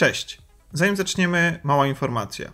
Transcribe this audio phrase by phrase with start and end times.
[0.00, 0.38] Cześć!
[0.72, 2.52] Zanim zaczniemy, mała informacja.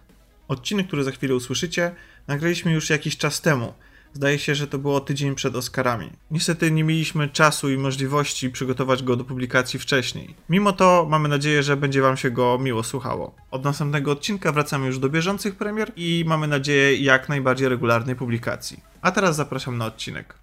[0.49, 1.95] Odcinek, który za chwilę usłyszycie,
[2.27, 3.75] nagraliśmy już jakiś czas temu.
[4.13, 6.11] Zdaje się, że to było tydzień przed Oscarami.
[6.31, 10.35] Niestety nie mieliśmy czasu i możliwości przygotować go do publikacji wcześniej.
[10.49, 13.35] Mimo to mamy nadzieję, że będzie Wam się go miło słuchało.
[13.51, 18.81] Od następnego odcinka wracamy już do bieżących premier i mamy nadzieję jak najbardziej regularnej publikacji.
[19.03, 20.35] A teraz zapraszam na odcinek.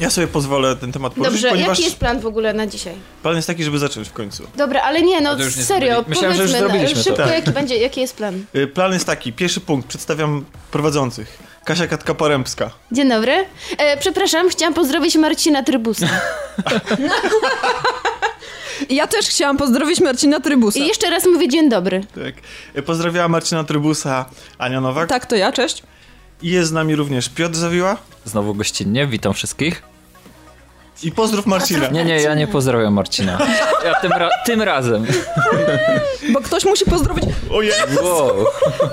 [0.00, 2.94] Ja sobie pozwolę ten temat poruszyć, Dobrze, ponieważ jaki jest plan w ogóle na dzisiaj?
[3.22, 4.42] plan jest taki, żeby zacząć w końcu.
[4.56, 6.04] Dobra, ale nie, no to nie serio.
[6.08, 7.02] Myślałem, że już powiedzmy, no, zrobiliśmy to.
[7.10, 7.34] szybko, Tak.
[7.34, 8.44] jaki, będzie, jaki jest plan?
[8.54, 11.38] Y, Plan jest taki, pierwszy punkt, przedstawiam prowadzących.
[11.64, 12.70] Kasia Katka-Porębska.
[12.92, 13.44] Dzień dobry.
[13.78, 16.06] E, przepraszam, chciałam pozdrowić Marcina Trybusa.
[18.90, 20.78] Ja też chciałam pozdrowić Marcina Trybusa.
[20.78, 22.04] I jeszcze raz mówię dzień dobry.
[22.14, 22.34] Tak.
[22.78, 24.24] Y, Pozdrawiała Marcina Trybusa,
[24.58, 25.08] Ania Nowak.
[25.08, 25.82] Tak, to ja, cześć.
[26.42, 27.96] I jest z nami również Piotr Zawiła.
[28.24, 29.82] Znowu gościnnie, witam wszystkich.
[31.02, 31.88] I pozdrów Marcina.
[31.88, 33.38] Nie, nie, ja nie pozdrawiam Marcina.
[33.84, 35.06] Ja tym, ra tym razem.
[36.32, 37.24] Bo ktoś musi pozdrowić.
[37.52, 37.72] Ojej.
[38.02, 38.46] Wow.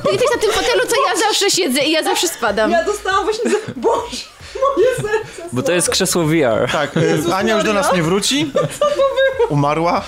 [0.03, 2.71] Ty jesteś na tym fotelu, co ja zawsze siedzę i ja zawsze spadam.
[2.71, 3.57] Ja dostałam właśnie za...
[3.75, 4.25] Boże,
[4.75, 5.49] moje serce.
[5.53, 6.71] Bo to jest krzesło VR.
[6.71, 8.51] Tak, y, Ania już do nas nie wróci.
[9.49, 10.01] Umarła.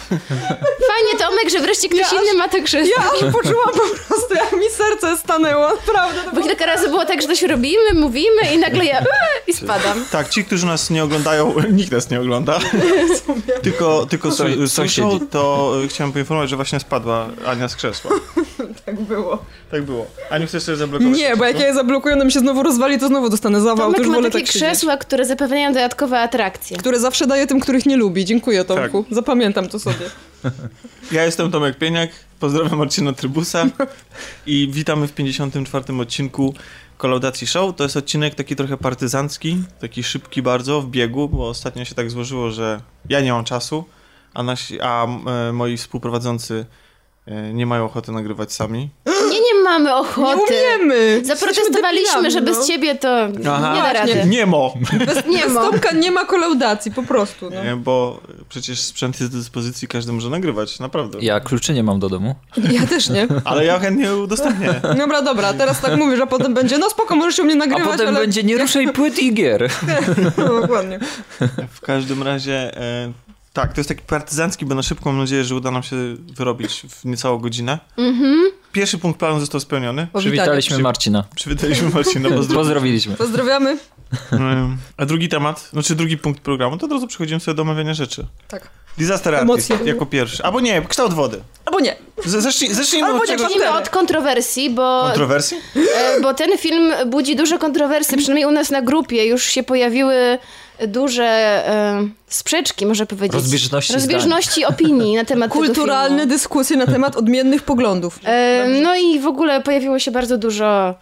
[0.88, 2.94] Fajnie, Tomek, że wreszcie ktoś Ja inny ma to krzesło.
[2.98, 6.24] Ja aż poczułam po prostu, jak mi serce stanęło, naprawdę.
[6.24, 9.02] To Bo kilka razy było tak, że coś robimy, mówimy i nagle ja
[9.48, 10.06] i spadam.
[10.12, 12.60] Tak, ci, którzy nas nie oglądają, nikt nas nie ogląda.
[13.62, 14.32] tylko tylko
[14.68, 15.26] słyszą, siedzi?
[15.32, 18.12] to chciałem poinformować, że właśnie spadła Ania z krzesła.
[18.86, 19.46] tak było.
[19.72, 20.06] Tak było.
[20.30, 22.64] Aniu, chcesz sobie zablokować Nie, to bo jak ja je zablokuję, ono mi się znowu
[22.64, 23.78] rozwali, to znowu dostanę zawał.
[23.78, 26.78] To Tomek już ma wolę takie tak krzesła, które zapewniają dodatkowe atrakcje.
[26.78, 28.26] Które zawsze daje tym, których nie lubi.
[28.26, 29.06] Dziękuję, Tomku.
[29.28, 30.06] Zapamiętam to sobie.
[31.12, 33.66] Ja jestem Tomek Pieniak, pozdrawiam Marcina Trybusa
[34.46, 35.94] i witamy w 54.
[35.94, 36.54] odcinku
[36.98, 37.76] Kolaudacji Show.
[37.76, 42.12] To jest odcinek taki trochę partyzancki, taki szybki bardzo, w biegu, bo ostatnio się tak
[42.12, 43.86] złożyło, że ja nie mam czasu,
[44.34, 46.66] a, nasi, a e, moi współprowadzący
[47.26, 48.90] e, nie mają ochoty nagrywać sami.
[49.68, 50.54] Nie, nie mamy Nie ochoty.
[50.80, 51.22] umiemy!
[51.26, 53.94] Zaprotestowaliśmy, że bez ciebie to nie da Aha.
[53.94, 54.24] rady.
[54.26, 54.74] Niemo!
[55.00, 55.06] no.
[55.06, 55.62] Bez, Nie bez ma.
[55.62, 57.50] Tomka nie ma kolaudacji, po prostu.
[57.50, 57.56] No.
[57.62, 61.18] E, Bo przecież sprzęt jest do dyspozycji, każdy może nagrywać, naprawdę.
[61.22, 62.36] Ja kluczy nie mam do domu.
[62.72, 63.28] Ja też nie.
[63.46, 64.82] Ale ja chętnie udostępnię.
[64.98, 67.92] Dobra, dobra, teraz tak mówisz, a potem będzie, no spoko, możesz u mnie A nagrywać,
[67.92, 68.20] potem ale...
[68.20, 69.70] będzie nie ruszaj płyt i gier.
[70.38, 71.00] No, dokładnie.
[71.72, 73.12] W każdym razie, e,
[73.62, 75.96] tak, to jest taki partyzancki, bo na szybko mam nadzieję, że uda nam się
[76.38, 77.80] wyrobić w niecałą godzinę.
[77.98, 78.52] Mhm.
[78.72, 80.08] Pierwszy punkt planu został spełniony.
[80.18, 81.24] Przywitaliśmy Marcina.
[81.36, 82.56] Przywitaliśmy Marcina, pozdrowienia.
[82.56, 83.16] Pozdrowiliśmy.
[83.16, 83.78] Pozdrawiamy.
[84.98, 88.26] A drugi temat, znaczy drugi punkt programu, to od razu przechodzimy sobie do omawiania rzeczy.
[88.48, 88.70] Tak.
[88.98, 89.88] Disaster Artist Emocje.
[89.88, 90.44] jako pierwszy.
[90.44, 91.40] Albo nie, kształt wody.
[91.66, 91.96] Albo nie.
[92.26, 93.42] Z- Zacznij, zacznijmy Albo od czegoś...
[93.42, 95.58] Zacznijmy od kontrowersji, bo, Kontrowersji?
[95.98, 100.38] e, bo ten film budzi dużo kontrowersji, przynajmniej u nas na grupie już się pojawiły
[100.88, 103.34] duże e, sprzeczki, może powiedzieć.
[103.34, 106.34] Rozbieżności Rozbieżności opinii na temat Kulturalne tego filmu.
[106.34, 108.20] dyskusje na temat odmiennych poglądów.
[108.24, 110.96] E, no i w ogóle pojawiło się bardzo dużo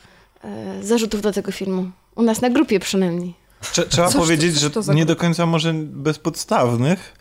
[0.43, 1.91] e, zarzutów do tego filmu.
[2.15, 3.33] U nas na grupie przynajmniej.
[3.61, 7.13] Trze- trzeba to- powiedzieć, że to za- nie do końca może bezpodstawnych,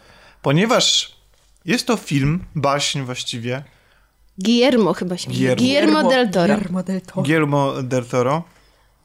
[0.42, 1.14] ponieważ
[1.64, 3.62] jest to film, baśń właściwie,
[4.38, 5.30] Guillermo chyba się.
[5.30, 5.56] Guillermo.
[5.64, 6.54] Guillermo del Toro.
[6.54, 7.22] Guillermo del Toro.
[7.22, 8.42] Guillermo del Toro,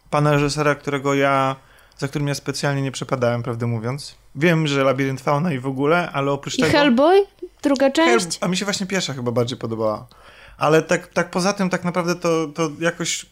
[0.09, 1.55] pana reżysera, którego ja,
[1.99, 4.15] za którym ja specjalnie nie przepadałem, prawdę mówiąc.
[4.35, 6.71] Wiem, że Labirynt Fauna i w ogóle, ale oprócz I tego...
[6.71, 7.25] Hellboy?
[7.63, 8.37] Druga Hell- część?
[8.41, 10.07] A mi się właśnie pierwsza chyba bardziej podobała.
[10.57, 13.25] Ale tak, tak poza tym tak naprawdę to, to jakoś...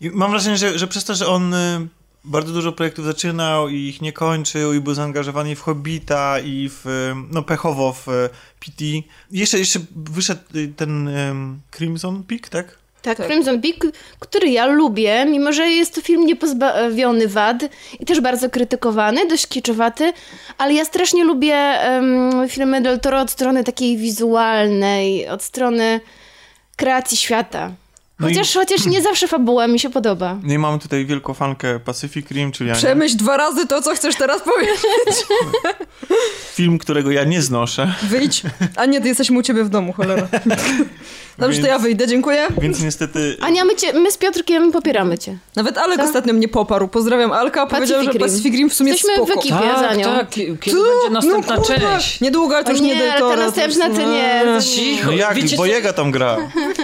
[0.00, 1.88] i Mam wrażenie, że, że przez to, że on y,
[2.24, 6.86] bardzo dużo projektów zaczynał i ich nie kończył i był zaangażowany w Hobbita i w,
[6.86, 8.28] y, no pechowo w y,
[8.60, 8.84] PT.
[9.30, 10.42] Jeszcze, jeszcze wyszedł
[10.76, 12.81] ten ym, Crimson Peak, tak?
[13.02, 13.26] Tak, Tak.
[13.26, 13.76] Crimson Peak,
[14.18, 17.56] który ja lubię, mimo że jest to film niepozbawiony wad
[18.00, 20.12] i też bardzo krytykowany, dość kiczowaty,
[20.58, 26.00] ale ja strasznie lubię em, filmy Del Toro od strony takiej wizualnej, od strony
[26.76, 27.70] kreacji świata.
[28.22, 30.36] No i- Chociaż, chociaż nie zawsze fabuła mi się podoba.
[30.42, 32.72] No i mamy tutaj wielką fankę Pacific Rim, czyli.
[32.72, 34.76] Przemyśl dwa razy to, co chcesz teraz powiedzieć.
[36.54, 38.42] film, którego ja nie znoszę, Wyjdź.
[38.76, 40.28] A nie, ty jesteśmy u ciebie w domu, cholera.
[41.38, 42.46] Dobrze, to ja wyjdę, dziękuję.
[42.60, 43.36] więc niestety...
[43.40, 45.38] Ania, my, cię, my z Piotrkiem popieramy cię.
[45.56, 46.04] Nawet Alek Co?
[46.04, 46.88] ostatnio mnie poparł.
[46.88, 48.20] Pozdrawiam Alka, powiedział, że Rim.
[48.20, 49.34] Pacific Rim w sumie Jesteśmy spoko.
[49.34, 50.04] w ekipie za nią.
[50.04, 50.30] tak.
[50.30, 50.84] Kiedy Tu?
[50.84, 52.20] będzie następna no, część?
[52.20, 54.42] Niedługo, ale to już nie, nie, ale ta następna to nie.
[55.04, 55.66] No jak, Wiecie bo co?
[55.66, 56.36] Jega tam gra.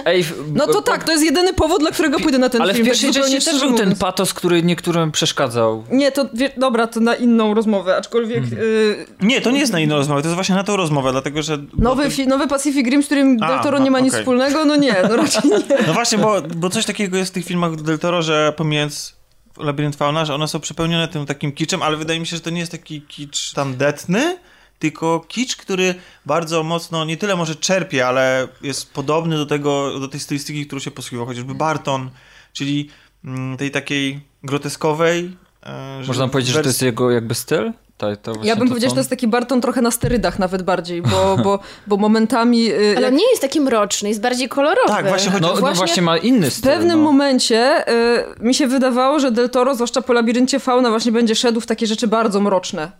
[0.09, 2.73] Ej, w- No to tak, to jest jedyny powód, dla którego pójdę na ten Ale
[2.73, 2.85] w film.
[2.85, 5.83] tak pierwszej zupełnie części też był ten patos, który niektórym przeszkadzał.
[5.91, 8.61] Nie, to wie, dobra, to na inną rozmowę, aczkolwiek Mhm.
[8.61, 11.41] y, Nie, to nie jest na inną rozmowę, to jest właśnie na tą rozmowę, dlatego
[11.41, 11.57] że...
[11.77, 14.65] nowy, fi, nowy Pacific Rim, z którym A, Del Toro no, nie ma nic wspólnego,
[14.65, 15.59] no nie, no raczej nie.
[15.87, 19.15] No właśnie, bo, bo coś takiego jest w tych filmach Del Toro, że pomijając
[19.57, 22.49] Labirynt Fauna, że one są przepełnione tym takim kiczem, ale wydaje mi się, że to
[22.49, 24.37] nie jest taki kicz tandetny,
[24.79, 25.95] tylko kicz, który
[26.25, 30.79] bardzo mocno, nie tyle może czerpie, ale jest podobny do tego, do tej stylistyki, którą
[30.79, 32.09] się posługiwał, chociażby Barton,
[32.53, 32.89] czyli
[33.25, 35.37] mm, tej takiej groteskowej.
[35.63, 37.71] e, Można powiedzieć, że to jest jego jakby styl?
[37.97, 40.63] Ta, ta właśnie Ja bym co że to jest taki Barton trochę na sterydach nawet
[40.63, 42.71] bardziej, bo, bo, bo momentami...
[42.71, 44.87] y, Ale jak nie jest taki mroczny, jest bardziej kolorowy.
[44.87, 46.71] Tak, właśnie chodzi No, o no właśnie właśnie ma inny W styl.
[46.71, 47.03] pewnym no.
[47.03, 51.61] momencie y, mi się wydawało, że Del Toro, zwłaszcza po Labiryncie Fauna, właśnie będzie szedł
[51.61, 52.91] w takie rzeczy bardzo mroczne.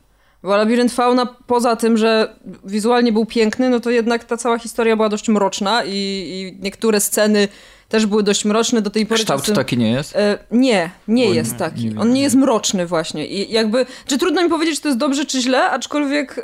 [0.43, 4.95] Bo Labirynt Fauna, poza tym, że wizualnie był piękny, no to jednak ta cała historia
[4.95, 7.47] była dość mroczna i, i niektóre sceny
[7.89, 9.19] też były dość mroczne do tej pory.
[9.19, 10.15] Kształt czasem- taki nie jest?
[10.15, 11.83] E, nie, nie Bo jest nie- taki.
[11.83, 11.99] nie wiem.
[12.01, 13.27] On nie jest mroczny właśnie.
[13.27, 16.41] I jakby, czy trudno mi powiedzieć, czy to jest dobrze, czy źle, aczkolwiek e,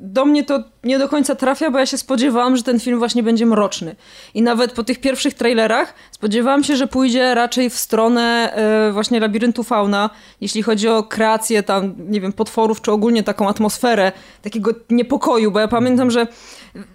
[0.00, 3.22] do mnie to nie do końca trafia, bo ja się spodziewałam, że ten film właśnie
[3.22, 3.96] będzie mroczny.
[4.34, 9.20] I nawet po tych pierwszych trailerach spodziewałam się, że pójdzie raczej w stronę e, właśnie
[9.20, 10.10] labiryntu fauna,
[10.40, 15.60] jeśli chodzi o kreację tam, nie wiem, potworów, czy ogólnie taką atmosferę takiego niepokoju, bo
[15.60, 16.26] ja pamiętam, że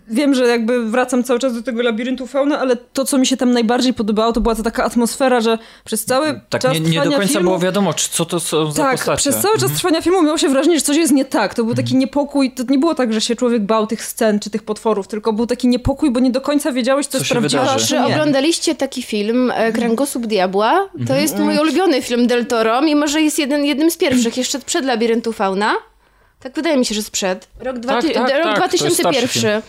[0.08, 3.38] wiem, że jakby wracam cały czas do tego labiryntu fauna, ale to, co mi się
[3.38, 6.86] tam najbardziej podobało, to była to taka atmosfera, że przez cały Tak, czas nie, nie
[6.86, 9.18] do trwania końca filmu, było wiadomo, czy, co to są za tak, postacie.
[9.18, 11.54] przez cały czas trwania filmu miało się wrażenie, że coś jest nie tak.
[11.54, 12.52] To był taki niepokój.
[12.52, 15.48] To nie było tak, że się człowiek bał tych scen czy tych potworów, tylko był
[15.48, 19.72] taki niepokój, bo nie do końca wiedziałeś, co, Co a Czy oglądaliście taki film e,
[19.72, 20.72] Kręgosłup Diabła?
[20.94, 21.22] To Mhm.
[21.22, 24.86] jest mój ulubiony film Del Toro, mimo że jest jeden, jednym z pierwszych, jeszcze przed
[24.86, 25.74] Labiryntu Fauna.
[26.46, 27.48] Tak wydaje mi się, że sprzed.
[27.60, 29.62] Rok, dwa, Tak, tak, rok tak, to jest starszy 2001.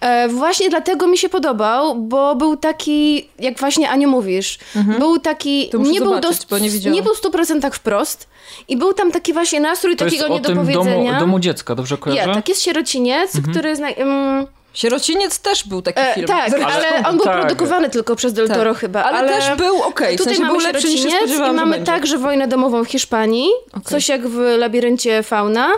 [0.00, 4.58] E, właśnie dlatego mi się podobał, bo był taki, jak właśnie Aniu mówisz,
[4.98, 5.70] był taki, Mhm.
[5.70, 6.20] To muszę nie był,
[6.50, 8.28] bo nie nie był w 100% wprost
[8.68, 11.10] i był tam taki właśnie nastrój To jest takiego o tym niedopowiedzenia.
[11.10, 12.28] domu, domu dziecka, dobrze kojarzę?
[12.28, 13.76] Ja, tak jest sierociniec, który...
[13.76, 16.26] Zna- mm, Sierociniec też był taki E, film.
[16.26, 16.68] tak, Zresztą.
[16.68, 17.40] ale on był tak.
[17.40, 18.56] produkowany tylko przez Del Tak.
[18.56, 19.04] Toro chyba.
[19.04, 21.08] Ale też był okej, w Tutaj sensie mamy był lepszy niż się
[21.48, 23.48] i mamy także wojnę domową w Hiszpanii,
[23.84, 25.68] coś jak w Labiryncie Fauna.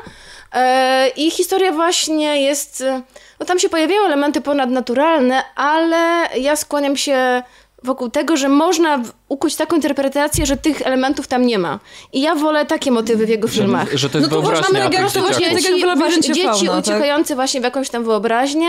[0.54, 2.80] E, I historia właśnie jest...
[2.80, 3.02] e,
[3.40, 7.42] No tam się pojawiają elementy ponadnaturalne, ale ja skłaniam się
[7.82, 11.78] wokół tego, że można ukuć taką interpretację, że tych elementów tam nie ma.
[12.12, 13.90] I ja wolę takie motywy w jego filmach.
[13.92, 14.52] Że, że to jest No to tych
[14.82, 15.98] jak dzieciaków.
[15.98, 16.94] właśnie tak jak dzieci Fauna, tak?
[16.94, 18.68] uciekające właśnie w jakąś tam wyobraźnię.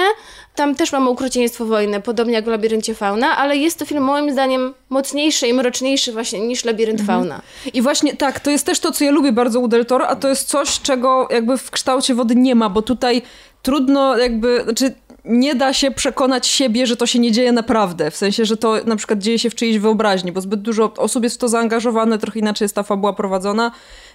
[0.56, 4.32] Tam też mamy ukrucieństwo wojny, podobnie jak w Labiryncie Fauna, ale jest to film moim
[4.32, 7.20] zdaniem mocniejszy i mroczniejszy właśnie niż Labirynt Mhm.
[7.20, 7.42] Fauna.
[7.74, 10.16] I właśnie tak, to jest też to, co ja lubię bardzo u Del Toro, a
[10.16, 13.22] to jest coś, czego jakby w kształcie wody nie ma, bo tutaj
[13.62, 14.94] trudno jakby, znaczy
[15.30, 18.12] nie da się przekonać siebie, że to się nie dzieje naprawdę.
[18.12, 21.24] W sensie, że to na przykład dzieje się w czyjejś wyobraźni, bo zbyt dużo osób
[21.24, 23.72] jest w to zaangażowane, trochę inaczej jest ta fabuła prowadzona,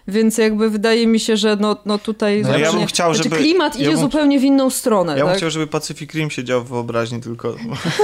[0.09, 3.29] więc jakby wydaje mi się, że no, no tutaj No ja zupełnie- bym chciał, znaczy
[3.31, 5.13] żeby- klimat ja idzie bym- zupełnie w inną stronę.
[5.13, 5.37] Ja bym tak?
[5.37, 7.55] chciał, żeby Pacific Rim siedział w wyobraźni tylko.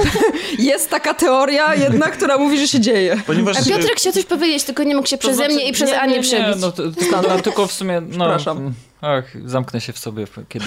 [0.59, 3.17] Jest taka teoria jednak, która mówi, że się dzieje.
[3.27, 5.89] Ponieważ A Piotrek chciał coś powiedzieć, tylko nie mógł się przeze znaczy- mnie i przez
[5.89, 6.55] nie, Anię nie, przebić.
[6.55, 8.73] Nie, no, to, tylko, no, tylko w sumie, no, Przepraszam.
[9.03, 10.65] Ach, zamknę się w sobie, kiedy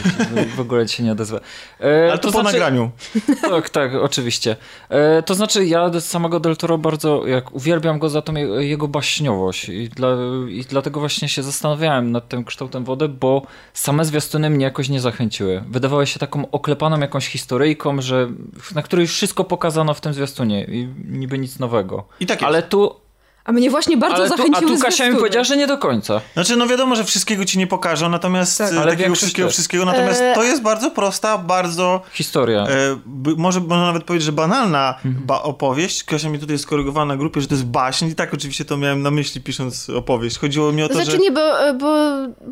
[0.56, 1.40] w ogóle ci się nie odezwę.
[1.80, 2.90] E, Ale to, po nagraniu.
[3.50, 4.56] Tak, tak, oczywiście.
[4.88, 8.88] E, to znaczy, ja samego Del Toro bardzo, jak uwielbiam go za tą je- jego
[8.88, 10.08] baśniowość i, dla,
[10.48, 13.42] i dlatego właśnie się zastanawiałem nad tym kształtem wody, bo
[13.74, 15.64] same zwiastuny mnie jakoś nie zachęciły.
[15.68, 18.28] Wydawały się taką oklepaną jakąś historyjką, że,
[18.74, 22.04] na której już wszystko pokazano w tym zwiastunie i niby nic nowego.
[22.20, 22.46] I tak jest.
[22.46, 23.03] Ale tu,
[23.44, 25.78] A mnie właśnie bardzo ale tu, a zachęciły tu Kasia mi powiedziała, że nie do
[25.78, 26.20] końca.
[26.34, 28.70] Znaczy, no wiadomo, że wszystkiego ci nie pokażą, natomiast Tak.
[28.70, 32.60] tak, Ale takiego wszystkiego, wszystkiego, natomiast E, to jest bardzo prosta, bardzo Historia.
[32.62, 32.98] E,
[33.36, 35.26] może można nawet powiedzieć, że banalna Mhm.
[35.26, 36.04] ba opowieść.
[36.04, 39.02] Kasia mi tutaj skorygowała na grupie, że to jest baśń i tak oczywiście to miałem
[39.02, 40.38] na myśli pisząc opowieść.
[40.38, 41.18] Chodziło mi o to, To znaczy że...
[41.18, 41.40] nie, bo,
[41.80, 41.94] bo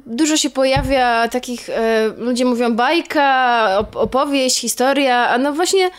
[0.07, 5.91] dużo się pojawia takich, e, ludzie mówią bajka, op- opowieść, historia, a no właśnie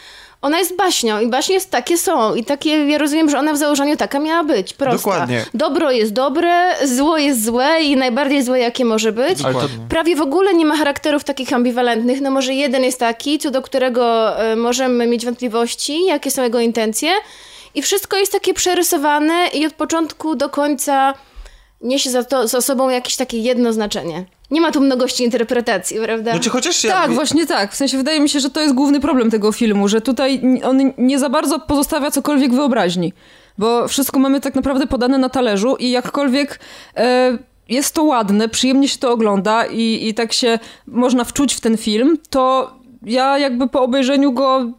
[0.44, 3.58] ona jest baśnią i baśnie jest takie są i takie, ja rozumiem, że ona w
[3.58, 4.98] założeniu taka miała być, prosta.
[4.98, 5.46] Dokładnie.
[5.54, 9.42] Dobro jest dobre, zło jest złe i najbardziej złe jakie może być.
[9.42, 9.86] Dokładnie.
[9.90, 12.22] Prawie w ogóle nie ma charakterów takich ambiwalentnych.
[12.22, 16.60] No może jeden jest taki, co do którego e, możemy mieć wątpliwości, jakie są jego
[16.60, 17.12] intencje.
[17.76, 21.14] I wszystko jest takie przerysowane i od początku do końca
[21.82, 24.26] niesie za to za sobą jakieś takie jedno znaczenie.
[24.54, 26.32] Nie ma tu mnogości interpretacji, prawda?
[26.32, 26.92] Znaczy, chociaż ja...
[26.92, 27.72] Tak, właśnie tak.
[27.72, 30.94] W sensie wydaje mi się, że to jest główny problem tego filmu, że tutaj on
[30.98, 33.14] nie za bardzo pozostawia cokolwiek wyobraźni.
[33.58, 36.60] Bo wszystko mamy tak naprawdę podane na talerzu i jakkolwiek
[36.98, 37.38] e,
[37.70, 41.78] jest to ładne, przyjemnie się to ogląda i, i tak się można wczuć w ten
[41.78, 42.74] film, to
[43.06, 44.72] ja jakby po obejrzeniu go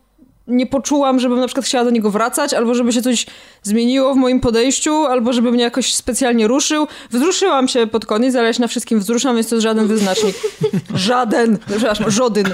[0.47, 3.27] nie poczułam, żebym na przykład chciała do niego wracać, albo żeby się coś
[3.63, 6.87] zmieniło w moim podejściu, albo żeby mnie jakoś specjalnie ruszył.
[7.11, 10.37] Wzruszyłam się pod koniec, ale ja się na wszystkim wzruszam, więc to jest żaden wyznacznik.
[10.95, 12.47] żaden, przepraszam, żodyn.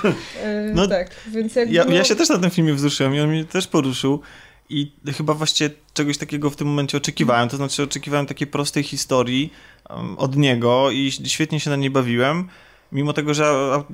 [0.43, 3.21] E, No, tak, więc jakby, Ja, no, ja się też na tym filmie wzruszyłem i
[3.21, 4.21] on mnie też poruszył.
[4.69, 7.49] I chyba właściwie czegoś takiego w tym momencie oczekiwałem.
[7.49, 9.53] To znaczy, oczekiwałem takiej prostej historii
[9.91, 12.49] um, od niego i świetnie się na niej bawiłem.
[12.93, 13.85] Mimo tego, że a,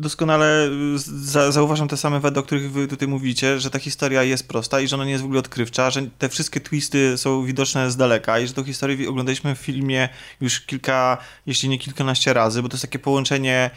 [0.00, 4.22] doskonale y, za, zauważam te same wady, o których wy tutaj mówicie, że ta historia
[4.22, 7.44] jest prosta i że ona nie jest w ogóle odkrywcza, że te wszystkie twisty są
[7.44, 10.08] widoczne z daleka i że tą historię oglądaliśmy w filmie
[10.40, 13.70] już kilka, jeśli nie kilkanaście razy, bo to jest takie połączenie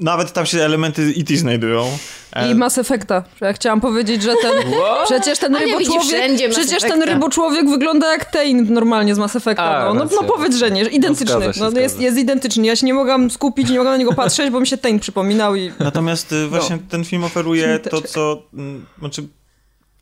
[0.00, 1.98] nawet tam się elementy znajdują.
[2.32, 3.24] E, I Mass Effecta.
[3.40, 4.52] Ja chciałam powiedzieć, że ten...
[5.06, 6.50] Przecież ten ryboczłowiek...
[6.50, 9.62] Przecież ten ryboczłowiek wygląda jak Tain normalnie z Mass Effecta.
[9.62, 10.82] A, no, no, no powiedz, że nie.
[10.82, 11.26] Identyczny.
[11.26, 12.66] zgadza się, No, jest, jest identyczny.
[12.66, 15.56] Ja się nie mogłam skupić, nie mogłam na niego patrzeć, bo mi się Tain przypominał
[15.56, 15.72] i...
[15.78, 18.42] Natomiast y, właśnie ten film oferuje to, co.
[18.54, 19.28] mm, Znaczy,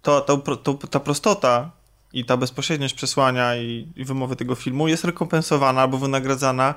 [0.03, 1.71] to, to, to, ta prostota
[2.13, 6.75] i ta bezpośredniość przesłania i, i wymowy tego filmu jest rekompensowana albo wynagradzana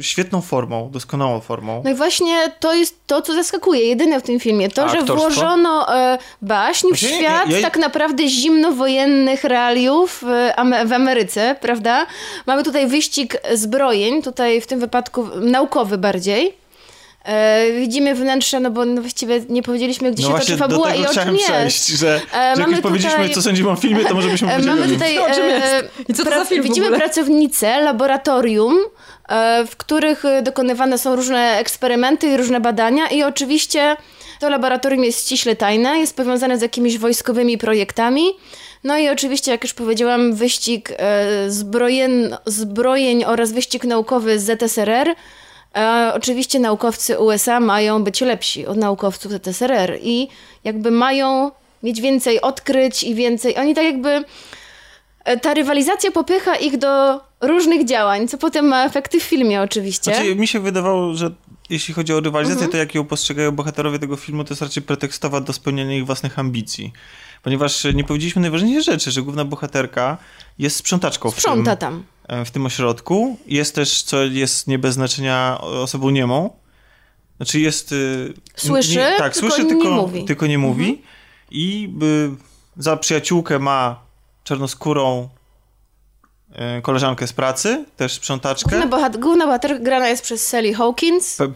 [0.00, 1.82] świetną formą, doskonałą formą.
[1.84, 4.68] No i właśnie to jest to, co zaskakuje, jedyne w tym filmie.
[4.68, 5.16] To, A że aktorstwo?
[5.30, 10.54] włożono e, baśń w Znaczy, ja- świat ja- tak naprawdę zimnowojennych realiów e,
[10.86, 12.06] w Ameryce, prawda?
[12.46, 16.59] Mamy tutaj wyścig zbrojeń, tutaj w tym wypadku naukowy bardziej.
[17.24, 20.74] E, widzimy wnętrze, no bo no właściwie nie powiedzieliśmy, gdzie No się właśnie toczy do
[20.74, 22.00] fabuła tego i o czym przejść, jest.
[22.00, 24.72] że, E, że jak powiedzieliśmy, tutaj- co sądzimy o filmie, to może byśmy E, powiedzieli
[24.72, 25.90] o Mamy tutaj O czym e, jest?
[26.08, 27.00] I co to za film w widzimy ogóle?
[27.00, 28.78] pracownice laboratorium,
[29.28, 33.96] e, w których dokonywane są różne eksperymenty i różne badania i oczywiście
[34.40, 38.24] to laboratorium jest ściśle tajne, jest powiązane z jakimiś wojskowymi projektami.
[38.84, 45.14] No i oczywiście, jak już powiedziałam, wyścig e, zbrojen, zbrojeń oraz wyścig naukowy z ZSRR.
[45.76, 50.28] E, oczywiście naukowcy USA mają być lepsi od naukowców ZSRR i
[50.64, 51.50] jakby mają
[51.82, 53.56] mieć więcej odkryć i więcej.
[53.58, 54.24] Oni tak jakby.
[55.24, 60.14] e, Ta rywalizacja popycha ich do różnych działań, co potem ma efekty w filmie, oczywiście.
[60.14, 61.30] Znaczy, mi się wydawało, że
[61.70, 62.72] jeśli chodzi o rywalizację, Mhm.
[62.72, 66.38] to jak ją postrzegają bohaterowie tego filmu, to jest raczej pretekstowa do spełniania ich własnych
[66.38, 66.92] ambicji.
[67.42, 70.16] Ponieważ nie powiedzieliśmy najważniejszej rzeczy, że główna bohaterka
[70.58, 72.04] jest sprzątaczką w tym, Sprząta tam.
[72.30, 73.36] E, w tym ośrodku.
[73.46, 76.50] Jest też, co jest nie bez znaczenia, osobą niemą.
[77.36, 77.92] Znaczy jest...
[77.92, 80.24] y, Słyszy, nie, tak, tylko słyszy, nie tylko, mówi.
[80.24, 81.02] tylko nie mówi.
[81.50, 84.00] I y, za przyjaciółkę ma
[84.44, 85.28] czarnoskórą
[86.78, 88.70] y, koleżankę z pracy, też sprzątaczkę.
[88.70, 91.38] Główna, bohat- główna bohaterka grana jest przez Sally Hawkins.
[91.40, 91.52] Pe-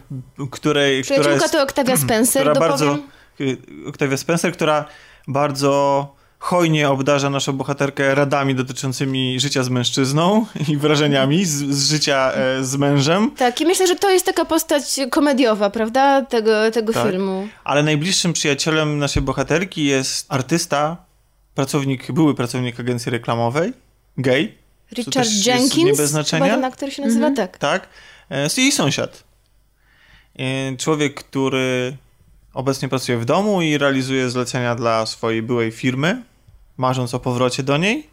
[0.51, 2.97] której, która Przyjaciółka jest, to Octavia Spencer, która bardzo,
[3.41, 4.85] y, Octavia Spencer, która
[5.27, 6.15] bardzo
[6.45, 12.63] hojnie obdarza naszą bohaterkę radami dotyczącymi życia z mężczyzną i wrażeniami z, z życia e,
[12.63, 17.07] z mężem, Tak, i myślę, że to jest taka postać komediowa, prawda, tego, tego Tak.
[17.11, 17.47] filmu.
[17.63, 20.97] ale najbliższym przyjacielem naszej bohaterki jest artysta,
[21.55, 23.73] pracownik, były pracownik agencji reklamowej,
[24.17, 24.51] gay,
[24.93, 26.45] Richard Jenkins, nie bez znaczenia.
[26.45, 27.57] chyba ten aktor się nazywa tak.
[27.57, 27.89] tak,
[28.29, 29.23] e, jest jej sąsiad.
[30.39, 31.97] E, Człowiek, który
[32.53, 36.21] obecnie pracuje w domu i realizuje zlecenia dla swojej byłej firmy,
[36.77, 38.09] marząc o powrocie do niej.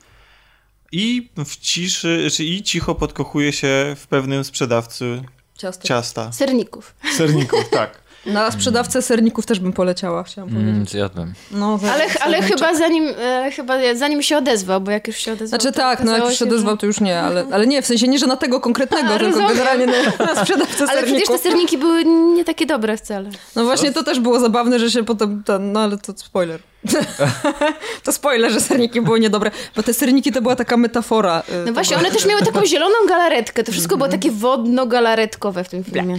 [0.92, 5.22] I w ciszy, czy i cicho podkochuje się w pewnym sprzedawcy
[5.58, 5.88] Ciasto.
[5.88, 6.32] ciasta.
[6.32, 6.94] Serników.
[7.16, 8.01] Serników, tak.
[8.26, 10.90] Na sprzedawcę serników też bym poleciała, chciałam Mm, powiedzieć.
[10.90, 11.32] zjadłem.
[11.50, 15.60] No, Ale, ale chyba zanim, e, chyba zanim się odezwał, bo jak już się odezwał...
[15.60, 17.86] Znaczy tak, no jak już się że- odezwał, to już nie, ale, ale nie, w
[17.86, 19.48] sensie nie, że na tego konkretnego, A, tylko rozumiem.
[19.48, 19.92] generalnie na,
[20.34, 21.40] na sprzedawcę Ale przecież te serników.
[21.42, 23.30] serniki były nie takie dobre wcale.
[23.56, 26.60] No właśnie to też było zabawne, że się potem ten, no ale to spoiler.
[28.04, 31.42] to spoiler, że serniki były niedobre, bo te serniki to była taka metafora.
[31.62, 33.64] y, No właśnie, one też miały taką zieloną galaretkę.
[33.64, 36.18] To wszystko było takie wodno-galaretkowe w tym filmie.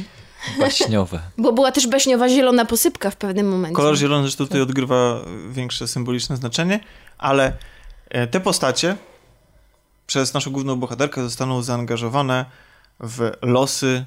[0.59, 1.19] Baśniowe.
[1.38, 3.75] Bo była też baśniowa zielona posypka w pewnym momencie.
[3.75, 5.19] Kolor zielony zresztą tutaj odgrywa
[5.50, 6.79] większe symboliczne znaczenie,
[7.17, 7.53] ale
[8.09, 8.95] e, te postacie
[10.07, 12.45] przez naszą główną bohaterkę zostaną zaangażowane
[13.00, 14.05] w losy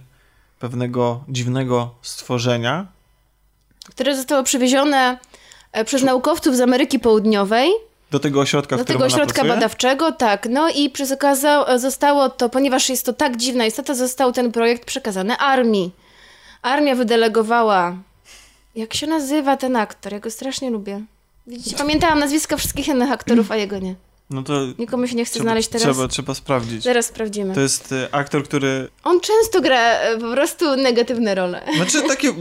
[0.59, 2.87] pewnego dziwnego stworzenia,
[3.91, 5.19] Które zostało przywiezione
[5.73, 7.71] e, przez naukowców z Ameryki Południowej
[8.11, 10.47] do tego ośrodka, do tego ośrodka badawczego, tak.
[10.51, 14.85] No i przez okaza- zostało to, ponieważ jest to tak dziwna istota, został ten projekt
[14.85, 15.93] przekazany armii.
[16.63, 17.97] Armia wydelegowała.
[18.75, 20.13] Jak się nazywa ten aktor?
[20.13, 21.01] Ja go strasznie lubię.
[21.47, 23.95] Widzicie, pamiętałam nazwiska wszystkich innych aktorów, a jego nie.
[24.31, 25.83] No to Nikomu się nie chce trzeba, znaleźć teraz.
[25.83, 26.83] trzeba, trzeba sprawdzić.
[26.83, 27.55] Zaraz sprawdzimy.
[27.55, 28.89] To jest e, aktor, który...
[29.05, 31.63] On często gra e, po prostu negatywne role.
[31.77, 32.35] Znaczy takie...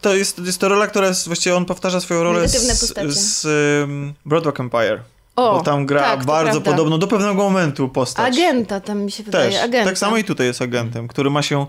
[0.00, 1.26] To jest, jest to rola, która jest...
[1.26, 3.12] Właściwie on powtarza swoją rolę Negatywne z, postacie.
[3.12, 5.02] z um, Broadwalk Empire.
[5.36, 6.70] O, bo tam gra tak, bardzo prawda.
[6.70, 8.34] podobną do pewnego momentu postać.
[8.34, 9.50] Agenta tam mi się wydaje.
[9.50, 9.62] Też.
[9.62, 9.90] Agenta.
[9.90, 11.66] Tak samo i tutaj jest agentem, który ma się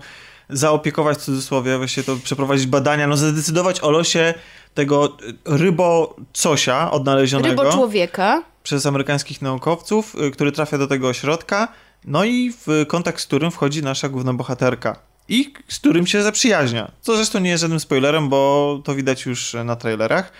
[0.50, 4.34] zaopiekować w cudzysłowie, właśnie to przeprowadzić badania, no zadecydować o losie
[4.74, 7.62] tego rybo cosia odnalezionego.
[7.62, 8.42] Rybo człowieka.
[8.62, 11.68] Przez amerykańskich naukowców, y, który trafia do tego ośrodka,
[12.04, 14.98] no i w kontakt z którym wchodzi nasza główna bohaterka.
[15.28, 16.90] I z którym się zaprzyjaźnia.
[17.00, 20.32] Co zresztą nie jest żadnym spoilerem, bo to widać już na trailerach.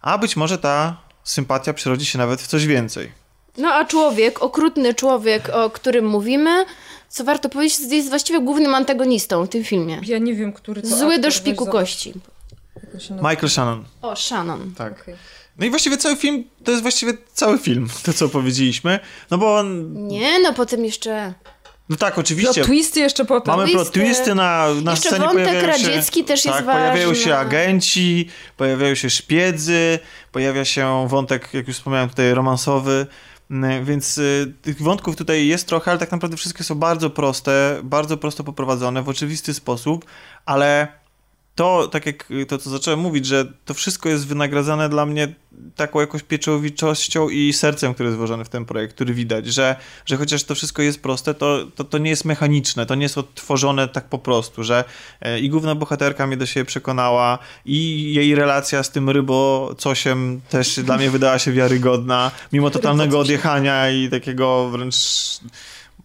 [0.00, 3.12] A być może ta sympatia przerodzi się nawet w coś więcej.
[3.58, 6.64] No a człowiek, okrutny człowiek, o którym mówimy,
[7.12, 10.00] co warto powiedzieć, jest właściwie głównym antagonistą w tym filmie.
[10.06, 12.14] Ja nie wiem, który to Zły aktor, do szpiku kości.
[13.10, 13.84] Michael Shannon.
[14.02, 14.74] O, Shannon.
[14.78, 15.00] Tak.
[15.02, 15.14] Okej.
[15.58, 19.00] No i właściwie cały film, to jest właściwie cały film, to co powiedzieliśmy.
[19.30, 21.34] No bo on, Nie, no potem jeszcze...
[21.88, 22.54] no tak, oczywiście.
[22.54, 23.56] Plot twisty jeszcze potem.
[23.56, 24.34] Mamy plot twisty.
[24.34, 27.24] na, na Jeszcze scenie wątek pojawiają się, radziecki też jest tak, pojawiają ważny.
[27.24, 29.98] się agenci, pojawiają się szpiedzy,
[30.32, 33.06] pojawia się wątek, jak już wspomniałem tutaj, romansowy.
[33.52, 37.80] Mm, Więc y, tych wątków tutaj jest trochę, ale tak naprawdę wszystkie są bardzo proste,
[37.84, 40.04] bardzo prosto poprowadzone w oczywisty sposób,
[40.46, 41.01] ale
[41.54, 45.34] to, tak jak to, co zacząłem mówić, że to wszystko jest wynagradzane dla mnie
[45.76, 50.16] taką jakąś pieczołowiczością i sercem, które jest włożone w ten projekt, który widać, że, że
[50.16, 53.88] chociaż to wszystko jest proste, to, to, to nie jest mechaniczne, to nie jest odtworzone
[53.88, 54.84] tak po prostu, że
[55.20, 60.40] e, i główna bohaterka mnie do siebie przekonała i jej relacja z tym rybo cosiem
[60.48, 64.96] też dla mnie wydała się wiarygodna, mimo totalnego odjechania i takiego wręcz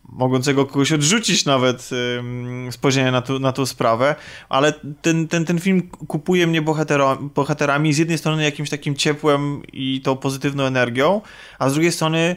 [0.09, 4.15] mogącego kogoś odrzucić nawet ym, spojrzenie na, tu, na tą sprawę,
[4.49, 9.61] ale ten, ten, ten film kupuje mnie bohatero, bohaterami z jednej strony jakimś takim ciepłem
[9.73, 11.21] i tą pozytywną energią,
[11.59, 12.35] a z drugiej strony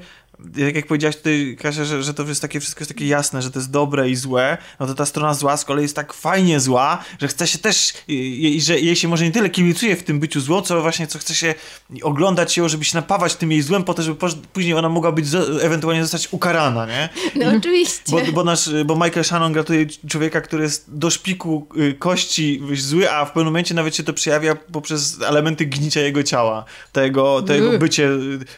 [0.56, 3.58] jak powiedziałaś tutaj, Kasia, że, że to jest takie, wszystko jest takie jasne, że to
[3.58, 7.04] jest dobre i złe, no to ta strona zła z kolei jest tak fajnie zła,
[7.20, 10.20] że chce się też, i, i, że jej się może nie tyle kibicuje w tym
[10.20, 11.54] byciu złą, co właśnie co chce się
[12.02, 15.12] oglądać ją, żeby się napawać tym jej złem, po to, żeby poż- później ona mogła
[15.12, 15.26] być,
[15.62, 17.08] ewentualnie zostać ukarana, nie?
[17.36, 18.02] No oczywiście.
[18.08, 23.10] Bo, bo, nasz, bo Michael Shannon gratuje człowieka, który jest do szpiku y, kości zły,
[23.10, 26.64] a w pewnym momencie nawet się to przejawia poprzez elementy gnicia jego ciała.
[26.92, 28.08] Tego, to jego bycie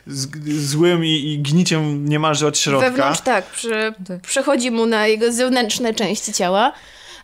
[0.06, 0.28] z,
[0.66, 1.38] złym i, i
[1.80, 2.90] gniciem niemalże od środka.
[2.90, 4.20] Wewnątrz tak, przy, Tak.
[4.20, 6.72] przechodzi mu na jego zewnętrzne części ciała.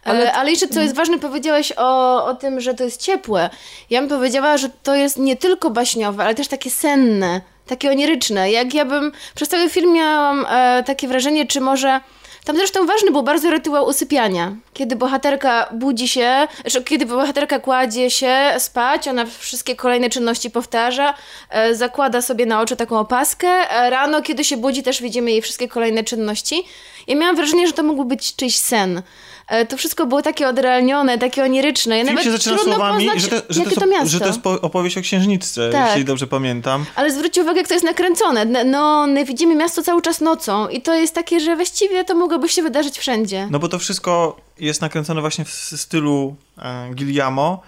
[0.05, 3.51] Ale, Ale- ale jeszcze co jest ważne, powiedziałaś o, o tym, że to jest ciepłe.
[3.91, 8.51] Ja bym powiedziała, że to jest nie tylko baśniowe, ale też takie senne, takie oniryczne.
[8.51, 12.01] Jak ja bym przez cały film miałam e, takie wrażenie, czy może...
[12.49, 14.57] Tam zresztą ważny był bardzo rytuał usypiania.
[14.73, 16.49] Kiedy bohaterka budzi się,
[16.85, 21.15] kiedy bohaterka kładzie się spać, ona wszystkie kolejne czynności powtarza,
[21.51, 23.49] e, zakłada sobie na oczy taką opaskę.
[23.49, 26.65] E, rano, kiedy się budzi, też widzimy jej wszystkie kolejne czynności.
[27.07, 29.03] Ja miałam wrażenie, że to mógł być czyjś sen.
[29.49, 31.99] E, to wszystko było takie odrealnione, takie oniryczne.
[31.99, 34.09] Ja Film nawet się zaczyna słowami, poznać, że to, że, to, to, miasto.
[34.09, 35.89] że to jest po, opowieść o księżniczce, Tak.
[35.89, 36.87] jeśli dobrze pamiętam.
[36.95, 38.45] Ale zwróćcie uwagę, jak to jest nakręcone.
[38.65, 42.49] No, my widzimy miasto cały czas nocą i to jest takie, że właściwie to mogłoby
[42.49, 43.49] się wydarzyć wszędzie.
[43.51, 47.63] No bo to wszystko jest nakręcone właśnie w stylu e, Guillermo,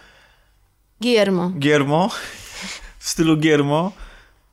[1.00, 1.50] Guillermo.
[1.58, 2.10] Giermo,
[2.98, 3.92] w stylu Giermo.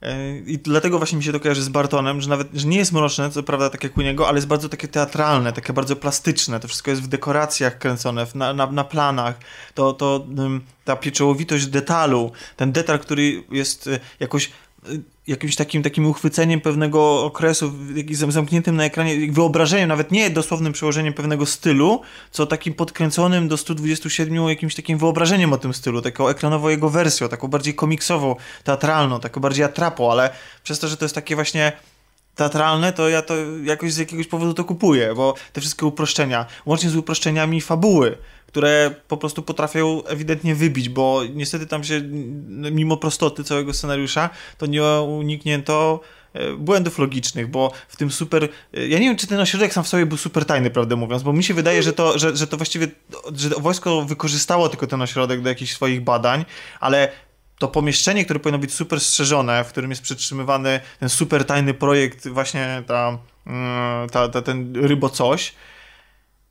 [0.01, 2.91] E, I dlatego właśnie mi się to kojarzy z Bartonem, że nawet że nie jest
[2.91, 6.59] mroczne, co prawda tak jak u niego, ale jest bardzo takie teatralne, takie bardzo plastyczne.
[6.59, 9.35] To wszystko jest w dekoracjach kręcone, na, na, na planach.
[9.73, 10.25] To, to
[10.85, 14.51] ta pieczołowitość detalu, ten detal, który jest y, jakoś
[14.89, 17.73] y, jakimś takim, takim uchwyceniem pewnego okresu,
[18.29, 24.47] zamkniętym na ekranie, wyobrażeniem, nawet nie dosłownym przełożeniem pewnego stylu, co takim podkręconym do 127
[24.47, 29.41] jakimś takim wyobrażeniem o tym stylu, taką ekranową jego wersją, taką bardziej komiksową, teatralną, taką
[29.41, 30.29] bardziej atrapą, ale
[30.63, 31.71] przez to, że to jest takie właśnie
[32.37, 36.89] teatralne, to ja to jakoś z jakiegoś powodu to kupuję, bo te wszystkie uproszczenia, łącznie
[36.89, 42.97] z uproszczeniami fabuły, które po prostu potrafią ewidentnie wybić, bo niestety tam się, n- mimo
[42.97, 45.99] prostoty całego scenariusza, to nie uniknięto
[46.33, 48.43] e, błędów logicznych, bo w tym super...
[48.73, 51.23] e, Ja nie wiem, czy ten ośrodek sam w sobie był super tajny, prawdę mówiąc,
[51.23, 52.87] bo mi się wydaje, że to, że, że to właściwie,
[53.35, 56.45] że wojsko wykorzystało tylko ten ośrodek do jakichś swoich badań,
[56.79, 57.09] ale
[57.59, 62.27] to pomieszczenie, które powinno być super strzeżone, w którym jest przetrzymywany ten super tajny projekt,
[62.27, 63.17] właśnie ta,
[63.47, 65.53] mm, ta, ta ten rybo coś,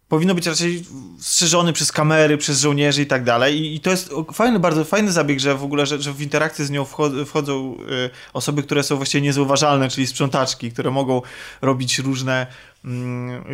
[0.08, 0.84] powinno być raczej
[1.20, 3.60] strzeżony przez kamery, przez żołnierzy i tak dalej.
[3.60, 6.64] I, I to jest fajny, bardzo fajny zabieg, że w ogóle, że, że w interakcję
[6.64, 11.22] z nią wcho- wchodzą y, osoby, które są właściwie niezauważalne, czyli sprzątaczki, które mogą
[11.62, 12.46] robić różne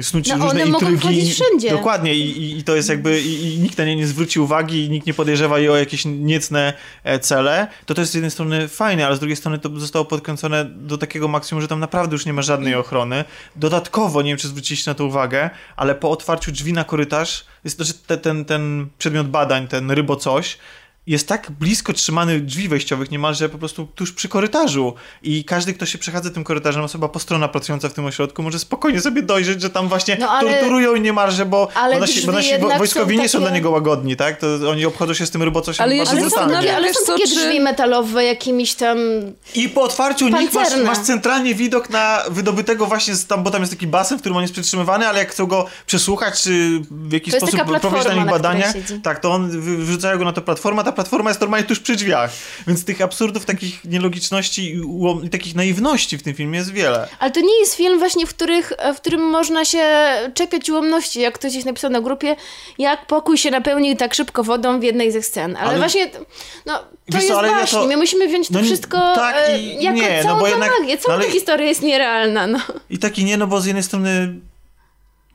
[0.01, 0.99] snuć No, różne one mogą intrygi.
[1.01, 1.71] wchodzić wszędzie.
[1.71, 4.91] Dokładnie i, i, to jest jakby i, i nikt na nie nie zwróci uwagi i
[4.91, 6.73] nikt nie podejrzewa jej o jakieś niecne
[7.05, 10.05] e, cele, to to jest z jednej strony fajne, ale z drugiej strony to zostało
[10.05, 13.25] podkręcone do takiego maksimum, że tam naprawdę już nie ma żadnej ochrony.
[13.57, 17.79] Dodatkowo, nie wiem czy zwróciliście na to uwagę, ale po otwarciu drzwi na korytarz, jest
[17.79, 20.59] to, że te, ten, ten przedmiot badań, ten rybo coś,
[21.07, 24.95] jest tak blisko trzymany drzwi wejściowych niemalże po prostu tuż przy korytarzu.
[25.23, 29.01] I każdy, kto się przechadza tym korytarzem, osoba postronna pracująca w tym ośrodku może spokojnie
[29.01, 33.17] sobie dojrzeć, że tam właśnie No, ale- torturują niemalże, bo, Ale nasi, bo nasi wojskowi
[33.17, 34.37] są nie są takie- dla niego łagodni, tak?
[34.41, 37.13] To oni obchodzą się z tym rybocosiem Ale bardzo Ale są, takie, ale Wiesz są
[37.13, 38.99] takie czy- drzwi metalowe jakimiś tam...
[39.55, 43.61] I po otwarciu nich masz, masz centralnie widok na wydobytego właśnie, z, tam, bo tam
[43.63, 47.13] jest taki basen, w którym on jest przytrzymywany, ale jak chcą go przesłuchać, czy w
[47.13, 50.41] jakiś To sposób prowadzić na nich badania, tak, to on wy- wyrzucają go na tę
[50.41, 52.31] platformę, ta platforma jest normalnie tuż przy drzwiach.
[52.67, 54.81] Więc tych absurdów, takich nielogiczności i,
[55.27, 57.09] i takich naiwności w tym filmie jest wiele.
[57.19, 59.85] Ale to nie jest film właśnie, w, których, w którym można się
[60.35, 62.37] czepiać ułomności, jak ktoś gdzieś napisał na grupie,
[62.79, 65.57] jak pokój się napełnił tak szybko wodą w jednej ze scen.
[65.57, 66.11] Ale, Ale- właśnie,
[66.67, 67.75] no, to Wiesz co, jest baśń.
[67.77, 70.45] to- My musimy wziąć to no wszystko tak e, i jako nie, no całą bo
[70.45, 70.99] tę jednak- magię.
[70.99, 72.59] Cała ale- ta historia jest nierealna, no.
[72.91, 74.35] I taki nie, no bo z jednej strony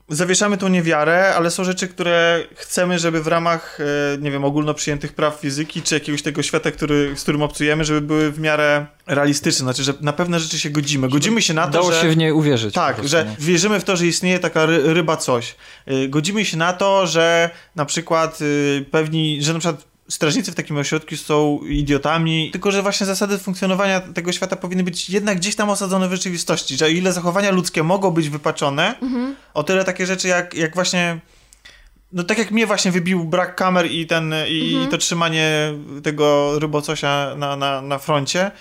[0.10, 4.74] zawieszamy tą niewiarę, ale są rzeczy, które chcemy, żeby w ramach, e, nie wiem, ogólno
[4.74, 8.86] przyjętych praw fizyki, czy jakiegoś tego świata, który, z którym obcujemy, żeby były w miarę
[9.08, 9.63] realistyczne.
[9.63, 11.10] Znaczy, że na pewne rzeczy się godzimy.
[11.10, 12.02] Godzimy się na to, Dało że...
[12.02, 12.74] się w niej uwierzyć.
[12.74, 15.56] Tak, że wierzymy w to, że istnieje taka ry ryba coś.
[15.91, 20.56] Y, Godzimy się na to, że na przykład y, pewni, że na przykład strażnicy w
[20.56, 25.56] takim ośrodku są idiotami, tylko że właśnie zasady funkcjonowania tego świata powinny być jednak gdzieś
[25.56, 28.96] tam osadzone w rzeczywistości, że o ile zachowania ludzkie mogą być wypaczone,
[29.54, 31.20] o tyle takie rzeczy jak, jak właśnie
[32.12, 36.60] no tak jak mnie właśnie wybił brak kamer i ten i, i to trzymanie tego
[36.60, 38.52] rybocosia na, na, na froncie,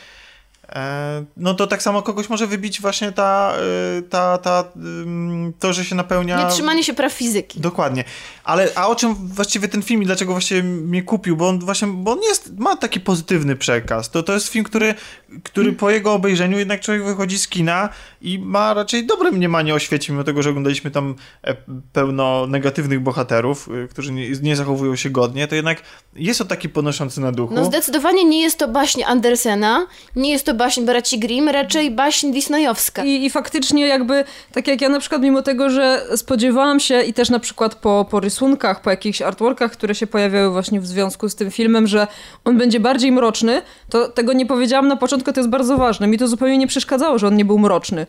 [1.36, 3.56] no to tak samo kogoś może wybić właśnie ta,
[3.98, 6.44] y, ta, ta ym, to, że się napełnia...
[6.44, 7.60] Nie trzymanie się praw fizyki.
[7.60, 8.04] Dokładnie.
[8.44, 11.36] Ale a o czym właściwie ten film i dlaczego właściwie mnie kupił?
[11.36, 14.10] Bo on właśnie, bo on jest, ma taki pozytywny przekaz.
[14.10, 14.94] To, to jest film, który,
[15.42, 17.88] który po jego obejrzeniu jednak człowiek wychodzi z kina
[18.20, 21.56] i ma raczej dobre mniemanie o świecie, mimo tego, że oglądaliśmy tam e,
[21.92, 25.82] pełno negatywnych bohaterów, y, którzy nie, nie zachowują się godnie, to jednak
[26.14, 27.54] jest on taki podnoszący na duchu.
[27.54, 32.32] No zdecydowanie nie jest to baśń Andersena, nie jest to baśń braci Grimm, raczej baśń
[32.32, 33.04] disneyowska.
[33.04, 37.12] I, I faktycznie jakby, tak jak ja na przykład mimo tego, że spodziewałam się i
[37.12, 41.28] też na przykład po, po rysunkach, po jakichś artworkach, które się pojawiały właśnie w związku
[41.28, 42.06] z tym filmem, że
[42.44, 46.06] on będzie bardziej mroczny, to tego nie powiedziałam na początku, to jest bardzo ważne.
[46.06, 48.06] Mi to zupełnie nie przeszkadzało, że on nie był mroczny.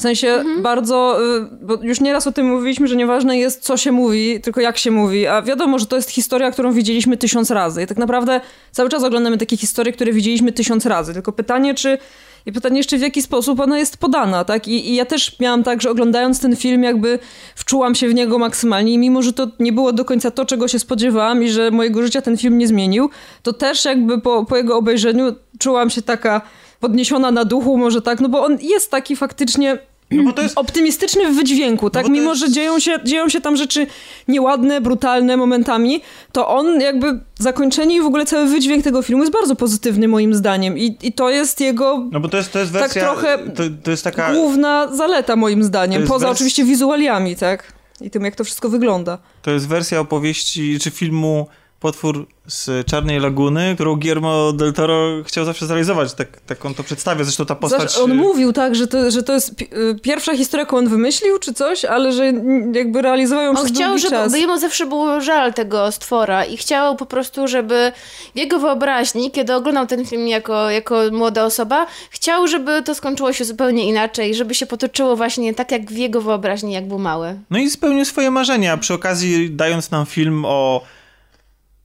[0.00, 3.92] W sensie bardzo, y, bo już nieraz o tym mówiliśmy, że nieważne jest co się
[3.92, 7.82] mówi, tylko jak się mówi, a wiadomo, że to jest historia, którą widzieliśmy tysiąc razy.
[7.82, 8.40] I tak naprawdę
[8.72, 11.98] cały czas oglądamy takie historie, które widzieliśmy tysiąc razy, tylko pytanie, czy
[12.46, 14.68] i pytanie jeszcze w jaki sposób ona jest podana, tak?
[14.68, 17.18] I, I ja też miałam tak, że oglądając ten film jakby
[17.54, 20.68] wczułam się w niego maksymalnie i mimo, że to nie było do końca to, czego
[20.68, 23.10] się spodziewałam i że mojego życia ten film nie zmienił,
[23.42, 26.40] to też jakby po, po jego obejrzeniu czułam się taka
[26.80, 29.78] podniesiona na duchu, może tak, no bo on jest taki faktycznie
[30.10, 32.02] No bo to jest optymistyczny w wydźwięku, tak?
[32.02, 33.86] bo to Mimo, jest- że dzieją się, dzieją się tam rzeczy
[34.28, 36.00] nieładne, brutalne momentami,
[36.32, 40.34] to on jakby zakończenie i w ogóle cały wydźwięk tego filmu jest bardzo pozytywny moim
[40.34, 43.02] zdaniem i, i to jest jego No bo to jest, to jest Tak wersja.
[43.02, 44.32] trochę to, to jest taka.
[44.34, 47.72] główna zaleta moim zdaniem, poza wers- oczywiście wizualiami, tak?
[48.00, 49.18] I tym, jak to wszystko wygląda.
[49.42, 51.46] To jest wersja opowieści czy filmu
[51.80, 56.14] Potwór z Czarnej Laguny, którą Guillermo del Toro chciał zawsze zrealizować.
[56.14, 57.24] Tak, tak on to przedstawia.
[57.24, 57.80] Zresztą ta postać.
[57.82, 60.88] Zawsze on mówił tak, że to, że to jest pi- y, pierwsza historia, jaką on
[60.88, 62.32] wymyślił, czy coś, ale że
[62.74, 64.32] jakby realizował ją On przez chciał, długi żeby czas.
[64.32, 67.92] bo jemu zawsze było żal tego stwora i chciał po prostu, żeby
[68.34, 73.32] w jego wyobraźni, kiedy oglądał ten film jako, jako młoda osoba, chciał, żeby to skończyło
[73.32, 77.38] się zupełnie inaczej, żeby się potoczyło właśnie tak jak w jego wyobraźni, jak był mały.
[77.50, 80.82] No i spełnił swoje marzenia, przy okazji dając nam film o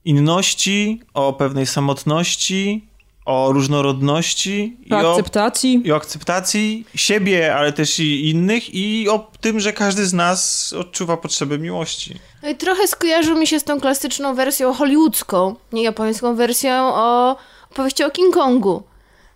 [0.06, 2.88] inności, o pewnej samotności,
[3.24, 5.82] o różnorodności i o, akceptacji.
[5.84, 10.72] i o akceptacji siebie, ale też i innych i o tym, że każdy z nas
[10.72, 12.14] odczuwa potrzebę miłości.
[12.42, 17.36] No i trochę skojarzył mi się z tą klasyczną wersją hollywoodzką, nie japońską wersją o
[17.70, 18.82] opowieści o King Kongu,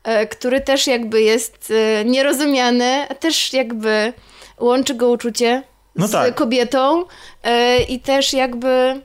[0.05, 4.13] e, który też jakby jest e, nierozumiany, a też jakby
[4.61, 5.63] łączy go uczucie
[5.97, 6.35] No z tak.
[6.35, 7.05] kobietą
[7.43, 9.01] e, i też jakby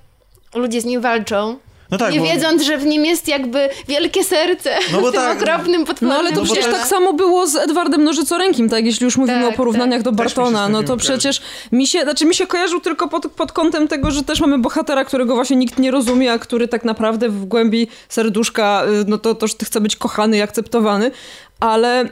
[0.56, 1.58] ludzie z nim walczą.
[1.92, 5.12] No tak, nie bo- wiedząc, że w nim jest jakby wielkie serce No bo w
[5.14, 5.42] tym tak.
[5.42, 6.14] okropnym potworze.
[6.14, 8.86] No ale to bo przecież tak samo było z Edwardem Nożycorękim, tak?
[8.86, 11.42] Jeśli już mówimy Tak, o porównaniach do mi się Bartona, no to filmem przecież
[11.72, 15.06] mi się, znaczy mi się kojarzył tylko pod, pod kątem tego, że też mamy bohatera,
[15.06, 19.36] którego właśnie nikt nie rozumie, a który tak naprawdę w głębi serduszka, y, no to,
[19.36, 21.12] to że chce być kochany i akceptowany,
[21.60, 22.08] ale y,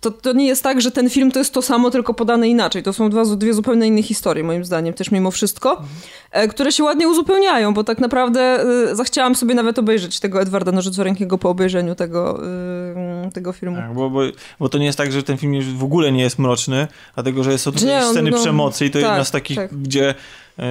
[0.00, 2.82] to, to nie jest tak, że ten film to jest to samo, tylko podane inaczej.
[2.82, 5.82] To są dwa, dwie zupełnie inne historie, moim zdaniem, też mimo wszystko,
[6.30, 10.72] e, które się ładnie uzupełniają, bo tak naprawdę y, zachciałam sobie nawet obejrzeć tego Edwarda
[10.72, 13.76] Nożycorękiego po obejrzeniu tego mm, tego filmu.
[13.76, 14.20] Tak, bo, bo,
[14.60, 17.44] bo to nie jest tak, że ten film już w ogóle nie jest mroczny, dlatego
[17.44, 19.74] że są tutaj Nie, sceny no, przemocy i to tak, jedna z takich, tak.
[19.74, 20.14] gdzie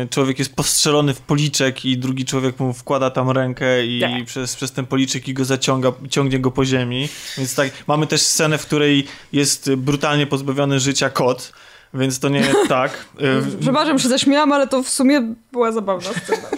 [0.10, 4.26] człowiek jest postrzelony w policzek i drugi człowiek mu wkłada tam rękę i Tak.
[4.26, 7.10] przez, przez ten policzek i go zaciąga, ciągnie go po ziemi.
[7.38, 11.54] Więc tak, mamy też scenę, w której jest brutalnie pozbawiony życia kot,
[11.94, 12.92] więc to nie jest tak.
[13.22, 16.48] E, Przepraszam, się zaśmiałam, ale to w sumie była zabawna scena.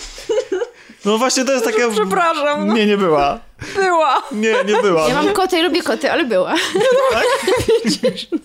[1.05, 1.91] No właśnie to jest takie...
[1.91, 2.73] Przepraszam, no.
[2.73, 3.39] Nie, nie była.
[3.75, 4.23] Była!
[4.31, 5.09] Nie, nie była.
[5.09, 6.53] Ja mam koty i lubię koty, ale była.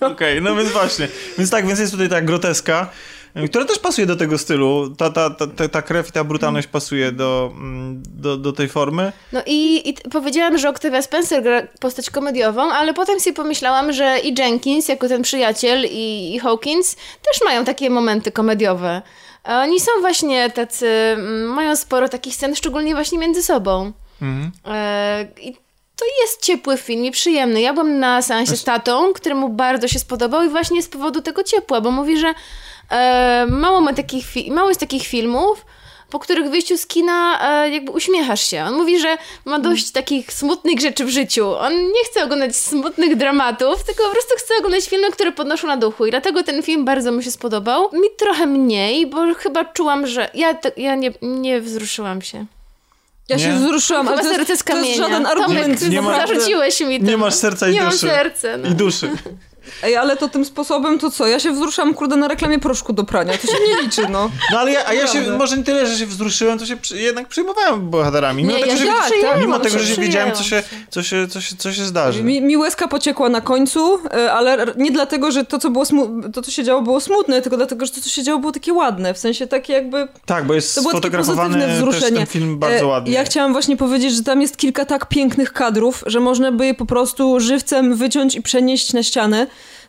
[0.12, 1.08] Okej, no więc właśnie.
[1.38, 2.90] Więc tak, więc jest tutaj ta groteska,
[3.48, 4.90] która też pasuje do tego stylu.
[4.90, 9.12] Ta, ta, ta, ta, krew i ta brutalność pasuje do, mm, do, do tej formy.
[9.32, 14.18] No i, i powiedziałam, że Octavia Spencer gra postać komediową, ale potem sobie pomyślałam, że
[14.18, 19.02] i Jenkins, jako ten przyjaciel, i, i Hawkins też mają takie momenty komediowe.
[19.44, 23.92] A Oni są właśnie tacy, mm, mają sporo takich scen, szczególnie właśnie między sobą.
[24.22, 24.52] Mhm.
[24.66, 25.54] E, I
[25.96, 27.60] to jest ciepły film i przyjemny.
[27.60, 31.42] Ja byłam na seansie z tatą, któremu bardzo się spodobał i właśnie z powodu tego
[31.42, 32.34] ciepła, bo mówi, że
[33.48, 35.64] mało, ma takich fi- mało jest takich filmów,
[36.10, 38.64] po których wyjściu z kina e, jakby uśmiechasz się.
[38.64, 41.56] On mówi, że ma dość takich smutnych rzeczy w życiu.
[41.56, 45.76] On nie chce oglądać smutnych dramatów, tylko po prostu chce oglądać filmy, które podnoszą na
[45.76, 46.06] duchu.
[46.06, 47.90] I dlatego ten film bardzo mu się spodobał.
[47.92, 52.46] Mi trochę mniej, bo chyba czułam, że ja, te, ja nie, nie wzruszyłam się.
[53.28, 53.54] Ja się Nie?
[53.54, 55.08] wzruszyłam, ale Chyba to, serce jest, z to jest kamienia.
[55.08, 55.78] żaden argument.
[55.78, 57.06] Tomek, Nie ma- zarzuciłeś mi to.
[57.06, 58.06] Nie masz serca i nie duszy.
[58.06, 58.68] mam serca, no.
[58.68, 59.10] I duszy.
[59.82, 61.26] Ej, ale to tym sposobem to co?
[61.26, 63.32] Ja się wzruszam, kurde, na reklamie proszku do prania.
[63.38, 64.30] To się nie liczy, no.
[64.52, 66.98] No ale ja, a ja się, może nie tyle, że się wzruszyłem, to się przy,
[66.98, 68.44] jednak przejmowałem bohaterami.
[68.44, 71.28] Mimo Nie, tego, ja że, się tak, mimo tego, że wiedziałem, co się, co się,
[71.28, 72.22] co się, co się zdarzy.
[72.22, 76.30] Mi, mi łezka pociekła na końcu, e, ale nie dlatego, że to co, było smu-
[76.32, 78.72] to, co się działo, było smutne, tylko dlatego, że to, co się działo, było takie
[78.72, 79.14] ładne.
[79.14, 80.08] W sensie takie jakby...
[80.26, 82.16] Tak, bo jest To było sfotografowany wzruszenie.
[82.16, 83.12] ten film bardzo E, ładnie.
[83.12, 86.74] Ja chciałam właśnie powiedzieć, że tam jest kilka tak pięknych kadrów, że można by je
[86.74, 89.46] po prostu żywcem wyciąć i przenieść na ścianę.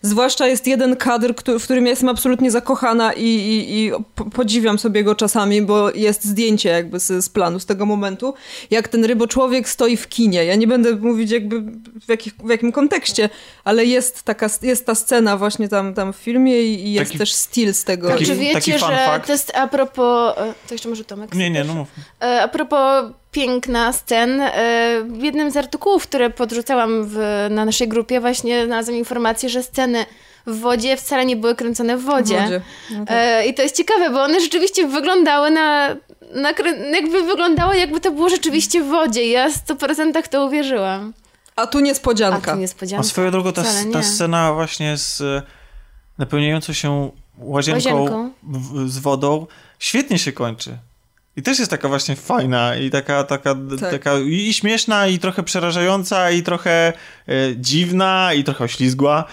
[0.10, 4.26] Zwłaszcza jest jeden kadr, któ- w którym ja jestem absolutnie zakochana i, i, i po-
[4.26, 8.34] podziwiam sobie go czasami, bo jest zdjęcie jakby z, z planu, z tego momentu,
[8.72, 10.46] jak ten ryboczłowiek stoi w kinie.
[10.46, 11.62] Ja nie będę mówić jakby
[12.06, 13.30] w, jakich, w jakim kontekście,
[13.63, 17.18] ale jest taka, jest ta scena właśnie tam, tam w filmie i, i jest Taki-
[17.20, 18.08] też styl z tego.
[18.10, 19.26] taki- Czy wiecie, taki fun że fact.
[19.26, 20.38] to jest a propos...
[20.38, 21.34] e, To jeszcze może Tomek?
[21.36, 21.88] Nie, nie, no mów.
[22.22, 24.52] E, A propos piękna scen, e,
[25.08, 27.17] w jednym z artykułów, które podrzucałam w,
[27.50, 30.06] na naszej grupie, właśnie znalazłam informację, że sceny
[30.48, 32.38] w wodzie wcale nie były kręcone w wodzie.
[32.38, 32.62] W wodzie.
[32.91, 33.17] No tak.
[33.19, 35.95] E, I to jest ciekawe, bo one rzeczywiście wyglądały na,
[36.34, 36.50] na
[36.93, 39.30] jakby wyglądało, jakby to było rzeczywiście w wodzie.
[39.30, 41.13] Ja 100% to uwierzyłam.
[41.56, 42.52] A tu A niespodzianka.
[42.52, 43.04] A niespodzianka.
[43.04, 45.41] swoją drogą ta, ta scena właśnie z e,
[46.17, 48.32] napełniającą się łazienką, Łazienką.
[48.43, 49.48] W, z wodą
[49.80, 50.78] świetnie się kończy.
[51.38, 53.91] I też jest taka właśnie fajna i taka, taka, Tak.
[53.91, 56.93] taka i śmieszna, i trochę przerażająca, i trochę
[57.28, 59.24] e, dziwna, i trochę oślizgła.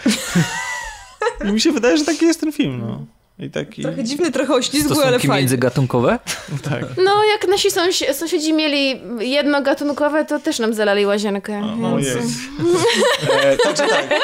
[1.49, 3.07] I mi się wydaje, że taki jest ten film, no.
[3.39, 3.83] I taki...
[3.83, 5.37] Trochę dziwny, trochę oślizgły, ale fajny.
[5.37, 6.19] międzygatunkowe?
[6.71, 6.83] Tak.
[7.05, 11.61] No, jak nasi sąsi- sąsiedzi mieli jednogatunkowe, to też nam zalali łazienkę.
[11.61, 12.29] No więc- jest.
[13.45, 14.21] E, także tak.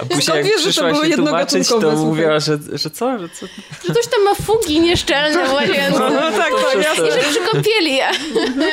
[0.00, 2.06] A później Skąd jak wiesz, że to się tłumaczyć, jednogatunkowe, to słuchaj?
[2.06, 3.18] mówiła, że, że co?
[3.18, 3.46] Że co?
[3.86, 5.98] Że ktoś tam ma fugi nieszczelne w łazience.
[5.98, 7.08] No tak, tak, jasne.
[7.08, 7.98] I że przy kąpieli.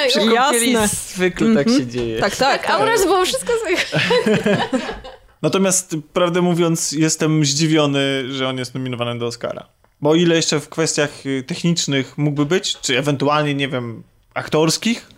[0.09, 0.87] Przy kąpieli Jasne.
[1.15, 2.19] zwykle tak się dzieje.
[2.19, 2.61] Tak, tak.
[2.61, 3.87] Tak, aura było wszystko słychać.
[5.41, 9.67] Natomiast, prawdę mówiąc, jestem zdziwiony, że on jest nominowany do Oscara.
[10.01, 15.09] Bo ile jeszcze w kwestiach y, technicznych mógłby być, czy ewentualnie, nie wiem, aktorskich,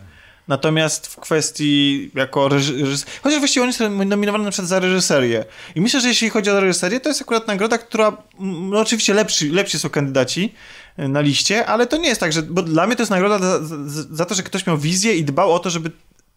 [0.48, 3.10] natomiast w kwestii jako reżyser...
[3.24, 5.46] Chociaż właściwie on jest nominowany na przykład za reżyserię.
[5.76, 8.18] I myślę, że jeśli chodzi o reżyserię, to jest akurat nagroda, która...
[8.40, 10.54] No oczywiście lepsi, lepsi są kandydaci
[11.00, 12.42] y, na liście, ale to nie jest tak, że...
[12.42, 15.24] Bo dla mnie to jest nagroda za, za, za to, że ktoś miał wizję i
[15.24, 15.92] dbał o to, żeby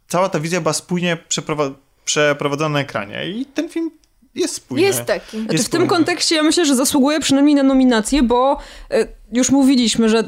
[0.09, 1.73] cała ta wizja była spójnie przeprowa-
[2.05, 3.27] przeprowadzona na ekranie.
[3.31, 3.91] I ten film
[4.35, 4.87] jest spójny.
[4.87, 5.39] Jest taki.
[5.39, 8.59] Znaczy, Jest w tym kontekście ja myślę, że zasługuje przynajmniej na nominację, bo
[8.91, 10.25] e, już mówiliśmy, że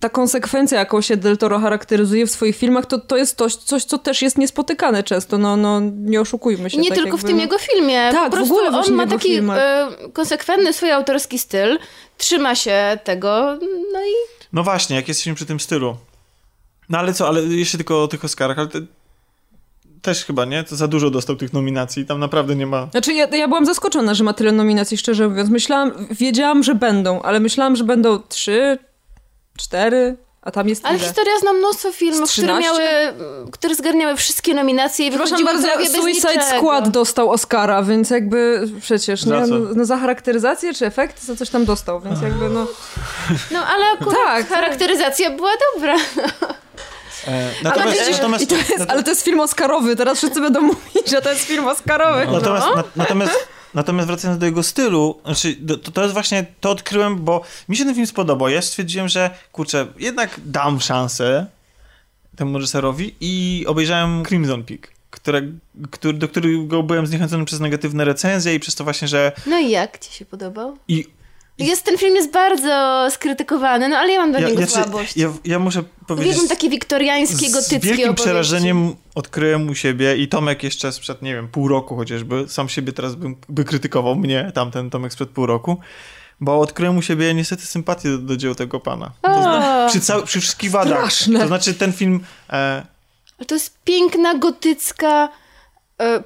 [0.00, 3.84] ta konsekwencja, jaką się Del Toro charakteryzuje w swoich filmach, to, to jest coś, coś,
[3.84, 5.38] co też jest niespotykane często.
[5.38, 6.78] No, no nie oszukujmy się.
[6.78, 7.42] Nie tak tylko w jakby, tym no.
[7.42, 8.08] jego filmie.
[8.12, 11.78] Tak, po w prostu ogóle on ma w taki e, konsekwentny swój autorski styl,
[12.18, 13.58] trzyma się tego,
[13.92, 14.12] no i
[14.52, 15.96] No właśnie, jak jesteśmy przy tym stylu.
[16.88, 18.68] No ale co, ale jeszcze tylko o tych Oscarach, ale
[20.02, 20.64] też chyba, nie?
[20.64, 22.88] To za dużo dostał tych nominacji, tam naprawdę nie ma...
[22.90, 25.50] Znaczy, ja, ja byłam zaskoczona, że ma tyle nominacji, szczerze mówiąc.
[25.50, 28.78] Myślałam, wiedziałam, że będą, ale myślałam, że będą trzy,
[29.58, 31.06] cztery, a tam jest Ale ile?
[31.06, 32.70] historia zna mnóstwo filmów, które 13?
[32.70, 32.84] miały,
[33.52, 36.56] które zgarniały wszystkie nominacje i Przepraszam wychodziły bardzo, prawie bez Suicide niczego.
[36.56, 39.46] Squad dostał Oscara, więc jakby przecież, Za nie?
[39.46, 42.66] No, no za charakteryzację czy efekt, za coś tam dostał, więc jakby no...
[43.50, 45.96] No ale akurat Tak, charakteryzacja była dobra.
[47.28, 51.10] E, Ale, natomiast, natomiast, to jest, ale to jest film Oscarowy, teraz wszyscy będą mówić,
[51.10, 52.26] że to jest film Oscarowy.
[52.32, 52.76] Natomiast, No.
[52.76, 57.42] na, natomiast, natomiast wracając do jego stylu, znaczy, to, to jest właśnie, to odkryłem, bo
[57.68, 58.48] mi się ten film spodobał.
[58.48, 61.46] Ja stwierdziłem, że kurczę, jednak dam szansę
[62.36, 65.42] temu reżyserowi i obejrzałem Crimson Peak, które,
[65.90, 69.70] który, do którego byłem zniechęcony przez negatywne recenzje i przez to właśnie, że No i
[69.70, 70.76] jak ci się podobał?
[70.88, 71.06] i
[71.58, 75.16] Jest, ten film jest bardzo skrytykowany, no ale ja mam do ja, niego ja, słabość.
[75.16, 76.28] ja, ja muszę powiedzieć...
[76.32, 78.24] Uwielbiam takie wiktoriańskie, z gotyckie wielkim opowieści.
[78.24, 82.92] przerażeniem odkryłem u siebie i Tomek jeszcze sprzed, nie wiem, pół roku chociażby, sam siebie
[82.92, 85.80] teraz bym, by krytykował mnie, tamten Tomek sprzed pół roku,
[86.40, 89.10] bo odkryłem u siebie niestety sympatię do, do dzieł tego pana.
[89.22, 89.42] To O.
[89.42, 90.98] zna, przy, cał, przy wszystkich wadach.
[90.98, 91.40] Straszne.
[91.40, 92.20] To znaczy ten film...
[92.50, 92.86] E,
[93.38, 95.28] Ale to jest piękna, gotycka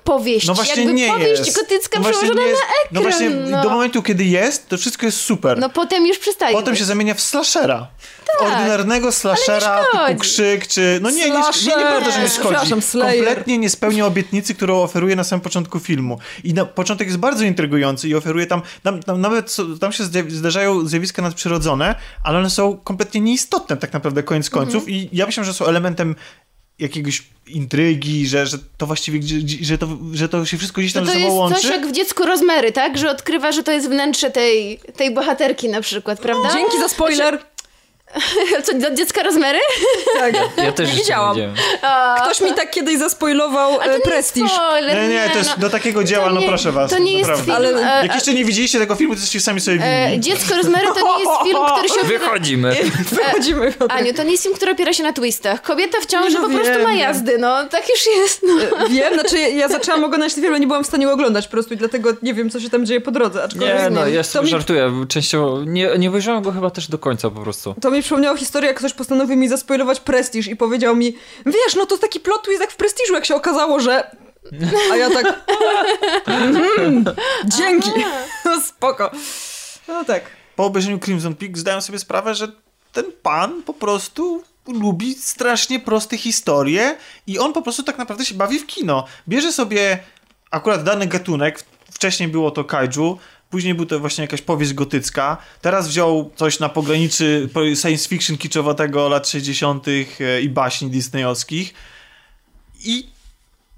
[0.05, 0.47] powieść.
[0.47, 1.57] no właśnie Jakby nie powieść jest.
[1.57, 2.63] gotycka no przełożona nie jest.
[2.63, 2.89] na ekran.
[2.93, 3.63] No właśnie no.
[3.63, 5.59] do momentu, kiedy jest, to wszystko jest super.
[5.59, 6.79] No potem już przestaje Potem być.
[6.79, 7.89] się zamienia w slashera.
[8.39, 10.99] W ordynarnego slashera typu krzyk, czy...
[11.03, 12.83] No nie, nie, nie, Slasher, nieprawda, że nie przepraszam, szkodzi.
[12.83, 13.25] Slayer.
[13.25, 16.19] Kompletnie nie spełnia obietnicy, którą oferuje na samym początku filmu.
[16.45, 18.63] I na początek jest bardzo intrygujący i oferuje tam...
[18.83, 24.23] tam, tam nawet tam się zdarzają zjawiska nadprzyrodzone, ale one są kompletnie nieistotne tak naprawdę
[24.23, 26.17] koniec końców i ja myślę, że są elementem
[26.79, 31.05] jakiegoś intrygi, że, że to właściwie, gdzie- że to, że to się wszystko gdzieś tam
[31.07, 31.61] To, ze to sobą jest łączy.
[31.61, 32.99] coś jak w dziecku Rozmery, tak?
[32.99, 36.49] Że odkrywa, że to jest wnętrze tej, tej bohaterki na przykład, prawda?
[36.53, 37.39] Dzięki za spoiler.
[38.65, 39.59] Co, do dziecka Rozmery?
[40.19, 40.35] Tak.
[40.57, 41.37] Ja też Nie widziałam.
[41.37, 41.49] nie.
[42.23, 44.51] Ktoś mi tak kiedyś zaspoilował e, to nie jest Prestiż.
[44.53, 45.61] spoiler, Nie, nie, to jest no.
[45.61, 46.91] do takiego dzieła, no nie- proszę was.
[46.91, 47.45] To nie jest naprawdę.
[47.69, 47.79] film...
[47.87, 49.91] Ale e, Jak jeszcze nie widzieliście tego filmu, to jesteście sami sobie winni.
[50.17, 52.07] e, Dziecko Rozmery to nie jest film, który się.
[52.19, 52.77] Wychodzimy.
[53.11, 53.73] Wychodzimy.
[53.89, 55.63] Aniu, to nie jest film, który opiera się na twistach.
[55.63, 56.99] Kobieta w ciąży no po prostu wiem, ma wiem.
[56.99, 57.69] jazdy, no.
[57.69, 58.87] Tak już jest, no.
[58.89, 61.47] Wiem, znaczy ja, ja zaczęłam oglądać ten film, ale nie byłam w stanie go oglądać
[61.47, 63.43] po prostu i dlatego nie wiem, co się tam dzieje po drodze.
[63.45, 64.93] Aczkolwiek Nie, no, ja sobie mi, żartuję.
[65.09, 67.75] Częściowo nie, nie obejrzałem go chyba też do końca po prostu.
[67.81, 71.87] to mi przypomniało historię, jak ktoś postanowił mi zaspoilować Prestiż i powiedział mi, wiesz, no
[71.87, 74.17] to taki plot twist jak w Prestiżu, jak się okazało, że...
[74.93, 75.51] A ja tak...
[76.27, 77.05] Mhm,
[77.45, 77.91] dzięki.
[78.45, 79.11] No spoko.
[79.89, 80.23] No tak.
[80.57, 82.49] po obejrzeniu Crimson Peak zdałem sobie sprawę, że
[82.93, 88.35] ten pan po prostu lubi strasznie proste historie i on po prostu tak naprawdę się
[88.35, 89.05] bawi w kino.
[89.29, 89.99] Bierze sobie
[90.51, 93.19] akurat dany gatunek, wcześniej było to kaiju,
[93.55, 99.09] później był to właśnie jakaś powieść gotycka, teraz wziął coś na pograniczy science fiction kiczowatego
[99.09, 99.87] lat 60.
[100.43, 101.75] i baśni disneyowskich
[102.85, 103.07] i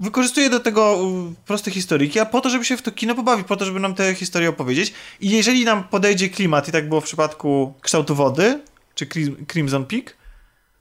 [0.00, 0.98] wykorzystuje do tego
[1.46, 3.94] proste historyki, a po to, żeby się w to kino pobawić, po to, żeby nam
[3.94, 4.92] te historie opowiedzieć.
[5.20, 8.60] I jeżeli nam podejdzie klimat, i tak było w przypadku kształtu wody,
[8.94, 10.16] czy Crim- Crimson Peak,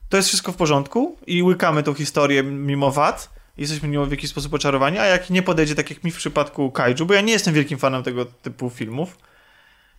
[0.08, 3.35] to jest wszystko w porządku i łykamy tą historię mimo wad.
[3.58, 6.70] Jesteśmy nią w jakiś sposób oczarowani, a jak nie podejdzie, tak jak mi w przypadku
[6.70, 9.18] Kaiju, bo ja nie jestem wielkim fanem tego typu filmów.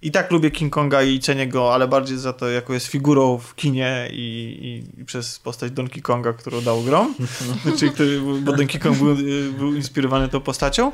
[0.02, 3.38] I tak lubię King Konga i cenię go, ale bardziej za to, jako jest figurą
[3.38, 7.16] w kinie i, i, i przez postać Donkey Konga, którą dał grom.
[7.80, 9.16] Czyli który, bo Donkey Kong był,
[9.58, 10.92] był inspirowany tą postacią.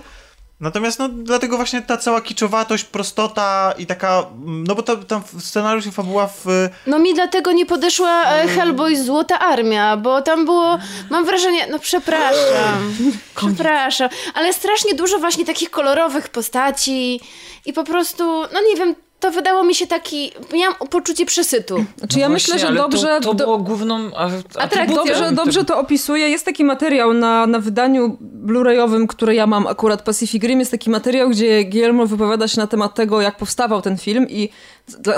[0.59, 5.21] Natomiast no, dlatego właśnie ta cała kiczowatość, prostota i taka, mm, no bo to, tam
[5.39, 6.45] scenariusz i fabuła w...
[6.87, 11.79] No mi dlatego nie podeszła e, Hellboy Złota Armia, bo tam było, mam wrażenie, no
[11.79, 12.93] przepraszam,
[13.35, 17.21] przepraszam, ale strasznie dużo właśnie takich kolorowych postaci
[17.65, 21.85] i po prostu, no nie wiem, to wydało mi się taki, miałam poczucie przesytu.
[21.97, 23.19] Znaczy ja No myślę, właśnie, że ale dobrze...
[23.21, 26.29] To, to do- było główną a- atrybucją Dobrze, dobrze to opisuje.
[26.29, 30.59] Jest taki materiał na, na wydaniu Blu-rayowym, który ja mam akurat Pacific Rim.
[30.59, 34.49] Jest taki materiał, gdzie Guillermo wypowiada się na temat tego, jak powstawał ten film i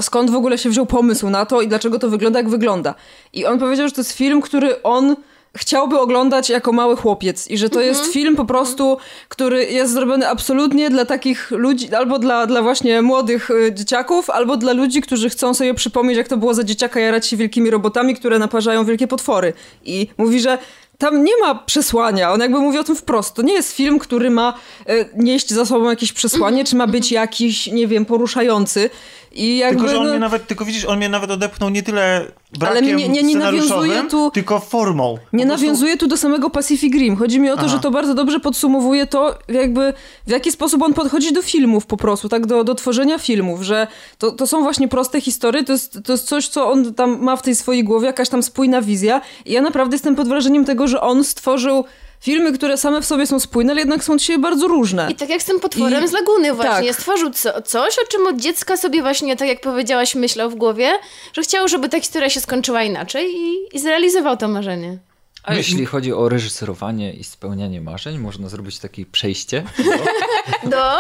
[0.02, 2.96] skąd w ogóle się wziął pomysł na to i dlaczego to wygląda, jak wygląda.
[3.34, 5.16] I on powiedział, że to jest film, który on
[5.58, 8.98] chciałby oglądać jako mały chłopiec i że to jest film po prostu,
[9.30, 14.58] który jest zrobiony absolutnie dla takich ludzi, albo dla, dla właśnie młodych y, dzieciaków, albo
[14.58, 18.16] dla ludzi, którzy chcą sobie przypomnieć, jak to było za dzieciaka jarać się wielkimi robotami,
[18.16, 19.54] które naparzają wielkie potwory.
[19.84, 20.58] I mówi, że
[20.98, 22.34] tam nie ma przesłania.
[22.34, 23.34] On jakby mówi o tym wprost.
[23.34, 24.54] To nie jest film, który ma
[24.90, 28.90] y, nieść za sobą jakieś przesłanie, czy ma być jakiś, nie wiem, poruszający.
[29.36, 31.84] I jakby, Tylko, że on no- mnie nawet, tylko widzisz, on mnie nawet odepchnął nie
[31.84, 32.26] tyle
[32.60, 35.18] brakiem Ale nie- nie- nie nawiązuje tu- tylko formą.
[35.34, 37.16] Nie prostu- nawiązuje tu do samego Pacific Rim.
[37.16, 37.68] Chodzi mi o to, Aha.
[37.70, 39.94] że to bardzo dobrze podsumowuje to, jakby
[40.28, 43.88] w jaki sposób on podchodzi do filmów po prostu, tak, do, do tworzenia filmów, że
[44.18, 47.36] to, to są właśnie proste historie, to jest, to jest coś, co on tam ma
[47.36, 50.88] w tej swojej głowie, jakaś tam spójna wizja i ja naprawdę jestem pod wrażeniem tego,
[50.88, 51.84] że on stworzył
[52.26, 55.08] filmy, które same w sobie są spójne, ale jednak są od siebie bardzo różne.
[55.12, 56.96] I tak jak z tym potworem I- z Laguny właśnie, tak.
[56.96, 60.92] stworzył co, coś, o czym od dziecka sobie właśnie, tak jak powiedziałaś, myślał w głowie,
[61.34, 64.98] że chciał, żeby ta historia się skończyła inaczej i, i zrealizował to marzenie.
[65.46, 69.64] A jeśli chodzi o reżyserowanie i spełnianie marzeń, można zrobić takie przejście.
[70.64, 70.98] Do?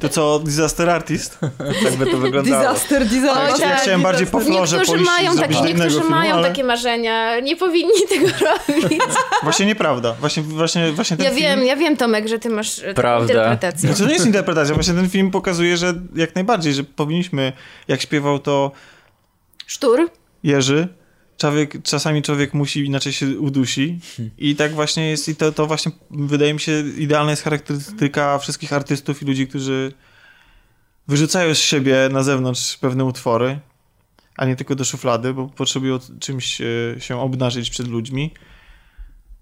[0.00, 1.38] To co, Disaster Artist?
[1.84, 2.62] Tak by to wyglądało.
[2.62, 3.50] Disaster, disaster.
[3.50, 6.64] Tak, ja chciałem bardziej po florze Niektórzy mają, do innego niektórzy filmu, mają ale takie
[6.64, 9.02] marzenia, nie powinni tego robić.
[9.42, 10.12] Właśnie nieprawda.
[10.20, 11.42] Właśnie, właśnie, właśnie ten Ja film...
[11.42, 13.32] wiem, ja wiem Tomek, że ty masz taką Prawda.
[13.32, 13.80] interpretację.
[13.80, 17.52] Znaczy, to nie jest interpretacja, właśnie ten film pokazuje, że jak najbardziej, że powinniśmy,
[17.88, 18.72] jak śpiewał to
[19.66, 20.10] Sztur?
[20.42, 20.88] Jerzy,
[21.40, 23.98] człowiek, czasami człowiek musi, inaczej się udusi.
[24.38, 28.72] I tak właśnie jest i to, to właśnie wydaje mi się idealna jest charakterystyka wszystkich
[28.72, 29.92] artystów i ludzi, którzy
[31.08, 33.58] wyrzucają z siebie na zewnątrz pewne utwory,
[34.36, 36.64] a nie tylko do szuflady, bo potrzebują czymś e,
[36.98, 38.30] się obnażyć przed ludźmi.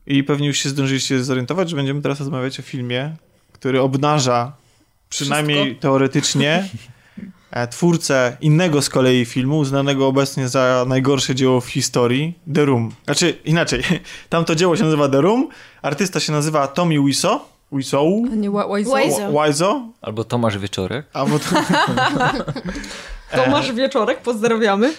[0.06, 3.16] I pewnie już się zdążyliście zorientować, że będziemy teraz rozmawiać o filmie,
[3.52, 4.56] który obnaża
[5.08, 5.82] przynajmniej Wszystko.
[5.82, 6.68] teoretycznie
[7.70, 12.92] twórcę innego z kolei filmu, uznanego obecnie za najgorsze dzieło w historii, The Room.
[13.04, 13.82] Znaczy, inaczej,
[14.28, 15.48] tamto dzieło się nazywa The Room,
[15.82, 17.40] artysta się nazywa Tommy Wiseau,
[17.72, 18.84] Wiseau, A nie Wi-
[19.46, 19.92] Wiseau.
[20.02, 21.06] Albo Tomasz Wieczorek.
[21.12, 21.46] a bo to...
[23.44, 24.92] Tomasz Wieczorek, pozdrawiamy.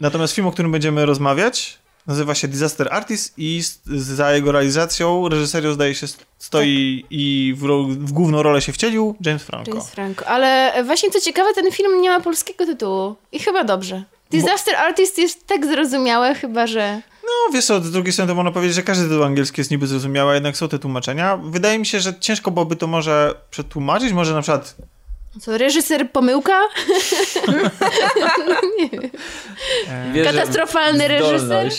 [0.00, 1.78] Natomiast film, o którym będziemy rozmawiać,
[2.08, 6.06] nazywa się Disaster Artist i za jego realizacją, reżyserią zdaje się
[6.38, 9.70] stoi i w, w główną rolę się wcielił James Franco.
[9.70, 10.26] James Franco.
[10.26, 13.16] Ale właśnie co ciekawe, ten film nie ma polskiego tytułu.
[13.32, 14.02] I chyba dobrze.
[14.30, 17.02] Disaster Artist jest tak zrozumiałe chyba, że...
[17.24, 19.86] No wiesz co, z drugiej strony to można powiedzieć, że każdy tytuł angielski jest niby
[19.86, 21.36] zrozumiały, jednak są te tłumaczenia.
[21.36, 24.76] Wydaje mi się, że ciężko byłoby to może przetłumaczyć, może na przykład
[25.40, 26.60] Co, reżyser pomyłka?
[30.14, 31.70] Wierzę w Katastrofalny reżyser?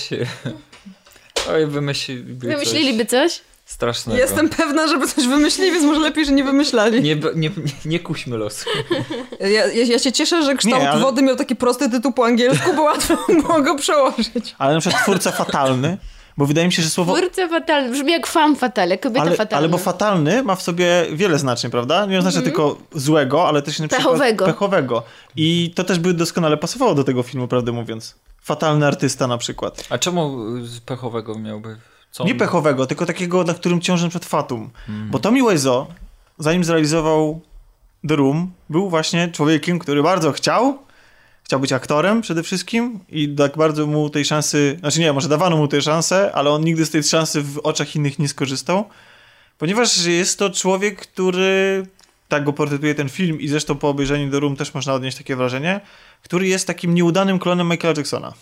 [1.49, 3.31] Oj, wymyśliliby Wymyśliliby coś?
[3.31, 4.19] coś strasznego.
[4.21, 7.01] Jestem pewna, żeby coś wymyślili, więc może lepiej, że nie wymyślali.
[7.01, 7.51] Nie, nie, nie,
[7.85, 8.65] nie kuśmy losu.
[9.39, 12.25] Ja, ja, ja się cieszę, że kształt Nie, ale- wody miał taki prosty tytuł po
[12.25, 14.55] angielsku, bo łatwo było go przełożyć.
[14.57, 15.97] Ale na przykład twórca fatalny,
[16.39, 17.15] bo wydaje mi się, że słowo.
[17.15, 17.91] Twórca fatalny.
[17.91, 19.57] Brzmi jak fan fatale, kobieta Ale, fatalna.
[19.57, 22.05] ale bo fatalny ma w sobie wiele znaczeń, prawda?
[22.05, 24.45] Nie oznacza tylko złego, ale też na przykład Pechowego.
[24.45, 25.03] pechowego.
[25.35, 28.15] I to też by doskonale pasowało do tego filmu, prawdę mówiąc.
[28.41, 29.87] Fatalny artysta na przykład.
[29.89, 31.77] A czemu z pechowego miałby...
[32.11, 34.69] Co Nie pechowego, tylko takiego, na którym ciąży przykład fatum.
[34.87, 35.85] Bo Tommy Wiseau,
[36.37, 37.41] zanim zrealizował
[38.07, 40.77] The Room, był właśnie człowiekiem, który bardzo chciał,
[41.49, 45.57] chciał być aktorem przede wszystkim i tak bardzo mu tej szansy, znaczy nie, może dawano
[45.57, 48.85] mu tę szansę, ale on nigdy z tej szansy w oczach innych nie skorzystał,
[49.57, 51.85] ponieważ jest to człowiek, który,
[52.27, 55.35] tak go portretuje ten film i zresztą po obejrzeniu The Room też można odnieść takie
[55.35, 55.81] wrażenie,
[56.23, 58.33] który jest takim nieudanym klonem Michaela Jacksona.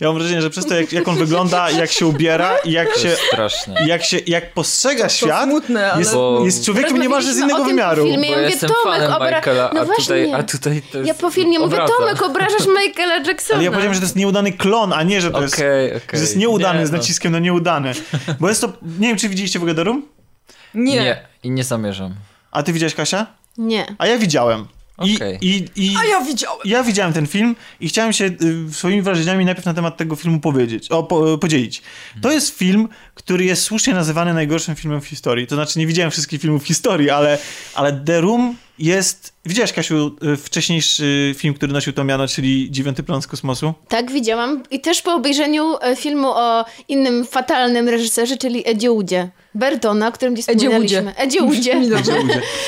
[0.00, 2.94] Ja mam wrażenie, że przez to, jak, jak on wygląda, jak się ubiera i jak
[2.94, 3.84] To się, jest straszne.
[3.84, 6.00] i jak się, jak postrzega To świat, smutne, ale...
[6.00, 8.04] jest, Bo- jest człowiekiem niemalże z innego o tym wymiaru.
[8.04, 8.28] filmie.
[8.28, 10.36] Ja Bo mówię, jestem Tomek, fanem obra- Michaela, No a, tutaj, właśnie.
[10.36, 11.92] a tutaj to jest Ja po filmie mówię, obraza.
[11.98, 13.54] Tomek, obrażasz Michaela Jacksona.
[13.56, 16.00] Ale ja powiedziałem, że to jest nieudany klon, a nie, że to jest, Okej, okej.
[16.12, 16.98] że jest nieudany Nie, z no.
[16.98, 17.92] naciskiem na nieudany.
[18.40, 20.02] Bo jest to, nie wiem, czy widzieliście w Room?
[20.74, 20.94] Nie.
[21.00, 22.14] Nie, i nie zamierzam.
[22.50, 23.26] A ty widziałeś, Kasia?
[23.58, 23.86] Nie.
[23.98, 24.66] A ja widziałem.
[25.04, 25.38] I, Okej.
[25.40, 26.58] i, i, A ja widziałem.
[26.64, 30.40] ja widziałem ten film i chciałem się y, swoimi wrażeniami najpierw na temat tego filmu
[30.40, 31.82] powiedzieć, o, po, podzielić.
[32.22, 35.46] To jest film, który jest słusznie nazywany najgorszym filmem w historii.
[35.46, 37.38] To znaczy, nie widziałem wszystkich filmów w historii, ale,
[37.74, 39.32] ale The Room jest...
[39.44, 43.74] Widziałeś, Kasiu, y, wcześniejszy film, który nosił to miano, czyli Dziewiąty plan z kosmosu?
[43.88, 44.62] Tak, widziałam.
[44.70, 49.30] I też po obejrzeniu e, filmu o innym fatalnym reżyserze, czyli Edzie Woodzie.
[49.54, 51.16] Bertona, o którym dziś Edzie wspominaliśmy.
[51.16, 51.74] Edzie Woodzie.
[51.80, 52.12] Mi dobrze.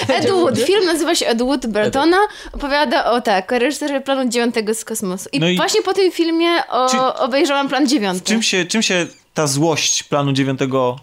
[0.08, 0.58] Ed Wood.
[0.58, 2.16] Film nazywa się Ed Wood Bertona.
[2.52, 5.28] Opowiada o tak, o reżyserze planu dziewiątego z kosmosu.
[5.32, 8.24] I, No i- właśnie po tym filmie o, Czy- obejrzałam plan dziewiąty.
[8.24, 10.96] Czym się, czym się ta złość planu dziewiątego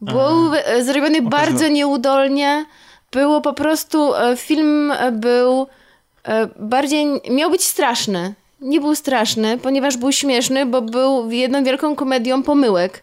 [0.00, 2.64] Był e, zrobiony bardzo nieudolnie.
[3.12, 5.66] Było po prostu, e, film e, był
[6.24, 8.34] e, bardziej, miał być straszny.
[8.60, 13.02] Nie był straszny, ponieważ był śmieszny, bo był jedną wielką komedią pomyłek.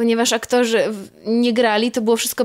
[0.00, 0.94] Ponieważ aktorzy
[1.26, 2.44] nie grali, to było wszystko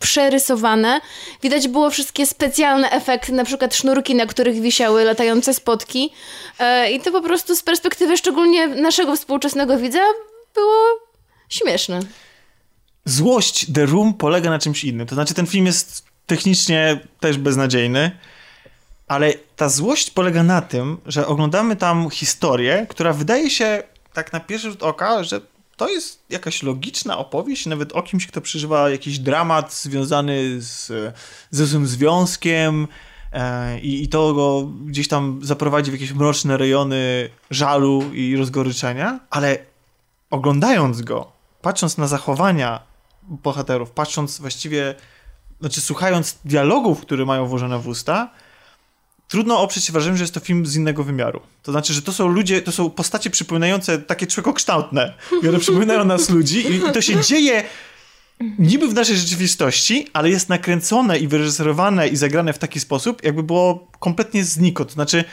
[0.00, 1.00] przerysowane.
[1.42, 6.12] Widać było wszystkie specjalne efekty, na przykład sznurki, na których wisiały latające spotki.
[6.58, 9.98] E, I to po prostu z perspektywy szczególnie naszego współczesnego widza
[10.54, 10.74] było
[11.48, 12.00] śmieszne.
[13.04, 15.06] złość The Room polega na czymś innym.
[15.06, 18.10] To znaczy, ten film jest technicznie też beznadziejny,
[19.08, 24.40] ale ta złość polega na tym, że oglądamy tam historię, która wydaje się tak na
[24.40, 25.40] pierwszy rzut oka, że
[25.76, 30.92] to jest jakaś logiczna opowieść, nawet o kimś, kto przeżywa jakiś dramat związany z,
[31.50, 32.88] ze złym związkiem
[33.32, 39.20] e, i, i to go gdzieś tam zaprowadzi w jakieś mroczne rejony żalu i rozgoryczenia,
[39.30, 39.58] ale
[40.30, 42.80] oglądając go, patrząc na zachowania
[43.22, 44.94] bohaterów, patrząc właściwie,
[45.60, 48.30] znaczy słuchając dialogów, które mają włożone w usta,
[49.28, 51.40] trudno oprzeć się wrażeniu, że jest to film z innego wymiaru.
[51.62, 56.30] To znaczy, że to są ludzie, to są postacie przypominające takie człowiekokształtne, które przypominają nas
[56.30, 57.64] ludzi i, i to się dzieje
[58.58, 63.42] niby w naszej rzeczywistości, ale jest nakręcone i wyreżyserowane i zagrane w taki sposób, jakby
[63.42, 64.88] było kompletnie znikąd.
[64.88, 65.24] To znaczy,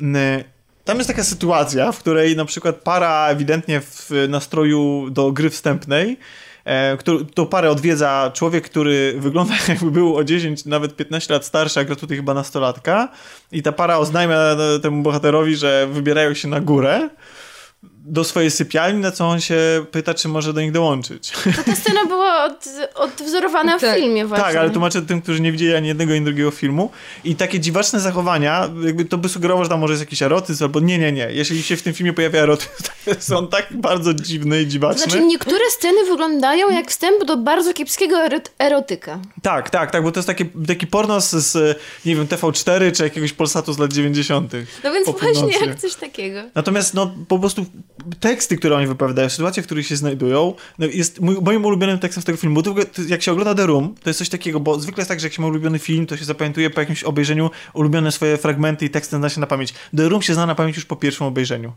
[0.00, 0.44] mm,
[0.84, 6.18] tam jest taka sytuacja, w której na przykład para ewidentnie w nastroju do gry wstępnej,
[6.64, 11.44] e, którą, tą parę odwiedza człowiek, który wygląda jakby był o 10, nawet 15 lat
[11.44, 13.08] starszy, a gra tutaj chyba nastolatka.
[13.52, 14.38] I ta para oznajmia
[14.82, 17.08] temu bohaterowi, że wybierają się na górę
[18.04, 19.56] do swojej sypialni, na co on się
[19.90, 21.30] pyta, czy może do nich dołączyć.
[21.56, 23.96] To ta scena była od, odwzorowana w Tak.
[23.96, 24.44] filmie właśnie.
[24.46, 26.90] Tak, ale tłumaczę tym, którzy nie widzieli ani jednego, ani drugiego filmu.
[27.24, 30.80] I takie dziwaczne zachowania, jakby to by sugerowało, że tam może jest jakiś erotyzm, albo
[30.80, 31.28] nie, nie, nie.
[31.32, 34.70] Jeśli się w tym filmie pojawia erotyzm, to jest on tak bardzo dziwny i To
[34.70, 35.02] dziwaczny.
[35.02, 39.18] znaczy niektóre sceny wyglądają jak wstęp do bardzo kiepskiego erot- erotyka.
[39.42, 43.02] Tak, tak, tak, bo to jest takie, taki porno z, z, nie wiem, TV4 czy
[43.02, 44.52] jakiegoś Polsatu z lat 90.
[44.84, 45.64] No więc Po właśnie północy.
[45.66, 46.40] jak coś takiego.
[46.54, 47.66] Natomiast no po prostu
[48.20, 52.22] teksty, które oni wypowiadają, sytuacje, w których się znajdują, no, jest mój, moim ulubionym tekstem
[52.22, 52.62] z tego filmu.
[52.62, 52.74] Bo
[53.08, 55.34] jak się ogląda The Room, to jest coś takiego, bo zwykle jest tak, że jak
[55.34, 59.16] się ma ulubiony film, to się zapamiętuje po jakimś obejrzeniu ulubione swoje fragmenty i teksty
[59.16, 59.74] zna się na pamięć.
[59.96, 61.72] The Room się zna na pamięć już po pierwszym obejrzeniu.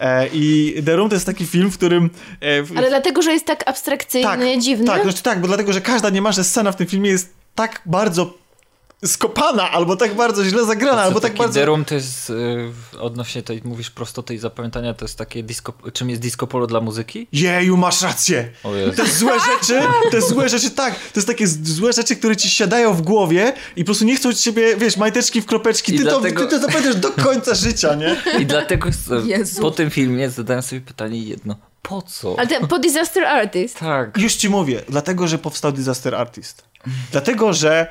[0.00, 2.10] E, I The Room to jest taki film, w którym...
[2.40, 4.86] E, w, Ale dlatego, że jest tak abstrakcyjny, dziwny.
[4.86, 8.45] tak, znaczy tak, bo dlatego, że każda niemalże scena w tym filmie jest tak bardzo
[9.04, 11.54] skopana, albo tak bardzo źle zagrana, albo tak bardzo...
[11.54, 15.72] The Room to jest, y, odnośnie tej, mówisz prostoty i zapamiętania, to jest takie disco,
[15.92, 17.28] czym jest disco polo dla muzyki?
[17.32, 18.52] Jeju, masz rację.
[18.96, 19.80] Te złe rzeczy,
[20.10, 23.80] te złe rzeczy, tak, to jest takie złe rzeczy, które ci siadają w głowie i
[23.80, 26.50] po prostu nie chcą ci ciebie, wiesz, majteczki w kropeczki, I ty, dlatego- to, ty
[26.50, 28.16] to zapamiętasz do końca życia, nie?
[28.40, 28.88] I dlatego
[29.24, 29.62] Jezu.
[29.62, 31.56] po tym filmie zadałem sobie pytanie jedno.
[31.82, 32.34] Po co?
[32.38, 33.78] Ale te, po Disaster Artist.
[33.78, 34.18] Tak.
[34.18, 36.64] Już ci mówię, dlatego, że powstał Disaster Artist.
[37.12, 37.86] Dlatego, że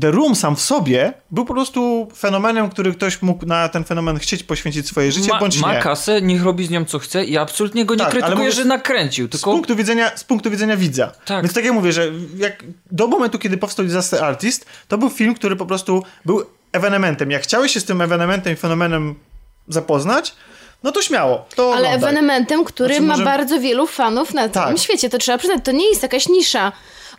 [0.00, 4.18] The Room sam w sobie był po prostu fenomenem, który ktoś mógł na ten fenomen
[4.18, 5.80] chcieć poświęcić swoje życie, Ma, bądź ma nie.
[5.80, 8.52] kasę, niech robi z nią co chce i ja absolutnie go nie Tak, krytykuję, mówię-
[8.52, 11.12] że nakręcił, Z tylko punktu, widzenia, z punktu widzenia widza.
[11.24, 11.42] Tak.
[11.44, 15.34] Więc tak jak mówię, że jak do momentu, kiedy powstał Disaster Artist, to był film,
[15.34, 17.30] który po prostu był ewenementem.
[17.30, 19.14] Jak chciałeś się z tym ewenementem i fenomenem
[19.68, 20.34] zapoznać,
[20.82, 21.46] no to śmiało.
[21.56, 21.94] To Ale oglądaj.
[22.10, 24.84] ewenementem, który Znaczy, ma może- bardzo wielu fanów na całym Tak.
[24.84, 25.10] świecie.
[25.10, 26.72] To trzeba przyznać, to nie jest jakaś nisza.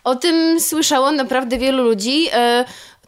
[0.06, 2.28] O tym słyszało naprawdę wielu ludzi.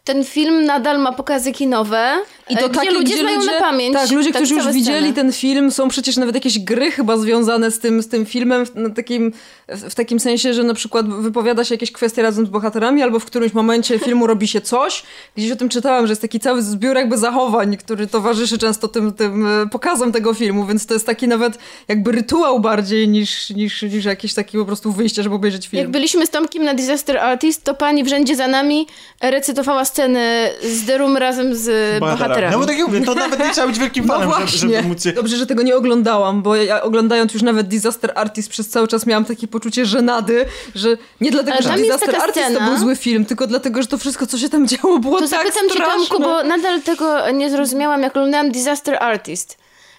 [0.03, 2.15] Ten film nadal ma pokazy kinowe.
[2.49, 3.93] I to e, takie, ludzie gdzie znają ludzie, na pamięć.
[3.93, 5.13] Tak, ludzie, którzy już widzieli sceny.
[5.13, 8.93] ten film, są przecież nawet jakieś gry chyba związane z tym, z tym filmem, w,
[8.95, 9.33] takim,
[9.67, 13.19] w, w takim sensie, że na przykład wypowiada się jakieś kwestie razem z bohaterami, albo
[13.19, 15.03] w którymś momencie filmu robi się coś.
[15.37, 19.13] Gdzieś o tym czytałam, że jest taki cały zbiór jakby zachowań, który towarzyszy często tym,
[19.13, 23.81] tym e, pokazom tego filmu, więc to jest taki nawet jakby rytuał bardziej niż, niż,
[23.81, 25.81] niż jakieś takie po prostu wyjście, żeby obejrzeć film.
[25.81, 28.87] Jak byliśmy z Tomkiem na Disaster Artist, to pani w rzędzie za nami
[29.21, 32.53] recytowała sceny z The Room razem z bohaterami.
[32.53, 34.59] No bo tak jak mówię, to nawet nie trzeba być wielkim No fanem, żeby, właśnie.
[34.75, 35.13] żeby móc się...
[35.13, 39.05] Dobrze, że tego nie oglądałam, bo ja oglądając już nawet Disaster Artist przez cały czas
[39.05, 42.95] miałam takie poczucie żenady, że nie dlatego, Ale że Disaster Artist to scena- był zły
[42.95, 45.73] film, tylko dlatego, że to wszystko, co się tam działo, było To tak zapytam cię,
[45.73, 46.07] straszne.
[46.07, 49.57] Tomku, bo nadal tego nie zrozumiałam, jak oglądałam Disaster Artist.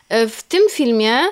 [0.09, 1.27] E, W tym filmie e,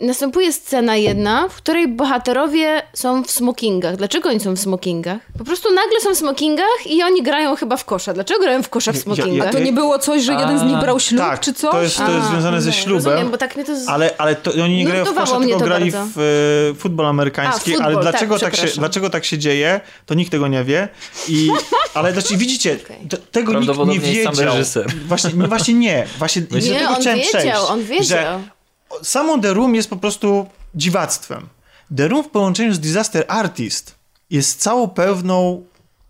[0.00, 3.96] następuje scena jedna, w której bohaterowie są w smokingach.
[3.96, 5.18] Dlaczego oni są w smokingach?
[5.38, 8.12] Po prostu nagle są w smokingach i oni grają chyba w kosza.
[8.12, 9.52] Dlaczego grają w kosza w Ja- ja- smokingach?
[9.52, 11.70] To nie było coś, że jeden z nich brał ślub, tak, czy coś?
[11.70, 13.04] to jest, to jest A, związane ze ślubem.
[13.04, 13.76] Rozumiem, bo tak mnie to...
[13.76, 13.88] Z...
[13.88, 16.08] Ale, ale to, oni nie grają w kosza, tylko grali bardzo.
[16.16, 17.70] w e, futbol amerykański.
[17.70, 18.78] A, futbol, ale tak, dlaczego, tak, się, przepraszam.
[18.80, 20.88] dlaczego tak się dzieje, to nikt tego nie wie.
[21.28, 21.48] I,
[21.94, 22.76] ale znaczy, widzicie,
[23.10, 24.54] to, tego nikt nie jest sam wiedział.
[24.56, 24.86] reżyser.
[25.08, 26.06] Właśnie, nie, właśnie nie.
[26.18, 27.56] Właśnie do nie, tego on chciałem wiedział, przejść.
[27.70, 28.18] on wiedział.
[28.18, 28.61] Że
[29.02, 31.48] samo The Room jest po prostu dziwactwem.
[31.96, 33.94] The Room w połączeniu z Disaster Artist
[34.30, 35.62] jest całą pewną,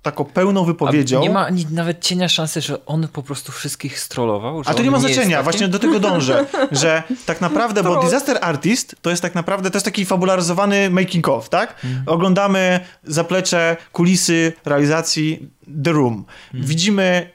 [0.02, 1.20] taką pełną A wypowiedzią.
[1.20, 4.64] nie ma ani nawet cienia szansy, że on po prostu wszystkich strollował?
[4.64, 8.02] Że A to nie ma znaczenia, właśnie do tego dążę, że tak naprawdę, bo.
[8.02, 11.86] Disaster Artist to jest tak naprawdę, to jest taki fabularyzowany making of, tak?
[12.06, 15.48] Oglądamy zaplecze, kulisy realizacji
[15.84, 16.24] The Room.
[16.54, 17.30] Widzimy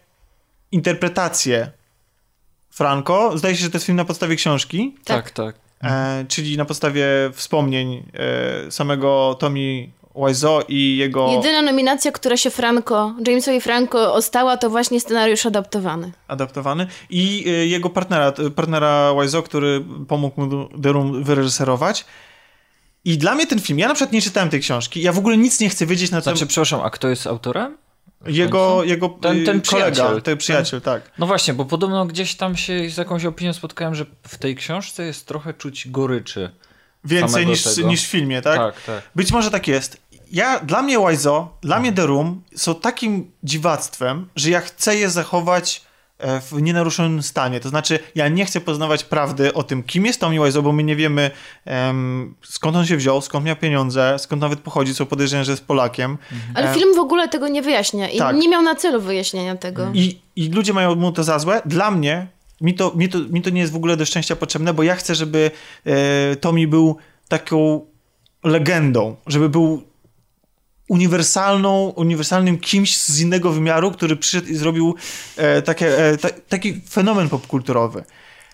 [0.72, 1.72] interpretację
[2.78, 5.56] Franco, zdaje się, że to jest film na podstawie książki, Tak, tak.
[5.84, 12.50] e, czyli na podstawie wspomnień e, samego Tommy Wiseau i jego Jedyna nominacja, która się
[12.50, 16.12] Franco, Jamesowi Franco ostała, to właśnie scenariusz adaptowany.
[16.28, 22.06] adaptowany i y, jego partnera, partnera Wiseau, który pomógł mu The Room wyreżyserować.
[23.06, 25.38] I dla mnie ten film, ja na przykład nie czytałem tej książki, ja w ogóle
[25.38, 27.78] nic nie chcę wiedzieć na temat Znaczy, przepraszam, a kto jest autorem?
[28.26, 30.22] Jego, jego Ten- y, ten kolega, przyjaciel.
[30.22, 31.12] ten przyjaciel, tak.
[31.18, 35.06] No właśnie, bo podobno gdzieś tam się z jakąś opinią spotkałem, że w tej książce
[35.06, 36.52] jest trochę czuć goryczy.
[37.04, 37.88] Więcej niż, tego.
[37.88, 38.58] niż w filmie, tak?
[38.58, 39.04] Tak, tak.
[39.16, 39.98] Być może tak jest.
[40.32, 45.10] Ja, dla mnie Wiseau, dla mnie The Room są takim dziwactwem, że ja chcę je
[45.10, 45.87] zachować
[46.20, 47.60] w nienaruszonym stanie.
[47.60, 50.84] To znaczy, ja nie chcę poznawać prawdy o tym, kim jest Tommy Wiseau, bo my
[50.84, 51.32] nie wiemy
[51.66, 55.66] um, skąd on się wziął, skąd miał pieniądze, skąd nawet pochodzi, co podejrzewam, że jest
[55.66, 56.18] Polakiem.
[56.54, 58.36] Ale E, film w ogóle tego nie wyjaśnia i Tak.
[58.36, 59.92] nie miał na celu wyjaśnienia tego.
[59.94, 61.62] I, I ludzie mają mu to za złe.
[61.66, 62.28] Dla mnie,
[62.62, 64.96] mi to, mi, to, mi to nie jest w ogóle do szczęścia potrzebne, bo ja
[64.96, 65.52] chcę, żeby
[65.86, 66.98] e, Tommy był
[67.28, 67.86] taką
[68.44, 69.84] legendą, żeby był
[70.88, 74.96] uniwersalną, uniwersalnym kimś z innego wymiaru, który przyszedł i zrobił
[75.38, 78.04] e, takie, e, ta, taki fenomen popkulturowy.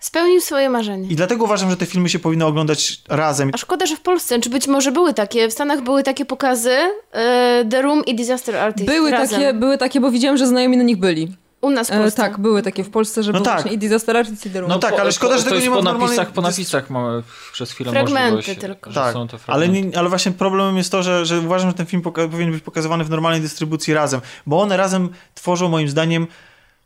[0.02, 1.10] Spełnił swoje marzenie.
[1.10, 3.52] I dlatego uważam, że te filmy się powinny oglądać razem.
[3.54, 6.78] A szkoda, że w Polsce, czy być może były takie, w Stanach były takie pokazy,
[7.12, 9.40] e, The Room i Disaster Artist Były razem.
[9.40, 11.43] takie, były takie, bo widziałam, że znajomi na nich byli.
[11.64, 12.18] U nas w E, Polsce.
[12.18, 13.56] tak, były takie w Polsce, że No był tak.
[13.56, 14.70] właśnie i Disaster Artist i The Room.
[14.70, 16.90] No tak, ale szkoda, że to tego nie ma po w normalnej napisach, po napisach
[16.90, 18.92] mamy przez chwilę Fragmenty możliwość, tylko.
[18.92, 19.82] Tak, są te ale, fragmenty.
[19.90, 22.64] nie, ale właśnie problemem jest to, że, że uważam, że ten film poka- powinien być
[22.64, 26.28] pokazywany w normalnej dystrybucji razem, bo one razem tworzą moim zdaniem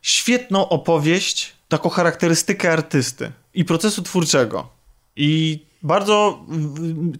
[0.02, 4.68] świetną opowieść, taką charakterystykę artysty i procesu twórczego.
[5.16, 6.38] I bardzo,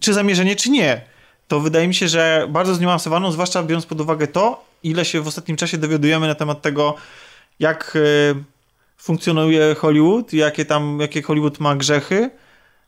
[0.01, 1.01] czy zamierzenie, czy nie,
[1.47, 5.27] to wydaje mi się, że bardzo zniuansowaną, zwłaszcza biorąc pod uwagę to, ile się w
[5.27, 6.95] ostatnim czasie dowiadujemy na temat tego,
[7.59, 7.99] jak e,
[8.97, 12.29] funkcjonuje Hollywood, jakie tam, jakie Hollywood ma grzechy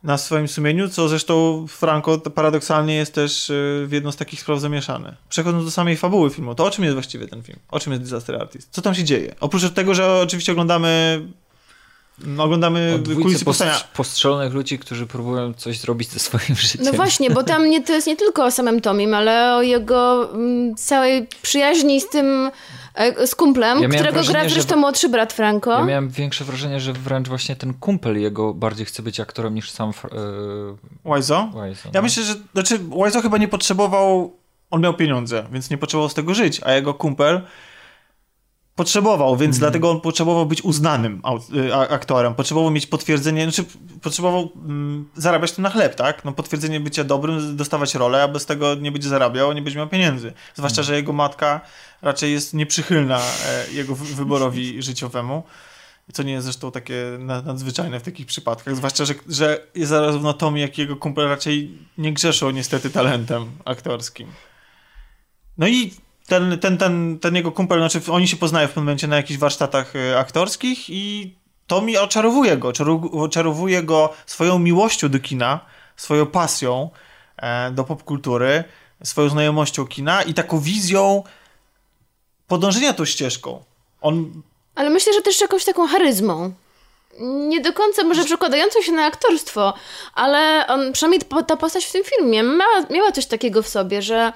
[0.02, 3.54] na swoim sumieniu, co zresztą Franco paradoksalnie jest też e,
[3.86, 5.16] w jedną z takich spraw zamieszany.
[5.28, 7.58] Przechodząc do samej fabuły filmu, to o czym jest właściwie ten film?
[7.68, 8.68] O czym jest Disaster Artist?
[8.70, 9.34] Co tam się dzieje?
[9.40, 11.22] Oprócz tego, że oczywiście oglądamy
[12.26, 13.80] no, oglądamy kulisy powstania.
[13.94, 16.84] postrzelonych ludzi, którzy próbują coś zrobić ze swoim życiem.
[16.84, 20.30] No właśnie, bo tam nie, to jest nie tylko o samym Tomim, ale o jego
[20.34, 22.50] mm, całej przyjaźni z tym,
[22.94, 25.70] e, z kumplem, Ja którego gra wrażenie, że- zresztą młodszy brat Franco.
[25.70, 29.70] Ja miałem większe wrażenie, że wręcz właśnie ten kumpel jego bardziej chce być aktorem niż
[29.70, 31.46] sam yy, Wiseau?
[31.46, 31.90] Wiseau.
[31.94, 32.02] Ja no.
[32.02, 34.36] myślę, że znaczy Wiseau chyba nie potrzebował,
[34.70, 37.42] on miał pieniądze, więc nie potrzebował z tego żyć, a jego kumpel
[38.82, 41.22] potrzebował, więc dlatego on potrzebował być uznanym
[41.54, 43.64] y, aktorem, potrzebował mieć potwierdzenie, znaczy
[44.02, 46.24] potrzebował mm, zarabiać tym na chleb, tak?
[46.24, 49.88] No potwierdzenie bycia dobrym, dostawać rolę, a bez tego nie będzie zarabiał, nie będzie miał
[49.88, 50.32] pieniędzy.
[50.54, 51.60] Zwłaszcza, że jego matka
[52.02, 55.42] raczej jest nieprzychylna e, jego wy- wyborowi życiowemu.
[56.12, 58.76] Co nie jest zresztą takie na- nadzwyczajne w takich przypadkach.
[58.76, 64.28] Zwłaszcza, że, że zarówno Tommy, jak i jego kumpel raczej nie grzeszą niestety talentem aktorskim.
[65.58, 65.94] No i
[66.26, 69.40] ten, ten, ten, ten jego kumpel, znaczy oni się poznają w pewnym momencie na jakichś
[69.40, 71.34] warsztatach e, aktorskich i
[71.66, 72.72] Tommy oczarowuje go.
[73.12, 75.60] Oczarowuje go swoją miłością do kina,
[75.96, 76.90] swoją pasją
[77.36, 78.64] e, do popkultury,
[79.04, 81.22] swoją znajomością kina i taką wizją
[82.48, 83.64] podążenia tą ścieżką.
[84.00, 84.42] On
[84.74, 86.52] Ale myślę, że też jakąś taką charyzmą.
[87.20, 89.74] Nie do końca może przekładającą się na aktorstwo,
[90.14, 94.32] ale on, przynajmniej ta postać w tym filmie miała, miała coś takiego w sobie, że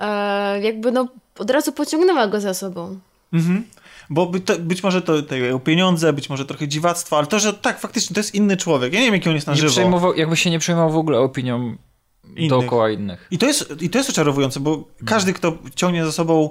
[0.00, 1.08] e, jakby no
[1.38, 2.98] od razu pociągnęła go za sobą.
[3.32, 3.64] Mhm.
[4.10, 7.38] Bo by to, być może to, to jego pieniądze, być może trochę dziwactwa, ale to,
[7.38, 8.92] że tak, faktycznie to jest inny człowiek.
[8.92, 10.14] Ja nie wiem, jaki on jest na nie żywo.
[10.14, 11.76] jakby się nie przejmował w ogóle opinią
[12.36, 12.50] Innych.
[12.50, 13.26] dookoła innych.
[13.30, 16.50] I to jest, i to jest oczarowujące, bo każdy, kto ciągnie za sobą,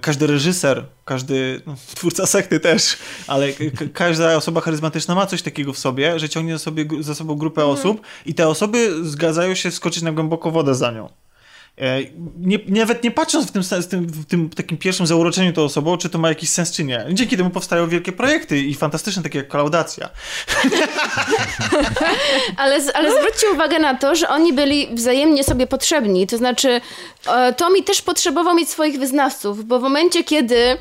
[0.00, 3.48] każdy reżyser, każdy no, twórca sekty też, ale
[3.92, 7.64] każda osoba charyzmatyczna ma coś takiego w sobie, że ciągnie za, sobie, za sobą grupę
[7.64, 11.08] osób i te osoby zgadzają się skoczyć na głęboką wodę za nią.
[11.78, 12.00] E,
[12.38, 15.96] Nie, nawet nie patrząc w tym, w tym, w tym takim pierwszym zauroczeniu tą osobą,
[15.96, 17.06] czy to ma jakiś sens, czy nie.
[17.12, 20.08] Dzięki temu powstają wielkie projekty i fantastyczne, takie jak Klaudacja.
[22.56, 26.26] Ale, ale zwróćcie uwagę na to, że oni byli wzajemnie sobie potrzebni.
[26.26, 26.80] To znaczy,
[27.26, 30.76] e, Tommy też potrzebował mieć swoich wyznawców, bo w momencie, kiedy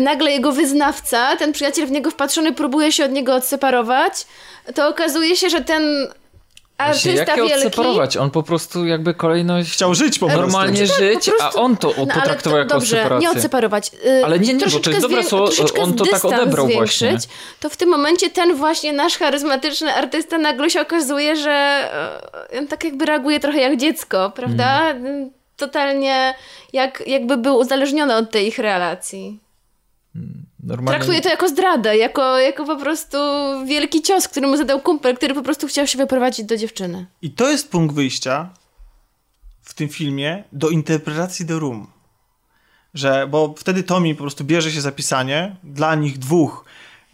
[0.00, 4.26] nagle jego wyznawca, ten przyjaciel w niego wpatrzony, próbuje się od niego odseparować,
[4.74, 5.82] to okazuje się, że ten
[6.84, 7.66] Właśnie, artysta jak je wielki...
[7.66, 8.16] odseparować?
[8.16, 10.40] On po prostu jakby kolejność Chciał żyć po prostu.
[10.42, 13.28] normalnie tak, żyć, po prostu- a on to No, ale potraktował to- jako dobrze, separację.
[13.28, 13.90] nie odseparować.
[14.06, 15.50] y, Ale nie, nie, bo to jest dobre słowo,
[15.82, 17.18] on to tak odebrał właśnie.
[17.60, 21.88] To w tym momencie ten właśnie nasz charyzmatyczny artysta nagle się okazuje, że
[22.54, 24.90] y, on tak jakby reaguje trochę jak dziecko, prawda?
[24.92, 26.34] Y, Totalnie
[26.72, 29.40] jak, jakby był uzależniony od tej ich relacji.
[30.62, 30.98] Normalnie...
[30.98, 33.16] Traktuje to jako zdradę, jako, jako po prostu
[33.66, 37.06] wielki cios, który mu zadał kumpel, który po prostu chciał się wyprowadzić do dziewczyny.
[37.22, 38.50] I to jest punkt wyjścia
[39.62, 41.86] w tym filmie do interpretacji The Room.
[42.94, 46.64] Że, bo wtedy Tommy po prostu bierze się za pisanie dla nich dwóch,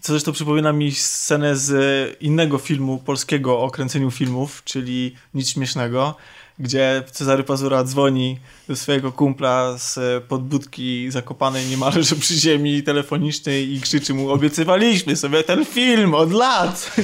[0.00, 6.16] co zresztą przypomina mi scenę z innego filmu polskiego o kręceniu filmów, czyli Nic Śmiesznego,
[6.58, 8.38] gdzie Cezary Pazura dzwoni
[8.68, 15.42] do swojego kumpla z podbudki zakopanej niemalże przy ziemi telefonicznej i krzyczy mu obiecywaliśmy sobie
[15.42, 16.96] ten film od lat.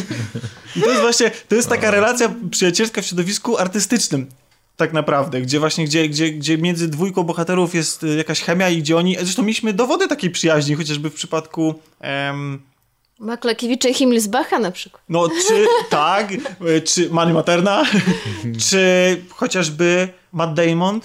[0.77, 4.27] I to jest właśnie, to jest taka relacja przyjacielska w środowisku artystycznym.
[4.77, 8.79] Tak naprawdę, gdzie właśnie, gdzie, gdzie, gdzie między dwójką bohaterów jest y, jakaś chemia i
[8.79, 12.61] gdzie oni, zresztą mieliśmy dowody takiej przyjaźni, chociażby w przypadku em,
[13.23, 15.03] Maklekiewicza i Himmelsbacha na przykład.
[15.09, 17.85] No, czy tak, y, czy Mani Materna,
[18.69, 21.01] czy chociażby Matt Damon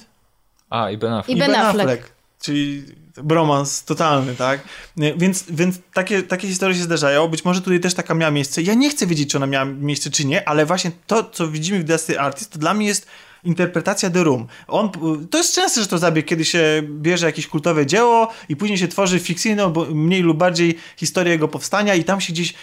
[0.69, 1.37] A, i Ben Affleck.
[1.37, 2.11] I Ben Affleck.
[2.41, 2.83] Czyli
[3.23, 4.59] bromans totalny, tak?
[4.97, 7.27] Więc, więc takie, takie historie się zdarzają.
[7.27, 8.61] Być może tutaj też taka miała miejsce.
[8.61, 11.79] Ja nie chcę wiedzieć, czy ona miała miejsce, czy nie, ale właśnie to, co widzimy
[11.79, 13.07] w Dusty Artist, to dla mnie jest
[13.43, 14.47] interpretacja The Room.
[14.67, 14.91] On,
[15.29, 18.87] to jest częste, że to zabieg, kiedy się bierze jakieś kultowe dzieło i później się
[18.87, 22.53] tworzy fikcyjną, mniej lub bardziej historię jego powstania i tam się gdzieś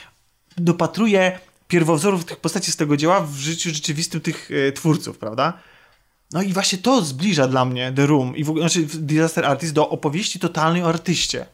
[0.57, 5.53] dopatruje pierwowzorów tych postaci z tego dzieła w życiu rzeczywistym tych e, twórców, prawda?
[6.33, 9.73] No i właśnie to zbliża dla mnie The Room i w ogóle, znaczy Disaster Artist
[9.73, 11.47] do opowieści totalnej o artyście.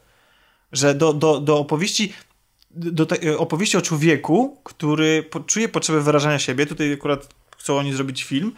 [0.73, 2.12] Że do, do, do opowieści
[2.71, 6.66] do te, opowieści o człowieku, który po, czuje potrzebę wyrażania siebie.
[6.66, 8.53] Tutaj akurat chcą oni zrobić film.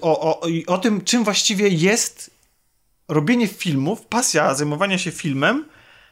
[0.00, 2.30] O, o, o tym, czym właściwie jest
[3.08, 5.64] robienie filmów, pasja zajmowania się filmem,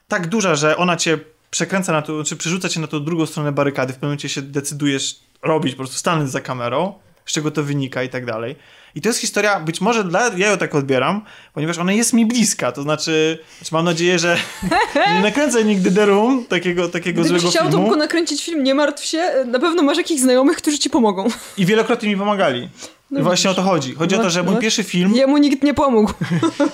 [0.08, 1.18] tak duża, że ona cię
[1.50, 4.42] przekręca na to, czy przerzuca cię na tą drugą stronę barykady, w pewnym momencie się
[4.42, 6.94] decydujesz robić, po prostu stanąć za kamerą,
[7.26, 8.56] z czego to wynika i tak dalej.
[8.94, 12.26] I to jest historia, być może dla, ja ją tak odbieram, ponieważ ona jest mi
[12.26, 14.36] bliska, to znaczy, znaczy mam nadzieję, że
[15.14, 17.84] nie nakręcę nigdy The Room, takiego, takiego Gdybyś złego chciał filmu.
[17.84, 21.28] tylko nakręcić film, nie martw się, na pewno masz jakichś znajomych, którzy ci pomogą.
[21.56, 22.68] I wielokrotnie mi pomagali.
[23.11, 23.64] No właśnie o widzisz.
[23.64, 23.94] to chodzi.
[23.94, 26.12] Chodzi o to, że mój No, pierwszy film, Jemu nikt nie pomógł.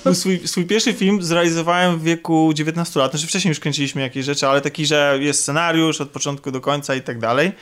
[0.05, 3.11] mój swój, swój pierwszy film zrealizowałem w wieku 19 lat.
[3.11, 6.95] Znaczy wcześniej już kręciliśmy jakieś rzeczy, ale taki, że jest scenariusz od początku do końca
[6.95, 7.53] i tak dalej.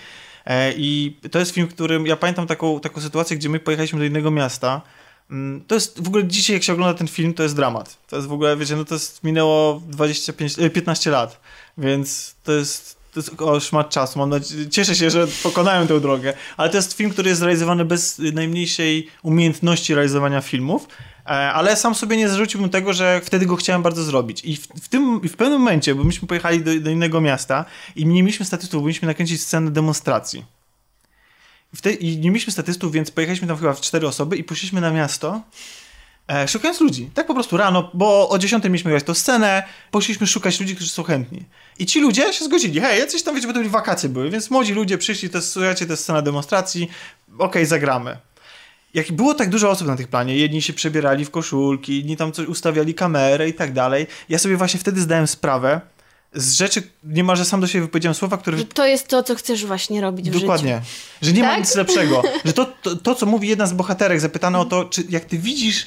[0.46, 3.98] E, I to jest film, w którym ja pamiętam taką, taką sytuację, gdzie my pojechaliśmy
[3.98, 4.80] do innego miasta.
[5.30, 7.96] Mm, To jest w ogóle dzisiaj, jak się ogląda ten film, to jest dramat.
[8.08, 11.40] To jest w ogóle, wiecie, no to jest minęło 25, e, 15 lat,
[11.78, 14.18] więc to jest, to jest o szmat czasu.
[14.18, 17.84] Mam nadzieję, cieszę się, że pokonałem tę drogę, ale to jest film, który jest zrealizowany
[17.84, 20.88] bez najmniejszej umiejętności realizowania filmów,
[21.26, 24.44] e, ale sam sobie nie zarzuciłbym tego, że wtedy go chciałem bardzo zrobić.
[24.44, 27.64] I w, w tym, w pewnym momencie, bo myśmy pojechali do, do innego miasta
[27.96, 30.44] i nie mieliśmy statystów, bo mieliśmy nakręcić scenę demonstracji.
[32.00, 35.42] I nie mieliśmy statystów, więc pojechaliśmy tam chyba w cztery osoby i poszliśmy na miasto,
[36.28, 37.10] e, szukając ludzi.
[37.14, 40.90] Tak po prostu rano, bo o 10 mieliśmy grać tą scenę, poszliśmy szukać ludzi, którzy
[40.90, 41.44] są chętni.
[41.78, 42.80] I ci ludzie się zgodzili.
[42.80, 45.86] Hej, jacyś tam, wiecie, bo to były wakacje były, więc młodzi ludzie przyszli, to słuchajcie,
[45.86, 46.90] to jest scena demonstracji,
[47.38, 48.16] okej, zagramy.
[48.94, 52.32] Jak było tak dużo osób na tych planie, jedni się przebierali w koszulki, inni tam
[52.32, 55.80] coś ustawiali kamerę i tak dalej, ja sobie właśnie wtedy zdałem sprawę
[56.34, 59.66] z rzeczy, niemalże sam do siebie wypowiedziałem słowa, które Że to jest to, co chcesz
[59.66, 60.80] właśnie robić w Dokładnie.
[61.22, 61.58] Że nie ma Tak?
[61.58, 62.22] nic lepszego.
[62.44, 65.38] Że to, to, to, co mówi jedna z bohaterek, zapytana o to, czy jak ty
[65.38, 65.86] widzisz,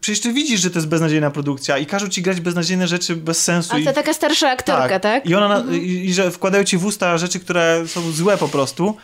[0.00, 3.44] przecież ty widzisz, że to jest beznadziejna produkcja i każą ci grać beznadziejne rzeczy bez
[3.44, 3.74] sensu.
[3.74, 5.26] A i, to taka starsza aktorka, tak?
[5.26, 8.48] I, ona na, i, I że wkładają ci w usta rzeczy, które są złe po
[8.48, 8.96] prostu.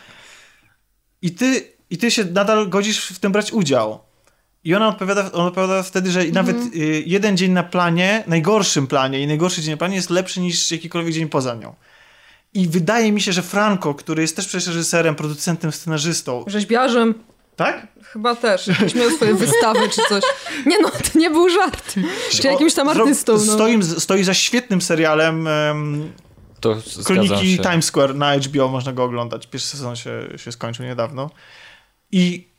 [1.21, 3.99] I ty, i ty się nadal godzisz w tym brać udział.
[4.63, 6.81] I ona odpowiada, ona odpowiada wtedy, że nawet Mhm.
[6.81, 10.71] y, jeden dzień na planie, najgorszym planie i najgorszy dzień na planie jest lepszy niż
[10.71, 11.75] jakikolwiek dzień poza nią.
[12.53, 17.13] I wydaje mi się, że Franco, który jest też przecież reżyserem, producentem, scenarzystą, Rzeźbiarzem.
[17.63, 17.87] Tak?
[18.03, 18.67] Chyba też.
[18.67, 20.23] Jakieś miał swoje wystawy czy coś.
[20.65, 21.95] Nie no, to nie był żart.
[22.31, 23.33] Czy jakimś tam artystą.
[23.33, 23.39] No.
[23.39, 26.13] Stoi, stoi za świetnym serialem em,
[26.59, 27.57] To Kroniki.
[27.59, 29.47] Times Square na HBO, można go oglądać.
[29.47, 31.29] Pierwszy sezon się, się skończył niedawno.
[32.11, 32.50] I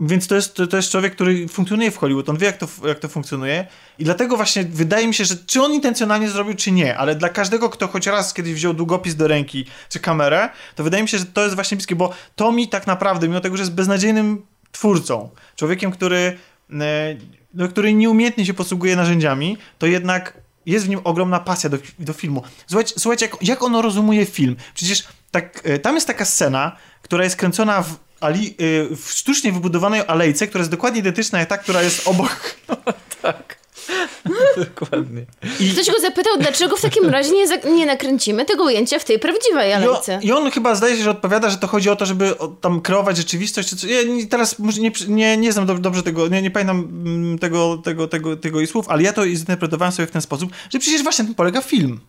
[0.00, 2.98] więc to jest, to, jest człowiek, który funkcjonuje w Hollywood, on wie jak to, jak
[2.98, 3.66] to funkcjonuje
[3.98, 7.28] i dlatego właśnie wydaje mi się, że czy on intencjonalnie zrobił, czy nie, ale dla
[7.28, 11.18] każdego, kto choć raz kiedyś wziął długopis do ręki, czy kamerę, to wydaje mi się,
[11.18, 14.42] że to jest właśnie bliskie, bo Tommy tak naprawdę, mimo tego, że jest beznadziejnym
[14.72, 16.38] twórcą, człowiekiem, który,
[16.80, 17.16] e,
[17.54, 22.12] no, który nieumiejętnie się posługuje narzędziami, to jednak jest w nim ogromna pasja do, do
[22.12, 22.42] filmu.
[22.66, 24.56] Słuchajcie, słuchajcie jak, jak ono rozumuje film.
[24.74, 28.46] Przecież tak, e, tam jest taka scena, która jest kręcona w, ali,
[28.90, 32.36] e, w sztucznie wybudowanej alejce, która jest dokładnie identyczna jak ta, która jest obok.
[33.22, 33.60] Tak.
[34.56, 35.24] Dokładnie.
[35.60, 39.18] I, Ktoś go zapytał, dlaczego w takim razie nie, nie nakręcimy tego ujęcia w tej
[39.18, 40.18] prawdziwej i, on, alejce.
[40.22, 42.80] I on chyba zdaje się, że odpowiada, że to chodzi o to, żeby o, tam
[42.80, 43.68] kreować rzeczywistość.
[43.68, 47.38] Czy, co- ja nie- teraz nie, nie, nie znam dobrze, tego, nie, nie pamiętam mm,
[47.38, 50.78] tego, tego, tego, tego jej słów, ale ja to zinterpretowałem sobie w ten sposób, że
[50.78, 52.00] przecież właśnie na tym polega film.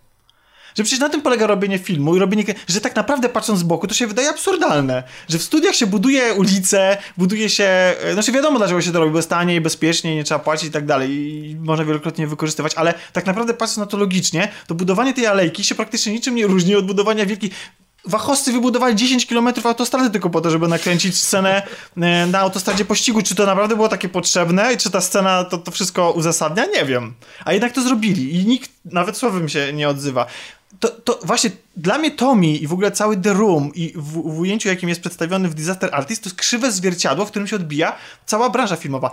[0.76, 3.88] Że przecież na tym polega robienie filmu i robienie, że tak naprawdę patrząc z boku,
[3.88, 5.04] to się wydaje absurdalne.
[5.30, 9.18] Że w studiach się buduje ulice, buduje się, znaczy wiadomo dlaczego się to robi, bo
[9.18, 13.26] jest taniej, bezpiecznie, nie trzeba płacić i tak dalej i można wielokrotnie wykorzystywać, ale tak
[13.26, 16.86] naprawdę patrząc na to logicznie, to budowanie tej alejki się praktycznie niczym nie różni od
[16.86, 17.52] budowania wielkiej...
[18.06, 21.62] Wachowscy wybudowali 10 km autostrady tylko po to, żeby nakręcić scenę
[21.98, 23.22] e, na autostradzie pościgu.
[23.22, 26.66] Czy to naprawdę było takie potrzebne i czy ta scena to, to wszystko uzasadnia?
[26.66, 27.14] Nie wiem.
[27.46, 30.26] A jednak to zrobili i nikt nawet słowem się nie odzywa.
[30.80, 34.40] To, to właśnie dla mnie Tommy i w ogóle cały The Room i w, w
[34.40, 37.96] ujęciu, jakim jest przedstawiony w Disaster Artist, to jest krzywe zwierciadło, w którym się odbija
[38.26, 39.12] cała branża filmowa.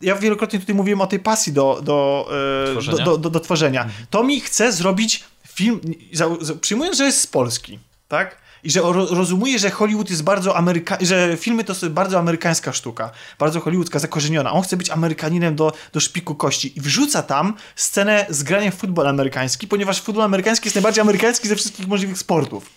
[0.00, 2.28] Ja wielokrotnie tutaj mówiłem o tej pasji do, do,
[2.68, 3.04] e, Tworzenia.
[3.04, 3.88] do, do, do, tworzenia.
[4.10, 5.80] Tommy chce zrobić film,
[6.12, 7.78] za, za, przyjmując, że jest z Polski,
[8.08, 8.47] tak?
[8.64, 10.98] I że ro, rozumuje, że Hollywood jest bardzo ameryka...
[11.00, 14.52] że filmy to jest bardzo amerykańska sztuka, bardzo hollywoodzka, zakorzeniona.
[14.52, 18.74] On chce być Amerykaninem do, do szpiku kości i wrzuca tam scenę z graniem w
[18.74, 22.70] futbol amerykański, ponieważ futbol amerykański jest najbardziej amerykański ze wszystkich możliwych sportów.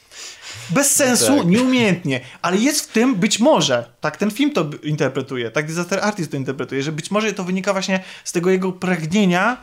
[0.69, 1.47] Bez sensu, Tak.
[1.47, 6.31] nieumiejętnie, ale jest w tym być może, tak ten film to interpretuje, tak Disaster Artist
[6.31, 9.57] to interpretuje, że być może to wynika właśnie z tego jego pragnienia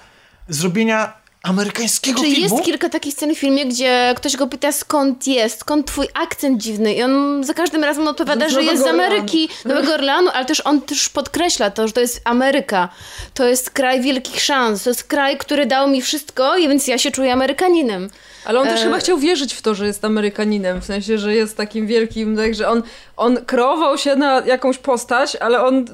[0.49, 1.13] zrobienia
[1.49, 2.55] amerykańskiego Czy filmu.
[2.55, 6.63] jest kilka takich scen w filmie, gdzie ktoś go pyta skąd jest, skąd twój akcent
[6.63, 10.45] dziwny i on za każdym razem odpowiada, Z że jest z Ameryki, Nowego Orleanu, ale
[10.45, 12.89] też on też podkreśla to, że to jest Ameryka.
[13.35, 16.99] To jest kraj wielkich szans, to jest kraj, który dał mi wszystko i więc ja
[16.99, 18.11] się czuję Amerykaninem.
[18.49, 21.35] Ale on też E, chyba chciał wierzyć w to, że jest Amerykaninem, w sensie, że
[21.35, 22.83] jest takim wielkim, tak, że on,
[23.17, 25.85] on kreował się na jakąś postać, ale on y,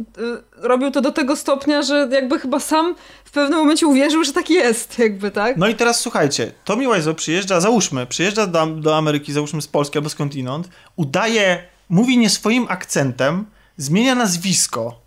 [0.56, 2.94] robił to do tego stopnia, że jakby chyba sam
[3.24, 5.56] w pewnym momencie uwierzył, że tak jest, jakby, tak?
[5.56, 9.98] No i teraz słuchajcie, Tommy Wiseau przyjeżdża, załóżmy, przyjeżdża do, do Ameryki, załóżmy z Polski
[9.98, 13.44] albo skądinąd, udaje, mówi nie swoim akcentem,
[13.76, 15.04] zmienia nazwisko.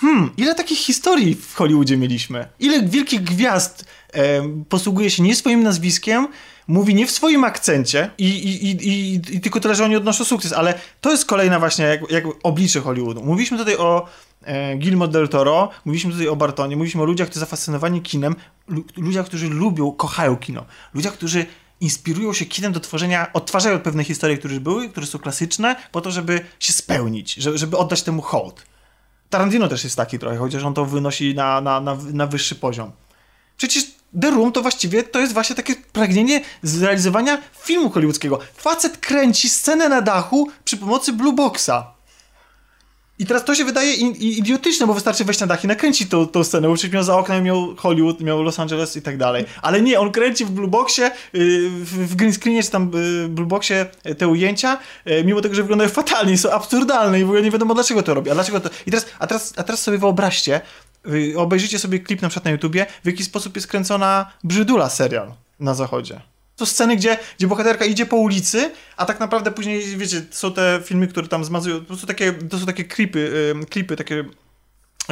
[0.00, 2.48] Hmm, ile takich historii w Hollywoodzie mieliśmy?
[2.60, 6.28] Ile wielkich gwiazd em, posługuje się nie swoim nazwiskiem,
[6.68, 10.52] mówi nie w swoim akcencie i, i, i, i, tylko tyle, że oni odnoszą sukces,
[10.52, 13.24] ale to jest kolejna właśnie jak, jak oblicze Hollywoodu.
[13.24, 14.08] Mówiliśmy tutaj o
[14.42, 18.36] e, Guillermo del Toro, mówiliśmy tutaj o Bartonie, mówiliśmy o ludziach, którzy zafascynowani kinem,
[18.68, 20.64] lu, ludziach, którzy lubią, kochają kino,
[20.94, 21.46] ludziach, którzy
[21.80, 26.00] inspirują się kinem do tworzenia, odtwarzają pewne historie, które już były, które są klasyczne, po
[26.00, 28.62] to, żeby się spełnić, żeby, żeby oddać temu hołd.
[29.30, 32.92] Tarantino też jest taki trochę, chociaż on to wynosi na, na, na, na wyższy poziom.
[33.56, 38.38] Przecież The Room to właściwie to jest właśnie takie pragnienie zrealizowania filmu hollywoodzkiego.
[38.56, 41.98] Facet kręci scenę na dachu przy pomocy Blue Boxa.
[43.20, 46.44] I teraz to się wydaje idiotyczne, bo wystarczy wejść na dach i nakręcić tą, tą
[46.44, 49.44] scenę, przecież miał za oknem miał Hollywood, miał Los Angeles i tak dalej.
[49.62, 53.46] Ale nie, on kręci w Blue Boxie, yy, w, green screenie czy tam yy, Blue
[53.46, 54.78] Boxie yy, te ujęcia,
[55.24, 58.30] mimo tego, że wyglądają fatalnie, są absurdalne i w ogóle nie wiadomo dlaczego to robi.
[58.30, 58.70] A dlaczego to...
[58.86, 60.60] I teraz, a, teraz, a teraz sobie wyobraźcie,
[61.04, 65.32] yy, obejrzyjcie sobie klip na przykład na YouTubie, w jaki sposób jest kręcona Brzydula serial
[65.60, 66.20] na zachodzie.
[66.56, 70.80] To sceny, gdzie, gdzie bohaterka idzie po ulicy, a tak naprawdę później, wiecie, są te
[70.84, 74.24] filmy, które tam zmazują, to są takie, to są takie klipy, klipy, takie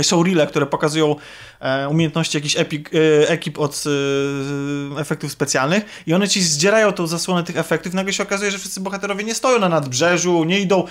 [0.02, 1.16] showreele, które pokazują
[1.60, 3.84] e, umiejętności jakichś epik, e, ekip od
[4.96, 8.58] e, efektów specjalnych i one ci zdzierają tą zasłonę tych efektów nagle się okazuje, że
[8.58, 10.86] wszyscy bohaterowie nie stoją na nadbrzeżu, nie idą...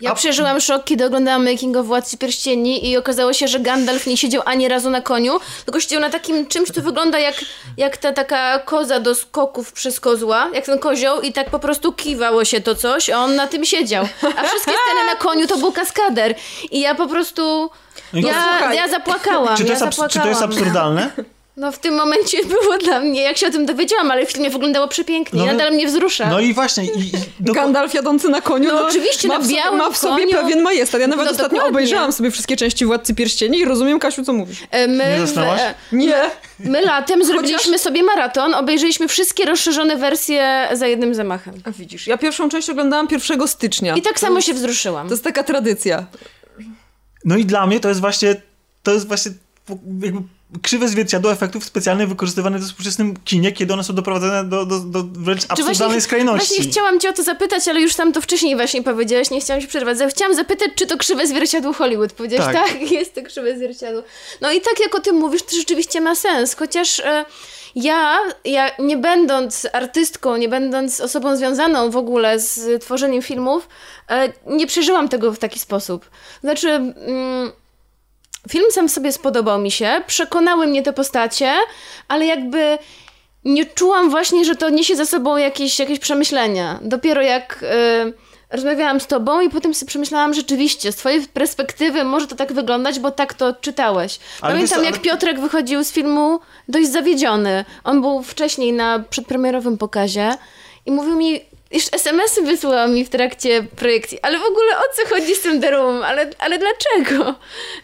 [0.00, 4.06] Ja A- przeżyłam szok, kiedy oglądałam Making of Władcy Pierścieni i okazało się, że Gandalf
[4.06, 7.34] nie siedział ani razu na koniu, tylko siedział na takim czymś, co wygląda jak,
[7.76, 11.92] jak ta taka koza do skoków przez kozła, jak ten kozioł i tak po prostu
[11.92, 14.04] kiwało się to coś, a on na tym siedział.
[14.22, 16.34] A wszystkie sceny na koniu to był kaskader.
[16.70, 17.70] I ja po prostu...
[18.12, 19.56] No Ja, słuchaj, ja zapłakałam.
[19.56, 20.50] Czy to, ja jest, abs- czy to jest zapłakałam.
[20.68, 21.10] absurdalne?
[21.58, 24.50] No w tym momencie było dla mnie, jak się o tym dowiedziałam, ale w filmie
[24.50, 25.40] wyglądało przepięknie.
[25.40, 26.30] No, Nadal mnie wzrusza.
[26.30, 26.84] No i właśnie...
[26.84, 28.68] I, i, do, Gandalf jadący na koniu.
[28.68, 30.36] No oczywiście, ma na w sobie, białym Ma w sobie koniu.
[30.42, 31.00] pewien majestat.
[31.00, 31.70] Ja nawet No ostatnio dokładnie.
[31.70, 34.58] obejrzałam sobie wszystkie części Władcy Pierścieni i rozumiem, Kasiu, co mówisz.
[34.70, 35.60] E, My, Nie zasnęłaś?
[35.60, 36.16] e, Nie.
[36.58, 41.54] My latem zrobiliśmy sobie maraton, obejrzeliśmy wszystkie rozszerzone wersje za jednym zamachem.
[41.64, 43.96] A widzisz, ja pierwszą część oglądałam 1 stycznia.
[43.96, 45.08] I tak samo się wzruszyłam.
[45.08, 46.06] To jest taka tradycja.
[47.24, 48.36] No i dla mnie to jest właśnie,
[48.82, 49.32] to jest właśnie
[50.02, 50.12] jakby
[50.62, 55.02] krzywe zwierciadło efektów specjalnych wykorzystywane w współczesnym kinie, kiedy one są doprowadzone do, do, do
[55.02, 56.54] wręcz absurdalnej skrajności.
[56.54, 59.60] Właśnie chciałam cię o to zapytać, ale już tam to wcześniej właśnie powiedziałeś, nie chciałam
[59.60, 59.98] się przerwać.
[60.10, 62.12] Chciałam zapytać, czy to krzywe zwierciadło Hollywood.
[62.12, 62.68] Powiedziałeś, Tak.
[62.68, 64.02] tak, jest to krzywe zwierciadło.
[64.40, 67.00] No i tak jak o tym mówisz, to rzeczywiście ma sens, chociaż...
[67.00, 67.24] E,
[67.74, 73.68] ja, ja, nie będąc artystką, nie będąc osobą związaną w ogóle z tworzeniem filmów,
[74.10, 76.10] e, nie przeżyłam tego w taki sposób.
[76.40, 77.52] Znaczy, mm,
[78.50, 81.52] film sam w sobie spodobał mi się, przekonały mnie te postacie,
[82.08, 82.78] ale jakby
[83.44, 86.78] nie czułam właśnie, że to niesie za sobą jakieś, jakieś przemyślenia.
[86.82, 88.12] Dopiero jak y,
[88.50, 92.98] rozmawiałam z tobą i potem sobie przemyślałam rzeczywiście, z twojej perspektywy może to tak wyglądać,
[92.98, 94.18] bo tak to czytałeś.
[94.40, 97.64] Ale Pamiętam co, jak ale- Piotrek wychodził z filmu dość zawiedziony.
[97.84, 100.30] On był wcześniej na przedpremierowym pokazie
[100.86, 101.40] i mówił mi,
[101.70, 105.60] już SMS-y wysłał mi w trakcie projekcji, ale w ogóle o co chodzi z tym
[105.60, 106.02] The Room?
[106.02, 107.34] Ale, ale dlaczego?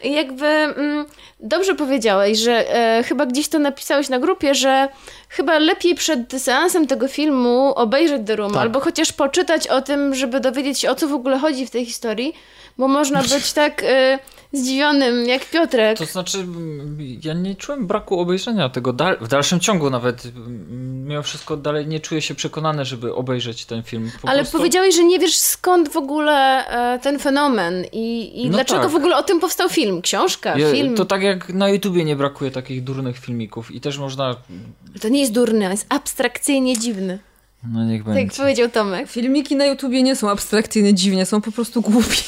[0.04, 1.06] Jakby mm,
[1.40, 4.88] dobrze powiedziałeś, że e, chyba gdzieś to napisałeś na grupie, że
[5.28, 8.62] chyba lepiej przed seansem tego filmu obejrzeć The Room, Tak.
[8.62, 11.86] albo chociaż poczytać o tym, żeby dowiedzieć się o co w ogóle chodzi w tej
[11.86, 12.34] historii,
[12.78, 14.18] bo można być tak e,
[14.56, 15.98] zdziwionym jak Piotrek.
[15.98, 16.46] To znaczy,
[17.24, 20.22] ja nie czułem braku obejrzenia tego dal- w dalszym ciągu nawet.
[21.04, 24.10] mimo wszystko dalej nie czuję się przekonany, żeby obejrzeć ten film.
[24.22, 24.58] Po Ale prostu...
[24.58, 28.90] powiedziałeś, że nie wiesz skąd w ogóle e, ten fenomen i, i No dlaczego tak.
[28.90, 30.94] w ogóle o tym powstał film, książka, Ja- film.
[30.94, 34.36] To tak jak na YouTubie nie brakuje takich durnych filmików i też można...
[35.00, 37.18] To nie jest durny, on jest abstrakcyjnie dziwny.
[37.72, 38.22] No niech Tak będzie.
[38.22, 39.08] jak powiedział Tomek.
[39.10, 42.22] Filmiki na YouTubie nie są abstrakcyjne dziwnie, są po prostu głupie.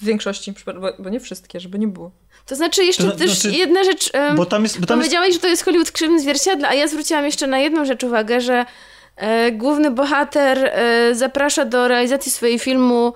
[0.00, 2.10] W większości, przypadków, bo, bo nie wszystkie, żeby nie było.
[2.46, 4.12] To znaczy jeszcze To też znaczy- jedna rzecz.
[4.36, 6.88] Bo tam jest, bo tam jest Powiedziałeś, że to jest Hollywood krzywym zwierciadle, a ja
[6.88, 8.66] zwróciłam jeszcze na jedną rzecz uwagę, że
[9.16, 13.12] e, główny bohater e, zaprasza do realizacji swojego filmu e,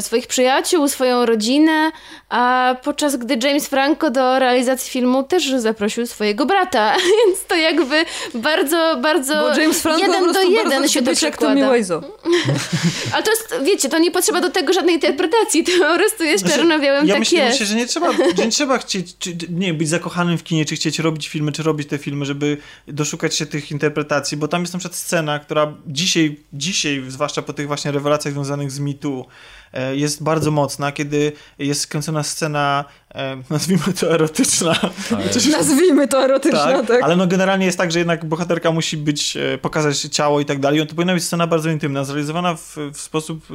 [0.00, 1.90] swoich przyjaciół, swoją rodzinę,
[2.28, 6.94] a podczas gdy James Franco do realizacji filmu też zaprosił swojego brata,
[7.26, 8.04] więc to jakby
[8.34, 11.68] bardzo, bardzo Bo James Franco jeden do jeden się to przekłada.
[13.12, 16.44] Ale to jest, wiecie, to nie potrzeba do tego żadnej interpretacji, to po prostu jest
[16.44, 17.50] Znaczy, czarno-białym, ja tak myślę, jest.
[17.50, 20.76] myślę, że nie trzeba, że nie trzeba chcieć, czy, nie być zakochanym w kinie, czy
[20.76, 22.56] chcieć robić filmy, czy robić te filmy, żeby
[22.88, 27.52] doszukać się tych interpretacji, bo tam jest na przykład scena, która dzisiaj, dzisiaj zwłaszcza po
[27.52, 29.57] tych właśnie rewelacjach związanych z MeToo, e,
[29.92, 34.74] jest bardzo mocna, kiedy jest skręcona scena, e, nazwijmy to erotyczna.
[35.10, 36.86] Chociaż- Nazwijmy to erotyczna, tak.
[36.86, 40.44] tak, ale no generalnie jest tak, że jednak bohaterka musi być, e, pokazać ciało i
[40.44, 40.86] tak dalej.
[40.86, 43.54] To powinna być scena bardzo intymna, zrealizowana w, w sposób, e,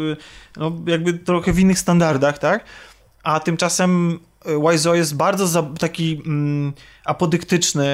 [0.57, 2.63] no jakby trochę w innych standardach, tak?
[3.23, 6.73] A tymczasem e, Wiseau jest bardzo za, taki mm,
[7.05, 7.85] apodyktyczny,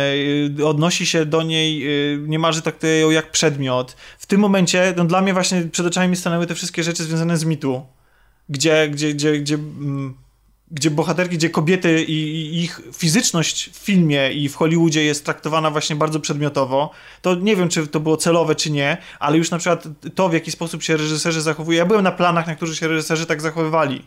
[0.65, 1.87] odnosi się do niej,
[2.27, 3.95] niemalże traktuje ją jak przedmiot.
[4.19, 7.37] W tym momencie, no dla mnie właśnie przed oczami mi stanęły te wszystkie rzeczy związane
[7.37, 7.85] z mitu,
[8.49, 10.13] gdzie, gdzie, gdzie, gdzie, mm,
[10.71, 15.71] gdzie bohaterki, gdzie kobiety i, i ich fizyczność w filmie i w Hollywoodzie jest traktowana
[15.71, 16.91] właśnie bardzo przedmiotowo,
[17.21, 20.33] to nie wiem, czy to było celowe, czy nie, ale już na przykład to, w
[20.33, 21.77] jaki sposób się reżyserzy zachowują.
[21.77, 24.05] Ja byłem na planach, na których się reżyserzy tak zachowywali.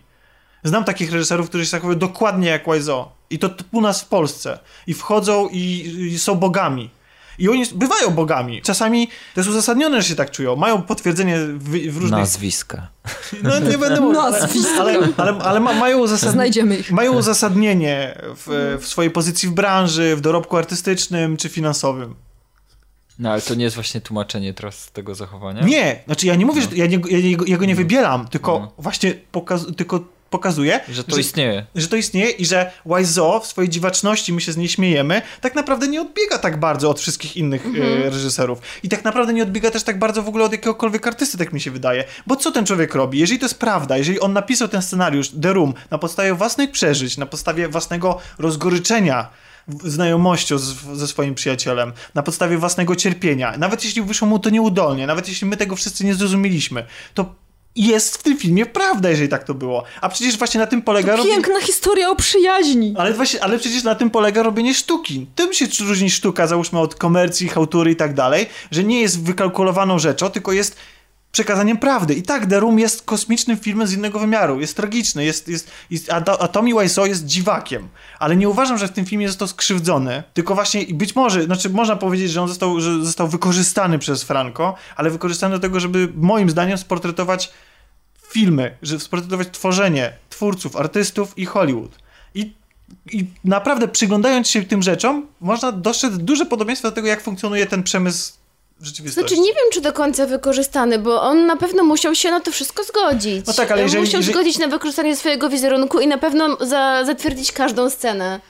[0.64, 3.08] Znam takich reżyserów, którzy się zachowują dokładnie jak Wiseau.
[3.30, 4.58] I to u nas w Polsce.
[4.86, 5.58] I wchodzą i,
[6.12, 6.90] i są bogami.
[7.42, 8.62] I oni bywają bogami.
[8.62, 10.56] Czasami to jest uzasadnione, że się tak czują.
[10.56, 12.10] Mają potwierdzenie w, w różnych...
[12.10, 12.88] Nazwiska.
[13.42, 14.20] No nie będę mówił.
[14.22, 14.80] Nazwiska.
[14.80, 16.90] Ale, ale, ale ma, mają, uzasadnienie, Znajdziemy ich.
[16.92, 22.14] mają uzasadnienie w, w swojej pozycji w branży, w dorobku artystycznym czy finansowym.
[23.18, 25.62] No ale to nie jest właśnie tłumaczenie teraz tego zachowania?
[25.62, 28.58] Nie, znaczy ja nie mówię, że ja, nie, ja, nie, ja go nie wybieram, tylko
[28.58, 28.72] No.
[28.78, 30.00] właśnie pokaz, tylko
[30.32, 31.66] pokazuję, Że to istnieje.
[31.74, 35.54] że to istnieje i że Wiseau w swojej dziwaczności, my się z niej śmiejemy, tak
[35.54, 38.58] naprawdę nie odbiega tak bardzo od wszystkich innych e, reżyserów.
[38.82, 41.60] I tak naprawdę nie odbiega też tak bardzo w ogóle od jakiegokolwiek artysty, tak mi
[41.60, 42.04] się wydaje.
[42.26, 43.18] Bo co ten człowiek robi?
[43.18, 47.16] Jeżeli to jest prawda, jeżeli on napisał ten scenariusz, The Room, na podstawie własnych przeżyć,
[47.18, 49.28] na podstawie własnego rozgoryczenia
[49.84, 55.06] znajomością z, ze swoim przyjacielem, na podstawie własnego cierpienia, nawet jeśli wyszło mu to nieudolnie,
[55.06, 57.34] nawet jeśli my tego wszyscy nie zrozumieliśmy, to
[57.76, 59.84] jest w tym filmie prawda, jeżeli tak to było.
[60.00, 61.16] A przecież właśnie na tym polega...
[61.16, 62.94] robienie- Piękna historia o przyjaźni.
[62.98, 65.26] ale właśnie, ale przecież na tym polega robienie sztuki.
[65.34, 69.98] Tym się różni sztuka, załóżmy od komercji, hałtury i tak dalej, że nie jest wykalkulowaną
[69.98, 70.76] rzeczą, tylko jest
[71.32, 72.14] przekazaniem prawdy.
[72.14, 74.60] I tak, The Room jest kosmicznym filmem z innego wymiaru.
[74.60, 77.88] Jest tragiczny, jest, jest, jest, a, Tommy Wiseau jest dziwakiem.
[78.18, 81.96] Ale nie uważam, że w tym filmie został skrzywdzony, tylko właśnie być może, znaczy można
[81.96, 86.50] powiedzieć, że on został, że został wykorzystany przez Franco, ale wykorzystany do tego, żeby moim
[86.50, 87.52] zdaniem sportretować
[88.28, 91.98] filmy, żeby sportretować tworzenie twórców, artystów i Hollywood.
[92.34, 92.52] I,
[93.12, 97.82] I naprawdę przyglądając się tym rzeczom, można dostrzec duże podobieństwo do tego, jak funkcjonuje ten
[97.82, 98.41] przemysł
[98.82, 99.28] rzeczywistości.
[99.28, 102.50] Znaczy nie wiem, czy do końca wykorzystany, bo on na pewno musiał się na to
[102.52, 103.46] wszystko zgodzić.
[103.46, 106.56] No tak, ale On jeżeli- Musiał jeżeli- zgodzić na wykorzystanie swojego wizerunku i na pewno
[106.66, 108.40] za, zatwierdzić każdą scenę.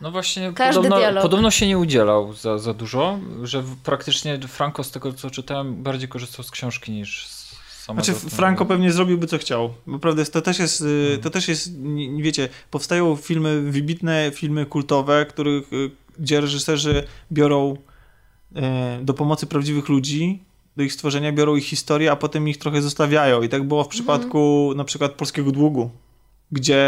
[0.00, 1.22] No właśnie, Każdy podobno, dialog.
[1.22, 6.08] podobno się nie udzielał za, za dużo, że praktycznie Franco z tego co czytałem bardziej
[6.08, 8.04] korzystał z książki niż z samego...
[8.04, 9.74] Znaczy, Franco pewnie zrobiłby co chciał.
[10.18, 14.66] Jest, to też jest, y, to też jest, nie- nie wiecie, powstają filmy, wybitne filmy
[14.66, 17.76] kultowe, których, y, gdzie reżyserzy biorą
[19.02, 20.42] do pomocy prawdziwych ludzi,
[20.76, 23.42] do ich stworzenia, biorą ich historię, a potem ich trochę zostawiają.
[23.42, 25.90] I tak było w przypadku na przykład Polskiego Długu,
[26.52, 26.78] gdzie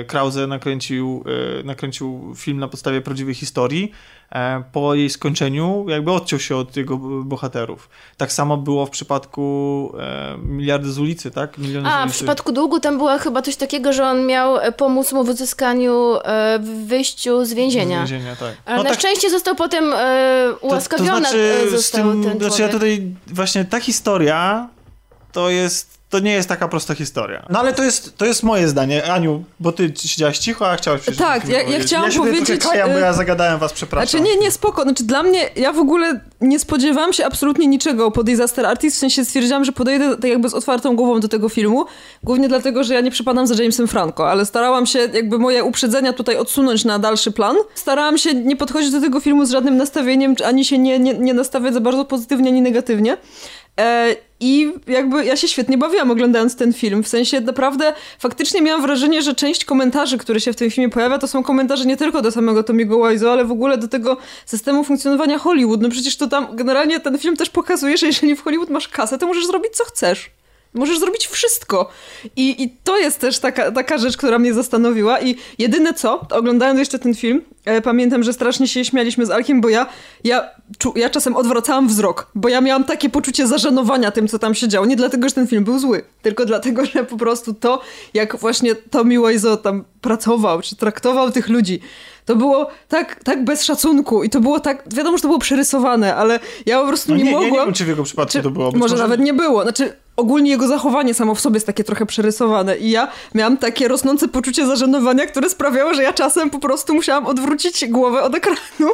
[0.00, 1.24] e, Krause nakręcił,
[1.60, 3.92] e, nakręcił film na podstawie prawdziwej historii.
[4.32, 7.88] E, Po jej skończeniu jakby odciął się od jego bohaterów.
[8.16, 11.58] Tak samo było w przypadku e, Miliardy z ulicy, tak?
[11.58, 15.12] Miliony A, w przypadku długu tam była chyba coś takiego, że on miał e, pomóc
[15.12, 16.18] mu w uzyskaniu
[16.60, 18.06] w wyjściu z więzienia.
[18.06, 18.54] Z więzienia, tak.
[18.64, 19.96] Ale No na tak, szczęście został potem e,
[20.52, 24.68] to, to ułaskawiony znaczy, z został tym, ten znaczy ja tutaj właśnie ta historia
[25.32, 27.46] to jest to nie jest taka prosta historia.
[27.50, 29.04] No ale to jest, to jest moje zdanie.
[29.12, 32.90] Aniu, bo ty siedziałaś cicho, a chciałaś coś Tak, ja- ja chciałam ja powiedzieć, kajam,
[32.90, 34.08] bo y- ja zagadałem was, przepraszam.
[34.08, 34.82] Znaczy nie, nie, spoko.
[34.82, 38.98] Znaczy dla mnie, ja w ogóle nie spodziewałam się absolutnie niczego po Disaster Artist, w
[39.00, 41.84] sensie stwierdziłam, że podejdę tak jakby z otwartą głową do tego filmu,
[42.22, 46.12] głównie dlatego, że ja nie przypadam za Jamesem Franco, ale starałam się jakby moje uprzedzenia
[46.12, 47.56] tutaj odsunąć na dalszy plan.
[47.74, 51.34] Starałam się nie podchodzić do tego filmu z żadnym nastawieniem, ani się nie, nie, nie
[51.34, 53.16] nastawiać za bardzo pozytywnie, ani negatywnie.
[53.80, 54.06] E,
[54.42, 57.02] I jakby ja się świetnie bawiłam oglądając ten film.
[57.02, 61.18] W sensie naprawdę faktycznie miałam wrażenie, że część komentarzy, które się w tym filmie pojawia,
[61.18, 64.16] to są komentarze nie tylko do samego Tomiego Wiseau, ale w ogóle do tego
[64.46, 65.82] systemu funkcjonowania Hollywood.
[65.82, 69.18] No przecież to tam generalnie ten film też pokazuje, że jeżeli w Hollywood masz kasę,
[69.18, 70.30] to możesz zrobić co chcesz.
[70.74, 71.90] Możesz zrobić wszystko.
[72.36, 75.20] I, I to jest też taka, taka rzecz, która mnie zastanowiła.
[75.20, 79.30] I jedyne co, to oglądając jeszcze ten film, e, pamiętam, że strasznie się śmialiśmy z
[79.30, 79.86] Alkiem, bo ja,
[80.24, 80.48] ja,
[80.78, 84.68] czu, ja czasem odwracałam wzrok, bo ja miałam takie poczucie zażenowania tym, co tam się
[84.68, 84.86] działo.
[84.86, 87.80] Nie dlatego, że ten film był zły, tylko dlatego, że po prostu to,
[88.14, 91.80] jak właśnie Tommy Wiseau tam pracował, czy traktował tych ludzi,
[92.24, 96.16] to było tak, tak bez szacunku i to było tak, wiadomo, że to było przerysowane,
[96.16, 97.52] ale ja po prostu No nie, nie, mogłam...
[97.52, 98.72] ja nie wiem, czy w jego przypadku Czy to było.
[98.72, 99.62] Być może, nawet nie było.
[99.62, 103.88] Znaczy, ogólnie jego zachowanie samo w sobie jest takie trochę przerysowane i ja miałam takie
[103.88, 108.92] rosnące poczucie zażenowania, które sprawiało, że ja czasem po prostu musiałam odwrócić głowę od ekranu.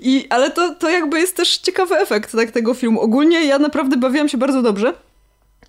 [0.00, 3.00] I, ale to, to jakby jest też ciekawy efekt tak, tego filmu.
[3.00, 4.94] Ogólnie ja naprawdę bawiłam się bardzo dobrze.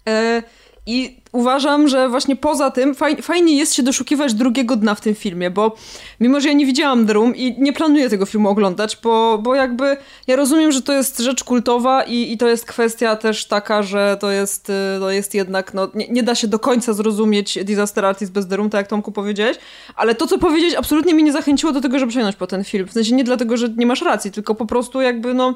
[0.07, 0.43] E,
[0.85, 5.15] I uważam, że właśnie poza tym faj, fajnie jest się doszukiwać drugiego dna w tym
[5.15, 5.75] filmie, bo
[6.19, 9.97] mimo, że ja nie widziałam Room i nie planuję tego filmu oglądać, bo, bo jakby
[10.27, 14.17] ja rozumiem, że to jest rzecz kultowa i, i to jest kwestia też taka, że
[14.19, 18.05] to jest, y, to jest jednak, no, nie, nie da się do końca zrozumieć Disaster
[18.05, 19.57] Artist bez Room, tak jak Tomku powiedziałeś,
[19.95, 22.87] ale to, co powiedzieć, absolutnie mnie nie zachęciło do tego, żeby sięgnąć po ten film.
[22.87, 25.55] W sensie nie dlatego, że nie masz racji, tylko po prostu jakby, no,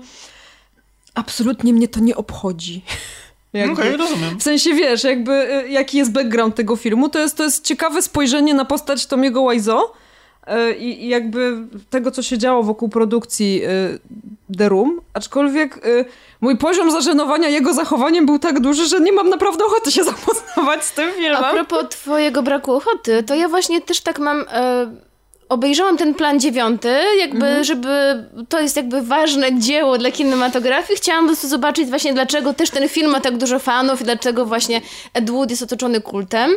[1.14, 2.82] absolutnie mnie to nie obchodzi.
[3.54, 3.82] Jakby.
[3.82, 4.40] Okej, rozumiem.
[4.40, 8.02] W sensie wiesz, jakby y, jaki jest background tego filmu, to jest, to jest ciekawe
[8.02, 11.58] spojrzenie na postać Tomiego Wiseau y, i, i jakby
[11.90, 14.00] tego, co się działo wokół produkcji y,
[14.58, 16.06] The Room, aczkolwiek y,
[16.42, 20.84] mój poziom zażenowania jego zachowaniem był tak duży, że nie mam naprawdę ochoty się zapoznawać
[20.84, 21.44] z tym filmem.
[21.44, 24.46] A propos twojego braku ochoty, to ja właśnie też tak mam...
[24.52, 25.13] E,
[25.54, 30.98] obejrzałam ten plan dziewiąty, jakby, żeby to jest jakby ważne dzieło dla kinematografii.
[30.98, 34.46] Chciałam po prostu zobaczyć właśnie, dlaczego też ten film ma tak dużo fanów i dlaczego
[34.46, 34.82] właśnie
[35.14, 36.52] Ed Wood jest otoczony kultem.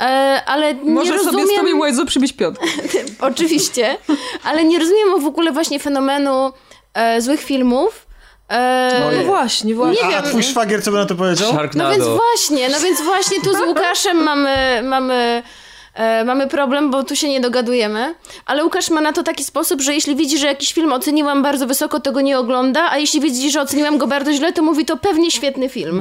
[0.00, 1.46] E, ale Może nie sobie rozumiem...
[1.48, 2.66] z Tommy Wiseau przybić piątkę.
[3.20, 3.96] Oczywiście,
[4.44, 6.52] ale nie rozumiem w ogóle właśnie fenomenu
[6.94, 8.06] e, złych filmów.
[8.48, 10.08] E, No właśnie, właśnie.
[10.08, 10.30] Nie A, a wiem.
[10.30, 11.48] twój szwagier co by na to powiedział?
[11.48, 11.90] no Sharknado.
[11.90, 15.42] więc właśnie, no więc właśnie tu z Łukaszem mamy, mamy,
[15.94, 18.14] e, mamy problem, bo tu się nie dogadujemy.
[18.46, 21.66] Ale Łukasz ma na to taki sposób, że jeśli widzi, że jakiś film oceniłam bardzo
[21.66, 24.84] wysoko, to go nie ogląda, a jeśli widzi, że oceniłam go bardzo źle, to mówi
[24.84, 26.00] to pewnie świetny film.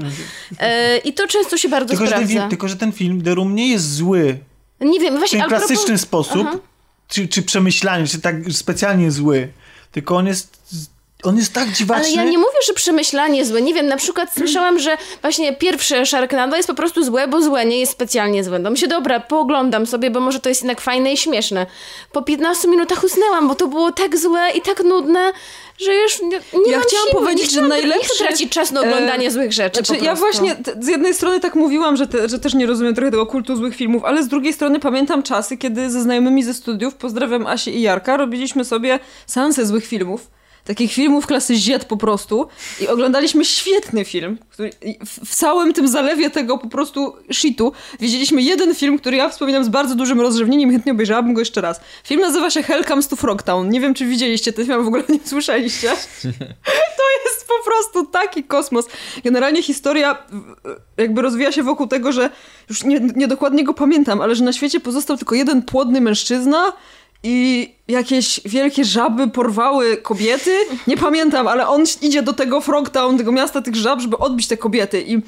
[0.59, 2.39] E, I to często się bardzo Tylko że, ten sprawdza.
[2.39, 4.37] film, tylko, że ten film The Room nie jest zły
[4.81, 6.57] Nie wiem, w właśnie, ale propos- klasyczny sposób, Aha.
[7.07, 9.47] czy, czy przemyślanie, czy tak specjalnie zły,
[9.91, 10.57] tylko on jest,
[11.23, 12.05] on jest tak dziwaczny.
[12.05, 13.61] Ale ja nie mówię, że przemyślanie złe.
[13.61, 17.65] Nie wiem, na przykład słyszałam, że właśnie pierwsze Sharknado jest po prostu złe, bo złe
[17.65, 18.59] nie jest specjalnie złe.
[18.59, 21.65] No mi się dobra, pooglądam sobie, bo może to jest jednak fajne i śmieszne.
[22.11, 25.31] Po 15 minutach usnęłam, bo to było tak złe i tak nudne,
[25.77, 26.27] że już nie,
[26.65, 27.21] nie Ja chciałam siły.
[27.21, 30.55] powiedzieć, że najlepszy- Nie chcę tracić czas na oglądanie e, złych rzeczy Znaczy, ja właśnie
[30.79, 33.75] z jednej strony tak mówiłam, że, te, że też nie rozumiem trochę tego kultu złych
[33.75, 37.81] filmów, ale z drugiej strony pamiętam czasy, kiedy ze znajomymi ze studiów, pozdrawiam Asię i
[37.81, 40.38] Jarka, robiliśmy sobie seanse złych filmów.
[40.69, 42.47] Takich filmów klasy Z po prostu
[42.81, 44.71] i oglądaliśmy świetny film, który
[45.05, 49.69] w, całym tym zalewie tego po prostu shitu widzieliśmy jeden film, który ja wspominam z
[49.69, 51.81] bardzo dużym rozrzewnieniem, chętnie obejrzałabym go jeszcze raz.
[52.03, 53.69] Film nazywa się Hell Comes to Frogtown.
[53.69, 55.91] Nie wiem, czy widzieliście ten film, w ogóle nie słyszeliście.
[56.99, 58.85] To jest po prostu taki kosmos.
[59.23, 60.17] Generalnie historia
[60.97, 62.29] jakby rozwija się wokół tego, że
[62.69, 66.73] już nie, niedokładnie go pamiętam, ale że na świecie pozostał tylko jeden płodny mężczyzna
[67.23, 70.57] i jakieś wielkie żaby porwały kobiety.
[70.87, 74.57] Nie pamiętam, ale on idzie do tego Frogtown, tego miasta tych żab, żeby odbić te
[74.57, 75.21] kobiety i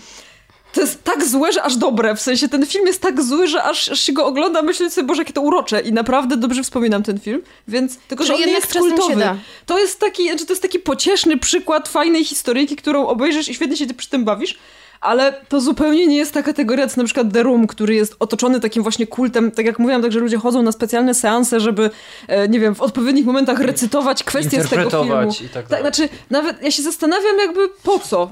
[0.73, 2.15] to jest tak złe, że aż dobre.
[2.15, 5.07] W sensie ten film jest tak zły, że aż, aż się go ogląda, myślę sobie,
[5.07, 5.81] Boże, jakie to urocze.
[5.81, 9.39] I naprawdę dobrze wspominam ten film, więc tylko, że Że on nie jest kultowy.
[9.65, 13.77] To jest taki, znaczy to jest taki pocieszny przykład fajnej historyjki, którą obejrzysz i świetnie
[13.77, 14.57] się ty przy tym bawisz,
[15.01, 18.59] ale to zupełnie nie jest ta kategoria, co na przykład The Room, który jest otoczony
[18.59, 21.89] takim właśnie kultem, tak jak mówiłam, tak, że ludzie chodzą na specjalne seanse, żeby,
[22.27, 25.03] e, nie wiem, w odpowiednich momentach recytować kwestie z tego filmu.
[25.05, 25.83] Interpretować i tak dalej.
[25.83, 28.29] znaczy, nawet ja się zastanawiam jakby po co,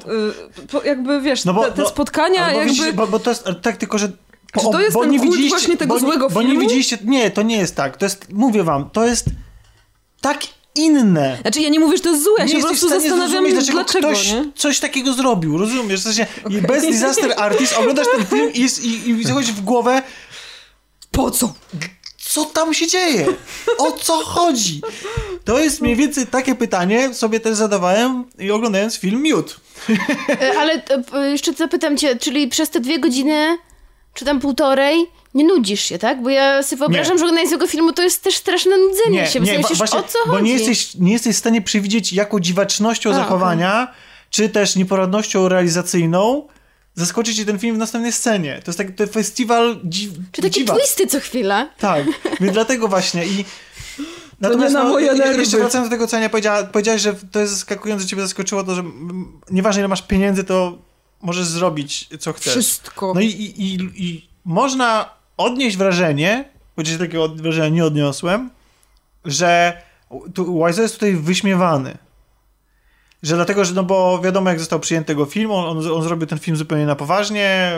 [0.63, 2.93] y, po, jakby wiesz, No bo- te, te bo- spotkania bo, jakby...
[2.93, 4.07] bo, bo to jest tak tylko, że
[4.59, 6.61] Czy to jest ten kult właśnie tego bo, złego Bo nie filmu?
[6.61, 7.97] widzieliście, nie, to nie jest tak.
[7.97, 9.25] To jest, mówię wam, to jest
[10.21, 10.37] tak
[10.75, 11.37] inne.
[11.41, 13.77] Znaczy ja nie mówię, że to jest złe, ja się po prostu zastanawiam, zrozumieć, dlaczego
[13.77, 14.45] dlaczego, ktoś nie?
[14.55, 15.99] coś takiego zrobił, rozumiesz?
[15.99, 19.61] W sensie, i bez Disaster Artist oglądasz ten film i, jest, i, i zachodzi w
[19.61, 20.01] głowę,
[21.11, 21.53] Po co?
[22.17, 23.25] co tam się dzieje?
[23.77, 24.81] O co chodzi?
[25.45, 29.59] To jest mniej więcej takie pytanie sobie też zadawałem i oglądając film Miód.
[30.41, 30.73] E, Ale
[31.13, 33.57] e, jeszcze zapytam cię, czyli przez te dwie godziny,
[34.13, 36.21] czy tam półtorej, nie nudzisz się, tak?
[36.23, 39.39] Bo ja sobie wyobrażam, że oglądanie tego filmu to jest też straszne nudzenie się.
[39.39, 40.43] bo wa- myślisz, właśnie, o co bo chodzi?
[40.45, 43.93] nie jesteś, nie jesteś w stanie przewidzieć, jaką dziwacznością A, zachowania,
[44.29, 46.47] czy też nieporadnością realizacyjną
[46.95, 48.61] zaskoczy cię ten film w następnej scenie.
[48.65, 50.77] To jest taki to festiwal dzi- Czy takie dziwak.
[50.77, 51.69] twisty co chwila?
[51.77, 52.05] Tak,
[52.41, 53.45] więc dlatego właśnie i...
[54.41, 55.39] nie na moje i- nerwy.
[55.41, 58.75] Jeszcze wracając do tego, co Ania powiedziała, powiedziałaś, że to jest zaskakujące, ciebie zaskoczyło to,
[58.75, 58.83] że
[59.51, 60.77] nieważne ile masz pieniędzy, to
[61.21, 62.53] możesz zrobić co chcesz.
[62.53, 63.11] Wszystko.
[63.15, 65.09] No i, i, i, i można
[65.39, 66.45] odnieść wrażenie,
[66.75, 68.49] chociaż takiego wrażenia nie odniosłem,
[69.25, 69.81] że
[70.33, 71.97] tu Wiseau jest tutaj wyśmiewany.
[73.23, 76.27] Że dlatego, że no bo wiadomo jak został przyjęty tego film, on, on, on zrobił
[76.27, 77.71] ten film zupełnie na poważnie,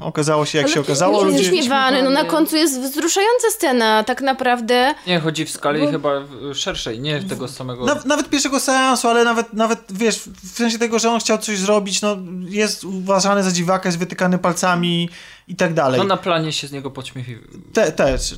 [0.00, 1.18] okazało się jak się okazało.
[1.18, 1.38] Nie ludzie...
[1.38, 4.94] jest śmiewany, no na końcu jest wzruszająca scena, tak naprawdę.
[5.06, 7.84] Nie, chodzi w skali chyba w- szerszej, nie tego samego...
[7.84, 11.58] Naw- nawet pierwszego seansu, ale nawet, nawet wiesz, w sensie tego, że on chciał coś
[11.58, 12.16] zrobić, no
[12.48, 15.08] jest uważany za dziwaka, jest wytykany palcami
[15.48, 15.98] i tak dalej.
[16.00, 17.36] No na planie się z niego podśmiechi.
[17.72, 18.34] Te, też.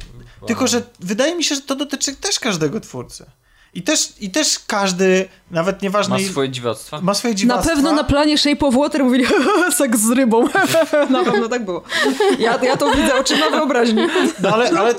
[0.46, 3.26] Tylko, że wydaje mi się, że to dotyczy też każdego twórcy.
[3.74, 6.18] I też, i też każdy, nawet nieważne...
[6.18, 7.00] Ma swoje dziwactwa.
[7.00, 7.74] ma swoje Na dziwactwa.
[7.74, 9.26] pewno na planie Shape of Water mówili
[9.78, 10.48] seks z rybą.
[11.10, 11.82] na pewno tak było.
[12.38, 14.02] Ja, ja to widzę oczyma wyobraźni.
[14.42, 14.94] No ale, ale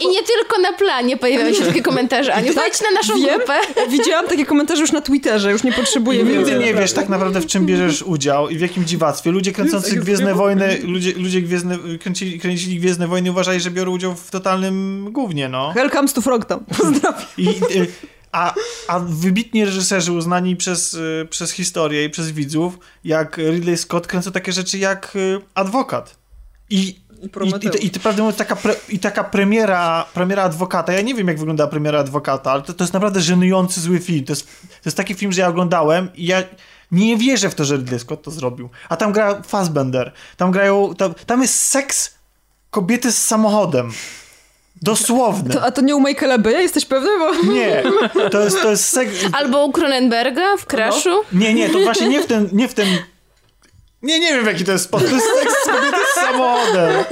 [0.00, 2.34] I nie tylko na planie pojawiają się takie komentarze.
[2.34, 3.36] Aniu, wejdź na naszą Wiem.
[3.36, 3.52] grupę.
[3.88, 7.46] Widziałam takie komentarze już na Twitterze, już nie potrzebuję nigdy nie wiesz tak naprawdę, w
[7.46, 9.30] czym bierzesz udział i w jakim dziwactwie.
[9.30, 14.14] Ludzie kręcący Gwiezdne Wojny, ludzie, ludzie gwiezdne, kręcili, kręcili Gwiezdne Wojny uważali, że biorą udział
[14.14, 15.72] w totalnym gównie, no.
[15.72, 16.64] Hell comes to Frogtown.
[16.78, 17.22] Pozdrawiam.
[17.38, 17.86] I, y,
[18.32, 18.54] a,
[18.88, 24.32] a wybitni reżyserzy uznani przez, y, przez historię i przez widzów, jak Ridley Scott, kręcą
[24.32, 26.16] takie rzeczy jak y, Adwokat.
[26.70, 31.00] I, i, i, i, i prawdę mówiąc, taka, pre, i taka premiera, premiera Adwokata, ja
[31.00, 34.24] nie wiem jak wygląda premiera Adwokata, ale to, to jest naprawdę żenujący zły film.
[34.24, 36.42] To jest, to jest taki film, że ja oglądałem i ja
[36.92, 38.68] nie wierzę w to, że Ridley Scott to zrobił.
[38.88, 42.14] A tam gra Fassbender, tam grają, tam, tam jest seks
[42.70, 43.92] kobiety z samochodem.
[44.82, 45.54] Dosłowny.
[45.54, 46.60] To, a to nie u Michaela Beya?
[46.62, 47.08] Jesteś pewny?
[47.18, 47.52] Bo...
[47.52, 47.82] Nie,
[48.30, 49.12] to jest, to jest seks...
[49.32, 51.20] Albo u Cronenberga w Crashu.
[51.32, 52.88] Nie, nie, to właśnie nie w ten, nie w ten...
[54.02, 55.08] Nie, nie wiem jaki to jest sposób.
[55.08, 57.04] To jest seks kobiety z samochodem.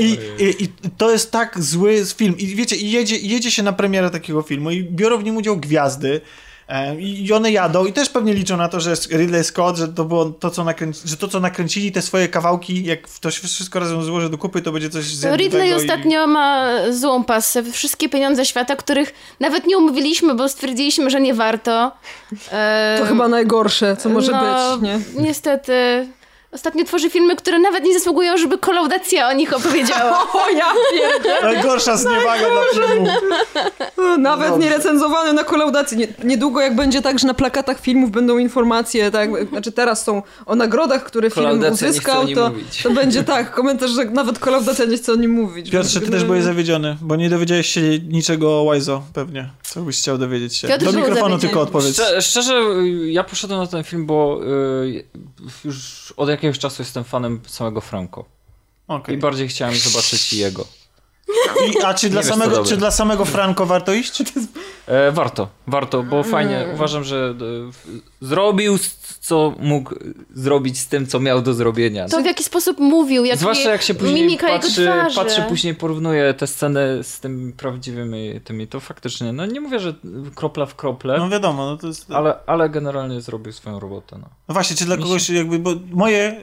[0.00, 2.38] I, i, I to jest tak zły film.
[2.38, 6.20] I wiecie, jedzie, jedzie się na premierę takiego filmu i biorą w nim udział gwiazdy.
[6.68, 10.04] E, I one jadą i też pewnie liczą na to, że Ridley Scott, że to
[10.04, 13.80] było to, co, nakręci, że to, co nakręcili, te swoje kawałki, jak to się wszystko
[13.80, 17.62] razem złoży do kupy, to będzie coś To zjadliwego Ridley i- ostatnio ma złą pasę.
[17.62, 21.92] Wszystkie pieniądze świata, których nawet nie umówiliśmy, bo stwierdziliśmy, że nie warto.
[22.52, 25.22] E, To chyba najgorsze, co może no, być, nie?
[25.22, 26.06] Niestety.
[26.54, 30.26] Ostatnio tworzy filmy, które nawet nie zasługują, żeby kolaudacja o nich opowiedziała.
[30.34, 31.34] O ja pierdzie.
[31.42, 33.06] Najgorsza zniewaga dla filmu.
[34.18, 34.66] Nawet Dobrze.
[34.66, 35.96] nie recenzowany na kolaudacji.
[35.96, 40.22] Nie, niedługo jak będzie tak, że na plakatach filmów będą informacje, tak, znaczy teraz są
[40.46, 42.50] o nagrodach, które film uzyskał, to,
[42.82, 45.70] to będzie tak, komentarz, że nawet kolaudacja nie chce o nim mówić.
[45.70, 49.50] Piotrze, ty też byłeś zawiedziony, bo nie dowiedziałeś się niczego o Wiseau, pewnie.
[49.62, 50.68] Co byś chciał dowiedzieć się?
[50.68, 51.94] Piotr Do mikrofonu tylko odpowiedz.
[51.94, 52.62] Szczerze, szczerze,
[53.06, 54.40] ja poszedłem na ten film, bo
[54.84, 55.04] y,
[55.64, 58.24] już od jakiegoś czasu jestem fanem samego Franco.
[58.88, 59.14] Okej.
[59.14, 60.66] I bardziej chciałem zobaczyć jego.
[61.70, 64.22] I, a czy dla, wiesz, samego, czy dla samego Franco warto iść?
[64.86, 66.66] E, warto, warto, bo fajnie.
[66.74, 68.78] Uważam, że e, w- zrobił,
[69.20, 69.94] co mógł
[70.34, 72.08] zrobić z tym, co miał do zrobienia.
[72.08, 76.46] To w jaki sposób mówił, jak Zwłaszcza jak się później patrzy, patrzy, później porównuje te
[76.46, 79.94] sceny z tymi prawdziwymi tymi, to faktycznie, no nie mówię, że
[80.34, 82.10] kropla w krople, No wiadomo, no to jest...
[82.10, 84.18] ale, ale generalnie zrobił swoją robotę.
[84.18, 84.28] No.
[84.48, 86.36] No właśnie, czy dla Mi się- kogoś jakby, bo moje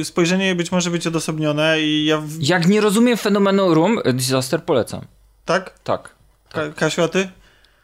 [0.00, 2.18] y, spojrzenie być może być odosobnione i ja...
[2.18, 2.42] W...
[2.42, 3.98] Jak nie rozumiem fenomenu Room,
[4.36, 5.00] Disaster polecam.
[5.44, 5.78] Tak?
[5.84, 6.14] Tak.
[6.52, 7.28] Ka Kasiu, a ty?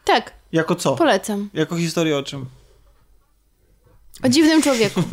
[0.05, 0.97] Tak, Jako co?
[0.97, 1.51] polecam.
[1.55, 2.47] Jako historię o czym?
[4.25, 5.03] O dziwnym człowieku.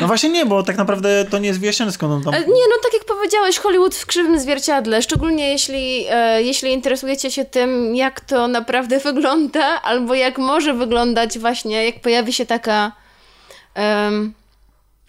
[0.00, 2.34] No właśnie nie, bo tak naprawdę to nie jest wyjaśnione skąd on tam...
[2.34, 7.30] Ale nie, no tak jak powiedziałeś, Hollywood w krzywym zwierciadle, szczególnie jeśli, e, jeśli interesujecie
[7.30, 12.92] się tym, jak to naprawdę wygląda, albo jak może wyglądać właśnie, jak pojawi się taka...
[13.74, 14.34] em,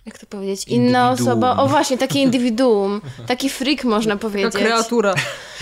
[0.06, 0.68] jak to powiedzieć?
[0.68, 1.28] Inna Indywiduum.
[1.30, 1.58] osoba.
[1.64, 3.02] O właśnie, takie indywiduum.
[3.28, 4.54] Taki freak można Taka powiedzieć.
[4.54, 5.14] kreatura.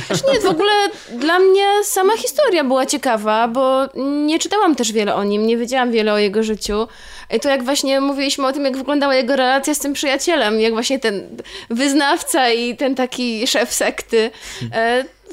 [0.07, 0.71] Znaczy nie, w ogóle
[1.17, 3.87] dla mnie sama historia była ciekawa, bo
[4.25, 6.87] nie czytałam też wiele o nim, nie wiedziałam wiele o jego życiu.
[7.35, 10.73] I to jak właśnie mówiliśmy o tym, jak wyglądała jego relacja z tym przyjacielem, jak
[10.73, 11.27] właśnie ten
[11.69, 14.31] wyznawca i ten taki szef sekty.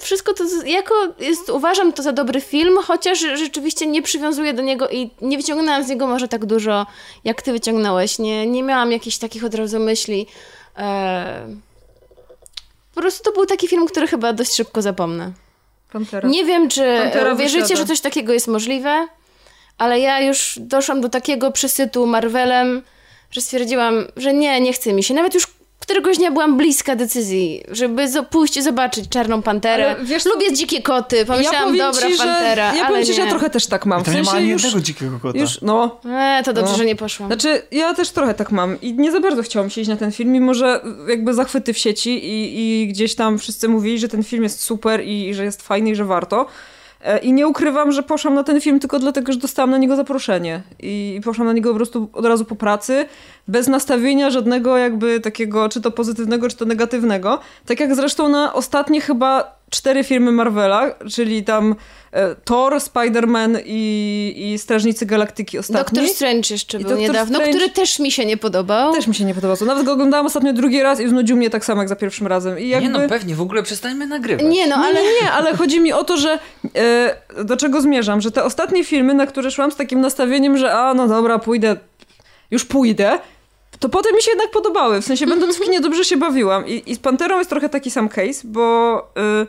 [0.00, 4.88] Wszystko to jako jest, uważam to za dobry film, chociaż rzeczywiście nie przywiązuję do niego
[4.88, 6.86] i nie wyciągnęłam z niego może tak dużo,
[7.24, 8.18] jak ty wyciągnąłeś.
[8.18, 10.26] Nie, nie miałam jakichś takich od razu myśli.
[10.78, 11.46] E...
[12.94, 15.32] Po prostu to był taki film, który chyba dość szybko zapomnę.
[15.92, 16.28] Pantera.
[16.28, 17.80] Nie wiem, czy Pantera wierzycie, wysiada.
[17.80, 19.08] że coś takiego jest możliwe,
[19.78, 22.82] ale ja już doszłam do takiego przesytu Marvelem,
[23.30, 25.14] że stwierdziłam, że nie, nie chce mi się.
[25.14, 25.57] Nawet już
[25.88, 29.90] któregoś dnia byłam bliska decyzji, żeby zo- pójść i zobaczyć Czarną Panterę.
[29.90, 30.24] Ale wiesz?
[30.26, 31.24] Lubię dzikie koty.
[31.26, 33.86] Pomyślałam, powiem dobra, ci, że, Pantera, Ja ale powiem ci, że ja trochę też tak
[33.86, 34.04] mam.
[34.04, 35.38] To w nie ma sensie ani już, jednego dzikiego kota.
[35.38, 36.78] już, no, E, to dobrze, No.
[36.78, 37.28] że nie poszłam.
[37.28, 40.12] Znaczy, ja też trochę tak mam i nie za bardzo chciałam się iść na ten
[40.12, 44.22] film, mimo że jakby zachwyty w sieci i, i gdzieś tam wszyscy mówili, że ten
[44.24, 46.46] film jest super i, i że jest fajny i że warto.
[47.04, 49.96] E, I nie ukrywam, że poszłam na ten film tylko dlatego, że dostałam na niego
[49.96, 50.62] zaproszenie.
[50.78, 53.06] I poszłam na niego po prostu od razu po pracy,
[53.48, 57.40] bez nastawienia żadnego jakby takiego, czy to pozytywnego, czy to negatywnego.
[57.66, 61.74] Tak jak zresztą na ostatnie chyba cztery filmy Marvela, czyli tam
[62.44, 65.96] Thor, Spider-Man i, i Strażnicy Galaktyki ostatni.
[65.96, 68.92] Doktor Strange jeszcze I był niedawno, Strange- który też mi się nie podobał.
[68.92, 69.56] Też mi się nie podobał.
[69.66, 72.58] Nawet go oglądałam ostatnio drugi raz i znudził mnie tak samo jak za pierwszym razem.
[72.58, 72.88] I jakby...
[72.88, 74.46] Nie no, pewnie, w ogóle przestańmy nagrywać.
[74.46, 76.38] Nie no, Ale ale nie, ale chodzi mi o to, że
[76.76, 80.72] e, do czego zmierzam, że te ostatnie filmy, na które szłam z takim nastawieniem, że
[80.74, 81.76] a no dobra, pójdę,
[82.50, 83.18] już pójdę,
[83.78, 85.02] to potem mi się jednak podobały.
[85.02, 86.66] W sensie będąc w kinie dobrze się bawiłam.
[86.66, 89.46] I, i z Panterą jest trochę taki sam case, bo e,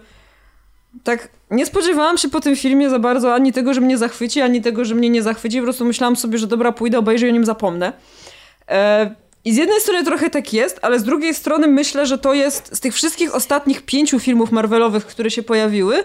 [1.03, 4.61] tak nie spodziewałam się po tym filmie za bardzo ani tego, że mnie zachwyci, ani
[4.61, 5.57] tego, że mnie nie zachwyci.
[5.57, 7.93] Po prostu myślałam sobie, że dobra, pójdę, obejrzę i o nim zapomnę.
[8.69, 9.15] E,
[9.45, 12.75] I z jednej strony trochę tak jest, ale z drugiej strony myślę, że to jest
[12.75, 16.03] z tych wszystkich ostatnich pięciu filmów Marvelowych, które się pojawiły,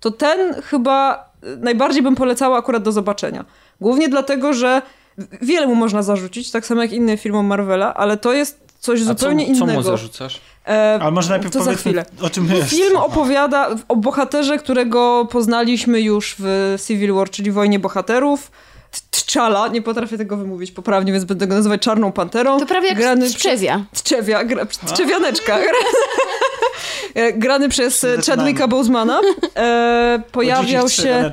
[0.00, 3.44] to ten chyba e, najbardziej bym polecała akurat do zobaczenia.
[3.80, 4.82] Głównie dlatego, że
[5.42, 9.04] wiele mu można zarzucić, tak samo jak innym filmom Marvela, ale to jest coś A
[9.04, 9.72] co, zupełnie co innego.
[9.72, 10.40] mu zarzucasz?
[10.68, 12.04] E, Ale może najpierw to za powiedzmy, chwilę.
[12.22, 12.70] o czym jest.
[12.70, 18.50] Film opowiada o bohaterze, którego poznaliśmy już w Civil War, czyli Wojnie Bohaterów.
[19.12, 22.60] T'Challa, nie potrafię tego wymówić poprawnie, więc będę go nazywać Czarną Panterą.
[22.60, 23.84] to prawie jak grany Strzewia.
[24.04, 25.58] Trzewia, gra, Trzewianeczka.
[25.58, 25.72] Gra,
[27.34, 28.16] grany przez e.
[28.26, 29.20] Chadwicka Bosemana.
[29.56, 31.30] E, O pojawiał dzikich się...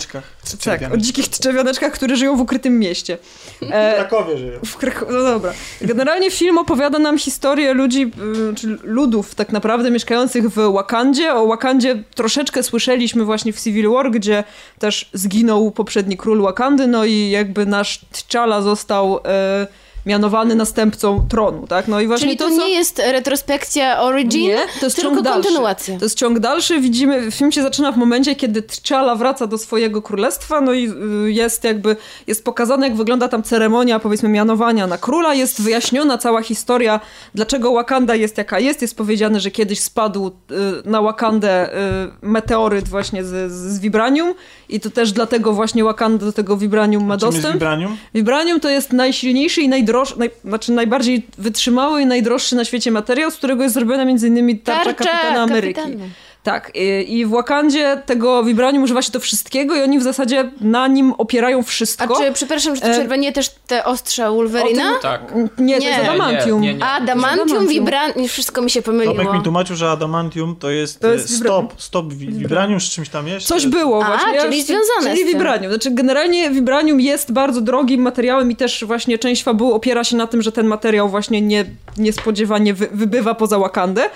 [0.64, 3.18] Tak, o dzikich trzewianeczkach, które żyją w ukrytym mieście.
[3.61, 4.60] W E, Krakowie żyją.
[4.65, 4.77] w
[5.11, 5.53] no dobra.
[5.81, 8.11] Generalnie film opowiada nam historię ludzi,
[8.51, 11.34] y, czy ludów tak naprawdę mieszkających w Wakandzie.
[11.35, 14.43] O Wakandzie troszeczkę słyszeliśmy właśnie w Civil War, gdzie
[14.80, 19.68] też zginął poprzedni król Wakandy, no i jakby nasz T'Challa został e,
[20.05, 21.88] mianowany następcą tronu, tak?
[21.88, 22.61] No i właśnie Czyli to, to, co...
[22.67, 25.43] nie jest retrospekcja Origin, Nie, to jest tylko ciąg dalszy.
[25.43, 25.97] kontynuacja.
[25.97, 26.80] To jest ciąg dalszy.
[26.80, 30.89] Widzimy, film się zaczyna w momencie, kiedy T'Challa wraca do swojego królestwa, no i
[31.26, 31.95] y, jest jakby,
[32.27, 35.34] jest pokazane, jak wygląda tam ceremonia, powiedzmy, mianowania na króla.
[35.34, 36.99] Jest wyjaśniona cała historia,
[37.35, 38.81] dlaczego Wakanda jest jaka jest.
[38.81, 40.31] Jest powiedziane, że kiedyś spadł y,
[40.85, 41.77] na Wakandę y,
[42.21, 44.34] meteoryt właśnie z, z Vibranium
[44.69, 47.53] i to też dlatego właśnie Wakanda do tego Vibranium ma Czym jest dostęp.
[47.53, 47.97] Vibranium?
[48.13, 53.31] Vibranium to jest najsilniejszy i najdroższy, naj, znaczy najbardziej wytrzymały i najdroższy na świecie materiał,
[53.31, 55.73] z którego jest zrobiona między innymi tarcza, Kapitana Ameryki.
[55.73, 56.05] kapitana.
[56.51, 60.51] Tak, i, i w Wakandzie tego Vibranium używa się do wszystkiego i oni w zasadzie
[60.61, 62.15] na nim opierają A wszystko.
[62.17, 64.91] czy, przepraszam, że to E, przerwę, nie też te ostrza Wolverina?
[64.91, 65.21] Tym- Tak.
[65.35, 65.73] Nie, to Nie.
[65.73, 66.61] jest Nie, adamantium.
[66.61, 66.84] nie, nie.
[66.84, 67.67] A, Adamantium, Adamantium.
[67.67, 68.11] Vibran...
[68.27, 69.15] Wszystko mi się pomyliło.
[69.15, 71.67] Tomek mi tłumaczył, że adamantium to jest, To jest e, vibranium.
[71.69, 73.47] stop, stop vibranium z czymś tam jeszcze.
[73.49, 74.35] Coś było A, właśnie.
[74.35, 75.26] Ja czyli już- związane Czyli.
[75.26, 75.71] Vibranium.
[75.71, 80.27] Znaczy generalnie Vibranium jest bardzo drogim materiałem i też właśnie część fabuły opiera się na
[80.27, 81.65] tym, że ten materiał właśnie nie,
[81.97, 84.09] niespodziewanie wy, wybywa poza Wakandę.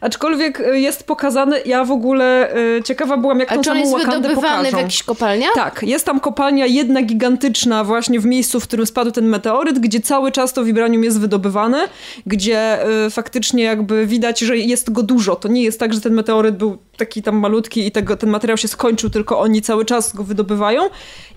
[0.00, 4.34] Aczkolwiek y, jest pokazane, ja w ogóle y, ciekawa byłam, jak tą samą jest Wakandę
[4.34, 4.76] pokażą.
[4.76, 5.52] w jakichś kopalniach?
[5.54, 10.00] Tak, jest tam kopalnia jedna gigantyczna właśnie w miejscu, w którym spadł ten meteoryt, gdzie
[10.00, 11.88] cały czas to vibranium jest wydobywane,
[12.26, 15.36] gdzie y, faktycznie jakby widać, że jest go dużo.
[15.36, 18.56] To nie jest tak, że ten meteoryt był taki tam malutki i tego, ten materiał
[18.56, 20.82] się skończył, tylko oni cały czas go wydobywają.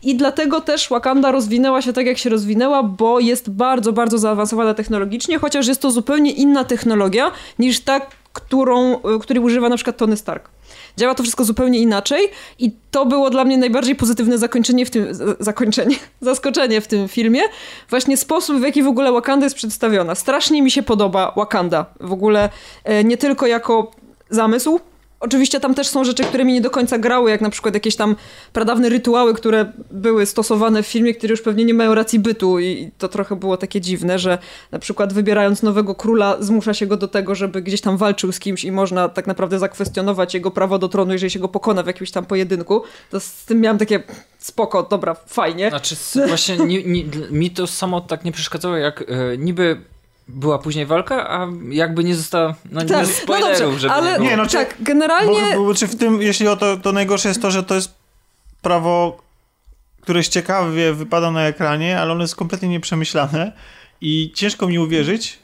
[0.03, 4.73] I dlatego też Wakanda rozwinęła się tak, jak się rozwinęła, bo jest bardzo, bardzo zaawansowana
[4.73, 8.01] technologicznie, chociaż jest to zupełnie inna technologia niż ta,
[8.33, 10.49] którą, y, której używa na przykład Tony Stark.
[10.97, 12.29] Działa to wszystko zupełnie inaczej
[12.59, 15.07] i to było dla mnie najbardziej pozytywne zakończenie w tym,
[15.39, 17.41] zakończenie, zaskoczenie w tym filmie.
[17.89, 20.15] Właśnie sposób, w jaki w ogóle Wakanda jest przedstawiona.
[20.15, 21.85] Strasznie mi się podoba Wakanda.
[21.99, 22.49] W ogóle
[22.83, 23.91] e, nie tylko jako
[24.29, 24.79] zamysł,
[25.23, 27.95] Oczywiście tam też są rzeczy, które mi nie do końca grały, jak na przykład jakieś
[27.95, 28.15] tam
[28.53, 32.91] pradawne rytuały, które były stosowane w filmie, które już pewnie nie mają racji bytu i
[32.97, 34.37] to trochę było takie dziwne, że
[34.71, 38.39] na przykład wybierając nowego króla zmusza się go do tego, żeby gdzieś tam walczył z
[38.39, 41.87] kimś i można tak naprawdę zakwestionować jego prawo do tronu, jeżeli się go pokona w
[41.87, 42.83] jakimś tam pojedynku.
[43.11, 44.03] To z tym miałam takie
[44.39, 45.69] spoko, dobra, fajnie.
[45.69, 45.95] Znaczy,
[46.27, 49.81] właśnie ni, ni, dl- mi to samo tak nie przeszkadzało, jak e, niby
[50.27, 53.93] była później walka, a jakby nie została, no nie Tak, bez no spoilerów, dobrze, żeby
[53.93, 54.29] ale- nie było.
[54.29, 55.55] Nie, no czy- Tak, generalnie...
[55.55, 57.93] Bo, bo, czy w tym, jeśli o to, to najgorsze jest to, że to jest
[58.61, 59.17] prawo,
[60.01, 63.51] które jest ciekawie wypada na ekranie, ale ono jest kompletnie nieprzemyślane
[64.01, 65.39] i ciężko mi uwierzyć,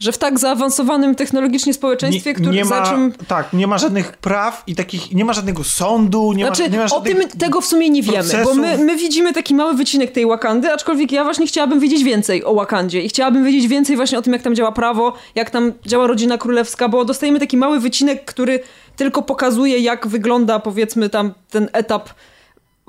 [0.00, 3.12] Że w tak zaawansowanym technologicznie społeczeństwie, które nie za czym...
[3.28, 6.78] tak, nie ma żadnych praw i takich, nie ma żadnego sądu, nie Znaczy, ma, nie
[6.78, 8.56] ma o tym tego w sumie nie wiemy, bo procesów.
[8.56, 12.54] my, my widzimy taki mały wycinek tej Wakandy, aczkolwiek ja właśnie chciałabym wiedzieć więcej o
[12.54, 16.06] Wakandzie i chciałabym wiedzieć więcej właśnie o tym, jak tam działa prawo, jak tam działa
[16.06, 18.60] rodzina królewska, bo dostajemy taki mały wycinek, który
[18.96, 22.08] tylko pokazuje, jak wygląda powiedzmy tam ten etap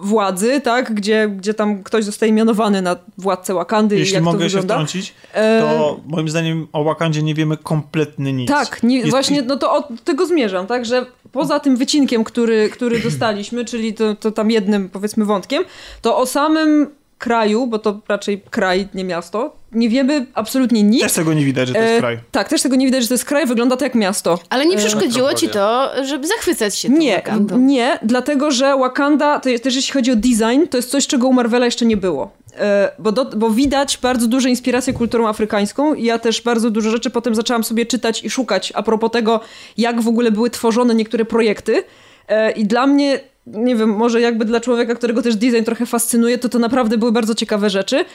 [0.01, 4.39] władzy, tak, gdzie, gdzie tam ktoś zostaje mianowany na władcę Wakandy i Jeśli jak mogę
[4.39, 8.49] to się wtrącić, E, to moim zdaniem o Wakandzie nie wiemy kompletnie nic.
[8.49, 12.69] Tak, nie, Jest- właśnie no to od tego zmierzam, tak, że poza tym wycinkiem, który,
[12.69, 15.63] który dostaliśmy, czyli to, to tam jednym powiedzmy wątkiem,
[16.01, 21.01] to o samym kraju, bo to raczej kraj, nie miasto, nie wiemy absolutnie nic.
[21.01, 22.19] Też tego nie widać, że to jest E, kraj.
[22.31, 24.39] Tak, też tego nie widać, że to jest kraj, wygląda to jak miasto.
[24.49, 25.89] Ale nie przeszkodziło ci metropolia.
[25.95, 27.57] to, żeby zachwycać się tą Nie, Wakandą.
[27.57, 31.27] nie, dlatego że Wakanda, to jest, też jeśli chodzi o design, to jest coś, czego
[31.27, 32.31] u Marvela jeszcze nie było.
[32.57, 36.89] E, Bo, do, bo widać bardzo duże inspiracje kulturą afrykańską i ja też bardzo dużo
[36.89, 39.39] rzeczy potem zaczęłam sobie czytać i szukać a propos tego,
[39.77, 41.83] jak w ogóle były tworzone niektóre projekty.
[42.27, 43.19] E, I dla mnie,
[43.53, 47.11] nie wiem, może jakby dla człowieka, którego też design trochę fascynuje, to to naprawdę były
[47.11, 48.05] bardzo ciekawe rzeczy.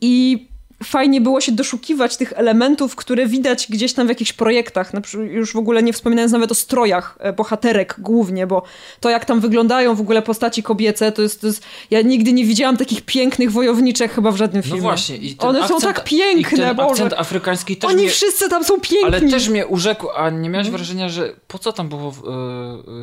[0.00, 0.46] I
[0.84, 4.92] fajnie było się doszukiwać tych elementów, które widać gdzieś tam w jakichś projektach.
[5.30, 8.62] Już w ogóle nie wspominając nawet o strojach e, bohaterek głównie, bo
[9.00, 11.62] to jak tam wyglądają w ogóle postaci kobiece, to jest, to jest...
[11.90, 14.78] Ja nigdy nie widziałam takich pięknych wojowniczek chyba w żadnym filmie.
[14.78, 15.16] No właśnie.
[15.16, 16.90] I One są akcent, tak piękne, ten Boże.
[16.90, 19.04] akcent afrykański też Oni mnie, wszyscy tam są piękni.
[19.04, 20.52] ale też mnie urzekł, a nie Mhm.
[20.52, 22.22] miałeś wrażenia, że po co tam było w, e,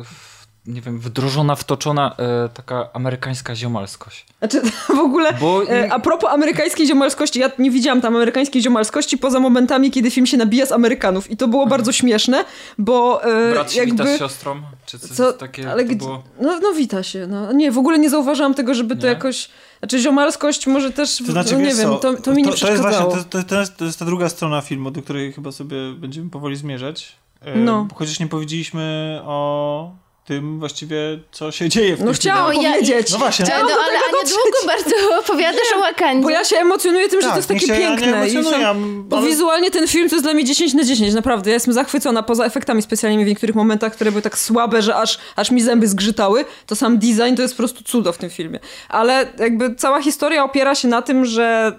[0.04, 0.35] w,
[0.66, 4.26] nie wiem, wdrożona, wtoczona e, taka amerykańska ziomalskość?
[4.38, 4.60] Znaczy,
[4.96, 9.40] w ogóle, Bo- e, a propos amerykańskiej ziomalskości, ja nie widziałam tam amerykańskiej ziomalskości poza
[9.40, 12.44] momentami, kiedy film się nabija z Amerykanów i to było bardzo śmieszne,
[12.78, 14.04] bo e, Brat się jakby...
[14.04, 14.62] wita z siostrą?
[14.86, 16.22] Czy coś Co, takie ale to gdzie, było?
[16.40, 17.52] no, no wita się, no.
[17.52, 19.08] Nie, w ogóle nie zauważyłam tego, żeby to Nie?
[19.08, 19.48] jakoś...
[19.78, 22.58] Znaczy ziomalskość może też, To znaczy, no, nie wiem, co, to, to mi nie to,
[22.58, 23.10] to jest przeszkadzało.
[23.10, 25.76] właśnie, to, to, to, jest, to jest ta druga strona filmu, do której chyba sobie
[25.98, 27.16] będziemy powoli zmierzać.
[27.40, 27.88] E, No.
[27.94, 29.90] Chociaż nie powiedzieliśmy o
[30.26, 30.96] tym właściwie,
[31.32, 33.12] co się dzieje w No tym chciałam No, ja- powiedzieć.
[33.12, 33.44] No właśnie.
[33.44, 34.30] No, Chciałam do ale tego Ania dotrzeć.
[34.34, 36.22] długo bardzo opowiadasz o Wakandzie.
[36.22, 38.28] Bo ja się emocjonuję tym, że Tak, to jest niech takie się ja nie piękne.
[38.28, 41.14] i emocjonuję, sam- Bo ale- wizualnie ten film to jest dla mnie 10 na 10,
[41.14, 41.50] naprawdę.
[41.50, 45.18] Ja jestem zachwycona, poza efektami specjalnymi w niektórych momentach, które były tak słabe, że aż,
[45.36, 48.58] aż mi zęby zgrzytały, to sam design to jest po prostu cudo w tym filmie.
[48.88, 51.72] Ale jakby cała historia opiera się na tym, że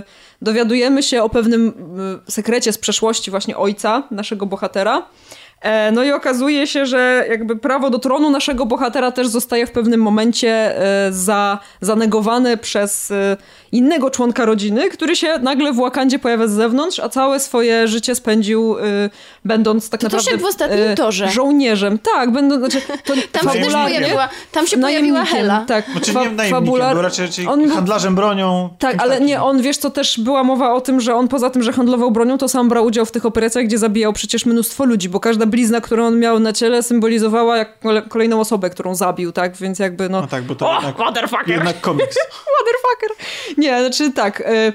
[0.00, 0.02] y,
[0.42, 1.68] dowiadujemy się o pewnym
[2.28, 5.06] y, sekrecie z przeszłości właśnie ojca naszego bohatera.
[5.66, 9.70] E, No i okazuje się, że jakby prawo do tronu naszego bohatera też zostaje w
[9.70, 10.78] pewnym momencie
[11.08, 13.36] e, za, zanegowane przez e,
[13.72, 18.14] innego członka rodziny, który się nagle w Wakandzie pojawia z zewnątrz, a całe swoje życie
[18.14, 18.76] spędził
[19.44, 21.28] będąc tak To naprawdę jak w ostatnim Torze.
[21.30, 21.98] żołnierzem.
[21.98, 25.64] Tak, będą, znaczy, to Tam się też pojawiła, tam się pojawiła Hela.
[25.68, 28.68] Tak, Znaczy fa- nie fabular- był raczej, raczej on handlarzem bronią.
[28.78, 29.26] tak, ale takim.
[29.26, 32.10] nie, on wiesz co, też była mowa o tym, że on poza tym, że handlował
[32.10, 35.46] bronią, to sam brał udział w tych operacjach, gdzie zabijał przecież mnóstwo ludzi, bo każda
[35.56, 39.56] blizna, którą on miał na ciele, symbolizowała jak kole- kolejną osobę, którą zabił, tak?
[39.56, 40.20] Więc jakby no.
[40.20, 41.48] No tak, bo to O, jednak, motherfucker!
[41.48, 42.16] jednak komiks.
[42.58, 43.26] Motherfucker!
[43.58, 44.40] Nie, znaczy tak.
[44.40, 44.72] y,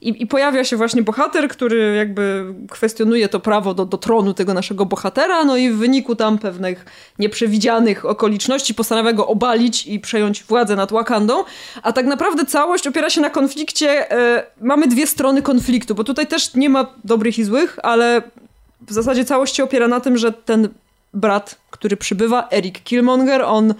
[0.00, 4.54] I, I pojawia się właśnie bohater, który jakby kwestionuje to prawo do, do tronu tego
[4.54, 6.84] naszego bohatera, no i w wyniku tam pewnych
[7.18, 11.44] nieprzewidzianych okoliczności postanawia go obalić i przejąć władzę nad Wakandą.
[11.82, 14.12] A tak naprawdę całość opiera się na konflikcie.
[14.38, 18.22] y, mamy dwie strony konfliktu, bo tutaj też nie ma dobrych i złych, ale
[18.88, 20.68] w zasadzie całość się opiera na tym, że ten
[21.14, 23.74] brat, który przybywa, Eric Killmonger, on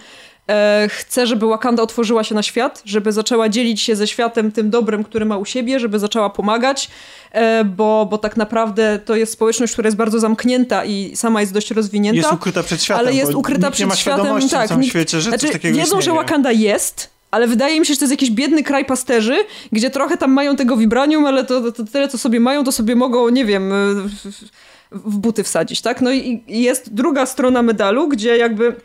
[0.49, 4.69] e, chce, żeby Wakanda otworzyła się na świat, żeby zaczęła dzielić się ze światem tym
[4.69, 6.89] dobrem, które ma u siebie, żeby zaczęła pomagać,
[7.31, 11.53] e, bo, bo tak naprawdę to jest społeczność, która jest bardzo zamknięta i sama jest
[11.53, 12.17] dość rozwinięta.
[12.17, 14.49] Jest ukryta przed światem, ale jest ukryta przed nie ma światem.
[14.49, 16.19] tak, w całym nikt- świecie, że znaczy, coś takiego Wiedzą, że istnieje.
[16.19, 19.35] Wakanda jest, ale wydaje mi się, że to jest jakiś biedny kraj pasterzy,
[19.71, 22.71] gdzie trochę tam mają tego vibranium, ale to, to, to tyle, co sobie mają, to
[22.71, 23.73] sobie mogą, nie wiem,
[24.91, 26.01] w, buty wsadzić, tak?
[26.01, 28.75] No i jest druga strona medalu, gdzie jakby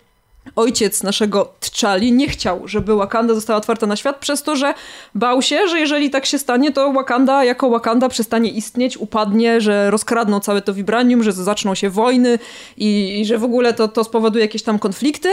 [0.57, 4.75] ojciec naszego T'Challi nie chciał, żeby Wakanda została otwarta na świat, przez to, że
[5.15, 9.91] bał się, że jeżeli tak się stanie, to Wakanda jako Wakanda przestanie istnieć, upadnie, że
[9.91, 12.39] rozkradną całe to vibranium, że zaczną się wojny
[12.77, 15.29] i, i że w ogóle to, to spowoduje jakieś tam konflikty.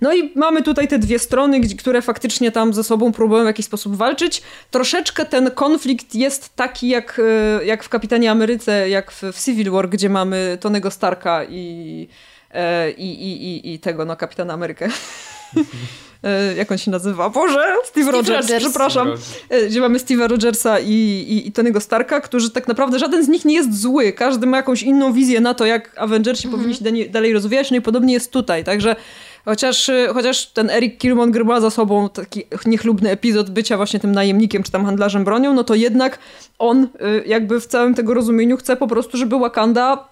[0.00, 3.66] No i mamy tutaj te dwie strony, które faktycznie tam ze sobą próbują w jakiś
[3.66, 4.42] sposób walczyć.
[4.70, 7.20] Troszeczkę ten konflikt jest taki jak,
[7.60, 12.08] e, jak w Kapitanie Ameryce, jak w, w Civil War, gdzie mamy Tonego Starka i,
[12.96, 14.88] i, i, i, i tego, no, Kapitana Amerykę.
[16.24, 17.30] E, jak on się nazywa?
[17.30, 19.08] Boże, Steve, Steve Rogers, Rogers, przepraszam.
[19.18, 20.92] Steve Gdzie mamy Steve'a Rogersa i,
[21.28, 24.12] i, i Tony'ego Starka, którzy tak naprawdę żaden z nich nie jest zły.
[24.12, 26.62] Każdy ma jakąś inną wizję na to, jak Avengersi mhm.
[26.62, 28.64] powinni się dalej rozwijać, no i podobnie jest tutaj.
[28.64, 28.96] Także
[29.44, 34.62] Chociaż, chociaż ten Eric Killmonger ma za sobą taki niechlubny epizod bycia właśnie tym najemnikiem
[34.62, 36.18] czy tam handlarzem bronią, no to jednak
[36.58, 36.88] on
[37.26, 40.08] jakby w całym tego rozumieniu chce po prostu, żeby Wakanda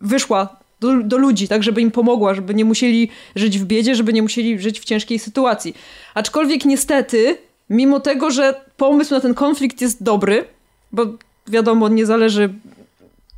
[0.00, 4.12] wyszła do, do, ludzi, tak, żeby im pomogła, żeby nie musieli żyć w biedzie, żeby
[4.12, 5.74] nie musieli żyć w ciężkiej sytuacji.
[6.14, 7.36] Aczkolwiek niestety,
[7.70, 10.44] mimo tego, że pomysł na ten konflikt jest dobry,
[10.92, 11.06] bo
[11.46, 12.54] wiadomo, nie zależy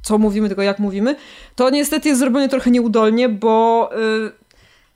[0.02, 1.16] co mówimy, tylko jak mówimy,
[1.56, 3.90] to niestety jest zrobione trochę nieudolnie, bo
[4.26, 4.32] y,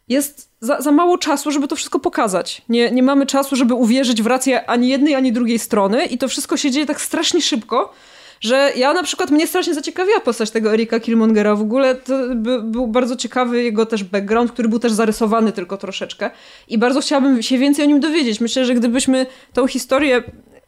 [0.09, 2.63] jest za, za mało czasu, żeby to wszystko pokazać.
[2.69, 6.29] Nie, nie mamy czasu, żeby uwierzyć w rację ani jednej, ani drugiej strony i to
[6.29, 7.93] wszystko się dzieje tak strasznie szybko,
[8.41, 11.55] że ja na przykład, mnie strasznie zaciekawiła postać tego Erika Killmongera.
[11.55, 11.97] W ogóle
[12.35, 16.31] by, był bardzo ciekawy jego też background, który był też zarysowany tylko troszeczkę.
[16.69, 18.41] I bardzo chciałabym się więcej o nim dowiedzieć.
[18.41, 20.23] Myślę, że gdybyśmy tą historię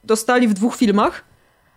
[0.04, 1.24] dostali w dwóch filmach,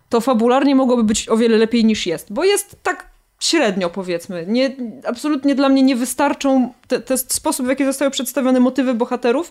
[0.08, 2.32] to fabularnie mogłoby być o wiele lepiej niż jest.
[2.32, 3.06] Bo jest tak
[3.40, 4.44] średnio powiedzmy.
[4.48, 4.76] Nie,
[5.06, 9.50] absolutnie dla mnie nie wystarczą te, te sposób, w jaki zostały przedstawione motywy bohaterów.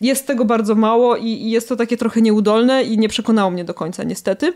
[0.00, 3.64] Jest tego bardzo mało i, i jest to takie trochę nieudolne i nie przekonało mnie
[3.64, 4.52] do końca niestety.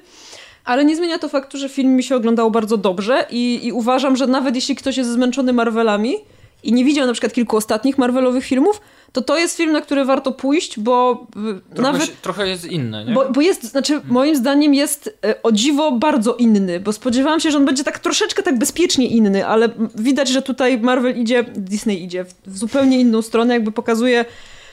[0.67, 4.17] Ale nie zmienia to faktu, że film mi się oglądał bardzo dobrze i, i uważam,
[4.17, 6.15] że nawet jeśli ktoś jest zmęczony Marvelami
[6.63, 8.81] i nie widział na przykład kilku ostatnich Marvelowych filmów,
[9.13, 11.27] to to jest film, na który warto pójść, bo
[11.75, 12.05] trochę, nawet...
[12.05, 13.15] Się, trochę jest inny, nie?
[13.15, 14.13] Bo, bo jest, znaczy hmm.
[14.13, 17.99] moim zdaniem jest e, o dziwo bardzo inny, bo spodziewałam się, że on będzie tak
[17.99, 23.01] troszeczkę tak bezpiecznie inny, ale widać, że tutaj Marvel idzie, Disney idzie w, w zupełnie
[23.01, 24.25] inną stronę, jakby pokazuje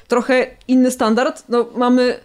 [0.07, 1.43] trochę inny standard.
[1.49, 2.19] No mamy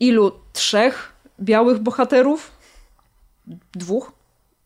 [0.00, 0.32] ilu?
[0.52, 2.50] Trzech białych bohaterów?
[3.74, 4.12] Dwóch?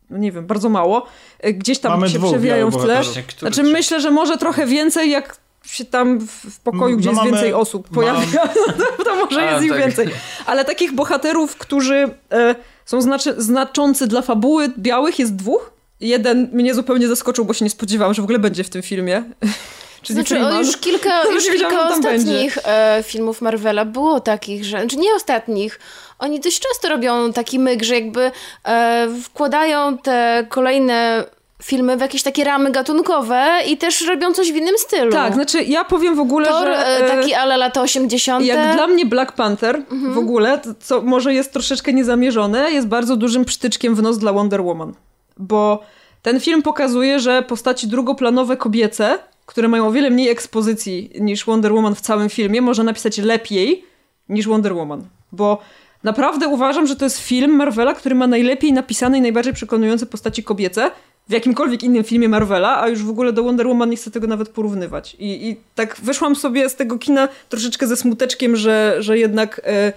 [0.09, 1.05] No nie wiem, bardzo mało.
[1.39, 3.01] E, gdzieś tam Mamy się przewijają w tle.
[3.39, 6.19] Znaczy myślę, że może trochę więcej, jak się tam
[6.51, 9.05] w pokoju, gdzie no jest więcej osób pojawia, mam...
[9.05, 9.79] to może A, jest ich tak.
[9.79, 10.07] więcej.
[10.45, 15.71] Ale takich bohaterów, którzy e, są znaczy, znaczący dla fabuły białych jest dwóch.
[15.99, 19.23] Jeden mnie zupełnie zaskoczył, bo się nie spodziewałam, że w ogóle będzie w tym filmie.
[20.01, 24.97] Czyli znaczy, o, już kilka, już kilka ostatnich e, filmów Marvela było takich, że, znaczy
[24.97, 25.79] nie ostatnich,
[26.19, 28.31] oni dość często robią taki myk, że jakby
[28.65, 31.25] e, wkładają te kolejne
[31.63, 35.11] filmy w jakieś takie ramy gatunkowe i też robią coś w innym stylu.
[35.11, 37.05] Tak, znaczy ja powiem w ogóle, Thor, że...
[37.05, 38.45] E, taki ale lata 80.
[38.45, 40.13] Jak dla mnie Black Panther mhm.
[40.13, 44.61] w ogóle, co może jest troszeczkę niezamierzone, jest bardzo dużym przytyczkiem w nos dla Wonder
[44.61, 44.93] Woman.
[45.37, 45.83] Bo
[46.21, 51.73] ten film pokazuje, że postaci drugoplanowe kobiece, które mają o wiele mniej ekspozycji niż Wonder
[51.73, 53.85] Woman w całym filmie, można napisać lepiej
[54.29, 55.03] niż Wonder Woman.
[55.31, 55.61] Bo
[56.03, 60.43] naprawdę uważam, że to jest film Marvela, który ma najlepiej napisane i najbardziej przekonujące postaci
[60.43, 60.91] kobiece
[61.29, 64.27] w jakimkolwiek innym filmie Marvela, a już w ogóle do Wonder Woman nie chcę tego
[64.27, 65.15] nawet porównywać.
[65.19, 69.93] I, i tak wyszłam sobie z tego kina troszeczkę ze smuteczkiem, że, że jednak e,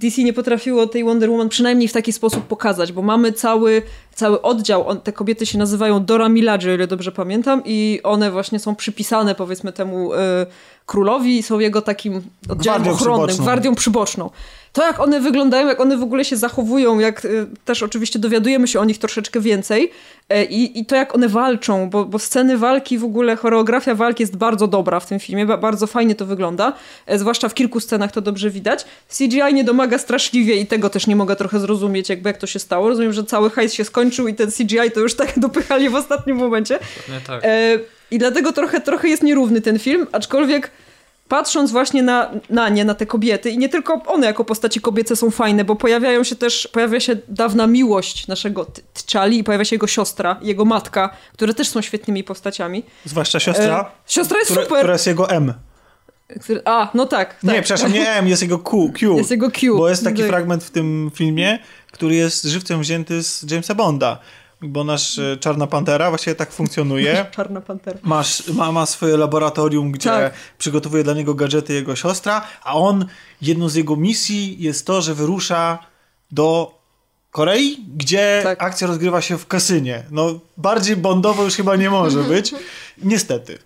[0.00, 3.82] DC nie potrafiło tej Wonder Woman przynajmniej w taki sposób pokazać, bo mamy cały,
[4.14, 8.30] cały oddział, on, te kobiety się nazywają Dora Milaje, o ile dobrze pamiętam, i one
[8.30, 10.46] właśnie są przypisane powiedzmy temu e,
[10.86, 13.44] królowi są jego takim oddziałem gwardią ochronnym, przyboczną.
[13.44, 14.30] gwardią przyboczną
[14.72, 18.68] to jak one wyglądają, jak one w ogóle się zachowują, jak y, też oczywiście dowiadujemy
[18.68, 19.90] się o nich troszeczkę więcej
[20.28, 24.22] e, i, i to jak one walczą, bo, bo sceny walki w ogóle, choreografia walki
[24.22, 26.72] jest bardzo dobra w tym filmie, bardzo fajnie to wygląda,
[27.06, 28.84] e, zwłaszcza w kilku scenach to dobrze widać.
[29.18, 32.58] CGI nie domaga straszliwie i tego też nie mogę trochę zrozumieć, jakby jak to się
[32.58, 32.88] stało.
[32.88, 36.36] Rozumiem, że cały hajs się skończył i ten CGI to już tak dopychali w ostatnim
[36.36, 36.78] momencie.
[37.26, 37.44] Tak.
[37.44, 37.78] E,
[38.10, 40.70] I dlatego trochę, trochę jest nierówny ten film, aczkolwiek
[41.30, 45.16] patrząc właśnie na, na nie, na te kobiety i nie tylko one jako postaci kobiece
[45.16, 49.76] są fajne, bo pojawiają się też, pojawia się dawna miłość naszego T'Challi i pojawia się
[49.76, 52.84] jego siostra, jego matka, które też są świetnymi postaciami.
[53.04, 53.80] Zwłaszcza siostra.
[53.80, 54.78] E, siostra jest która, super.
[54.78, 55.54] Która jest jego M.
[56.64, 57.42] A, no tak, tak.
[57.42, 58.92] Nie, przepraszam, nie M, jest jego Q.
[58.92, 59.76] Q jest jego Q.
[59.76, 60.28] Bo jest taki tak.
[60.28, 61.58] fragment w tym filmie,
[61.92, 64.18] który jest żywcem wzięty z Jamesa Bonda
[64.62, 67.26] bo nasz e, Czarna Pantera właściwie tak funkcjonuje.
[67.36, 67.98] Czarna Pantera.
[68.02, 70.32] Masz, ma, ma swoje laboratorium, gdzie tak.
[70.58, 73.06] przygotowuje dla niego gadżety jego siostra, a on,
[73.42, 75.78] jedną z jego misji jest to, że wyrusza
[76.30, 76.80] do
[77.30, 78.62] Korei, gdzie tak.
[78.62, 80.02] akcja rozgrywa się w kasynie.
[80.10, 82.54] No, bardziej bondowo już chyba nie może być.
[83.02, 83.58] Niestety.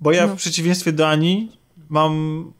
[0.00, 0.34] Bo ja no.
[0.34, 1.52] w przeciwieństwie do Ani
[1.88, 2.52] mam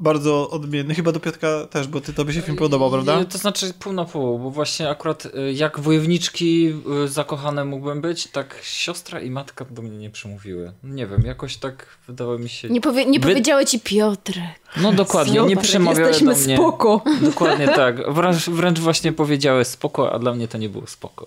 [0.00, 0.94] bardzo odmienny.
[0.94, 3.24] Chyba do Piotka też, bo ty tobie się film podobał, prawda?
[3.24, 6.74] To znaczy pół na pół, bo właśnie akurat y, jak wojowniczki
[7.04, 10.72] y, zakochane mógłbym być, tak siostra i matka do mnie nie przemówiły.
[10.84, 12.68] Nie wiem, jakoś tak wydało mi się...
[12.68, 13.28] Nie, powie, nie Wy...
[13.28, 14.44] powiedziały ci Piotrek.
[14.76, 16.56] No dokładnie, Piotrek, nie przemawiały jesteśmy do mnie.
[16.56, 17.02] spoko.
[17.22, 18.12] Dokładnie tak.
[18.12, 21.26] Wręcz, wręcz właśnie powiedziały spoko, a dla mnie to nie było spoko.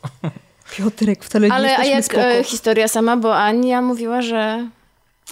[0.77, 2.21] Piotrek, wcale nie Ale a jak spoko.
[2.21, 4.69] E, historia sama, bo Ania mówiła, że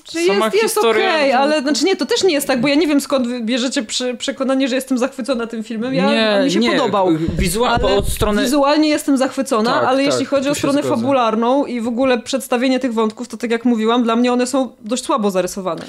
[0.03, 2.67] Czy Sama jest, jest historia- okej, ale znaczy nie, to też nie jest tak, bo
[2.67, 5.93] ja nie wiem skąd bierzecie prze, przekonanie, że jestem zachwycona tym filmem.
[5.93, 6.05] Ja,
[6.39, 7.09] on mi się podobał.
[7.37, 8.41] Wizualnie, Ale od strony...
[8.43, 10.95] wizualnie jestem zachwycona, Tak, ale tak, jeśli chodzi o stronę zgodzę.
[10.95, 14.69] fabularną i w ogóle przedstawienie tych wątków, to tak jak mówiłam, dla mnie one są
[14.81, 15.85] dość słabo zarysowane.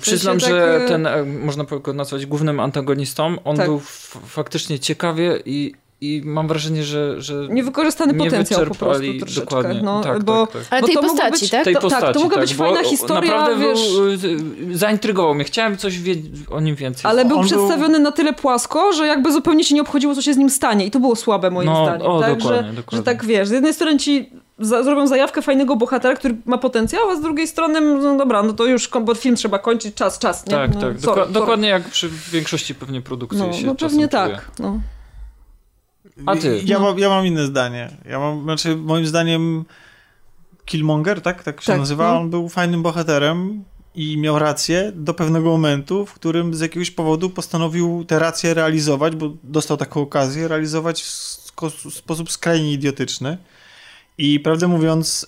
[0.00, 3.66] Przyznam, sensie że tak, e, ten, e, można go nazwać głównym antagonistą, on Tak.
[3.66, 3.80] był
[4.26, 9.40] faktycznie ciekawie i, i mam wrażenie, że, że Niewykorzystany nie potencjał po prostu troszeczkę.
[9.40, 9.80] dokładnie.
[9.82, 10.62] No, tak, bo, tak, tak.
[10.70, 11.64] Ale bo tej to mogło postaci, być, tak?
[11.64, 13.80] tej to, postaci, tak, to mogła być bo fajna historia, Naprawdę wiesz...
[13.92, 15.44] był, zaintrygował mnie.
[15.44, 16.14] Chciałem coś wie-
[16.50, 17.10] o nim więcej.
[17.10, 20.22] Ale był On był- przedstawiony na tyle płasko, że jakby zupełnie się nie obchodziło, co
[20.22, 20.86] się z nim stanie.
[20.86, 22.06] I to było słabe moim No, zdaniem.
[22.06, 22.38] o, tak?
[22.38, 22.96] dokładnie, że, dokładnie.
[22.98, 27.10] że tak wiesz, z jednej strony ci za, zrobią zajawkę fajnego bohatera, który ma potencjał,
[27.10, 30.46] a z drugiej strony, no dobra, no to już, bo film trzeba kończyć, czas, czas,
[30.46, 30.50] nie?
[30.52, 30.82] Tak, no, tak.
[30.82, 31.32] sorry, Doka- sorry.
[31.32, 34.08] dokładnie jak przy większości pewnie produkcji No, się no pewnie czuje.
[34.08, 34.50] tak.
[34.58, 34.80] No.
[36.26, 36.62] A ty?
[36.64, 37.96] Ja, mam, ja mam inne zdanie.
[38.08, 39.64] Ja mam, znaczy, moim zdaniem
[40.64, 41.42] Killmonger, tak?
[41.42, 42.12] Tak się Tak, nazywa?
[42.12, 42.20] no.
[42.20, 43.64] On był fajnym bohaterem
[43.94, 49.16] i miał rację do pewnego momentu, w którym z jakiegoś powodu postanowił te racje realizować,
[49.16, 51.06] bo dostał taką okazję, realizować w
[51.94, 53.38] sposób skrajnie idiotyczny.
[54.18, 55.26] I prawdę mówiąc,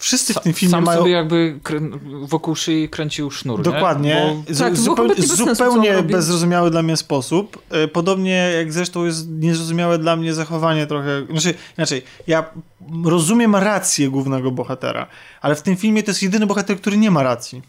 [0.00, 0.98] wszyscy w tym filmie Sam mają...
[0.98, 4.34] sobie jakby krę- wokół szyi kręcił sznur, Dokładnie.
[4.48, 4.54] Nie?
[4.54, 7.62] Z, Tak, zupełnie bez sensu, zupełnie bezrozumiały dla mnie sposób.
[7.70, 11.26] E, Podobnie jak zresztą jest niezrozumiałe dla mnie zachowanie trochę.
[11.30, 12.44] Znaczy, inaczej, ja
[13.04, 15.06] rozumiem rację głównego bohatera,
[15.40, 17.62] ale w tym filmie to jest jedyny bohater, który nie ma racji.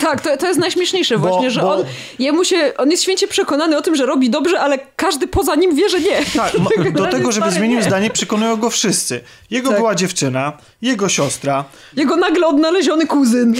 [0.00, 1.84] Tak, to, to jest najśmieszniejsze Bo- właśnie, że bo- on,
[2.18, 5.74] jemu się, on jest święcie przekonany o tym, że robi dobrze, ale każdy poza nim
[5.76, 6.24] wie, że nie.
[6.36, 6.52] Tak,
[6.92, 7.82] do tego, żeby zmienił nie.
[7.84, 9.20] zdanie, przekonują go wszyscy.
[9.50, 9.78] Jego Tak.
[9.78, 10.52] była dziewczyna,
[10.82, 11.64] jego siostra,
[11.96, 13.54] Jego nagle odnaleziony kuzyn.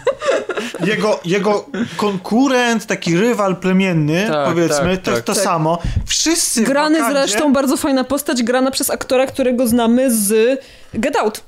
[0.86, 1.66] jego, jego
[1.96, 5.24] konkurent, taki rywal plemienny, Tak, powiedzmy, tak, to, tak.
[5.24, 5.44] to Tak.
[5.44, 5.78] samo.
[6.06, 10.60] Wszyscy w Grany Wakandzie- zresztą, bardzo fajna postać, grana przez aktora, którego znamy z
[10.94, 11.40] Get Out.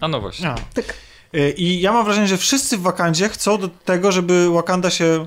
[0.00, 0.48] A no właśnie.
[0.48, 0.54] A.
[0.74, 0.84] Tak.
[1.34, 5.26] Y, I ja mam wrażenie, że wszyscy w Wakandzie chcą do tego, żeby Wakanda się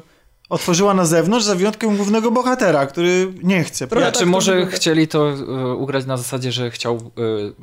[0.50, 3.88] otworzyła na zewnątrz za wyjątkiem głównego bohatera, który nie chce.
[4.00, 4.76] Ja, tak może wygląda.
[4.78, 5.34] chcieli to e,
[5.76, 7.56] ugrać na zasadzie, że chciał mm,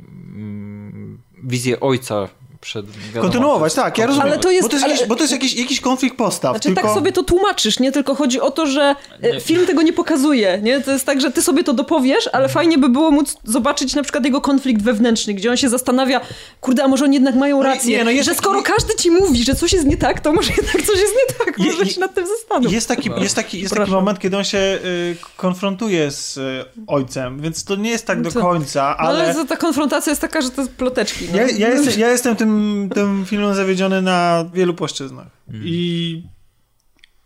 [1.45, 2.29] wizję ojca
[2.65, 2.87] przed...
[2.91, 4.29] wiadomo, Kontynuować, tak, ja rozumiem.
[4.29, 6.53] Ale to jest- bo to jest, ale- jakiś, bo to jest jakiś, jakiś konflikt postaw.
[6.53, 6.83] Znaczy tylko...
[6.83, 7.93] tak sobie to tłumaczysz, nie?
[7.93, 9.41] Tylko chodzi o to, że e, Nie.
[9.41, 10.81] film tego nie pokazuje, nie?
[10.81, 14.03] To jest tak, że ty sobie to dopowiesz, ale fajnie by było móc zobaczyć na
[14.03, 16.21] przykład jego konflikt wewnętrzny, gdzie on się zastanawia,
[16.61, 19.11] kurde, a może oni jednak mają No rację, nie, no jest że skoro każdy ci
[19.11, 21.91] mówi, że coś jest nie tak, to może jednak coś jest nie tak, może je-
[21.91, 22.73] się nad tym zastanów.
[22.73, 23.19] Jest taki, No.
[23.19, 27.77] jest taki, jest taki moment, kiedy on się y, konfrontuje z y, ojcem, więc to
[27.77, 28.41] nie jest tak do Co?
[28.41, 29.35] końca, No, ale ale...
[29.35, 31.25] za- ta konfrontacja jest taka, że to jest ploteczki.
[31.33, 31.37] No.
[31.39, 32.54] Ja, ja, jestem, ja jestem tym,
[32.95, 35.27] tym filmem zawiedziony na wielu płaszczyznach.
[35.49, 35.65] Mhm.
[35.67, 36.23] I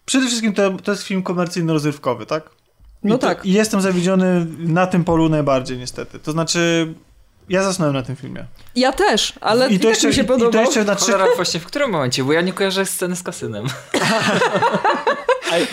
[0.04, 2.50] przede wszystkim to, to jest film komercyjno-rozrywkowy, tak?
[3.04, 3.46] I No to, tak.
[3.46, 6.18] I jestem zawiedziony na tym polu najbardziej, niestety.
[6.18, 6.94] To znaczy,
[7.48, 8.44] ja zasnąłem na tym filmie.
[8.76, 11.14] Ja też, ale i, to tak mi się i, i to jeszcze na trzech...
[11.14, 12.24] Cholera, właśnie w którym momencie?
[12.24, 13.66] Bo ja nie kojarzę sceny z kasynem.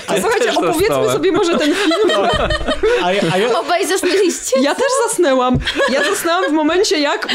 [0.07, 1.11] A słuchajcie, też opowiedzmy dostałem.
[1.11, 2.10] sobie może ten film.
[3.03, 4.60] A, ja- a ja, Obaj zasnęliście?
[4.61, 5.57] Ja też zasnęłam.
[5.94, 7.27] Ja zasnęłam w momencie jak...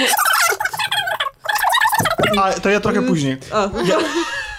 [2.38, 3.36] a, to ja trochę później.
[3.86, 3.98] Ja,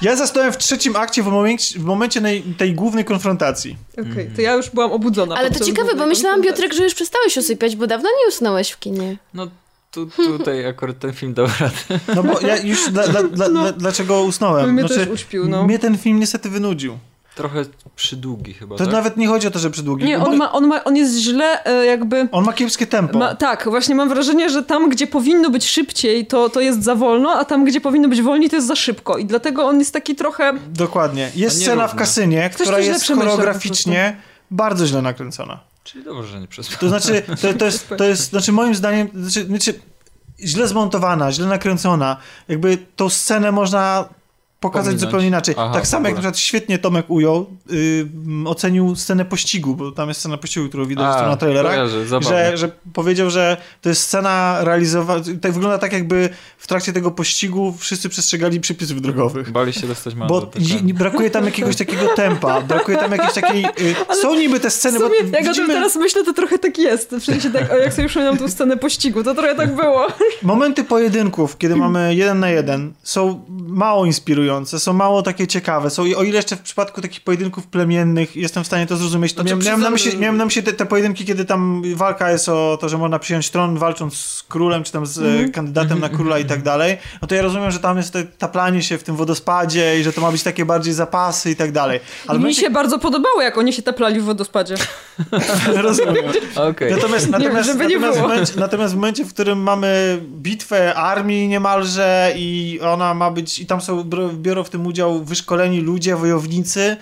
[0.01, 3.77] ja zasnąłem w trzecim akcie w momencie, w momencie nej, tej głównej konfrontacji.
[3.93, 5.35] okej, to ja już byłam obudzona.
[5.35, 6.41] Ale to ciekawe, bo myślałam.
[6.41, 9.17] Piotrek, że już przestałeś usypiać, bo dawno nie usnąłeś w kinie.
[9.33, 9.47] No
[9.91, 11.99] tu, tutaj akurat ten film dał radę.
[12.15, 14.73] No bo ja już dla, dla, dla, dla, dlaczego usnąłem?
[14.73, 15.63] Mnie też uśpił, no.
[15.63, 16.97] Mnie ten film niestety wynudził.
[17.41, 17.65] Trochę
[17.95, 18.93] przydługi chyba, To tak?
[18.93, 20.05] nawet nie chodzi o to, że przydługi.
[20.05, 22.27] Nie, on, ma, on, ma, on jest źle e, jakby...
[22.31, 23.19] on ma kiepskie tempo.
[23.19, 26.95] Ma, tak, właśnie mam wrażenie, że tam, gdzie powinno być szybciej, to, to jest za
[26.95, 29.17] wolno, a tam, gdzie powinno być wolniej, to jest za szybko.
[29.17, 30.53] I dlatego on jest taki trochę...
[30.67, 31.31] Dokładnie.
[31.35, 34.17] Jest scena w kasynie, Ktoś która jest choreograficznie
[34.51, 35.59] bardzo źle nakręcona.
[35.83, 36.79] Czyli dobrze, że nie przespałem.
[36.79, 39.73] To znaczy, to, to, jest, to jest, znaczy moim zdaniem, znaczy, znaczy
[40.39, 42.17] źle zmontowana, źle nakręcona.
[42.47, 44.05] Jakby tą scenę można
[44.61, 45.01] pokazać Pominąć.
[45.01, 45.55] zupełnie inaczej.
[45.57, 49.91] Aha, tak samo jak na przykład świetnie Tomek ujął, y, m, ocenił scenę pościgu, bo
[49.91, 51.89] tam jest scena pościgu, którą widać A, na trailerach.
[51.89, 52.51] zabawne.
[52.51, 57.11] Że, że powiedział, że to jest scena realizowana, tak wygląda tak jakby w trakcie tego
[57.11, 59.51] pościgu wszyscy przestrzegali przepisów drogowych.
[59.51, 60.29] Bali się dostać mandat.
[60.29, 60.63] Bo tak.
[60.93, 63.65] brakuje tam jakiegoś takiego tempa, brakuje tam jakiejś takiej...
[63.65, 66.33] Y, są niby te W sceny, sumie, bo jak o tym widzimy teraz myślę, to
[66.33, 67.15] trochę tak jest.
[67.15, 70.07] W sensie tak, o, jak sobie przypominam tą scenę pościgu, to trochę tak było.
[70.43, 75.89] momenty pojedynków, kiedy mamy jeden na jeden, są mało inspirujące, są mało takie ciekawe.
[75.89, 79.33] Są, i o ile jeszcze w przypadku takich pojedynków plemiennych jestem w stanie to zrozumieć,
[79.33, 82.31] to Znaczy, miałem, miałem, na myśli, miałem na myśli te, te pojedynki, kiedy tam walka
[82.31, 85.99] jest o to, że można przyjąć tron walcząc z królem, czy tam z e, kandydatem
[85.99, 86.97] na króla i tak dalej.
[87.21, 90.13] No to ja rozumiem, że tam jest te taplanie się w tym wodospadzie i że
[90.13, 91.99] to ma być takie bardziej zapasy i tak dalej.
[92.27, 94.75] Ale Mi się bardzo podobało, jak oni się taplali w wodospadzie.
[95.75, 96.25] rozumiem.
[96.55, 96.91] Okej.
[96.91, 98.29] Natomiast, natomiast, żeby nie natomiast, w było.
[98.29, 103.65] momencie, natomiast w momencie, w którym mamy bitwę armii niemalże i ona ma być, i
[103.65, 104.03] tam są
[104.41, 106.97] biorą w tym udział wyszkoleni ludzie, wojownicy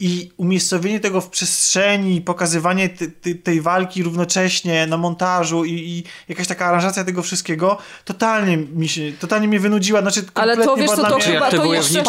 [0.00, 6.04] i umiejscowienie tego w przestrzeni, pokazywanie te, te, tej walki równocześnie na montażu i, i,
[6.28, 10.00] jakaś taka aranżacja tego wszystkiego, totalnie mi się, totalnie mnie wynudziła.
[10.00, 12.02] Znaczy, Ale to wiesz co, to te to jeszcze-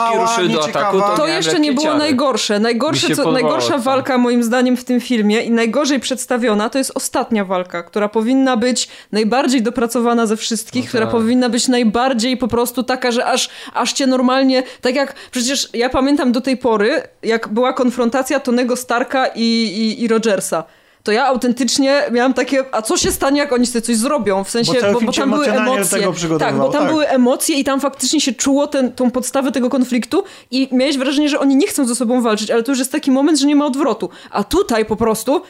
[0.47, 1.99] do ataku, to, To jeszcze nie było ciary.
[1.99, 2.59] najgorsze.
[2.59, 3.79] Najgorsze co, podobało najgorsza to.
[3.79, 8.57] walka moim zdaniem w tym filmie i najgorzej przedstawiona to jest ostatnia walka, która powinna
[8.57, 11.11] być najbardziej dopracowana ze wszystkich, No która tak.
[11.11, 15.89] powinna być najbardziej po prostu taka, że aż, aż cię normalnie, tak jak przecież ja
[15.89, 20.63] pamiętam do tej pory, jak była konfrontacja Tonego Starka i, i, i Rogersa.
[21.03, 24.43] To ja autentycznie miałam takie, a co się stanie, jak oni sobie coś zrobią?
[24.43, 25.99] W sensie, Bo bo, bo tam były emocje.
[25.99, 26.91] tego tak, bo tam tak.
[26.91, 31.29] były emocje i tam faktycznie się czuło ten, tą podstawę tego konfliktu i miałeś wrażenie,
[31.29, 33.55] że oni nie chcą ze sobą walczyć, ale to już jest taki moment, że nie
[33.55, 34.09] ma odwrotu.
[34.31, 35.41] A tutaj po prostu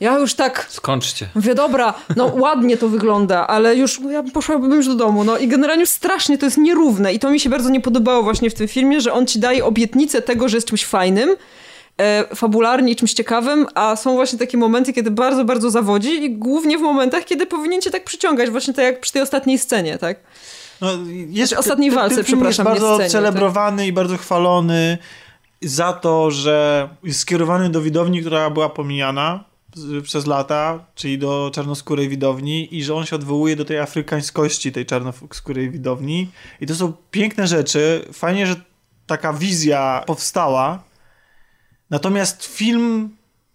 [0.00, 1.28] ja już tak Skończcie.
[1.34, 5.24] mówię, dobra, no ładnie to wygląda, ale już ja poszłabym już do domu.
[5.24, 8.50] No i generalnie strasznie to jest nierówne i to mi się bardzo nie podobało właśnie
[8.50, 11.36] w tym filmie, że on ci daje obietnicę tego, że jest czymś fajnym,
[12.34, 16.78] fabularnie i czymś ciekawym, a są właśnie takie momenty, kiedy bardzo, bardzo zawodzi i głównie
[16.78, 20.20] w momentach, kiedy powinien cię tak przyciągać, właśnie tak jak przy tej ostatniej scenie, tak?
[20.80, 20.88] No,
[21.30, 24.98] jest, Znaczy, ostatniej ten- ten walce, film przepraszam, jest bardzo scenie, celebrowany i bardzo chwalony
[25.62, 29.44] za to, że jest skierowany do widowni, która była pomijana
[30.02, 34.86] przez lata, czyli do czarnoskórej widowni i że on się odwołuje do tej afrykańskości tej
[34.86, 38.04] czarnoskórej widowni i to są piękne rzeczy.
[38.12, 38.54] Fajnie, że
[39.06, 40.82] taka wizja powstała.
[41.92, 43.10] Natomiast film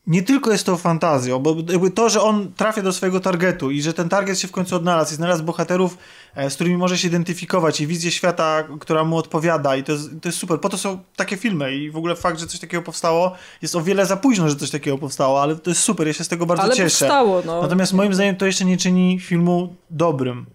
[0.08, 3.82] nie tylko jest to fantazją, bo jakby to, że on trafia do swojego targetu i
[3.82, 5.98] że ten target się w końcu odnalazł i znalazł bohaterów,
[6.36, 10.10] e, z którymi może się identyfikować i wizję świata, która mu odpowiada i to jest,
[10.22, 10.60] to jest super.
[10.60, 13.82] Po to są takie filmy i w ogóle fakt, że coś takiego powstało jest o
[13.82, 16.46] wiele za późno, że coś takiego powstało, ale to jest super, ja się z tego
[16.46, 17.06] bardzo ale cieszę.
[17.06, 17.62] powstało, no.
[17.62, 20.46] Natomiast moim zdaniem to jeszcze nie czyni filmu dobrym.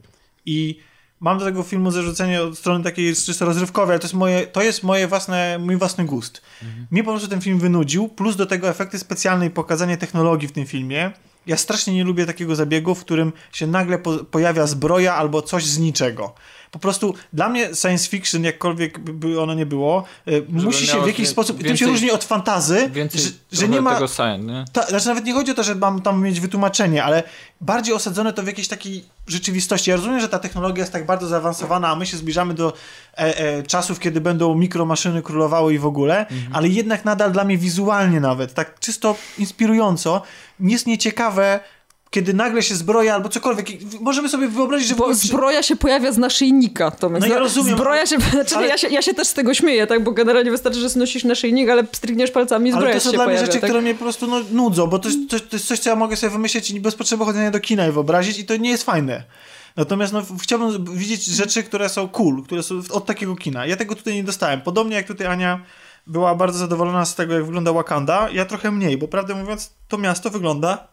[0.46, 0.78] I
[1.22, 4.62] mam do tego filmu zarzucenie od strony takiej czysto rozrywkowej, ale to jest moje, to
[4.62, 6.42] jest moje własne, mój własny gust.
[6.90, 10.52] Mnie po prostu ten film wynudził, plus do tego efekty specjalne i pokazanie technologii w
[10.52, 11.10] tym filmie.
[11.46, 15.66] Ja strasznie nie lubię takiego zabiegu, w którym się nagle po, pojawia zbroja albo coś
[15.66, 16.34] z niczego.
[16.72, 21.06] Po prostu dla mnie science fiction, jakkolwiek by- ono nie było, y, musi się w
[21.06, 24.64] jakiś sposób, tym się różni od fantazy, Więcej że, że nie ma tego science, nie?
[24.72, 27.22] ta, znaczy nawet nie chodzi o to, że mam tam mieć wytłumaczenie, ale
[27.60, 29.90] bardziej osadzone to w jakiejś takiej rzeczywistości.
[29.90, 32.72] Ja rozumiem, że ta technologia jest tak bardzo zaawansowana, a my się zbliżamy do
[33.18, 37.58] e, e, czasów, kiedy będą mikromaszyny królowały i w ogóle, ale jednak nadal dla mnie
[37.58, 40.22] wizualnie nawet, tak czysto inspirująco,
[40.60, 41.60] jest nieciekawe,
[42.12, 43.66] kiedy nagle się zbroja albo cokolwiek.
[44.00, 46.90] Możemy sobie wyobrazić, że Bo zbroja się pojawia z naszyjnika.
[46.90, 49.54] To No ja rozumiem, Zbroja się, znaczy ale- ja, się, ja się też z tego
[49.54, 50.04] śmieję, tak?
[50.04, 53.16] Bo generalnie wystarczy, że nosisz naszyjnik, ale strykniesz palcami i Ale zbroja to są się
[53.16, 53.46] dla mnie pojawia.
[53.46, 53.70] rzeczy, tak?
[53.70, 55.96] które mnie po prostu no, nudzą, bo to jest, to, to jest coś, co ja
[55.96, 58.84] mogę sobie wymyślić i bez potrzeby chodzenia do kina i wyobrazić i to nie jest
[58.84, 59.24] fajne.
[59.76, 63.66] Natomiast no, chciałbym widzieć rzeczy, które są cool, które są od takiego kina.
[63.66, 64.60] Ja tego tutaj nie dostałem.
[64.60, 65.60] Podobnie jak tutaj Ania
[66.06, 69.98] była bardzo zadowolona z tego, jak wygląda Wakanda, ja trochę mniej, bo prawdę mówiąc, to
[69.98, 70.91] miasto wygląda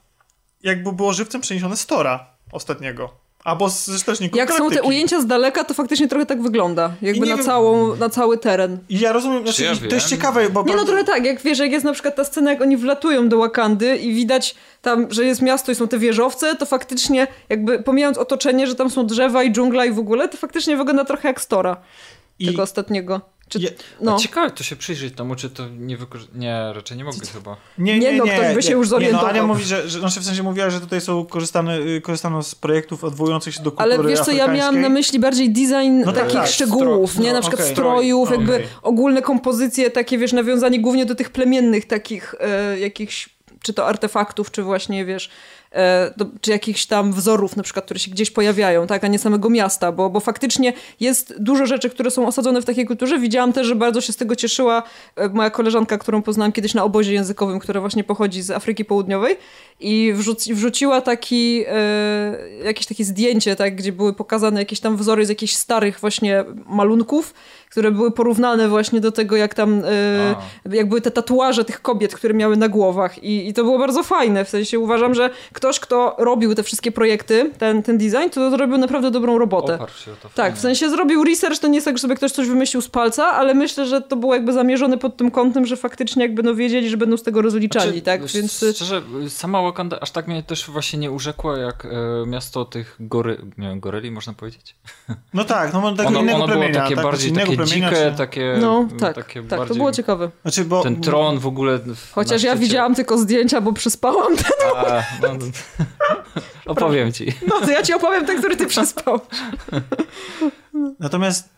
[0.64, 3.10] jakby było żywcem przeniesione z Tora ostatniego.
[3.44, 4.88] Albo z Strażników Jak są te Galaktyki.
[4.88, 6.94] ujęcia z daleka, to faktycznie trochę tak wygląda.
[7.02, 8.78] Jakby na, wiem- całą, na cały teren.
[8.90, 10.64] I ja rozumiem, Czy znaczy, ja i to jest ciekawe, bo...
[10.64, 13.30] Nie no trochę tak, jak wiesz, jak jest na przykład ta scena, jak oni wlatują
[13.30, 17.84] do Wakandy i widać tam, że jest miasto i są te wieżowce, to faktycznie jakby
[17.84, 21.28] pomijając otoczenie, że tam są drzewa i dżungla i w ogóle, to faktycznie wygląda trochę
[21.28, 21.78] jak Stora
[22.40, 23.22] I- tego ostatniego.
[23.50, 23.72] Czy, Je-
[24.02, 24.18] no.
[24.20, 26.28] Ciekawe to się przyjrzeć temu, czy to nie wykorzy...
[26.36, 27.58] Nie, raczej nie mogę chyba.
[27.78, 29.30] Nie, Nie, no, ktoś by się już Nie, no, zorientował.
[29.30, 32.56] Ania mówi, że, że znaczy w sensie mówiła, że tutaj są korzystane, y, korzystano z
[32.56, 36.12] projektów odwołujących się do kultury Ale wiesz co, ja miałam na myśli bardziej design No
[36.12, 37.28] tak, takich tak, szczegółów, stro- nie?
[37.28, 37.74] Na no, przykład okej.
[37.74, 38.40] strojów, Okej.
[38.40, 43.30] jakby ogólne kompozycje, takie wiesz, nawiązanie głównie do tych plemiennych takich e, jakichś,
[43.62, 45.32] czy to artefaktów, czy właśnie wiesz, e,
[46.42, 49.92] czy jakichś tam wzorów na przykład, które się gdzieś pojawiają, tak, a nie samego miasta,
[49.92, 53.20] bo, bo faktycznie jest dużo rzeczy, które są osadzone w takiej kulturze.
[53.20, 54.84] Widziałam też, że bardzo się z tego cieszyła
[55.16, 59.38] e, moja koleżanka, którą poznałam kiedyś na obozie językowym, która właśnie pochodzi z Afryki Południowej
[59.80, 65.26] i wrzuci, wrzuciła taki, e, jakieś takie zdjęcie, tak, gdzie były pokazane jakieś tam wzory
[65.26, 67.34] z jakichś starych właśnie malunków,
[67.70, 70.36] które były porównane właśnie do tego, jak tam, e,
[70.72, 74.04] jak były te tatuaże tych kobiet, które miały na głowach I, i to było bardzo
[74.04, 78.52] fajne, w sensie uważam, że ktoś, kto robił te wszystkie projekty, ten, ten design, to
[78.52, 79.76] zrobił naprawdę dobrą robotę.
[79.76, 80.30] Oparł się o to.
[80.36, 82.90] Tak, w sensie zrobił research, to nie jest tak, że sobie ktoś coś wymyślił z
[82.90, 86.56] palca, ale myślę, że to było jakby zamierzone pod tym kątem, że faktycznie jakby no
[86.56, 88.26] wiedzieli, że będą z tego rozliczani, Znaczy, tak?
[88.26, 91.90] Więc y, Szczerze, sama Wakanda aż tak mnie też właśnie nie urzekła, jak e,
[92.28, 93.38] miasto tych gory...
[93.58, 94.76] Nie wiem, goryli można powiedzieć?
[95.34, 96.82] No tak, no tego Ono, innego ono było plemienia.
[96.82, 98.58] takie tak, bardziej innego takie plemienia, dzikie, czy- takie...
[98.62, 99.78] no tak, takie tak, to bardziej...
[99.78, 100.32] było ciekawe.
[100.42, 100.84] Znaczy, bo...
[100.84, 101.80] Ten tron w ogóle...
[101.80, 104.34] w- Chociaż ja widziałam tylko zdjęcia, bo przyspałam.
[104.76, 105.30] A, no,
[106.66, 107.34] opowiem ci.
[107.48, 109.20] No to ja ci opowiem ten, który ty przespał.
[111.00, 111.50] Natomiast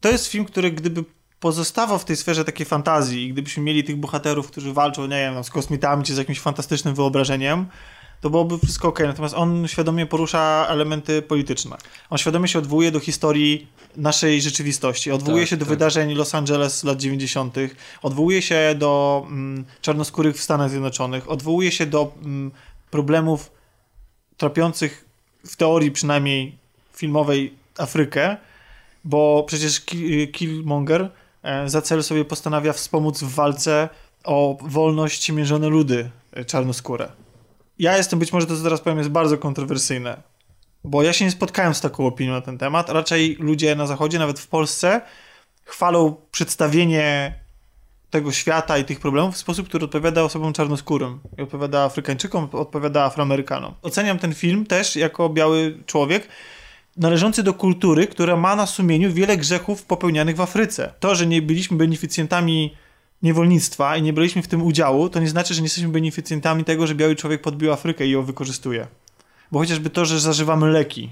[0.00, 1.04] to jest film, który gdyby
[1.40, 5.34] pozostawał w tej sferze takiej fantazji i gdybyśmy mieli tych bohaterów, którzy walczą, nie wiem,
[5.34, 7.66] no, z kosmitami czy z jakimś fantastycznym wyobrażeniem,
[8.24, 9.00] to byłoby wszystko ok.
[9.00, 11.76] Natomiast on świadomie porusza elementy polityczne.
[12.10, 15.68] On świadomie się odwołuje do historii naszej rzeczywistości, odwołuje Tak, się do tak.
[15.68, 17.56] wydarzeń Los Angeles lat 90.,
[18.02, 22.50] odwołuje się do mm, czarnoskórych w Stanach Zjednoczonych, odwołuje się do mm,
[22.90, 23.50] problemów
[24.36, 25.04] trapiących
[25.46, 26.58] w teorii przynajmniej
[26.96, 28.36] filmowej Afrykę,
[29.04, 31.10] bo przecież Ki- Killmonger
[31.42, 33.88] e, za cel sobie postanawia wspomóc w walce
[34.24, 37.23] o wolność mierzone ludy e, czarnoskóre.
[37.78, 40.22] Ja jestem, być może to co teraz powiem jest bardzo kontrowersyjne,
[40.84, 42.88] bo ja się nie spotkałem z taką opinią na ten temat.
[42.90, 45.00] Raczej ludzie na zachodzie, nawet w Polsce,
[45.64, 47.34] chwalą przedstawienie
[48.10, 53.04] tego świata i tych problemów w sposób, który odpowiada osobom czarnoskórym, i odpowiada Afrykańczykom, odpowiada
[53.04, 53.74] Afroamerykanom.
[53.82, 56.28] Oceniam ten film też jako biały człowiek,
[56.96, 60.92] należący do kultury, która ma na sumieniu wiele grzechów popełnianych w Afryce.
[61.00, 62.74] To, że nie byliśmy beneficjentami
[63.24, 66.86] niewolnictwa i nie braliśmy w tym udziału, to nie znaczy, że nie jesteśmy beneficjentami tego,
[66.86, 68.86] że biały człowiek podbił Afrykę i ją wykorzystuje.
[69.52, 71.10] Bo chociażby to, że zażywamy leki,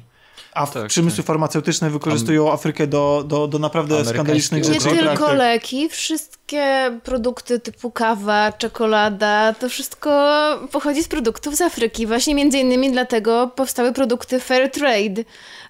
[0.55, 1.26] a Tak, przemysły tak.
[1.26, 4.80] farmaceutyczne wykorzystują Afrykę do, do, do naprawdę skandalicznych Nie rzeczy.
[4.80, 5.39] Rzeczy, tylko praktyk.
[5.39, 10.10] leki, wszystkie produkty typu kawa, czekolada, to wszystko
[10.72, 12.06] pochodzi z produktów z Afryki.
[12.06, 15.24] Właśnie między innymi dlatego powstały produkty fair trade.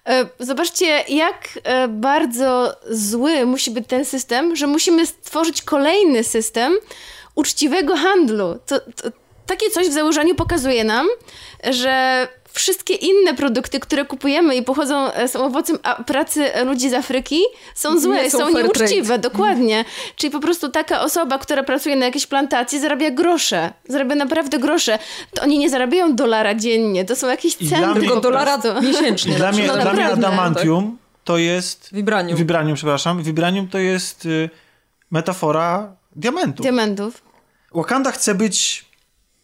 [0.09, 6.73] E, Zobaczcie, jak e, bardzo zły musi być ten system, że musimy stworzyć kolejny system
[7.35, 8.59] uczciwego handlu.
[8.67, 9.11] To, to,
[9.53, 11.07] takie coś w założeniu pokazuje nam,
[11.71, 17.41] że wszystkie inne produkty, które kupujemy i pochodzą, e, są owocem pracy ludzi z Afryki,
[17.75, 19.85] są złe, Nie są są, nieuczciwe, dokładnie.
[20.17, 23.73] Czyli po prostu taka osoba, która pracuje na jakiejś plantacji, zarabia grosze.
[23.89, 24.99] Zarabia naprawdę grosze.
[25.35, 29.33] To oni nie zarabiają dolara dziennie, to są jakieś mnie- Tylko dolara miesięcznie.
[29.33, 29.83] I dla mnie, przykład.
[29.83, 31.89] dla mnie adamantium to jest...
[31.93, 32.39] Vibranium.
[32.39, 33.23] Vibranium, przepraszam.
[33.23, 34.51] Vibranium to jest y,
[35.11, 36.63] metafora diamentu.
[36.63, 37.23] Diamentów.
[37.75, 38.85] Wakanda chce być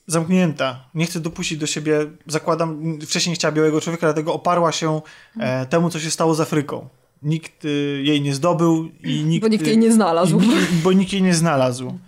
[0.08, 0.84] zamknięta.
[0.94, 5.00] Nie chce dopuścić do siebie, zakładam, wcześniej nie chciała białego człowieka, dlatego oparła się
[5.40, 6.88] e, temu, co się stało z Afryką.
[7.22, 9.42] Nikt y, jej nie zdobył i nikt...
[9.42, 10.40] Bo nikt jej nie znalazł.
[10.40, 11.98] i Bo nikt jej nie znalazł.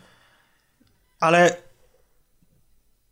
[1.20, 1.56] Ale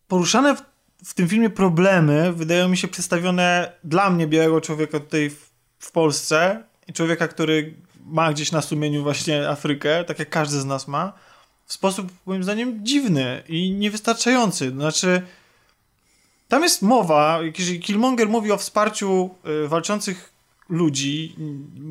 [0.09, 0.63] poruszane w,
[1.05, 5.93] w tym filmie problemy wydają mi się przedstawione dla mnie, białego człowieka tutaj w, w
[5.93, 7.75] Polsce i człowieka, który
[8.05, 11.13] ma gdzieś na sumieniu właśnie Afrykę, tak jak każdy z nas ma,
[11.69, 14.71] w sposób moim zdaniem dziwny i niewystarczający.
[14.71, 15.23] Znaczy,
[16.49, 19.31] tam jest mowa, jeżeli Killmonger mówi o wsparciu
[19.65, 20.33] y, walczących
[20.69, 21.37] ludzi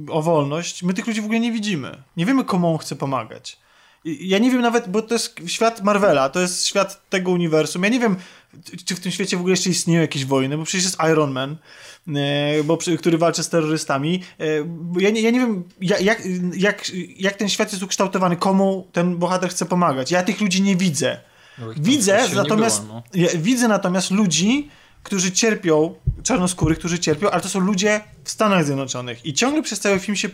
[0.08, 2.04] y, o wolność, my tych ludzi w ogóle nie widzimy.
[2.18, 3.58] Nie wiemy, komu on chce pomagać.
[4.06, 7.84] Ja nie wiem nawet, bo to jest świat Marvela, to jest świat tego uniwersum.
[7.84, 8.16] Ja nie wiem,
[8.86, 11.58] czy w tym świecie w ogóle jeszcze istnieją jakieś wojny, bo przecież jest Iron Man,
[12.64, 14.24] bo, przy- który walczy z terrorystami.
[14.40, 16.02] E, bo Ja nie, ja nie wiem, jak,
[16.56, 20.12] jak, jak, ten świat jest ukształtowany, komu ten bohater chce pomagać.
[20.12, 21.20] Ja tych ludzi nie widzę.
[21.58, 23.04] No Widzę natomiast, było, no.
[23.14, 24.70] ja widzę natomiast ludzi,
[25.04, 29.26] którzy cierpią, czarnoskórych, którzy cierpią, ale to są ludzie w Stanach Zjednoczonych.
[29.26, 30.30] I ciągle przez cały film się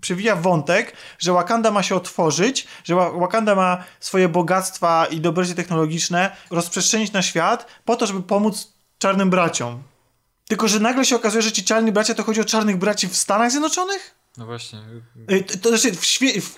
[0.00, 5.54] przewija wątek, że Wakanda ma się otworzyć, że Wa- Wakanda ma swoje bogactwa i dobrocie
[5.54, 9.82] technologiczne rozprzestrzenić na świat po to, żeby pomóc czarnym braciom.
[10.50, 13.16] Tylko, że nagle się okazuje, że ci czarni bracia to chodzi o czarnych braci w
[13.16, 14.19] Stanach Zjednoczonych?
[14.38, 14.78] No właśnie.
[15.32, 16.56] Y, To, to znaczy w, świe- w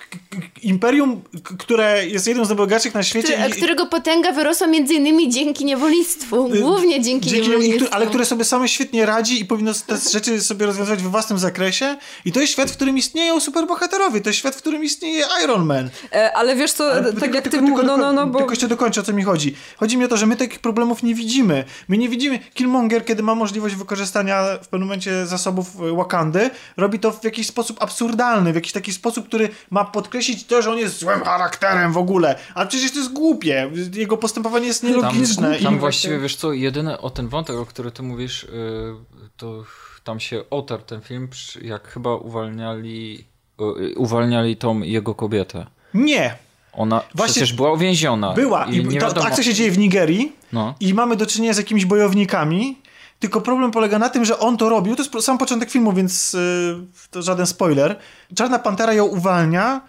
[0.62, 1.22] imperium,
[1.58, 3.32] które jest jednym z najbogatszych na świecie.
[3.32, 6.48] Który, i- którego potęga wyrosła między innymi dzięki niewolnictwu.
[6.60, 7.88] Głównie dzięki, Dzięki, niewolnictwu.
[7.90, 11.96] ale które sobie same świetnie radzi i powinno te rzeczy sobie rozwiązywać we własnym zakresie.
[12.24, 14.20] I to jest świat, w którym istnieją superbohaterowie.
[14.20, 15.90] To jest świat, w którym istnieje Iron Man.
[16.12, 17.50] E, ale wiesz co, Ale tak tylko- jak ty...
[17.50, 18.38] tylko- tylko- no, no, no, bo...
[18.38, 19.54] Tylko jeszcze dokończę, o co mi chodzi.
[19.76, 21.64] Chodzi mi o to, że my takich problemów nie widzimy.
[21.88, 22.38] My nie widzimy...
[22.54, 27.46] Killmonger, kiedy ma możliwość wykorzystania w pewnym momencie zasobów y, Wakandy, robi to w jakiś
[27.46, 31.92] sposób absurdalny, w jakiś taki sposób, który ma podkreślić to, że on jest złym charakterem
[31.92, 32.38] w ogóle.
[32.54, 33.70] Ale przecież to jest głupie.
[33.94, 35.58] Jego postępowanie jest nielogiczne.
[35.58, 35.78] Tam I...
[35.78, 38.94] właściwie, wiesz co, jedyny o ten wątek, o który ty mówisz, yy,
[39.36, 39.64] to
[40.04, 41.28] tam się otarł ten film,
[41.62, 43.24] jak chyba uwalniali,
[43.60, 45.66] yy, uwalniali tą jego kobietę.
[45.94, 46.36] Nie.
[46.72, 48.32] Ona Właśnie przecież była uwięziona.
[48.32, 48.64] Była.
[48.64, 49.20] I, ta, wiadomo.
[49.20, 50.32] ta akcja się dzieje w Nigerii.
[50.52, 50.74] No.
[50.80, 52.78] i mamy do czynienia z jakimiś bojownikami.
[53.22, 54.96] Tylko problem polega na tym, że on to robił.
[54.96, 57.98] To jest sam początek filmu, więc yy, to żaden spoiler.
[58.34, 59.80] Czarna Pantera ją uwalnia,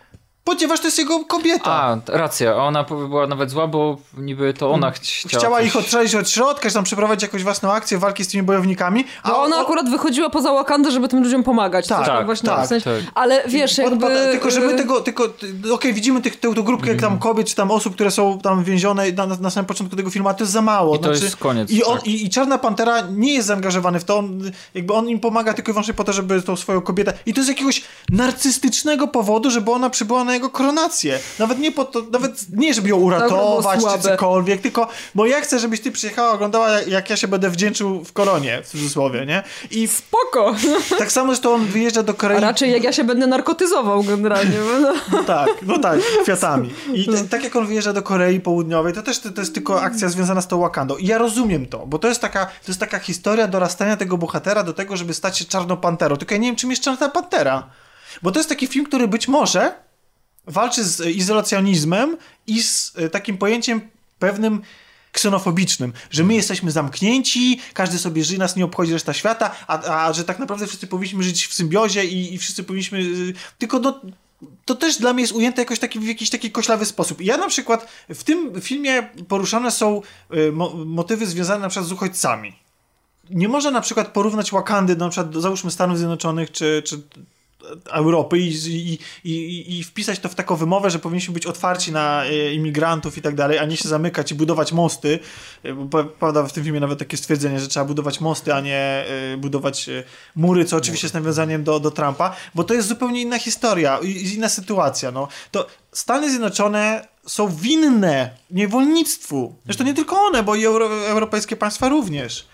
[0.43, 1.71] ponieważ to jest jego kobieta.
[1.71, 5.39] A, racja, ona była nawet zła, bo niby to ona ch- chciała.
[5.39, 8.43] Chciała coś- ich odstrzelić od środka, że tam przeprowadzić jakąś własną akcję walki z tymi
[8.43, 9.05] bojownikami.
[9.23, 11.87] A Bo ona o- akurat wychodziła poza Wakandę, żeby tym ludziom pomagać.
[11.87, 13.11] Tak, To tak, właśnie tak, w sensie, tak.
[13.15, 13.97] Ale wiesz, jakby...
[13.99, 17.47] pod- tylko, że my tego, tylko, ty- okej, widzimy tych, tę, tę grupkę tam kobiet,
[17.47, 20.43] czy tam osób, które są tam więzione na, na, samym początku tego filmu, a to
[20.43, 20.95] jest za mało.
[20.95, 22.07] I to jest koniec, I, on, tak.
[22.07, 25.71] i, I Czarna Pantera nie jest zaangażowany w to, on, jakby on im pomaga tylko
[25.71, 27.13] i wyłącznie po to, żeby tą swoją kobietę...
[27.25, 31.19] I to z jakiegoś narcystycznego powodu, żeby ona przybyła na na jego koronację.
[31.39, 35.59] Nawet nie po to, nawet nie, żeby ją uratować czy cokolwiek, tylko, bo ja chcę,
[35.59, 39.43] żebyś ty przyjechała, oglądała, jak, ja się będę wdzięczył w koronie, w cudzysłowie, nie?
[39.71, 40.55] I spoko!
[40.97, 42.37] Tak samo, że to on wyjeżdża do Korei.
[42.37, 44.57] A raczej jak ja się będę narkotyzował generalnie.
[44.81, 46.73] No, no tak, no tak, kwiatami.
[46.93, 49.81] I t- tak jak on wyjeżdża do Korei Południowej, to też to, to jest tylko
[49.81, 50.97] akcja związana z tą Wakandą.
[50.97, 54.63] I ja rozumiem to, bo to jest taka, to jest taka historia dorastania tego bohatera
[54.63, 56.17] do tego, żeby stać się czarną panterą.
[56.17, 57.69] Tylko ja nie wiem, czym jest czarna pantera.
[58.21, 59.82] Bo to jest taki film, który być może
[60.47, 62.17] walczy z izolacjonizmem
[62.47, 63.81] i z e, takim pojęciem
[64.19, 64.61] pewnym
[65.11, 70.13] ksenofobicznym, że my jesteśmy zamknięci, każdy sobie żyje, nas nie obchodzi reszta świata, a, a
[70.13, 72.99] że tak naprawdę wszyscy powinniśmy żyć w symbiozie i, i wszyscy powinniśmy...
[72.99, 74.01] Y, tylko do,
[74.65, 77.21] to też dla mnie jest ujęte jakoś taki, w jakiś taki koślawy sposób.
[77.21, 80.01] Ja na przykład w tym filmie poruszane są
[80.53, 82.55] mo motywy związane na przykład z uchodźcami.
[83.29, 87.01] Nie można na przykład porównać Wakandy do na przykład, załóżmy Stanów Zjednoczonych czy, czy
[87.85, 92.25] Europy i, i, i, i, wpisać to w taką wymowę, że powinniśmy być otwarci na
[92.25, 95.19] e, imigrantów i tak dalej, a nie się zamykać i budować mosty.
[95.63, 99.37] E, pada w tym filmie nawet takie stwierdzenie, że trzeba budować mosty, a nie e,
[99.37, 99.89] budować
[100.35, 103.99] mury, co oczywiście jest nawiązaniem do, do Trumpa, bo to jest zupełnie inna historia,
[104.33, 105.11] inna sytuacja.
[105.11, 105.27] No.
[105.51, 109.55] To Stany Zjednoczone są winne niewolnictwu.
[109.65, 112.45] Zresztą nie tylko one, bo i euro, europejskie państwa również.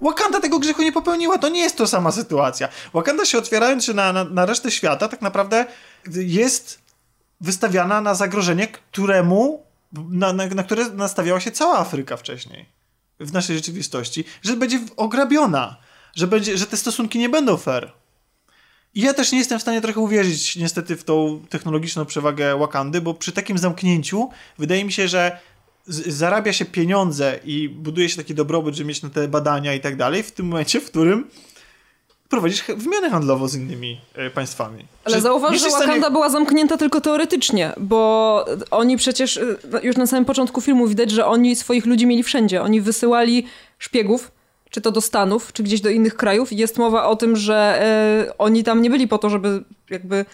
[0.00, 2.68] Wakanda tego grzechu nie popełniła, to nie jest to sama sytuacja.
[2.92, 5.66] Wakanda się otwierając się na, na, na resztę świata, tak naprawdę
[6.14, 6.78] jest
[7.40, 9.62] wystawiana na zagrożenie, któremu,
[9.92, 12.66] na, na, na które nastawiała się cała Afryka wcześniej
[13.20, 15.76] w naszej rzeczywistości, że będzie ograbiona,
[16.14, 17.92] że, będzie, że te stosunki nie będą fair.
[18.94, 23.00] I ja też nie jestem w stanie trochę uwierzyć niestety w tą technologiczną przewagę Wakandy,
[23.00, 25.38] bo przy takim zamknięciu wydaje mi się, że
[25.86, 29.96] zarabia się pieniądze i buduje się taki dobrobyt, żeby mieć na te badania i tak
[29.96, 31.24] dalej, w tym momencie, w którym
[32.28, 34.84] prowadzisz wymianę handlową z innymi e, państwami.
[35.04, 36.10] Ale zauważ, że Wakanda stanie...
[36.10, 41.26] była zamknięta tylko teoretycznie, bo oni przecież, e, już na samym początku filmu widać, że
[41.26, 42.62] oni swoich ludzi mieli wszędzie.
[42.62, 43.46] Oni wysyłali
[43.78, 44.30] szpiegów,
[44.70, 46.52] czy to do Stanów, czy gdzieś do innych krajów.
[46.52, 50.24] I jest mowa o tym, że e, oni tam nie byli po to, żeby jakby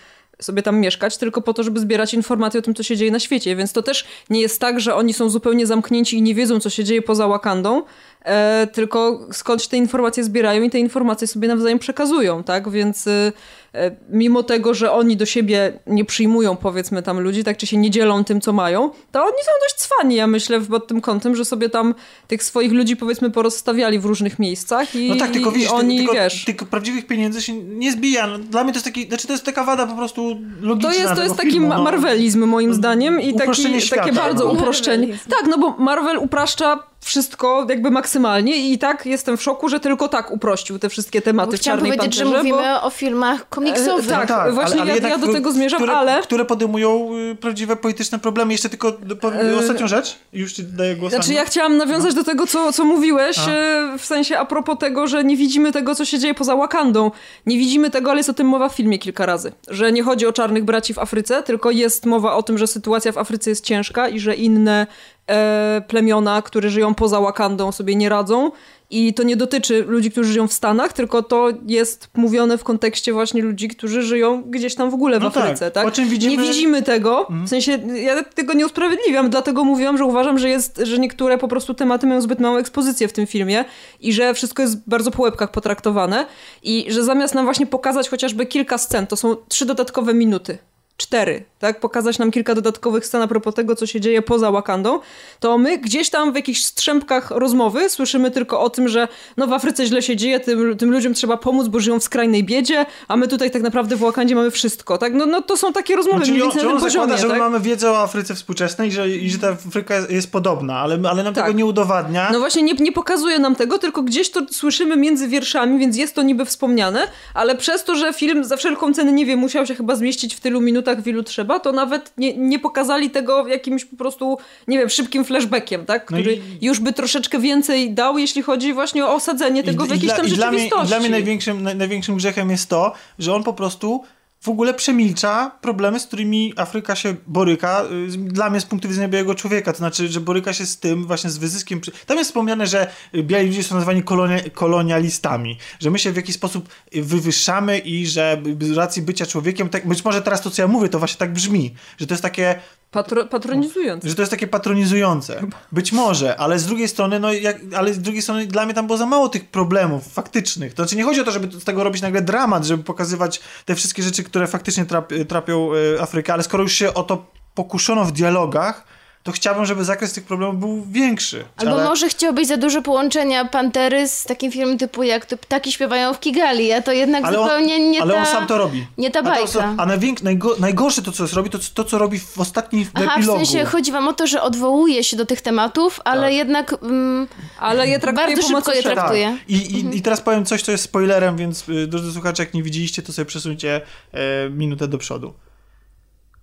[0.41, 3.21] sobie tam mieszkać, tylko po to, żeby zbierać informacje o tym, co się dzieje na
[3.21, 3.57] świecie.
[3.57, 6.71] Więc to też nie jest tak, że oni są zupełnie zamknięci i nie wiedzą, co
[6.71, 7.83] się dzieje poza Wakandą,
[8.25, 12.71] e, tylko skądś te informacje zbierają i te informacje sobie nawzajem przekazują, tak?
[12.71, 13.33] Więc e,
[13.75, 17.77] E, mimo tego, że oni do siebie nie przyjmują, powiedzmy tam ludzi, tak czy się
[17.77, 21.37] nie dzielą tym, co mają, to oni są dość cwani, ja myślę, pod tym kątem,
[21.37, 21.95] że sobie tam
[22.29, 26.13] tych swoich ludzi, powiedzmy, porozstawiali w różnych miejscach i, no tak, tylko, widzisz, oni, tylko,
[26.13, 26.45] wiesz...
[26.45, 28.27] Tylko prawdziwych pieniędzy się nie zbija.
[28.27, 30.99] No, dla mnie to jest taki, znaczy to jest taka wada po prostu logiczna To
[30.99, 31.83] jest, to jest taki filmu, no.
[31.83, 34.51] marvelizm moim zdaniem i taki, świata, takie bardzo no.
[34.51, 35.19] uproszczenie.
[35.29, 40.09] Tak, no bo Marvel upraszcza wszystko jakby maksymalnie i tak jestem w szoku, że tylko
[40.09, 42.83] tak uprościł te wszystkie tematy bo w Czarnej powiedzieć, Panterze, że mówimy bo...
[42.83, 44.07] o filmach komiksowych.
[44.07, 46.23] E, tak, tak, właśnie ale, ale ja, ja, do tego zmierzam, które, ale...
[46.23, 48.53] Które podejmują y, prawdziwe polityczne problemy.
[48.53, 49.59] Jeszcze tylko e...
[49.59, 51.13] ostatnią rzecz, już ci daję głos.
[51.13, 52.23] Znaczy ja chciałam nawiązać no.
[52.23, 53.51] do tego, co, co mówiłeś, a.
[53.51, 57.11] E, w sensie a propos tego, że nie widzimy tego, co się dzieje poza Wakandą.
[57.47, 59.53] Nie widzimy tego, ale jest o tym mowa w filmie kilka razy.
[59.69, 63.13] Że nie chodzi o czarnych braci w Afryce, tylko jest mowa o tym, że sytuacja
[63.13, 64.87] w Afryce jest ciężka i że inne
[65.31, 68.51] e, plemiona, które żyją poza Wakandą, sobie nie radzą.
[68.93, 73.13] I to nie dotyczy ludzi, którzy żyją w Stanach, tylko to jest mówione w kontekście
[73.13, 75.45] właśnie ludzi, którzy żyją gdzieś tam w ogóle w no tak.
[75.45, 75.71] Afryce.
[75.71, 75.95] Tak.
[75.95, 76.07] tak?
[76.07, 76.37] Widzimy...
[76.37, 77.21] Nie widzimy tego.
[77.21, 77.47] Mhm.
[77.47, 81.49] W sensie, ja tego nie usprawiedliwiam, dlatego mówiłam, że uważam, że, jest, że niektóre po
[81.49, 83.65] prostu tematy mają zbyt małą ekspozycję w tym filmie
[84.01, 86.27] i że wszystko jest bardzo po łebkach potraktowane.
[86.63, 90.59] I że zamiast nam właśnie pokazać chociażby kilka scen, to są trzy dodatkowe minuty
[91.01, 91.81] cztery, tak?
[91.81, 95.01] Pokazać nam kilka dodatkowych scen a propos tego, co się dzieje poza Wakandą,
[95.41, 99.53] to my gdzieś tam w jakichś strzępkach rozmowy słyszymy tylko o tym, że no w
[99.53, 103.17] Afryce źle się dzieje, tym, tym ludziom trzeba pomóc, bo żyją w skrajnej biedzie, a
[103.17, 105.15] my tutaj tak naprawdę w Wakandzie mamy wszystko, tak?
[105.15, 107.39] No, no to są takie rozmowy no, mniej więcej na tym poziomie, zakłada, że tak?
[107.39, 110.99] mamy wiedzę o Afryce współczesnej i że, i że ta Afryka jest, jest podobna, ale,
[111.11, 111.45] ale nam tak.
[111.45, 112.31] tego nie udowadnia.
[112.33, 116.15] No właśnie nie, nie pokazuje nam tego, tylko gdzieś to słyszymy między wierszami, więc jest
[116.15, 119.75] to niby wspomniane, ale przez to, że film za wszelką cenę, nie wiem, musiał się
[119.75, 123.85] chyba zmieścić w tylu minutach, w ilu trzeba, to nawet nie, nie pokazali tego jakimś
[123.85, 124.39] po prostu,
[124.69, 126.05] nie wiem, szybkim flashbackiem, tak?
[126.05, 126.67] Który no i...
[126.67, 130.27] już by troszeczkę więcej dał, jeśli chodzi właśnie o osadzenie tego I, w jakiejś tam
[130.27, 130.69] i rzeczywistości.
[130.69, 134.05] Dla mnie, dla mnie największym, największym grzechem jest to, że on po prostu
[134.41, 137.85] w ogóle przemilcza problemy, z którymi Afryka się boryka,
[138.15, 141.07] y, dla mnie z punktu widzenia białego człowieka, to znaczy, że boryka się z tym
[141.07, 141.81] właśnie z wyzyskiem.
[142.07, 146.35] Tam jest wspomniane, że biali ludzie są nazwani kolonia, kolonialistami, że my się w jakiś
[146.35, 150.69] sposób wywyższamy i że z racji bycia człowiekiem, tak, być może teraz to, co ja
[150.69, 152.61] mówię, to właśnie tak brzmi, że to jest takie
[152.91, 154.09] Patro, patronizujący.
[154.09, 155.43] Że to jest takie patronizujące.
[155.73, 158.87] Być może, ale z drugiej strony, no jak, ale z drugiej strony dla mnie tam
[158.87, 160.75] było za mało tych problemów faktycznych.
[160.75, 163.75] To znaczy nie chodzi o to, żeby z tego robić nagle dramat, żeby pokazywać te
[163.75, 168.05] wszystkie rzeczy, które faktycznie trap, trapią y, Afrykę, ale skoro już się o to pokuszono
[168.05, 168.85] w dialogach,
[169.23, 171.45] to chciałbym, żeby zakres tych problemów był większy.
[171.57, 171.85] Albo ale...
[171.85, 176.21] może chciałbyś za dużo połączenia Pantery z takim filmem typu jak to ptaki śpiewają w
[176.21, 178.21] Kigali, a to jednak ale zupełnie on, nie ale ta...
[178.21, 178.87] on sam to robi.
[178.99, 179.75] Nie ta A, to, bajka.
[179.79, 183.05] a najwięk, najgo, najgorsze to, co robi, to to, co robi w ostatnim w Aha,
[183.15, 183.39] w epilogu.
[183.39, 186.33] sensie chodzi wam o to, że odwołuje się do tych tematów, ale Tak.
[186.33, 187.29] jednak mm,
[187.59, 189.27] Ale je traktuje bardzo szybko je traktuje.
[189.27, 189.51] Tak.
[189.51, 192.63] I, i, I teraz powiem coś, co jest spoilerem, więc y, drodzy słuchacze, jak nie
[192.63, 193.81] widzieliście, to sobie przesuńcie
[194.13, 195.35] e, minutę do przodu.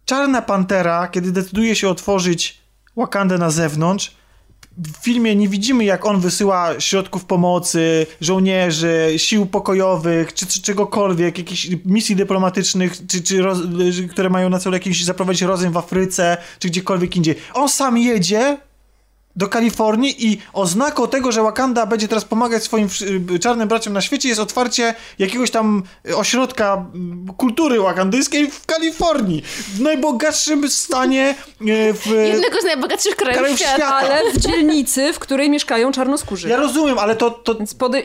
[0.05, 2.66] Czarna Pantera, kiedy decyduje się otworzyć
[2.97, 4.15] Wakandę na zewnątrz,
[4.77, 11.37] w filmie nie widzimy, jak on wysyła środków pomocy, żołnierzy, sił pokojowych, czy, czy czegokolwiek,
[11.37, 13.59] jakichś misji dyplomatycznych, czy, czy roz,
[14.11, 17.35] które mają na celu jakiś zaprowadzić rozejm w Afryce, czy gdziekolwiek indziej.
[17.53, 18.57] On sam jedzie
[19.37, 22.89] do Kalifornii i oznaką tego, że Wakanda będzie teraz pomagać swoim
[23.31, 25.83] y, czarnym braciom na świecie jest otwarcie jakiegoś tam
[26.15, 26.85] ośrodka
[27.29, 29.43] y, kultury wakandyjskiej w Kalifornii.
[29.75, 32.05] W najbogatszym stanie y, w...
[32.05, 33.75] jednego z najbogatszych krajów, krajów świata.
[33.75, 33.95] świata.
[33.95, 36.49] Ale w dzielnicy, w której mieszkają czarnoskórzy.
[36.49, 37.31] Ja rozumiem, ale to...
[37.31, 37.55] to...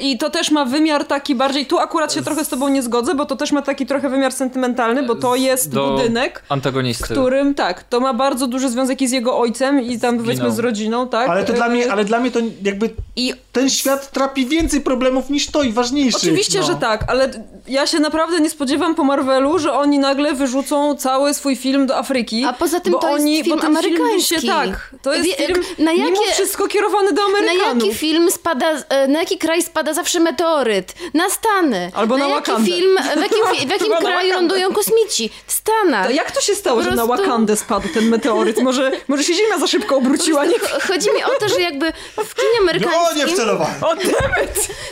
[0.00, 1.66] I to też ma wymiar taki bardziej.
[1.66, 4.32] Tu akurat się trochę z tobą nie zgodzę, bo to też ma taki trochę wymiar
[4.32, 7.04] sentymentalny, bo to jest Do budynek, w Antagonisty.
[7.04, 10.58] którym tak, to ma bardzo duży związek i z jego ojcem i tam powiedzmy z
[10.58, 11.21] rodziną, tak?
[11.30, 15.30] Ale to, dla mnie, ale dla mnie to jakby I ten świat trapi więcej problemów
[15.30, 16.22] niż to i ważniejszych.
[16.22, 16.66] Oczywiście, no.
[16.66, 17.30] że tak, ale
[17.68, 21.96] ja się naprawdę nie spodziewam po Marvelu, że oni nagle wyrzucą cały swój film do
[21.98, 22.44] Afryki.
[22.44, 24.40] A poza tym bo to jest oni, film bo ten Film amerykański.
[24.40, 27.84] się, tak, to jest Wie- film na mimo jakie- wszystko kierowany do Na Amerykanów.
[27.84, 30.94] jaki film spada, e, na jaki kraj spada zawsze meteoryt?
[31.14, 31.90] Na Stany.
[31.94, 32.70] Albo na jaki Wakandę.
[32.72, 35.30] film, w jakim, w jakim na kraju lądują kosmici?
[35.46, 36.06] W Stanach.
[36.06, 38.62] To jak to się stało, Po że na prostu- Wakandę spadł ten meteoryt?
[38.62, 40.80] Może, może się Ziemia za szybko obróciła, nie Cho-
[41.12, 41.92] Chodzi mi o to, że jakby
[42.24, 43.28] w kinie O, nie amerykańskim...
[43.28, 43.74] wcelowałem.
[43.84, 43.94] O!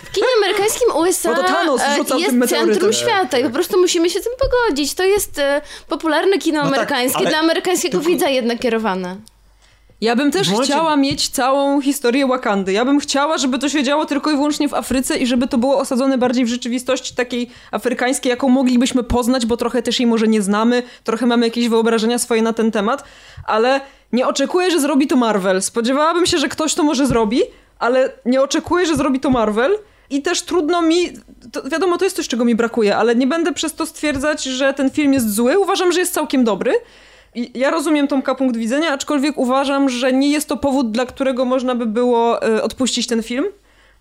[0.05, 4.21] W kinie amerykańskim USA to Thanos e, jest centrum świata i po prostu musimy się
[4.21, 4.95] z tym pogodzić.
[4.95, 9.17] To jest e, popularne kino No tak, amerykańskie, ale dla amerykańskiego tylko- widza jednak kierowane.
[10.01, 12.73] Ja bym też chciała mieć całą historię Wakandy.
[12.73, 15.59] Ja bym chciała, żeby to się działo tylko i wyłącznie w Afryce i żeby to
[15.59, 20.29] było osadzone bardziej w rzeczywistości takiej afrykańskiej, jaką moglibyśmy poznać, bo trochę też jej może
[20.29, 23.05] nie znamy, trochę mamy jakieś wyobrażenia swoje na ten temat,
[23.47, 23.81] ale
[24.13, 25.63] nie oczekuję, że zrobi to Marvel.
[25.63, 27.43] Spodziewałabym się, że ktoś to może zrobi,
[27.79, 29.79] ale nie oczekuję, że zrobi to Marvel.
[30.11, 31.11] I też trudno mi,
[31.53, 34.75] to wiadomo, to jest coś, czego mi brakuje, ale nie będę przez to stwierdzać, że
[34.75, 35.59] ten film jest zły.
[35.59, 36.73] Uważam, że jest całkiem dobry.
[37.35, 41.75] Ja rozumiem Tomka punkt widzenia, aczkolwiek uważam, że nie jest to powód, dla którego można
[41.75, 43.45] by było e, odpuścić ten film,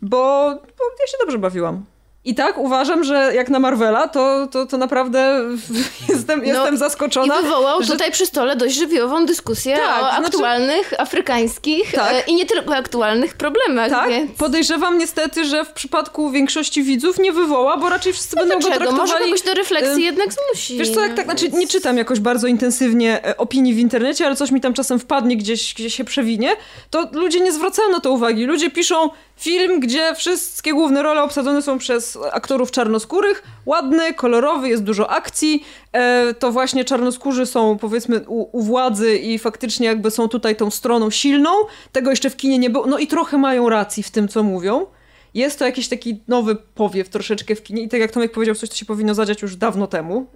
[0.02, 1.86] bo, bo ja się dobrze bawiłam.
[2.26, 5.42] I tak uważam, że jak na Marvela, to, to, to naprawdę
[6.10, 7.42] jestem, jestem I zaskoczona.
[7.42, 12.14] wywołał że- tutaj przy stole dość żywiołową dyskusję Tak, o znaczy- aktualnych, afrykańskich Tak.
[12.14, 14.32] e, i nie tylko aktualnych problemach, Tak, więc...
[14.32, 18.78] podejrzewam niestety, że w przypadku większości widzów nie wywoła, bo raczej wszyscy będą go Dlaczego?
[18.86, 19.12] traktowali...
[19.12, 20.78] Może kogoś do refleksji y, jednak zmusi.
[20.78, 24.36] Wiesz co, jak tak, znaczy nie czytam jakoś bardzo intensywnie e, opinii w internecie, ale
[24.36, 26.52] coś mi tam czasem wpadnie gdzieś, gdzie się przewinie,
[26.90, 28.46] to ludzie nie zwracają na to uwagi.
[28.46, 29.10] Ludzie piszą
[29.40, 35.64] film, gdzie wszystkie główne role obsadzone są przez aktorów czarnoskórych, ładny, kolorowy, jest dużo akcji,
[35.92, 40.72] e, to właśnie czarnoskórzy są powiedzmy u, u władzy i faktycznie jakby są tutaj tą
[40.72, 41.50] stroną silną,
[41.92, 44.86] tego jeszcze w kinie nie było, no i trochę mają racji w tym, co mówią.
[45.34, 47.84] Jest to jakiś taki nowy powiew troszeczkę w kinie.
[47.84, 50.28] I tak jak Tomek powiedział, coś, co się powinno zadziać już dawno temu,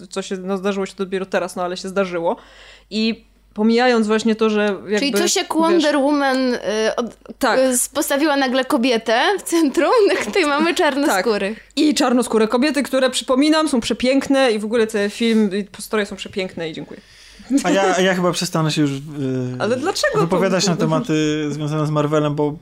[0.00, 2.36] yy, co się, no zdarzyło się dopiero teraz, no ale się zdarzyło.
[2.90, 3.24] I
[3.56, 4.98] pomijając właśnie to, że jakby...
[4.98, 6.58] Czyli jak wiesz, Wonder Woman y,
[6.96, 7.06] od,
[7.38, 7.58] Tak.
[7.58, 11.70] y, postawiła nagle kobietę w centrum, na której mamy czarnoskórych.
[11.76, 16.16] I czarnoskóre kobiety, które przypominam, są przepiękne i w ogóle te film, i historie są
[16.16, 17.00] przepiękne i dziękuję.
[17.64, 19.00] A ja, ja chyba przestanę się już yy,
[19.58, 22.56] Ale dlaczego wypowiadać to- na tematy związane z Marvelem, bo,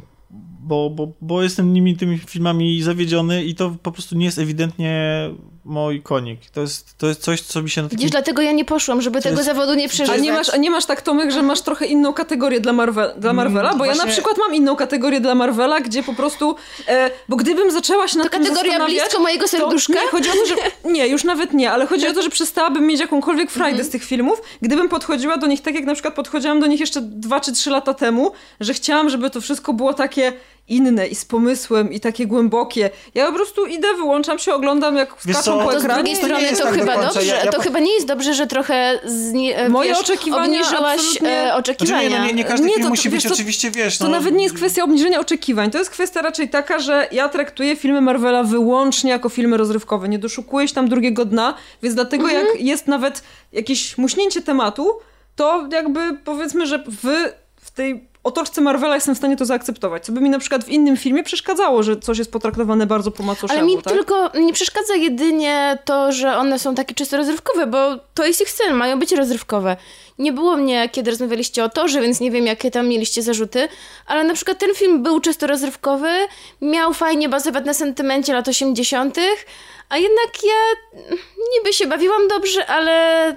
[0.60, 5.30] bo, bo, bo jestem nimi tymi filmami zawiedziony i to po prostu nie jest ewidentnie
[5.64, 6.40] mój konik.
[6.50, 7.98] To jest, to jest coś, co mi się na takim...
[7.98, 10.20] Widzisz, dlatego ja nie poszłam, żeby tego jest- zawodu nie A przeżywać.
[10.20, 13.32] nie, masz, a nie masz tak, Tomek, że masz trochę inną kategorię dla, Marvel, dla
[13.32, 13.74] Marvela?
[13.74, 16.56] Bo ja właśnie- na przykład mam inną kategorię dla Marvela, gdzie po prostu...
[16.88, 19.92] E, bo gdybym zaczęła się nad To tym kategoria blisko mojego serduszka?
[19.94, 20.54] To, nie, chodzi o to, że...
[20.92, 24.04] Nie, już nawet nie, ale chodzi o to, że przestałabym mieć jakąkolwiek frajdę z tych
[24.04, 27.52] filmów, gdybym podchodziła do nich tak, jak na przykład podchodziłam do nich jeszcze dwa czy
[27.52, 30.32] trzy lata temu, że chciałam, żeby to wszystko było takie
[30.68, 32.90] inne i z pomysłem i takie głębokie.
[33.14, 36.02] Ja po prostu idę, wyłączam się, oglądam jak skaczą po To z ekranie.
[36.02, 38.34] drugiej to strony jest to tak chyba dobrze, Ja- ja to chyba nie jest dobrze,
[38.34, 42.08] że trochę zni- e, Moje wiesz, oczekiwania obniżyłaś absolutnie- e, Znaczy, oczekiwania.
[42.08, 43.98] nie, no, nie, nie każdy Nie, film to- musi wiesz być co, oczywiście, wiesz...
[43.98, 45.70] To no, nawet nie jest kwestia obniżenia oczekiwań.
[45.70, 50.08] To jest kwestia raczej taka, że ja traktuję filmy Marvela wyłącznie jako filmy rozrywkowe.
[50.08, 52.46] Nie doszukuję się tam drugiego dna, więc dlatego Mhm.
[52.46, 53.22] jak jest nawet
[53.52, 54.90] jakieś muśnięcie tematu,
[55.36, 60.04] to jakby powiedzmy, że w, w tej otoczce Marvela jestem w stanie to zaakceptować.
[60.04, 63.22] Co by mi na przykład w innym filmie przeszkadzało, że coś jest potraktowane bardzo po
[63.22, 63.92] macoszemu, Ale mi tak?
[63.92, 67.78] tylko nie przeszkadza jedynie to, że one są takie czysto rozrywkowe, bo
[68.14, 69.76] to jest ich cel, mają być rozrywkowe.
[70.18, 73.68] Nie było mnie, kiedy rozmawialiście o torze, więc nie wiem, jakie tam mieliście zarzuty,
[74.06, 76.08] ale na przykład ten film był czysto rozrywkowy,
[76.60, 79.18] miał fajnie bazować na sentymencie lat 80.,
[79.88, 81.00] a jednak ja
[81.56, 83.36] niby się bawiłam dobrze, ale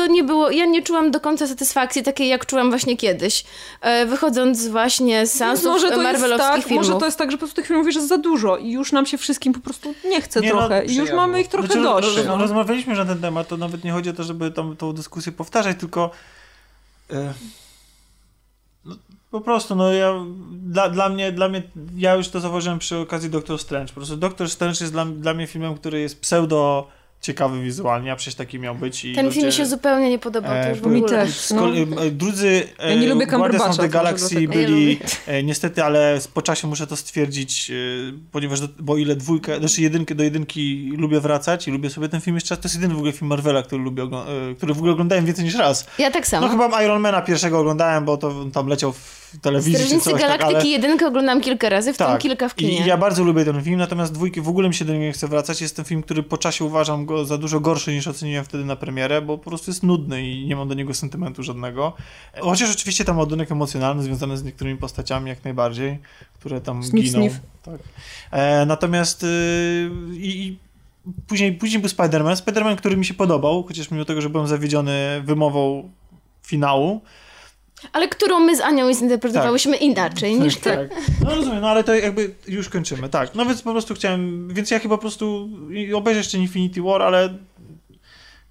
[0.00, 3.44] to nie było, ja nie czułam do końca satysfakcji takiej, jak czułam właśnie kiedyś,
[3.80, 6.86] e, wychodząc właśnie z seansów może to jest marvelowskich tak, filmów.
[6.86, 9.06] Może to jest tak, że po prostu tych filmów jest za dużo i już nam
[9.06, 10.84] się wszystkim po prostu nie chce Nie, no, trochę.
[10.84, 12.16] I już mamy ich trochę Znaczy, dość.
[12.16, 12.36] roz- no.
[12.36, 15.32] Rozmawialiśmy już na ten temat, to nawet nie chodzi o to, żeby tą, tą dyskusję
[15.32, 16.10] powtarzać, tylko
[17.10, 17.34] e,
[18.84, 18.96] no,
[19.30, 20.14] po prostu, no ja,
[20.52, 21.62] dla, dla, mnie, dla mnie,
[21.96, 25.34] ja już to zauważyłem przy okazji Doctor Strange, po prostu Doctor Strange jest dla, dla
[25.34, 26.88] mnie filmem, który jest pseudo
[27.20, 29.04] ciekawy wizualnie, a przecież taki miał być.
[29.04, 31.08] I Ten ludzie, film mi się zupełnie nie podobał, to e, już w ogóle.
[31.08, 31.50] też.
[31.50, 31.68] no.
[32.02, 34.42] e, Drudzy e, Ja nie lubię Guardians of the Galaxy.
[34.42, 37.74] Ja byli, e, niestety, ale po czasie muszę to stwierdzić, e,
[38.32, 42.20] ponieważ do, bo ile dwójkę, znaczy jedynkę, do jedynki lubię wracać i lubię sobie ten
[42.20, 44.78] film jeszcze raz, to jest jedyny w ogóle film Marvela, który lubię, e, który w
[44.78, 45.86] ogóle oglądałem więcej niż raz.
[45.98, 46.46] Ja tak samo.
[46.46, 50.22] No chyba Ironmana pierwszego oglądałem, bo to tam leciał w telewizji czy Strażnicy coś, tak,
[50.22, 50.66] Galaktyki ale...
[50.66, 52.20] jedynkę oglądam kilka razy, w tym Tak.
[52.20, 52.80] kilka w kinie.
[52.80, 55.12] I ja bardzo lubię ten film, natomiast dwójki w ogóle mi się do niego nie
[55.12, 55.60] chce wracać.
[55.60, 58.76] Jest ten film, który po czasie uważam go za dużo gorszy niż oceniłem wtedy na
[58.76, 61.92] premierę, bo po prostu jest nudny i nie mam do niego sentymentu żadnego.
[62.40, 65.98] Chociaż oczywiście tam ładunek emocjonalny związany z niektórymi postaciami jak najbardziej,
[66.38, 67.18] które tam Sniff, giną.
[67.18, 67.40] sniff.
[67.62, 67.80] Tak.
[68.30, 70.56] E, natomiast y, i, i
[71.26, 72.34] później, później był Spider-Man.
[72.36, 75.90] Spider-Man, który mi się podobał, chociaż mimo tego, że byłem zawiedziony wymową
[76.46, 77.00] finału,
[77.92, 79.82] Ale którą my z Anią zinterpretowałyśmy Tak.
[79.82, 80.70] inaczej niż ty.
[80.70, 80.88] Tak.
[81.24, 83.34] No rozumiem, no ale to jakby już kończymy, tak.
[83.34, 85.48] No więc po prostu chciałem, więc ja chyba po prostu
[85.94, 87.34] obejrzę jeszcze Infinity War, ale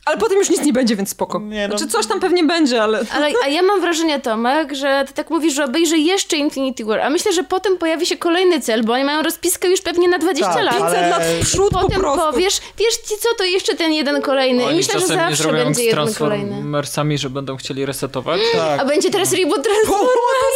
[0.10, 1.40] Ale potem już nic nie będzie, więc spoko.
[1.40, 3.02] Nie, no- Znaczy coś tam pewnie będzie, ale...
[3.14, 7.00] Ale, a ja mam wrażenie, Tomek, że ty tak mówisz, że obejrzę jeszcze Infinity War,
[7.00, 10.18] a myślę, że potem pojawi się kolejny cel, bo oni mają rozpiskę już pewnie na
[10.18, 10.82] 20 Tak, lat.
[10.82, 12.32] ale- 500 lat w przód po Potem prostu.
[12.32, 14.64] powiesz, wiesz ci co, to jeszcze ten jeden kolejny.
[14.64, 16.46] I Oni myślę, że zawsze będzie z jeden kolejny.
[16.50, 18.42] Transformersami, że będą chcieli resetować.
[18.54, 18.80] tak.
[18.82, 20.10] A będzie teraz reboot O, Transformers.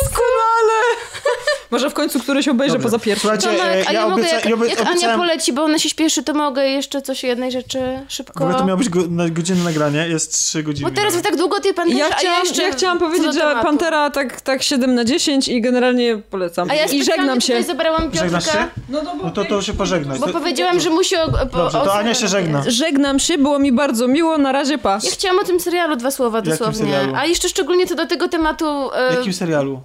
[0.04, 0.80] doskonale!
[1.74, 2.84] Może w końcu któryś obejrzę Dobrze.
[2.86, 3.22] poza pierwszym.
[3.40, 5.64] Słuchajcie, Tomek, a ja ja mogę, obieca- jak, ja obie- jak Ania obiecałem- poleci, bo
[5.64, 8.40] ona się śpieszy, to mogę jeszcze coś jednej rzeczy szybko...
[8.40, 10.90] Dobra, to miało być na godzinne nagranie, jest 3 godziny.
[10.90, 13.40] Bo teraz wy tak długo ty pan Ja a chciałam, jeszcze ja chciałam powiedzieć, że
[13.40, 13.64] tematu.
[13.64, 16.70] Pantera tak, tak 7 na 10 i generalnie polecam.
[16.72, 17.48] A ja I żegnam się.
[17.54, 18.52] tutaj zabrałam Żegnasz się?
[18.52, 20.20] Piotrka, No, no, bo No to, to się pożegnać.
[20.20, 21.16] bo To, powiedziałam, że musi...
[21.16, 22.64] O, Dobrze, to Ania się żegna.
[22.68, 25.00] Żegnam się, było mi bardzo miło, na razie pa.
[25.04, 27.00] Ja chciałam o tym serialu dwa słowa dosłownie.
[27.16, 29.82] A jeszcze szczególnie co do tego tematu e, Jakim serialu?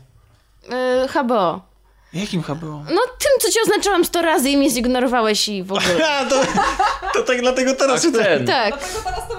[0.71, 1.68] e, HBO.
[2.13, 2.67] Jakim HBO?
[2.67, 6.09] No tym, co ci oznaczałam 100 razy i mnie zignorowałeś i w ogóle.
[6.21, 6.41] A, to,
[7.15, 8.47] to tak dlatego teraz Tak, ten.
[8.47, 8.79] Tak.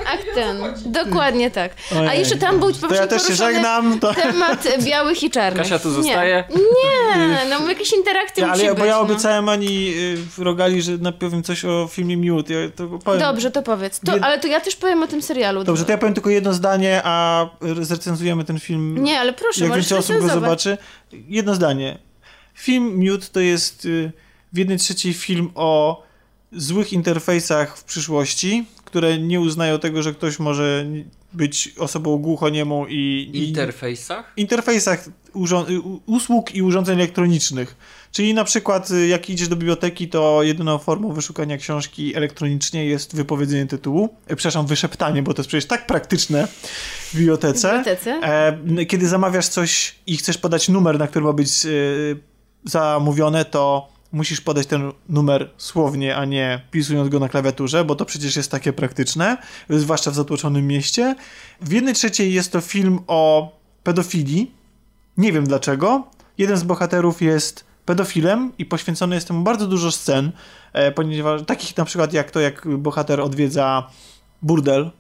[0.07, 0.57] Ach ten.
[0.85, 1.71] Dokładnie tak.
[1.95, 2.19] A Ojej.
[2.19, 3.99] jeszcze tam był To ja też się żegnam.
[3.99, 4.13] To...
[4.13, 5.63] temat białych i czarnych.
[5.63, 5.93] Kasia tu Nie.
[5.95, 6.43] zostaje.
[6.49, 8.79] Nie, no jakieś interakcje Ja, ale ja, być.
[8.79, 9.01] bo ja no.
[9.01, 12.53] obiecałem Ani y, w Rogali, że napowiem coś o filmie Mute.
[12.53, 13.17] Ja to.
[13.17, 13.99] Dobrze, to powiedz.
[13.99, 15.63] To, ale to ja też powiem o tym serialu.
[15.63, 17.45] Dobrze, to ja powiem tylko jedno zdanie, a
[17.81, 19.03] zrecenzujemy ten film.
[19.03, 20.77] Nie, ale proszę, jak więcej osób go zobaczy.
[21.11, 22.08] Jedno zdanie.
[22.59, 24.11] Film Mute to jest y,
[24.53, 26.03] w jednej trzeciej film o
[26.51, 30.85] złych interfejsach w przyszłości, które nie uznają tego, że ktoś może
[31.33, 33.31] być osobą głuchoniemą i...
[33.33, 34.33] i interfejsach?
[34.37, 35.11] interfejsach y,
[36.05, 37.75] usług i urządzeń elektronicznych.
[38.11, 43.15] Czyli na przykład y, jak idziesz do biblioteki, to jedyną formą wyszukania książki elektronicznie jest
[43.15, 44.09] wypowiedzenie tytułu.
[44.27, 46.47] E, Przepraszam, wyszeptanie, bo to jest przecież tak praktyczne
[47.11, 47.69] w bibliotece.
[47.69, 48.19] W bibliotece?
[48.23, 51.49] E, kiedy zamawiasz coś i chcesz podać numer, na który ma być
[52.63, 58.05] zamówione, to musisz podać ten numer słownie, a nie pisując go na klawiaturze, bo to
[58.05, 59.37] przecież jest takie praktyczne,
[59.69, 61.15] zwłaszcza w zatłoczonym mieście.
[61.61, 63.51] W jednej trzeciej jest to film o
[63.83, 64.51] pedofilii.
[65.17, 66.07] Nie wiem dlaczego.
[66.37, 70.31] Jeden z bohaterów jest pedofilem i poświęcone jest temu bardzo dużo scen,
[70.73, 73.87] e, ponieważ takich na przykład jak to, jak bohater odwiedza
[74.41, 74.91] burdel,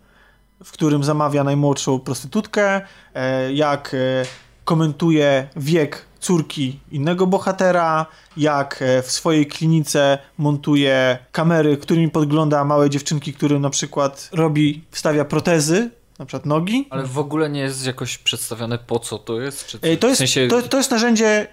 [0.63, 2.81] w którym zamawia najmłodszą prostytutkę,
[3.13, 4.25] e, jak e,
[4.65, 8.05] komentuje wiek córki innego bohatera,
[8.37, 14.83] jak e, w swojej klinice montuje kamery, którymi podgląda małe dziewczynki, którym na przykład robi,
[14.91, 16.87] wstawia protezy, na przykład nogi.
[16.89, 19.67] Ale w ogóle nie jest jakoś przedstawione po co to jest?
[19.67, 20.47] Czy To jest, w sensie...
[20.47, 21.47] to, to jest narzędzie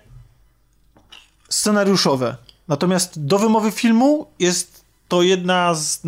[1.49, 2.37] scenariuszowe.
[2.69, 6.01] Natomiast do wymowy filmu jest to jedna z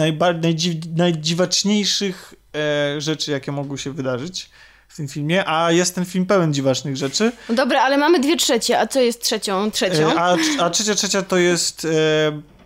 [0.97, 4.51] najdziwaczniejszych e, rzeczy, jakie mogły się wydarzyć
[4.89, 7.33] w tym filmie, a jest ten film pełen dziwacznych rzeczy.
[7.49, 9.71] No Dobra, ale mamy dwie trzecie, a co jest trzecią?
[9.71, 10.13] Trzecią?
[10.13, 11.89] E, a, a trzecia, trzecia to jest e,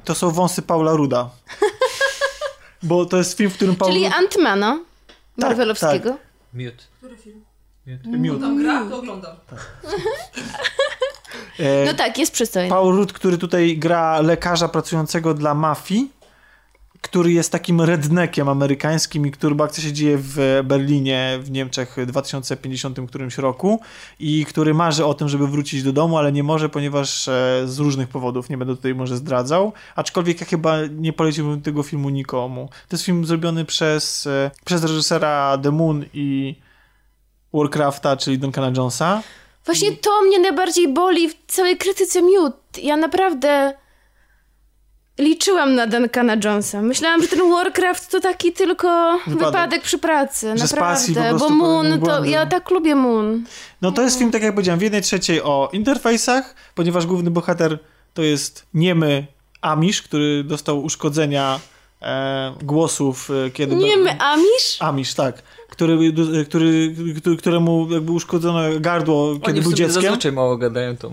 [0.04, 1.30] to są wąsy Paula Ruda.
[2.82, 4.80] Bo to jest film, w którym Paul Czyli Antmana
[5.36, 6.16] Marvelowskiego.
[6.54, 6.92] Mute.
[8.06, 8.40] Miód.
[8.40, 9.36] Tam gra, to oglądam.
[11.58, 12.68] E, No tak, jest przystojny.
[12.68, 16.10] Paul Rudd, który tutaj gra lekarza pracującego dla mafii,
[17.02, 21.96] który jest takim redneckiem amerykańskim i który, bo akcja się dzieje w Berlinie w Niemczech
[21.96, 23.80] w 2050 którymś roku
[24.18, 27.78] i który marzy o tym, żeby wrócić do domu, ale nie może, ponieważ e, z
[27.78, 32.68] różnych powodów, nie będę tutaj może zdradzał, aczkolwiek ja chyba nie poleciłbym tego filmu nikomu.
[32.88, 36.56] To jest film zrobiony przez, e, przez reżysera The Moon i
[37.52, 39.22] Warcrafta, czyli Duncana Jonesa.
[39.64, 42.54] Właśnie to mnie najbardziej boli w całej krytyce miód.
[42.82, 43.81] Ja naprawdę
[45.18, 46.82] liczyłam na Duncana Jonesa.
[46.82, 49.46] Myślałam, że ten Warcraft to taki tylko Wypadek.
[49.46, 50.52] wypadek, przy pracy.
[50.56, 51.34] Że naprawdę.
[51.38, 53.44] Bo Moon, to ja tak lubię Moon.
[53.82, 57.78] No to jest film, tak jak powiedziałem, w jednej trzeciej o interfejsach, ponieważ główny bohater
[58.14, 59.26] to jest niemy
[59.60, 61.60] Amish, który dostał uszkodzenia
[62.02, 63.76] e, głosów, e, kiedy...
[63.76, 64.76] Nie my, Amish?
[64.80, 65.42] Amish, tak.
[65.72, 66.12] Który,
[66.48, 66.94] który,
[67.38, 70.02] któremu jakby uszkodzono gardło, kiedy Oni był dzieckiem.
[70.02, 71.10] zazwyczaj mało gadają to.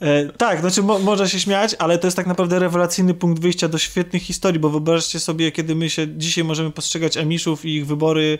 [0.00, 3.68] E, tak, znaczy mo, można się śmiać, ale to jest tak naprawdę rewelacyjny punkt wyjścia
[3.68, 7.86] do świetnych historii, bo wyobraźcie sobie, kiedy my się dzisiaj możemy postrzegać Amishów i ich
[7.86, 8.38] wybory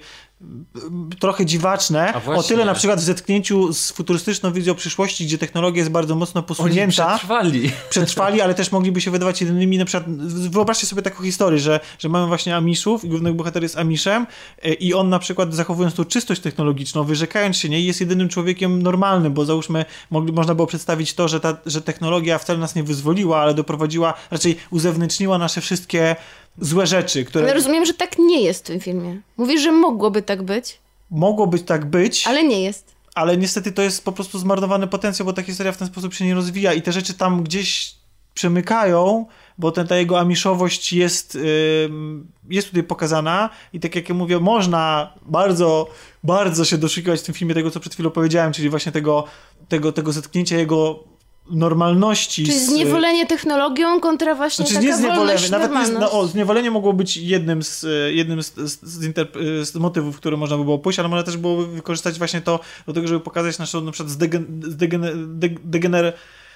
[1.18, 5.90] trochę dziwaczne, o tyle na przykład w zetknięciu z futurystyczną wizją przyszłości, gdzie technologia jest
[5.90, 7.70] bardzo mocno Oni posunięta, przetrwali.
[7.90, 10.10] przetrwali, ale też mogliby się wydawać jedynymi, na przykład
[10.50, 14.26] wyobraźcie sobie taką historię, że, że mamy właśnie Amishów i główny bohater jest Amishem
[14.62, 18.82] e, i on na przykład zachowując tą czystość technologiczną, wyrzekając się niej, jest jedynym człowiekiem
[18.82, 22.82] normalnym, bo załóżmy mogli, można było przedstawić to, że, ta, że technologia wcale nas nie
[22.82, 26.16] wyzwoliła, ale doprowadziła, raczej uzewnętrzniła nasze wszystkie
[26.58, 29.20] złe rzeczy, które Ale rozumiem, że tak nie jest w tym filmie.
[29.36, 30.78] Mówisz, że mogłoby tak być,
[31.10, 32.38] mogło być tak być, ale...
[32.38, 32.94] ale nie jest.
[33.38, 36.34] niestety to jest po prostu zmarnowany potencjał, bo ta historia w ten sposób się nie
[36.34, 37.94] rozwija i te rzeczy tam gdzieś
[38.34, 39.26] przemykają,
[39.58, 41.38] bo ten, ta jego amiszowość jest,
[41.86, 45.90] ym, jest tutaj pokazana i tak jak ja mówię, można bardzo,
[46.24, 49.24] bardzo się doszukiwać w tym filmie tego, co przed chwilą powiedziałem, czyli właśnie tego,
[49.68, 51.04] tego, tego zetknięcia jego
[51.52, 52.44] normalności.
[52.44, 56.26] Czyli z- zniewolenie technologią kontra właśnie znaczy nie taka zniewolenie, wolność, nawet nie, no, o,
[56.26, 60.56] zniewolenie mogło być jednym z, e, jednym z, z, z, interp- z motywów, które można
[60.56, 63.80] by było pójść, ale można też było wykorzystać właśnie to do tego, żeby pokazać naszą
[63.80, 65.02] na przykład zdegen, zdegen,
[65.38, 66.12] de, degener,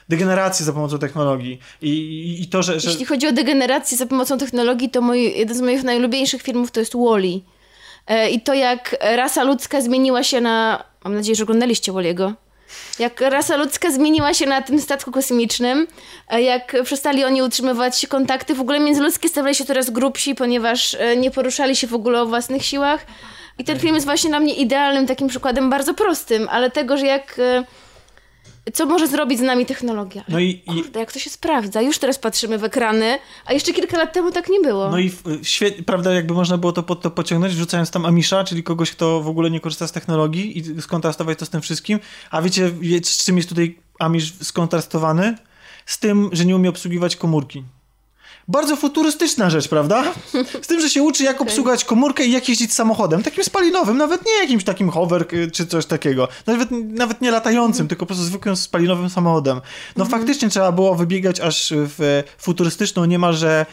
[0.09, 4.07] degenerację za pomocą technologii i, i, i to, że, że Jeśli chodzi o degenerację za
[4.07, 7.41] pomocą technologii, to mój, jeden z moich najulubieńszych filmów to jest Wall-E.
[8.07, 10.85] E, I to jak rasa ludzka zmieniła się na...
[11.05, 12.33] Mam nadzieję, że oglądaliście Walliego.
[12.99, 15.87] Jak rasa ludzka zmieniła się na tym statku kosmicznym,
[16.29, 21.17] e, jak przestali oni utrzymywać kontakty, w ogóle międzyludzkie stawali się coraz grubsi, ponieważ e,
[21.17, 23.07] nie poruszali się w ogóle o własnych siłach.
[23.59, 27.07] I ten film jest właśnie dla mnie idealnym takim przykładem, bardzo prostym, ale tego, że
[27.07, 27.41] jak...
[28.75, 30.25] Co może zrobić z nami technologia?
[30.29, 31.83] no i, Kurde, jak to się sprawdza.
[31.83, 34.91] Już teraz patrzymy w ekrany, a jeszcze kilka lat temu tak nie było.
[34.91, 35.23] No i w-
[35.87, 39.29] prawda, jakby można było to pod to pociągnąć, wrzucając tam Amisha, czyli kogoś, kto w
[39.29, 41.99] ogóle nie korzysta z technologii i skontrastować to z tym wszystkim.
[42.31, 45.37] A wiecie, wie, z czym jest tutaj Amish skontrastowany?
[45.87, 47.63] Z tym, że nie umie obsługiwać komórki.
[48.49, 50.05] Bardzo futurystyczna rzecz, prawda?
[50.63, 53.23] Z tym, że się uczy, jak obsługiwać komórkę i jak jeździć samochodem.
[53.23, 56.29] Takim spalinowym, nawet nie jakimś takim hover y, czy coś takiego.
[56.47, 59.61] Nawet, nawet nie latającym, tylko po prostu zwykłym spalinowym samochodem.
[59.97, 63.67] No faktycznie trzeba było wybiegać aż w futurystyczną, niemalże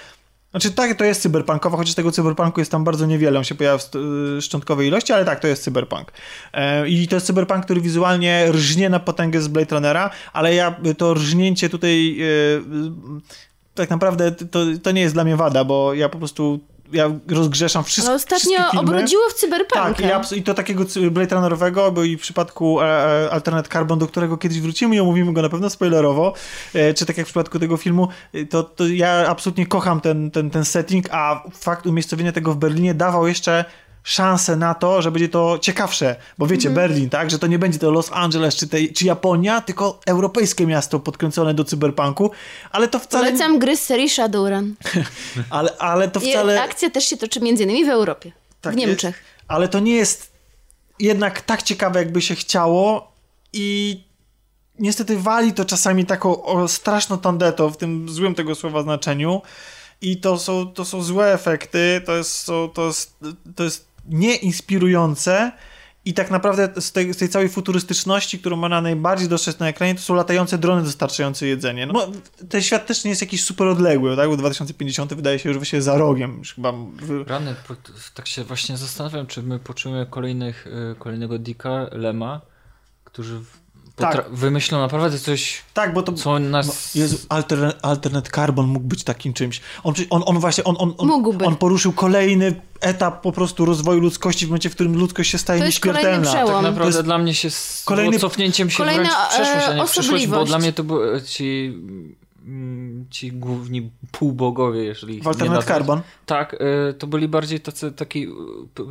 [0.51, 3.77] znaczy tak, to jest cyberpunkowa, chociaż tego cyberpunku jest tam bardzo niewiele, on się pojawia
[3.77, 3.95] w
[4.37, 6.11] y, szczątkowej ilości, ale tak, to jest cyberpunk.
[6.53, 10.75] E, I to jest cyberpunk, który wizualnie rżnie na potęgę z Blade Runnera, ale ja
[10.97, 13.43] to rżnięcie tutaj y, y,
[13.75, 16.59] tak naprawdę to, to nie jest dla mnie wada, bo ja po prostu
[16.93, 18.07] ja rozgrzeszam wszystko.
[18.07, 19.93] Ale ostatnio obrodziło w cyberpunkę.
[19.93, 23.99] Tak, i, i to takiego Blade Runnerowego, bo i w przypadku e, e, Alternate Carbon,
[23.99, 26.33] do którego kiedyś wrócimy i omówimy go na pewno spoilerowo,
[26.73, 30.31] e, czy tak jak w przypadku tego filmu, e, to, to ja absolutnie kocham ten,
[30.31, 33.65] ten, ten setting, a fakt umiejscowienia tego w Berlinie dawał jeszcze
[34.03, 36.88] szansę na to, że będzie to ciekawsze, bo wiecie, Mhm.
[36.88, 40.67] Berlin, tak, że to nie będzie to Los Angeles czy, tej, czy Japonia, tylko europejskie
[40.67, 42.31] miasto podkręcone do cyberpunku,
[42.71, 44.75] ale to wcale, Polecam gry z serii Shadowrun.
[45.49, 46.61] ale, ale to I wcale...
[46.61, 48.31] akcja też się toczy między innymi w Europie.
[48.61, 49.15] Tak w Niemczech.
[49.15, 50.31] Jest, ale to nie jest
[50.99, 53.11] jednak tak ciekawe, jakby się chciało
[53.53, 53.99] i
[54.80, 59.41] niestety wali to czasami taką o, straszną tandetą w tym złym tego słowa znaczeniu
[60.01, 63.15] i to są, to są złe efekty, to jest, są, to jest,
[63.55, 65.51] to jest nieinspirujące
[66.05, 69.95] i tak naprawdę z tej, z tej całej futurystyczności, którą można najbardziej dostrzec na ekranie,
[69.95, 71.85] to są latające drony dostarczające jedzenie.
[71.85, 72.07] No,
[72.49, 74.30] ten świat też nie jest jakiś super odległy, tak?
[74.30, 76.38] Bo 2050 wydaje się już właściwie za rogiem.
[76.38, 76.73] Już chyba
[77.27, 77.55] Rany,
[78.13, 82.41] tak się właśnie zastanawiam, czy my poczujemy kolejnych, y, kolejnego Dicka, Lema,
[83.03, 83.41] którzy
[83.97, 86.13] Potra- Wymyślą naprawdę coś, Tak, bo to...
[86.13, 86.95] co nas...
[86.95, 89.61] Jezu, alternate, alternate Carbon mógł być takim czymś.
[89.83, 91.45] On, on, on właśnie, on, on, on, Mógłby.
[91.45, 95.59] on poruszył kolejny etap po prostu rozwoju ludzkości w momencie, w którym ludzkość się staje
[95.59, 96.31] To jest kolejny nieśmiertelna.
[96.31, 96.53] przełom.
[96.53, 99.67] Tak naprawdę To jest dla mnie się z kolejny- cofnięciem się kolejna, wręcz w przeszłość,
[99.67, 101.77] a nie e, w przyszłość, bo dla mnie to były ci,
[103.09, 105.61] ci główni półbogowie, jeżeli ich W nie.
[105.61, 106.01] Carbon.
[106.25, 106.53] Tak,
[106.89, 108.31] y, to byli bardziej tacy, taki, y,
[108.73, 108.83] p-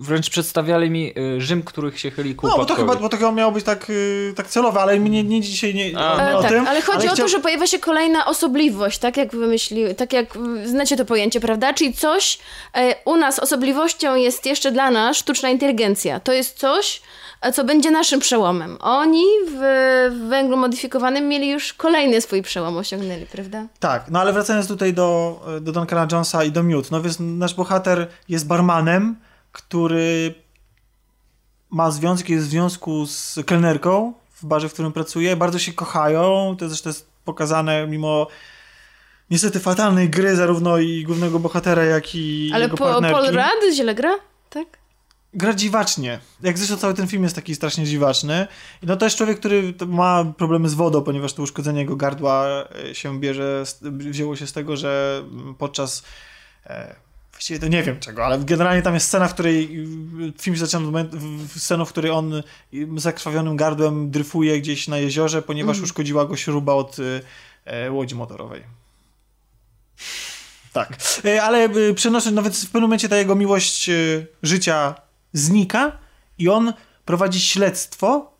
[0.00, 3.16] wręcz przedstawiali mi y, Rzym, których się chyli ku No, bo to, chyba, bo to
[3.16, 6.42] chyba miało być tak, y, tak celowe, ale nie, nie dzisiaj nie, A, nie o
[6.42, 6.66] tak, tym.
[6.66, 10.36] ale chodzi o chciał- to, że pojawia się kolejna osobliwość, tak jak wymyśli, tak jak
[10.36, 11.74] y, znacie to pojęcie, prawda?
[11.74, 12.38] Czyli coś,
[12.74, 16.20] e, u nas osobliwością jest jeszcze dla nas sztuczna inteligencja.
[16.20, 17.02] To jest coś,
[17.50, 18.78] co będzie naszym przełomem.
[18.80, 19.58] Oni w,
[20.12, 23.66] w węglu modyfikowanym mieli już kolejny swój przełom osiągnęli, prawda?
[23.80, 27.54] Tak, no ale wracając tutaj do, do Duncana Jonesa i do Mute, no więc nasz
[27.54, 29.16] bohater jest barmanem,
[29.52, 30.34] który
[31.70, 36.56] ma związek, jest w związku z kelnerką w barze, w którym pracuje, bardzo się kochają,
[36.58, 38.26] to zresztą jest pokazane mimo
[39.30, 43.14] niestety fatalnej gry zarówno i głównego bohatera, jak i Ale jego po, partnerki.
[43.14, 44.14] Paul Rudd źle gra?
[44.50, 44.81] Tak?
[45.34, 46.18] Gra dziwacznie.
[46.42, 48.46] Jak zresztą cały ten film jest taki strasznie dziwaczny.
[48.82, 52.64] I no to jest człowiek, który ma problemy z wodą, ponieważ to uszkodzenie jego gardła
[52.90, 55.22] e, się bierze, wzięło się z tego, że
[55.58, 56.02] podczas
[56.66, 56.94] e,
[57.32, 59.78] właściwie to nie wiem czego, ale generalnie tam jest scena, w której
[60.28, 62.42] y, film się zaczyna w- sceną, w której on y,
[62.96, 67.20] zakrwawionym gardłem dryfuje gdzieś na jeziorze, ponieważ uszkodziła go śruba od y,
[67.64, 68.62] e, łodzi motorowej.
[70.72, 73.90] Tak, E, ale przenoszę, nawet w pewnym momencie ta jego miłość
[74.42, 74.94] życia
[75.32, 75.98] znika
[76.38, 76.72] i on
[77.04, 78.32] prowadzi śledztwo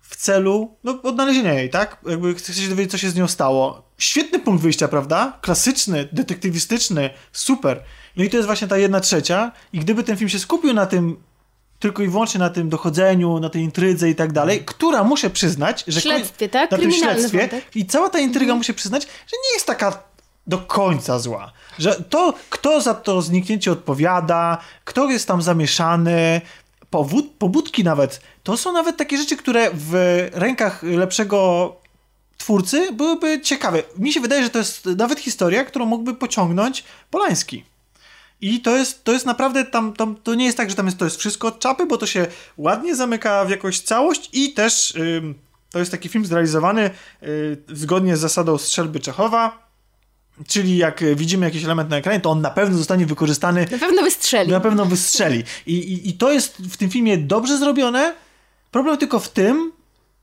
[0.00, 1.96] w celu no, odnalezienia jej, tak?
[2.06, 3.82] Jakby chce się dowiedzieć, co się z nią stało.
[3.98, 5.38] Świetny punkt wyjścia, prawda?
[5.40, 7.82] Klasyczny, detektywistyczny, super.
[8.16, 10.86] No i to jest właśnie ta jedna trzecia i gdyby ten film się skupił na
[10.86, 11.16] tym
[11.78, 15.84] tylko i wyłącznie na tym dochodzeniu, na tej intrydze i tak dalej, która muszę przyznać,
[15.86, 16.00] że...
[16.00, 16.70] Śledztwie, tak?
[16.70, 17.38] Na tym śledztwie.
[17.38, 17.76] wątek.
[17.76, 20.02] I cała ta intryga, muszę przyznać, że nie jest taka
[20.46, 21.52] do końca zła.
[21.78, 26.40] Że to, kto za to zniknięcie odpowiada, kto jest tam zamieszany,
[26.90, 29.92] powód, pobudki nawet, to są nawet takie rzeczy, które w
[30.32, 31.72] rękach lepszego
[32.38, 33.82] twórcy byłyby ciekawe.
[33.98, 37.64] Mi się wydaje, że to jest nawet historia, którą mógłby pociągnąć Polański.
[38.40, 40.98] I to jest, to jest naprawdę tam, tam, to nie jest tak, że tam jest,
[40.98, 42.26] to jest wszystko od czapy, bo to się
[42.56, 45.34] ładnie zamyka w jakąś całość i też ym,
[45.70, 46.90] to jest taki film zrealizowany
[47.22, 49.63] y, zgodnie z zasadą strzelby Czechowa,
[50.46, 54.02] czyli jak widzimy jakiś element na ekranie, to on na pewno zostanie wykorzystany Na pewno
[54.02, 54.50] wystrzeli.
[54.50, 55.44] na pewno wystrzeli.
[55.66, 58.14] I, i, I to jest w tym filmie dobrze zrobione.
[58.70, 59.72] Problem tylko w tym,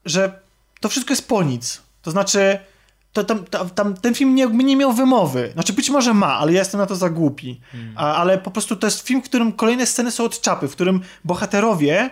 [0.06, 0.40] że
[0.80, 1.82] to wszystko jest po nic.
[2.02, 2.60] To znaczy,
[3.14, 5.50] to tam, tam, tam ten film nie, nie miał wymowy.
[5.54, 7.62] Znaczy, być może ma, ale ja jestem na to za głupi.
[7.96, 10.72] A, ale po prostu to jest film, w którym kolejne sceny są od czapy, w
[10.72, 12.10] którym bohaterowie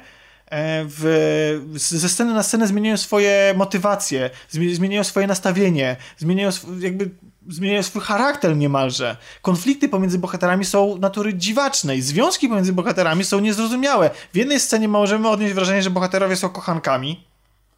[0.52, 6.80] w, z- ze sceny na scenę zmieniają swoje motywacje, zmi- zmieniają swoje nastawienie, zmieniają sw-
[6.84, 7.10] jakby
[7.50, 9.18] zmieniają swój charakter niemalże.
[9.42, 14.10] Konflikty pomiędzy bohaterami są natury dziwacznej, związki pomiędzy bohaterami są niezrozumiałe.
[14.34, 17.24] W jednej scenie możemy odnieść wrażenie, że bohaterowie są kochankami,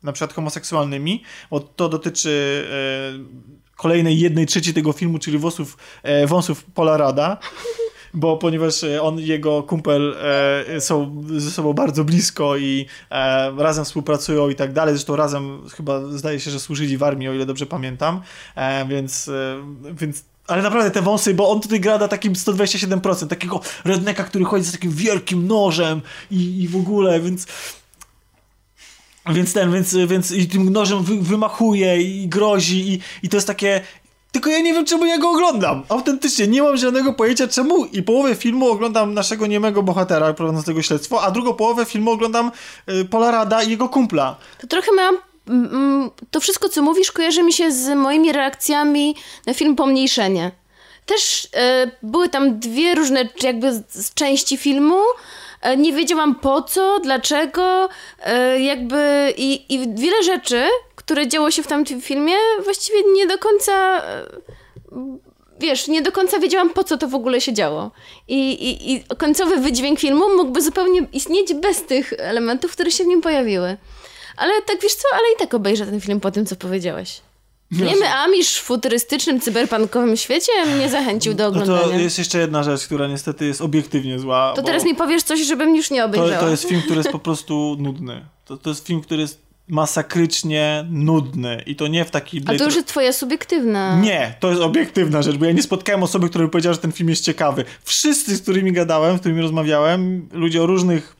[0.03, 2.65] na przykład homoseksualnymi, bo to dotyczy
[3.71, 7.37] e, kolejnej jednej trzeciej tego filmu, czyli włosów, e, wąsów Pola Rada,
[8.13, 10.15] bo ponieważ e, on i jego kumpel
[10.67, 15.61] e, są ze sobą bardzo blisko i e, razem współpracują i tak dalej, zresztą razem
[15.75, 18.21] chyba zdaje się, że służyli w armii, o ile dobrze pamiętam,
[18.55, 19.57] e, więc, e,
[19.93, 24.45] więc ale naprawdę te wąsy, bo on tutaj gra na takim 127%, takiego redneka, który
[24.45, 26.01] chodzi z takim wielkim nożem
[26.31, 27.47] i, i w ogóle, więc
[29.29, 33.47] więc ten, więc, więc i tym nożem wy, wymachuje i grozi i, i to jest
[33.47, 33.81] takie...
[34.31, 35.83] Tylko ja nie wiem, czemu ja go oglądam.
[35.89, 41.23] Autentycznie, nie mam żadnego pojęcia czemu i połowę filmu oglądam naszego niemego bohatera prowadzącego śledztwo,
[41.23, 42.51] a drugą połowę filmu oglądam
[42.89, 44.35] y, Pola Rada i jego kumpla.
[44.61, 45.17] To trochę mam.
[45.47, 50.51] mm, To wszystko, co mówisz, kojarzy mi się z moimi reakcjami na film Pomniejszenie.
[51.05, 54.95] Też e, były tam dwie różne jakby z części filmu.
[55.61, 57.89] E, nie wiedziałam po co, dlaczego,
[58.23, 60.63] e, jakby i, i wiele rzeczy,
[60.95, 62.33] które działo się w tamtym filmie,
[62.63, 64.25] właściwie nie do końca e,
[65.59, 67.91] wiesz, nie do końca wiedziałam, po co to w ogóle się działo.
[68.27, 73.07] I, i, i końcowy wydźwięk filmu mógłby zupełnie istnieć bez tych elementów, które się w
[73.07, 73.77] nim pojawiły.
[74.37, 77.21] Ale tak wiesz co, ale i tak obejrzę ten film po tym, co powiedziałeś.
[77.71, 81.81] Niemy Amisz w futurystycznym, cyberpunkowym świecie mnie zachęcił do No oglądania.
[81.81, 84.53] to jest jeszcze jedna rzecz, która niestety jest obiektywnie zła.
[84.55, 86.33] To teraz mi powiesz coś, żebym już nie obejrzała.
[86.39, 88.25] to, to jest film, który jest po prostu nudny.
[88.45, 92.41] To, to jest film, który jest masakrycznie nudny i to nie w taki...
[92.45, 93.99] A to już jest twoja subiektywna.
[93.99, 96.91] Nie, to jest obiektywna rzecz, bo ja nie spotkałem osoby, która by powiedziała, że ten
[96.91, 97.65] film jest ciekawy.
[97.83, 101.15] Wszyscy, z którymi gadałem, z którymi rozmawiałem, ludzie o różnych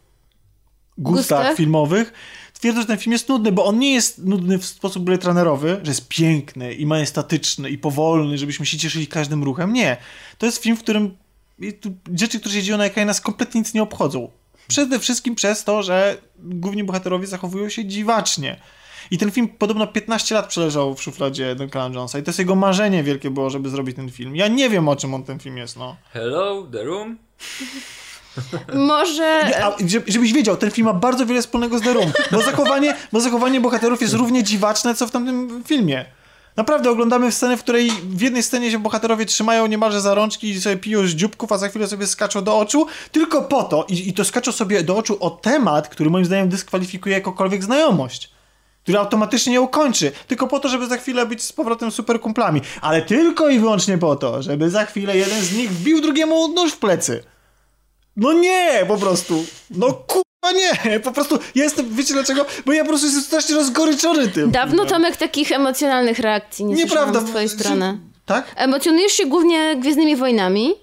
[0.97, 1.57] gustach, Gustach?
[1.57, 2.13] filmowych,
[2.61, 5.79] twierdzą, że ten film jest nudny, bo on nie jest nudny w sposób Blade Runnerowy,
[5.83, 9.73] że jest piękny i majestatyczny i powolny, żebyśmy się cieszyli każdym ruchem.
[9.73, 9.97] Nie.
[10.37, 11.17] To jest film, w którym
[12.15, 14.31] rzeczy, które się dzieją na ekranie nas kompletnie nic nie obchodzą.
[14.67, 18.59] Przede wszystkim przez to, że główni bohaterowie zachowują się dziwacznie.
[19.11, 22.55] I ten film podobno 15 lat przeleżał w szufladzie Duncana Jonesa i to jest jego
[22.55, 24.35] marzenie wielkie było, żeby zrobić ten film.
[24.35, 25.95] Ja nie wiem, o czym on ten film jest, no.
[26.13, 27.17] Hello, The Room?
[28.73, 29.41] Może...
[29.63, 29.71] A,
[30.07, 33.61] żebyś wiedział, ten film ma bardzo wiele wspólnego z The Room, bo zachowanie, bo zachowanie
[33.61, 36.05] bohaterów jest równie dziwaczne, co w tamtym filmie.
[36.55, 40.61] Naprawdę oglądamy scenę, w której w jednej scenie się bohaterowie trzymają niemalże za rączki i
[40.61, 44.09] sobie piją z dzióbków, a za chwilę sobie skaczą do oczu, tylko po to, i,
[44.09, 48.29] i to skaczą sobie do oczu o temat, który moim zdaniem dyskwalifikuje jakąkolwiek znajomość
[48.83, 52.61] który automatycznie ją kończy, tylko po to, żeby za chwilę być z powrotem super kumplami,
[52.81, 56.71] ale tylko i wyłącznie po to, żeby za chwilę jeden z nich wbił drugiemu nóż
[56.71, 57.23] w plecy.
[58.21, 59.45] No nie, po prostu.
[59.69, 62.45] No kurwa nie, po prostu ja jestem, wiecie dlaczego?
[62.65, 64.51] Bo ja po prostu jestem strasznie rozgoryczony tym.
[64.51, 64.85] Dawno.
[64.85, 67.21] Tomek takich emocjonalnych reakcji nie Nieprawda.
[67.21, 67.99] z twojej strony.
[68.25, 68.45] Tak?
[68.55, 70.73] Emocjonujesz się głównie Gwiezdnymi Wojnami.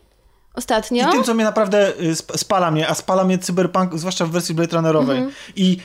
[0.54, 1.08] Ostatnio.
[1.08, 4.54] I tym, co mnie naprawdę y, spala mnie, a spala mnie cyberpunk, zwłaszcza w wersji
[4.54, 5.18] Blade Runnerowej.
[5.18, 5.52] Mm -hmm.
[5.56, 5.78] I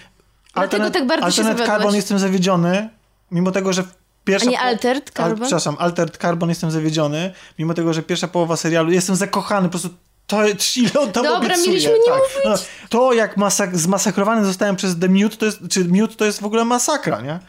[0.53, 2.89] Dlatego tak bardzo Altered się Carbon jestem zawiedziony,
[3.31, 3.83] mimo tego, że
[4.23, 4.47] pierwsza...
[4.47, 5.31] A nie Altered Carbon?
[5.31, 9.71] Al, przepraszam, Altered Carbon jestem zawiedziony, mimo tego, że pierwsza połowa serialu, jestem zakochany, po
[9.71, 9.89] prostu
[10.33, 11.67] to, ile on tam Dobra, obiecuje.
[11.67, 12.19] mieliśmy nie tak.
[12.19, 12.37] mówić.
[12.45, 12.55] No,
[12.89, 16.45] to, jak masak zmasakrowany zostałem przez The Mute, to jest, czy Mute to jest w
[16.45, 17.39] ogóle masakra, nie?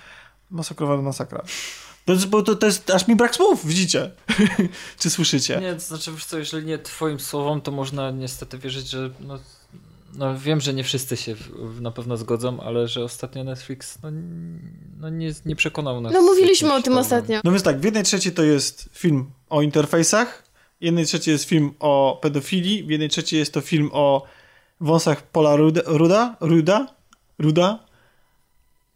[0.51, 1.43] Masakrowany masakra.
[2.05, 4.11] To jest, bo to, to jest, aż mi brak słów, widzicie?
[5.01, 5.61] czy słyszycie?
[5.61, 9.39] Nie, to znaczy, wiesz co, jeżeli nie twoim słowom, to można niestety wierzyć, że no,
[10.17, 11.35] no wiem, że nie wszyscy się
[11.81, 14.11] na pewno zgodzą, ale że ostatnio Netflix no,
[15.01, 16.13] no nie, nie przekonał nas.
[16.13, 17.41] No mówiliśmy o tym ostatnio.
[17.45, 20.54] No więc tak, w jednej trzeciej to jest film o interfejsach, w
[20.85, 24.23] jednej trzeciej jest film o pedofilii, w jednej trzeciej jest to film o
[24.81, 26.95] wąsach Pola Ruda, Ruda, Ruda,
[27.39, 27.79] Ruda,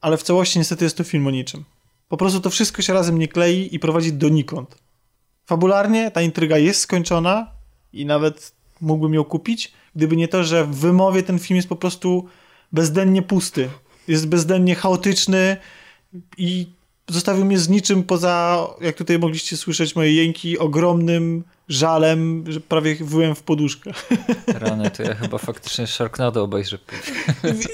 [0.01, 1.65] ale w całości niestety jest to film o niczym.
[2.09, 4.78] Po prostu to wszystko się razem nie klei i prowadzi donikąd.
[5.47, 7.51] Fabularnie ta intryga jest skończona
[7.93, 11.77] i nawet mógłbym ją kupić, gdyby nie to, że w wymowie ten film jest po
[11.77, 12.28] prostu
[12.73, 13.70] bezdennie pusty.
[14.09, 15.56] Jest bezdennie chaotyczny
[16.39, 16.66] i
[17.09, 22.97] zostawił mnie z niczym poza, jak tutaj mogliście słyszeć moje jęki, ogromnym żalem, że prawie
[23.01, 23.93] wyłem w poduszkę.
[24.47, 26.78] Rany, to ja chyba faktycznie Sharknado obejrzę.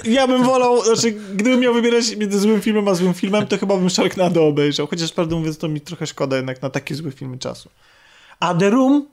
[0.03, 3.77] Ja bym wolał, znaczy gdybym miał wybierać między złym filmem a złym filmem, to chyba
[3.77, 4.87] bym Sharknado obejrzał.
[4.87, 7.69] Chociaż prawdę mówiąc, to mi trochę szkoda jednak na takie złe filmy czasu.
[8.39, 9.07] A The Room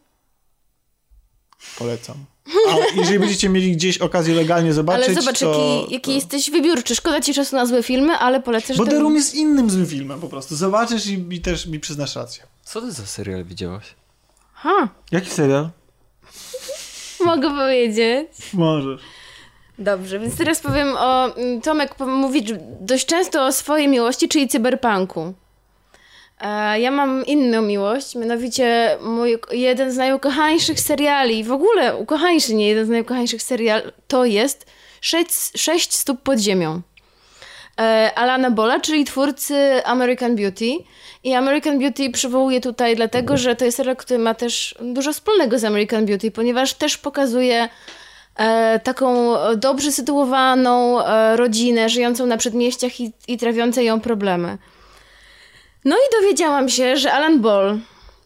[1.78, 2.32] polecam.
[2.47, 6.14] A jeżeli będziecie mieli gdzieś okazję legalnie zobaczyć, Ale zobacz, to, jaki, jaki to...
[6.14, 6.94] jesteś wybiórczy.
[6.94, 8.77] Szkoda ci czasu na złe filmy, ale polecasz...
[8.77, 10.56] Bo The Room jest innym złym filmem po prostu.
[10.56, 12.43] Zobaczysz i, i też mi przyznasz rację.
[12.62, 13.94] Co ty za serial widziałaś?
[14.52, 14.89] Ha.
[15.12, 15.70] Jaki serial?
[17.24, 18.28] Mogę powiedzieć.
[18.55, 19.01] Możesz.
[19.78, 21.35] Dobrze, więc teraz powiem o...
[21.62, 22.44] Tomek mówi
[22.81, 25.35] dość często o swojej miłości, czyli cyberpunku.
[26.43, 32.69] E, ja mam inną miłość, mianowicie mój jeden z najukochańszych seriali, w ogóle ukochańszy, nie
[32.69, 34.66] jeden z najukochańszych seriali, to jest
[35.01, 36.81] Sześć, Sześć stóp pod ziemią.
[37.81, 40.70] E, Alana Bola, czyli twórcy American Beauty.
[41.24, 45.59] I American Beauty przywołuję tutaj dlatego, że to jest serial, który ma też dużo wspólnego
[45.59, 47.69] z American Beauty, ponieważ też pokazuje
[48.36, 50.98] e, taką dobrze sytuowaną
[51.36, 54.59] rodzinę, żyjącą na przedmieściach i, i trawiące ją problemy.
[55.85, 57.79] No i dowiedziałam się, że Alan Ball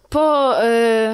[0.09, 0.55] po,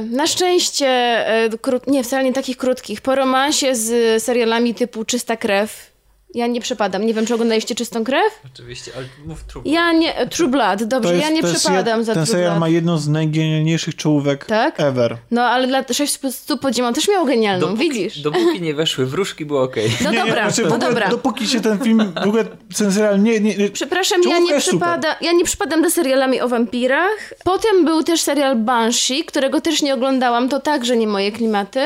[0.00, 5.36] yy, na szczęście, yy, nie, wcale nie takich krótkich, po romansie z serialami typu Czysta
[5.36, 5.91] Krew,
[6.34, 7.06] ja nie przepadam.
[7.06, 8.40] Nie wiem, czy oglądaliście Czystą Krew?
[8.54, 9.74] Oczywiście, ale mów True Blood.
[9.74, 13.08] Ja nie, True Blood, dobrze, jest, ja nie przepadam za Ten serial ma jedną z
[13.08, 14.80] najgenialniejszych czołówek tak?
[14.80, 15.16] ever.
[15.30, 18.20] No, ale dla 6 stóp podziemą też miał genialną, dopóki, widzisz?
[18.20, 19.86] Dopóki nie weszły wróżki, było okej.
[19.86, 19.98] Okay.
[20.04, 21.08] No nie, dobra, nie, znaczy, no dobra.
[21.08, 22.44] Dopóki się ten film, w ogóle
[22.78, 23.40] ten serial nie...
[23.40, 27.34] nie, nie Przepraszam, ja nie, przypada, ja nie przypadam do serialami o wampirach.
[27.44, 31.80] Potem był też serial Banshee, którego też nie oglądałam, to także nie moje klimaty.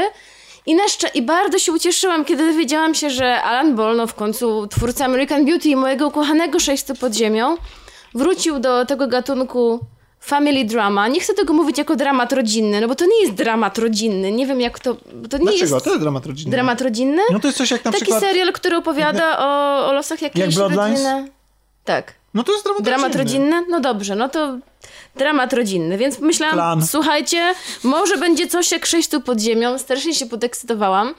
[0.67, 4.67] I, naszcze- I bardzo się ucieszyłam, kiedy dowiedziałam się, że Alan Ball, no w końcu
[4.67, 7.57] twórca American Beauty i mojego ukochanego Sześciu pod ziemią,
[8.15, 9.81] wrócił do tego gatunku
[10.21, 11.09] family drama.
[11.09, 14.33] Nie chcę tego mówić jako dramat rodzinny, no bo to nie jest dramat rodzinny.
[14.33, 14.95] Nie wiem jak to...
[15.31, 15.75] to nie Dlaczego?
[15.75, 16.51] Jest to jest dramat rodzinny.
[16.51, 17.23] Dramat rodzinny?
[17.33, 18.23] No to jest coś jak na Taki przykład...
[18.23, 21.31] serial, który opowiada o, o losach jakiejś jak rodziny.
[21.87, 22.13] Tak.
[22.35, 23.51] No to jest dramat, dramat rodzinny.
[23.51, 23.71] rodzinny.
[23.71, 24.59] No dobrze, no to
[25.17, 26.87] dramat rodzinny, więc myślałam, Plan.
[26.87, 29.79] słuchajcie, może będzie coś jak sześciu pod ziemią.
[29.79, 31.15] Strasznie się podekscytowałam.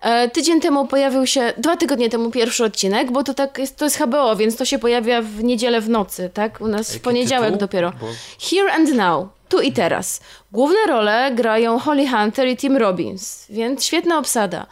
[0.00, 3.84] E, tydzień temu pojawił się, dwa tygodnie temu pierwszy odcinek, bo to tak jest, to
[3.84, 6.60] jest HBO, więc to się pojawia w niedzielę w nocy, tak?
[6.60, 7.60] U nas Jaki w poniedziałek tytuł?
[7.60, 7.92] dopiero.
[8.00, 8.06] Bo...
[8.50, 9.28] Here and Now.
[9.48, 10.20] Tu i teraz.
[10.52, 14.66] Główne role grają Holly Hunter i Tim Robbins, więc świetna obsada.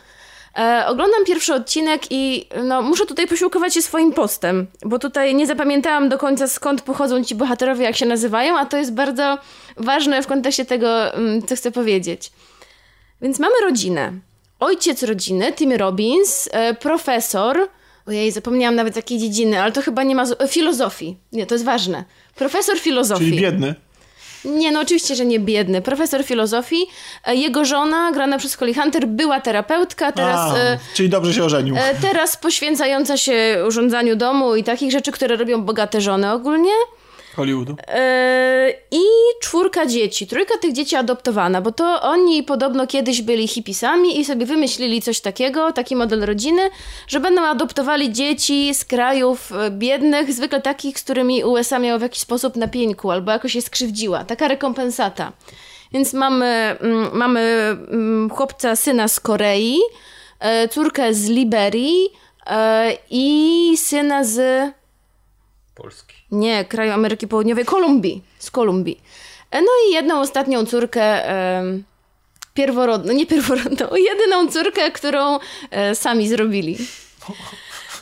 [0.59, 5.47] E, oglądam pierwszy odcinek i no, muszę tutaj posiłkować się swoim postem, bo tutaj nie
[5.47, 9.39] zapamiętałam do końca skąd pochodzą ci bohaterowie, jak się nazywają, a to jest bardzo
[9.77, 12.33] ważne w kontekście tego, mm, co chcę powiedzieć.
[13.23, 14.13] Więc mamy rodzinę.
[14.61, 17.69] Ojciec rodziny, Tim Robbins, e, profesor,
[18.07, 20.27] ojej, zapomniałam nawet jakiej dziedziny, ale to chyba nie ma...
[20.27, 21.17] z- e, Filozofii.
[21.33, 22.05] Nie, to jest ważne.
[22.35, 23.25] Profesor filozofii.
[23.31, 23.75] Czyli biedny.
[24.45, 25.83] Nie, no oczywiście, że nie biedny.
[25.83, 26.87] Profesor filozofii.
[27.27, 30.53] E, Jego żona, grana przez Holly Hunter, była terapeutka, teraz...
[30.53, 31.77] A, e, czyli dobrze się ożenił.
[31.77, 36.73] E, Teraz poświęcająca się urządzaniu domu i takich rzeczy, które robią bogate żony ogólnie.
[37.37, 37.77] Hollywoodu.
[37.89, 39.03] E, I
[39.41, 40.27] czwórka dzieci.
[40.27, 45.21] Trójka tych dzieci adoptowana, bo to oni podobno kiedyś byli hipisami i sobie wymyślili coś
[45.21, 46.63] takiego, taki model rodziny,
[47.07, 52.03] że będą adoptowali dzieci z krajów e, biednych, zwykle takich, z którymi USA miało w
[52.03, 54.25] jakiś sposób na pieńku albo jakoś je skrzywdziła.
[54.25, 55.33] Taka rekompensata.
[55.93, 59.79] Więc mamy, mm, mamy mm, chłopca, syna z Korei,
[60.41, 62.09] e, córkę z Liberii
[63.11, 64.73] i syna z...
[65.75, 66.14] Polski.
[66.35, 68.23] Nie, kraju Ameryki Południowej, Kolumbii.
[68.39, 69.01] Z Kolumbii.
[69.51, 71.29] E, No i jedną ostatnią córkę
[72.55, 75.39] pierworodną, nie pierworodną, jedyną córkę, którą
[75.71, 76.79] e, sami zrobili.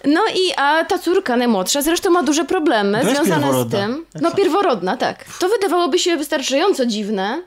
[0.05, 4.07] No i a ta córka najmłodsza zresztą ma duże problemy związane z tym.
[4.21, 5.25] No pierworodna, tak.
[5.39, 7.43] To wydawałoby się wystarczająco dziwne.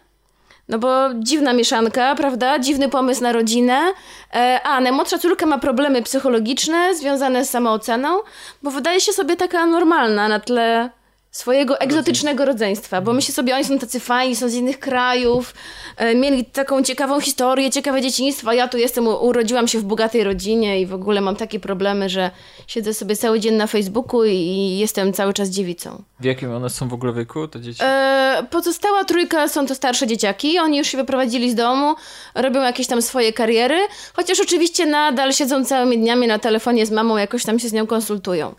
[0.69, 2.59] No bo dziwna mieszanka, prawda?
[2.59, 3.93] Dziwny pomysł na rodzinę.
[4.33, 8.19] E, A, najmłodsza córka ma problemy psychologiczne związane z samooceną,
[8.63, 10.89] bo wydaje się sobie taka normalna na tle
[11.35, 15.53] swojego egzotycznego rodzeństwa, bo myślę sobie, oni są tacy fajni, są z innych krajów,
[15.97, 20.23] e, mieli taką ciekawą historię, ciekawe dzieciństwo, a ja tu jestem, urodziłam się w bogatej
[20.23, 22.31] rodzinie i w ogóle mam takie problemy, że
[22.67, 26.03] siedzę sobie cały dzień na Facebooku i jestem cały czas dziewicą.
[26.19, 27.79] W jakim one są w ogóle wieku, te dzieci?
[27.83, 30.59] E, pozostała trójka są to starsze dzieciaki.
[30.59, 31.95] Oni już się wyprowadzili z domu,
[32.35, 33.77] robią jakieś tam swoje kariery,
[34.13, 37.87] chociaż oczywiście nadal siedzą całymi dniami na telefonie z mamą, jakoś tam się z nią
[37.87, 38.55] konsultują.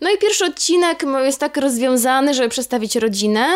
[0.00, 3.46] No i pierwszy odcinek jest tak rozwiązany, żeby przedstawić rodzinę,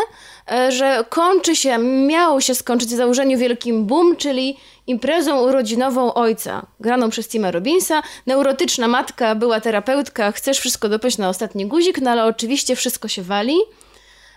[0.50, 4.56] e, że kończy się, miało się skończyć w założeniu wielkim boom, czyli
[4.86, 8.02] imprezą urodzinową ojca, graną przez Tima Robinsa.
[8.26, 13.22] Neurotyczna matka była terapeutka, chcesz wszystko dopiąć na ostatni guzik, no ale oczywiście wszystko się
[13.22, 13.56] wali.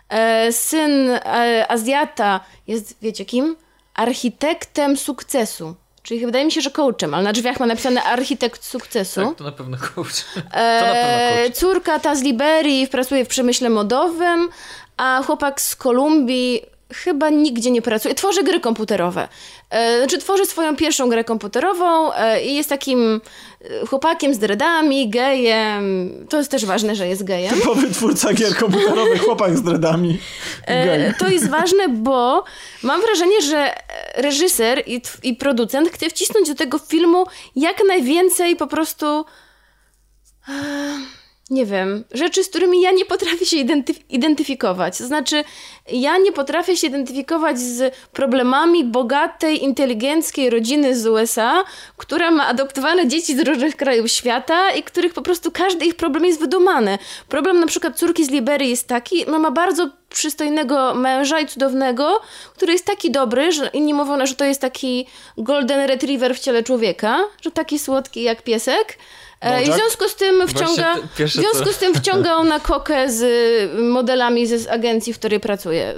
[0.10, 3.56] E, Syn e, Azjata jest, wiecie kim?
[3.94, 5.76] Architektem sukcesu.
[6.04, 9.26] Czyli wydaje mi się, że coachem, ale na drzwiach ma napisane architekt sukcesu.
[9.26, 10.26] Tak, to na pewno coach.
[10.36, 11.58] To na pewno E, coach.
[11.58, 14.50] córka ta z Liberii pracuje w przemyśle modowym,
[14.98, 16.62] a chłopak z Kolumbii
[16.94, 18.16] chyba nigdzie nie pracuje.
[18.16, 19.28] Tworzy gry komputerowe.
[19.70, 23.22] E, znaczy tworzy swoją pierwszą grę komputerową e, i jest takim
[23.90, 26.12] chłopakiem z dreadami, gejem.
[26.30, 27.56] To jest też ważne, że jest gejem.
[27.56, 30.20] Typowy twórca gier komputerowych, chłopak z dreadami.
[30.66, 32.44] E, to jest ważne, bo
[32.84, 33.74] mam wrażenie, że
[34.16, 37.26] reżyser i, i producent chce wcisnąć do tego filmu
[37.56, 39.26] jak najwięcej po prostu.
[40.50, 41.21] e,
[41.52, 44.98] Nie wiem, rzeczy, z którymi ja nie potrafię się identyf- identyfikować.
[44.98, 45.44] To znaczy,
[45.92, 51.64] ja nie potrafię się identyfikować z problemami bogatej, inteligenckiej rodziny z USA,
[51.98, 56.26] która ma adoptowane dzieci z różnych krajów świata i których po prostu każdy ich problem
[56.26, 56.98] jest wydumany.
[57.30, 62.22] Problem na przykład córki z Liberii jest taki, no ma bardzo przystojnego męża i cudownego,
[62.56, 65.08] który jest taki dobry, że inni mówią, że to jest taki
[65.38, 68.98] golden retriever w ciele człowieka, że taki słodki jak piesek.
[69.42, 73.10] E, I w związku z tym wciąga, w związku z tym wciąga on na kokę
[73.10, 75.94] z y, modelami z agencji, w której pracuje.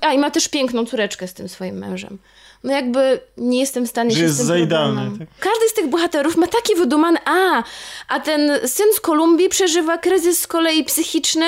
[0.00, 2.18] A i ma też piękną córeczkę z tym swoim mężem.
[2.64, 5.28] No jakby nie jestem w stanie Że się jest z tym za idealny, tak?
[5.40, 7.18] Każdy z tych bohaterów ma taki wydumany...
[7.24, 7.62] A,
[8.08, 11.46] a ten syn z Kolumbii przeżywa kryzys z kolei psychiczny,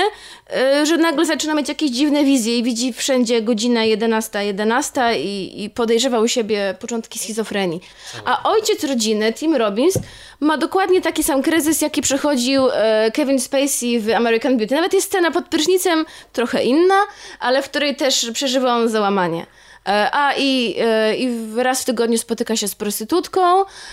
[0.82, 5.65] y, że nagle zaczyna mieć jakieś dziwne wizje i widzi wszędzie godzina 11, 11 i,
[5.65, 7.81] i podejrzewa u siebie początki schizofrenii.
[8.24, 9.95] A ojciec rodziny, Tim Robbins,
[10.41, 14.74] ma dokładnie taki sam kryzys, jaki przechodził e, Kevin Spacey w American Beauty.
[14.74, 16.99] Nawet jest scena pod prysznicem, trochę inna,
[17.41, 19.47] ale w której też przeżywa on załamanie.
[19.89, 23.40] E, A i, e, i raz w tygodniu spotyka się z prostytutką,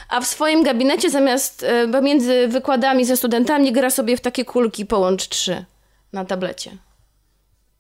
[0.09, 4.85] a w swoim gabinecie zamiast e, pomiędzy wykładami ze studentami gra sobie w takie kulki
[4.85, 5.65] połącz trzy
[6.13, 6.71] na tablecie.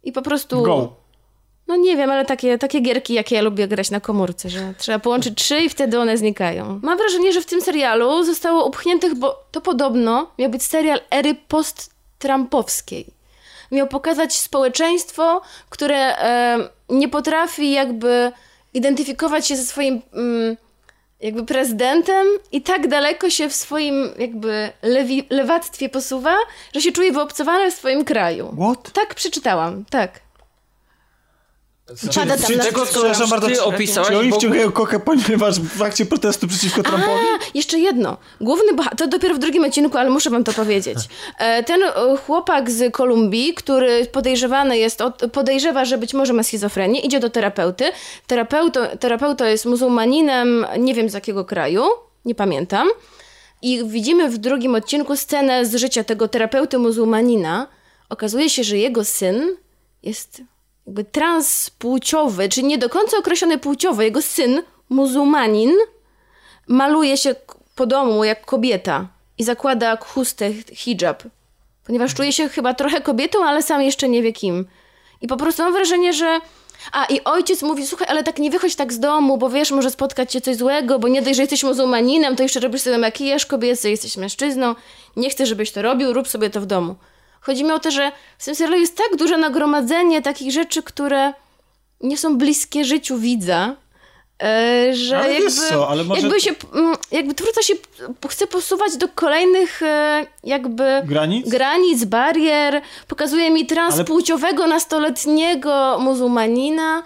[0.03, 0.63] I po prostu.
[0.63, 1.01] Go.
[1.67, 4.99] No nie wiem, ale takie, takie gierki, jakie ja lubię grać na komórce, że trzeba
[4.99, 6.79] połączyć trzy i wtedy one znikają.
[6.83, 11.35] Mam wrażenie, że w tym serialu zostało upchniętych, bo to podobno miał być serial ery
[11.47, 13.05] post-trumpowskiej.
[13.71, 18.31] Miał pokazać społeczeństwo, które e, nie potrafi jakby
[18.73, 20.57] identyfikować się ze swoim mm,
[21.21, 26.35] jakby prezydentem i tak daleko się w swoim jakby lewi, lewactwie posuwa,
[26.73, 28.55] że się czuje wyobcowane w swoim kraju.
[28.59, 28.91] What?
[28.93, 30.19] Tak przeczytałam, tak.
[32.15, 35.59] Pada tam czy, na co przepraszam bardzo, ty opisałaś, Czy oni bo- wciągają kokę, ponieważ
[35.59, 37.11] w akcie protestu przeciwko Trumpowi?
[37.11, 38.17] A, jeszcze jedno.
[38.41, 40.97] Główny bohater, to dopiero w drugim odcinku, ale muszę wam to powiedzieć.
[41.39, 41.91] E, Ten e,
[42.25, 47.29] chłopak z Kolumbii, który podejrzewany jest, od, podejrzewa, że być może ma schizofrenię, idzie do
[47.29, 47.83] terapeuty.
[48.27, 51.83] Terapeuto, terapeuta jest muzułmaninem, nie wiem z jakiego kraju,
[52.25, 52.87] nie pamiętam.
[53.61, 57.67] I widzimy w drugim odcinku scenę z życia tego terapeuty muzułmanina.
[58.09, 59.55] Okazuje się, że jego syn
[60.03, 60.41] jest
[60.87, 64.01] jakby transpłciowy, czyli nie do końca określony płciowo.
[64.01, 65.71] Jego syn, muzułmanin,
[66.67, 67.35] maluje się
[67.75, 71.23] po domu jak kobieta i zakłada chustę, hijab.
[71.85, 74.65] Ponieważ czuje się chyba trochę kobietą, ale sam jeszcze nie wie kim.
[75.21, 76.39] I po prostu mam wrażenie, że.
[76.91, 79.91] A i ojciec mówi: Słuchaj, ale tak nie wychodź tak z domu, bo wiesz, może
[79.91, 83.45] spotkać cię coś złego, bo nie dość, że jesteś muzułmaninem, to jeszcze robisz sobie makijaż
[83.45, 84.75] kobiecy, jesteś mężczyzną.
[85.15, 86.95] Nie chcę, żebyś to robił, rób sobie to w domu.
[87.41, 91.33] Chodzi mi o to, że w tym serialu jest tak duże nagromadzenie takich rzeczy, które
[92.01, 93.75] nie są bliskie życiu widza,
[94.43, 96.51] e, że Ale jakby, co, ale może- jakby się,
[97.11, 97.73] jakby twórca się
[98.29, 101.49] chce posuwać do kolejnych e, jakby Granic?
[101.49, 107.03] granic, barier, pokazuje mi transpłciowego nastoletniego muzułmanina.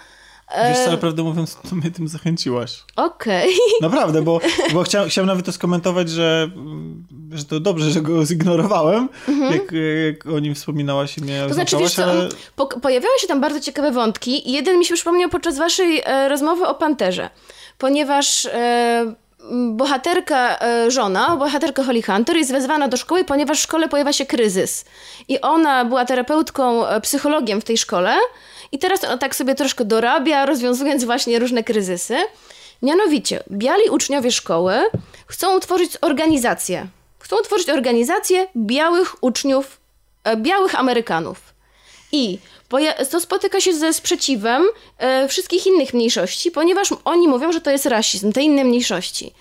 [0.51, 2.83] Wiesz E, co, ale prawdę mówiąc, to mnie tym zachęciłaś.
[2.95, 3.49] Okej.
[3.82, 4.40] Naprawdę, bo,
[4.74, 6.49] bo chciałem, chciałem nawet to skomentować, że,
[7.32, 9.09] że to dobrze, że go zignorowałem,
[9.51, 9.72] jak,
[10.06, 11.45] jak o nim wspominałaś i mnie.
[11.48, 12.30] To znaczy, wiesz co, ale...
[12.56, 16.30] po, pojawiały się tam bardzo ciekawe wątki i jeden mi się przypomniał podczas waszej e,
[16.30, 17.30] rozmowy o Panterze,
[17.77, 19.15] ponieważ e,
[19.72, 24.25] bohaterka, e, żona, bohaterka Holly Hunter jest wezwana do szkoły, ponieważ w szkole pojawia się
[24.25, 24.85] kryzys.
[25.27, 28.15] I ona była terapeutką, e, psychologiem w tej szkole
[28.72, 32.18] i teraz ona tak sobie troszkę dorabia, rozwiązując właśnie różne kryzysy.
[32.82, 34.76] Mianowicie, biali uczniowie szkoły
[35.27, 36.88] chcą utworzyć organizację.
[37.19, 39.80] Chcą utworzyć organizację białych uczniów,
[40.24, 41.53] e, białych Amerykanów.
[42.11, 42.40] I
[43.11, 44.64] to spotyka się ze sprzeciwem
[44.98, 49.34] e, wszystkich innych mniejszości, ponieważ oni mówią, że to jest rasizm, te inne mniejszości.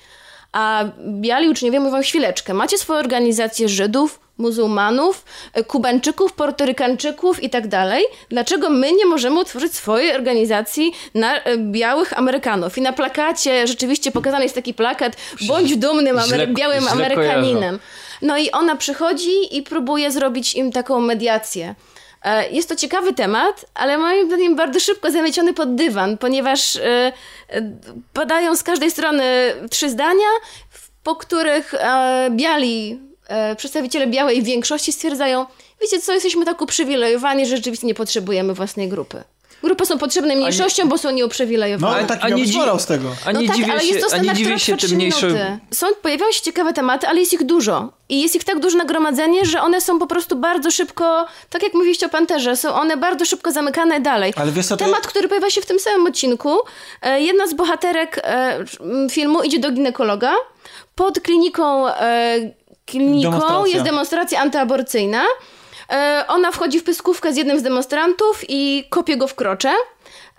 [0.53, 0.85] A
[1.21, 8.05] biali uczniowie mówią, chwileczkę, macie swoją organizację Żydów, muzułmanów, e, Kubańczyków, Portorykańczyków i tak dalej.
[8.29, 12.79] Dlaczego my nie możemy utworzyć swojej organizacji na e, białych Amerykanów?
[12.79, 15.17] I na plakacie rzeczywiście pokazany jest taki plakat,
[15.49, 17.79] bądź dumnym Amery- białym źle Amerykaninem.
[18.23, 21.75] No i ona przychodzi i próbuje zrobić im taką mediację.
[22.25, 26.79] E, Jest to ciekawy temat, ale moim zdaniem bardzo szybko zamieciony pod dywan, ponieważ
[28.13, 29.25] padają z każdej strony
[29.71, 30.27] trzy zdania,
[31.03, 31.75] po których
[32.31, 35.47] biali, e, przedstawiciele białej większości stwierdzają,
[35.83, 39.23] wiecie co, jesteśmy tak uprzywilejowani, że rzeczywiście nie potrzebujemy własnej grupy.
[39.63, 41.97] Grupy są potrzebne mniejszościom, bo są No, nieuprzywilejowane.
[41.97, 43.09] ale taki a nie być dzi- morał z tego.
[43.25, 44.79] A nie no tak, dziwię ale się, jest to a scena, nie dziwię się tym
[44.79, 45.29] trzy mniejszym...
[45.33, 45.59] minuty.
[45.71, 47.93] Są, pojawiają się ciekawe tematy, ale jest ich dużo.
[48.09, 51.75] I jest ich tak duże nagromadzenie, że one są po prostu bardzo szybko, tak jak
[51.75, 54.33] mówiliście o Panterze, są one bardzo szybko zamykane dalej.
[54.37, 56.57] Ale wiesz co, to Temat, który pojawia się w tym samym odcinku,
[57.03, 58.65] e, jedna z bohaterek e,
[59.11, 60.35] filmu idzie do ginekologa.
[60.95, 61.87] Pod kliniką,
[62.87, 65.23] kliniką jest demonstracja antyaborcyjna.
[65.93, 69.73] E, ona wchodzi w pyskówkę z jednym z demonstrantów i kopie go w krocze.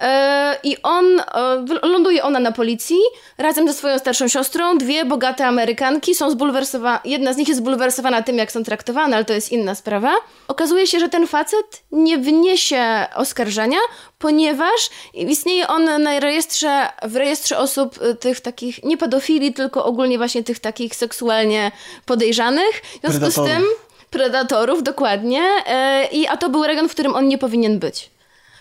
[0.02, 3.00] E, I on, e, ląduje ona na policji
[3.38, 4.78] razem ze swoją starszą siostrą.
[4.78, 7.00] Dwie bogate Amerykanki są zbulwersowane.
[7.06, 10.14] Jedna z nich jest zbulwersowana tym, jak są traktowane, ale to jest inna sprawa.
[10.48, 13.78] Okazuje się, że ten facet nie wniesie oskarżenia,
[14.20, 20.18] ponieważ istnieje on na rejestrze, w rejestrze osób y, tych takich, nie pedofili, tylko ogólnie
[20.18, 21.72] właśnie tych takich seksualnie
[22.06, 22.82] podejrzanych.
[23.04, 23.64] W związku z tym
[24.10, 25.42] predatorów, dokładnie.
[25.68, 28.15] E, I, a to był region, w którym on nie powinien być.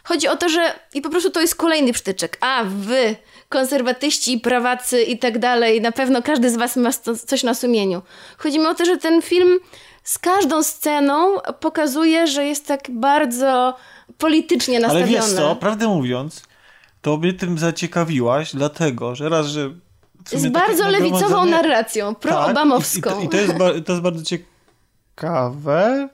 [0.04, 2.38] Chodzi o to, że i po prostu to jest kolejny przytyczek.
[2.40, 3.16] A wy,
[3.48, 6.90] konserwatyści, prawacy i tak dalej, na pewno każdy z was ma
[7.26, 8.02] coś na sumieniu.
[8.38, 9.58] Chodzi mi o to, że ten film
[10.02, 13.76] z każdą sceną pokazuje, że jest tak bardzo
[14.18, 15.12] politycznie Ale nastawiony.
[15.12, 16.42] wiesz co, prawdę mówiąc,
[17.02, 19.70] to mnie tym zaciekawiłaś, dlatego, że raz, że...
[20.26, 23.20] Z bardzo lewicową narracją, Tak, proobamowską.
[23.20, 26.08] I, i, to, I to, jest, to jest bardzo ciekawe,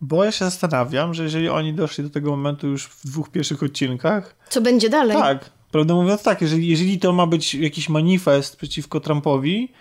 [0.00, 3.62] bo ja się zastanawiam, że jeżeli oni doszli do tego momentu już w dwóch pierwszych
[3.62, 5.16] odcinkach, Co będzie dalej?
[5.16, 9.72] tak, prawdę mówiąc tak, jeżeli, jeżeli to ma być jakiś manifest przeciwko Trumpowi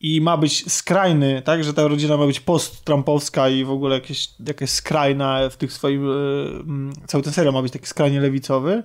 [0.00, 4.28] i ma być skrajny, tak, że ta rodzina ma być post-trumpowska i w ogóle jakieś,
[4.46, 6.12] jakaś skrajna w tych swoim, y,
[6.60, 8.82] mm, cały ten serial ma być taki skrajnie lewicowy,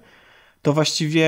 [0.65, 1.27] to właściwie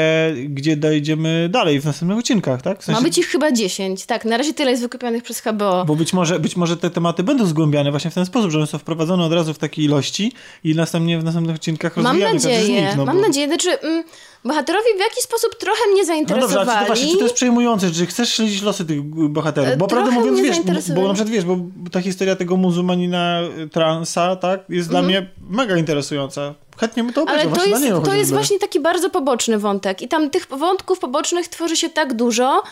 [0.50, 2.82] gdzie dojdziemy dalej w następnych odcinkach, tak?
[2.82, 4.06] W sensie- Ma być ich chyba 10.
[4.06, 5.86] Tak, na razie tyle jest wykupionych przez HBO.
[5.86, 8.68] Bo być może, być może te tematy będą zgłębiane właśnie w ten sposób, że one
[8.68, 10.32] są wprowadzone od razu w takiej ilości
[10.64, 12.98] i następnie w następnych odcinkach Mam każdy z nadzieję, nich.
[12.98, 13.22] No, mam bo...
[13.22, 14.04] nadzieję, znaczy mm,
[14.46, 16.70] bohaterowie w jakiś sposób trochę mnie No dobrze, zainteresowali.
[16.70, 19.70] ale czy to właśnie, czy to jest przejmujące, czy chcesz śledzić losy tych bohaterów?
[19.70, 21.02] E, Bo prawdę mówiąc, wiesz, bo, zainteresowali.
[21.02, 21.58] bo na przykład wiesz, bo
[21.92, 24.90] ta historia tego muzułmanina y, transa, tak, jest Mhm.
[24.90, 26.54] dla mnie mega interesująca.
[26.80, 27.42] Chętnie bym to obejrzał.
[27.42, 30.02] Ale to właśnie jest, to jest właśnie taki bardzo poboczny wątek.
[30.02, 32.64] I tam tych wątków pobocznych tworzy się tak dużo,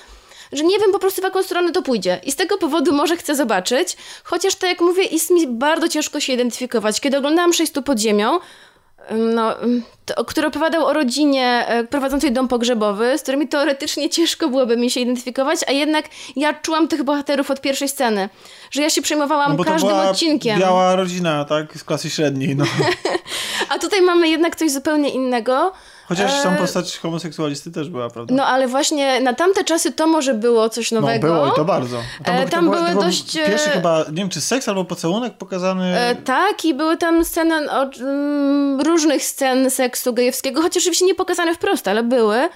[0.53, 2.19] że nie wiem po prostu w jaką stronę to pójdzie.
[2.23, 6.19] I z tego powodu może chcę zobaczyć, chociaż tak jak mówię, jest mi bardzo ciężko
[6.19, 7.01] się identyfikować.
[7.01, 8.39] Kiedy oglądałam Sześciu pod ziemią,
[9.11, 9.55] no,
[10.05, 14.91] to, który opowiadał o rodzinie e, prowadzącej dom pogrzebowy, z którymi teoretycznie ciężko byłoby mi
[14.91, 18.29] się identyfikować, a jednak ja czułam tych bohaterów od pierwszej sceny.
[18.71, 20.59] Że ja się przejmowałam No każdym odcinkiem.
[20.59, 21.77] biała rodzina, tak?
[21.77, 22.65] Z klasy średniej, no.
[23.69, 25.73] A tutaj mamy jednak coś zupełnie innego.
[26.07, 28.33] Chociaż sam E, postać homoseksualisty też była, prawda?
[28.35, 31.27] No ale właśnie na tamte czasy to może było coś No, nowego.
[31.27, 32.01] było i to bardzo.
[32.23, 34.85] E, był- tam był- były był dość, e, Pierwszy chyba, nie wiem, czy seks albo
[34.85, 35.99] pocałunek pokazany.
[35.99, 41.15] E, tak, i były tam sceny o, mm, różnych scen seksu gejowskiego, chociaż oczywiście nie
[41.15, 42.49] pokazane wprost, ale były.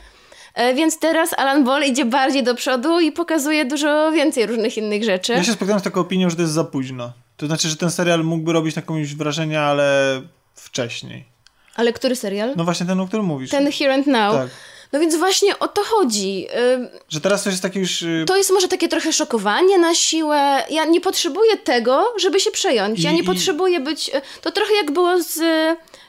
[0.53, 5.03] E, więc teraz Alan Ball idzie bardziej do przodu i pokazuje dużo więcej różnych innych
[5.03, 5.34] rzeczy.
[5.34, 7.11] Ja się spotkałem z taką opinią, że to jest za późno.
[7.38, 10.22] To znaczy, że ten serial mógłby robić na komuś wrażenie, ale
[10.56, 11.26] wcześniej.
[11.75, 12.53] Ale który serial?
[12.56, 13.49] No właśnie ten, o którym mówisz.
[13.49, 14.33] Ten Here and Now.
[14.33, 14.49] Tak.
[14.93, 16.48] No więc właśnie o to chodzi.
[16.83, 18.01] Y, Że teraz to jest taki już...
[18.01, 20.64] y, To jest może takie trochę szokowanie na siłę.
[20.69, 23.03] Ja nie potrzebuję tego, żeby się przejąć.
[23.03, 24.11] Ja I- nie i- potrzebuję być.
[24.41, 25.38] To trochę jak było z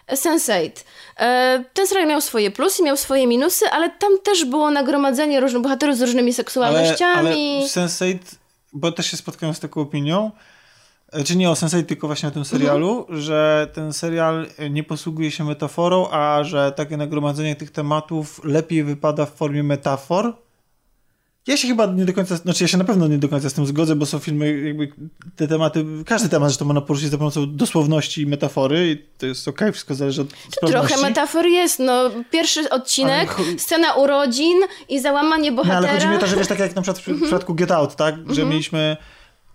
[0.08, 0.70] e, Sense8.
[1.18, 5.62] E, Ten serial miał swoje plusy, miał swoje minusy, ale tam też było nagromadzenie różnych
[5.62, 7.28] bohaterów z różnymi ale, seksualnościami.
[7.58, 8.18] ale Sense8,
[8.72, 10.30] bo też się spotkałem z taką opinią,
[11.12, 15.30] e, czy nie o Sense8, tylko właśnie o tym serialu, że ten serial nie posługuje
[15.30, 20.36] się metaforą, a że takie nagromadzenie tych tematów lepiej wypada w formie metafor.
[21.46, 23.54] Ja się chyba nie do końca, znaczy ja się na pewno nie do końca z
[23.54, 24.92] tym zgodzę, bo są filmy, jakby
[25.36, 29.48] te tematy, każdy temat zresztą można poruszyć za pomocą dosłowności i metafory i to jest
[29.48, 30.88] okej, wszystko zależy od sprawności.
[30.88, 32.10] Trochę metafor jest, no.
[32.30, 34.58] Pierwszy odcinek, Ale scena urodzin
[34.88, 35.78] i załamanie No, bohatera.
[35.78, 37.70] ale chodzi mi o to, że wiesz, tak jak na przykład w w przypadku Get
[37.70, 38.14] Out, tak?
[38.30, 38.96] Że mieliśmy,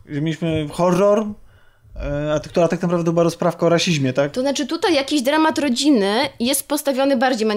[0.09, 1.25] że mieliśmy horror,
[2.03, 4.31] e, a która tak naprawdę była rozprawka o rasizmie, tak?
[4.31, 7.47] To znaczy tutaj jakiś dramat rodziny jest postawiony bardziej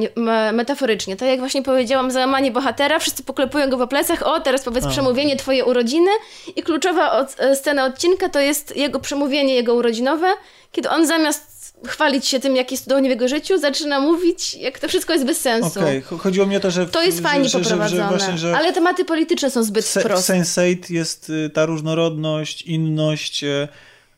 [0.53, 1.17] metaforycznie.
[1.17, 5.37] Tak jak właśnie powiedziałam, załamanie bohatera, wszyscy poklepują go po plecach, o teraz powiedz przemówienie
[5.37, 6.11] twoje urodziny
[6.57, 10.27] i kluczowa od, e, scena odcinka to jest jego przemówienie, jego urodzinowe,
[10.73, 14.79] kiedy on zamiast chwalić się tym, jak jest cudownie w jego życiu, zaczyna mówić, jak
[14.79, 15.81] to wszystko jest bez sensu.
[15.81, 16.87] Okej, cho- chodziło mi o to, że...
[16.87, 20.29] To jest fajnie że, poprowadzone, że że ale tematy polityczne są zbyt se, w wprost.
[20.31, 23.69] Sense8 jest y, ta różnorodność, inność, y,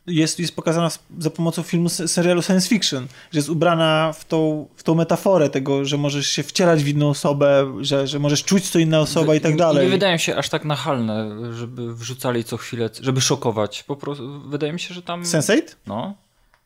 [0.07, 4.83] jest, jest pokazana za pomocą filmu, serialu science fiction, że jest ubrana w tą, w
[4.83, 8.79] tą metaforę tego, że możesz się wcierać w inną osobę, że, że możesz czuć, co
[8.79, 9.85] inna osoba i tak dalej.
[9.85, 13.83] Nie wydają się aż tak nachalne, żeby wrzucali co chwilę, żeby szokować.
[13.83, 15.23] Po prostu wydaje mi się, że tam.
[15.23, 15.61] Sense8?
[15.87, 16.15] No.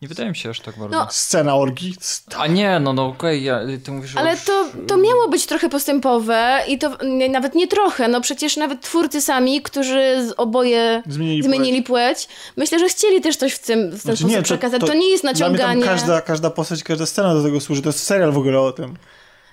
[0.02, 0.96] Nie wydaje mi się aż tak bardzo.
[0.96, 1.96] No, Scena orgi.
[2.38, 4.44] A nie, no no okej, ja, ty mówisz że Ale już...
[4.44, 8.82] to, to miało być trochę postępowe i to nie, nawet nie trochę, no przecież nawet
[8.82, 13.88] twórcy sami, którzy z oboje Zmienili zmienili płeć, myślę, że chcieli też coś w tym,
[13.88, 14.82] w ten Znaczy, sposób przekazać.
[14.82, 15.76] To, nie jest Dla naciąganie.
[15.76, 17.82] mnie tam każda, każda postać, każda scena do tego służy.
[17.82, 18.96] To jest serial w ogóle o tym.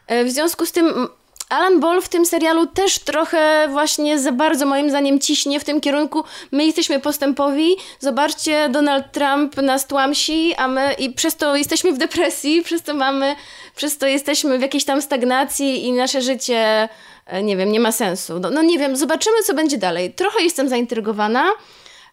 [0.07, 1.09] E, W związku z tym
[1.53, 5.81] Alan Ball w tym serialu też trochę właśnie za bardzo moim zdaniem ciśnie w tym
[5.81, 6.25] kierunku.
[6.53, 11.99] My jesteśmy postępowi, zobaczcie, Donald Trump nas tłamsi, a my i przez to jesteśmy w
[11.99, 13.37] depresji, przez to mamy,
[13.77, 16.89] przez to jesteśmy w jakiejś tam stagnacji i nasze życie,
[17.27, 18.39] e, nie wiem, nie ma sensu.
[18.41, 20.15] No, no nie wiem, zobaczymy co będzie dalej.
[20.15, 21.45] Trochę jestem zaintrygowana.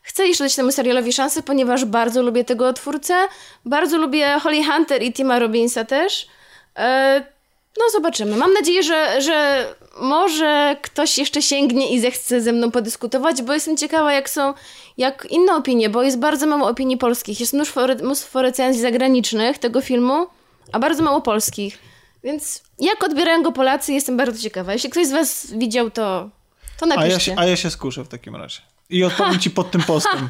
[0.02, 3.16] Chcę jeszcze dać temu serialowi szansę, ponieważ bardzo lubię tego twórcę.
[3.66, 6.28] Bardzo lubię Holly Hunter i Tima Robinsa też.
[6.78, 7.39] E,
[7.80, 8.38] no zobaczymy.
[8.38, 9.68] Mam nadzieję, że, że
[10.02, 14.54] może ktoś jeszcze sięgnie i zechce ze mną podyskutować, bo jestem ciekawa, jak są,
[14.98, 17.40] jak inne opinie, bo jest bardzo mało opinii polskich.
[17.40, 20.28] Jest mnóstwo, mnóstwo recenzji zagranicznych tego filmu,
[20.72, 21.78] a bardzo mało polskich.
[22.24, 24.74] Więc jak odbierają go Polacy, jestem bardzo ciekawa.
[24.74, 26.30] Jeśli ktoś z was widział, to,
[26.80, 27.20] to A ja, napiszcie.
[27.20, 28.62] się, a ja się skuszę w takim razie.
[28.90, 30.30] I odpowiem ci pod tym postem.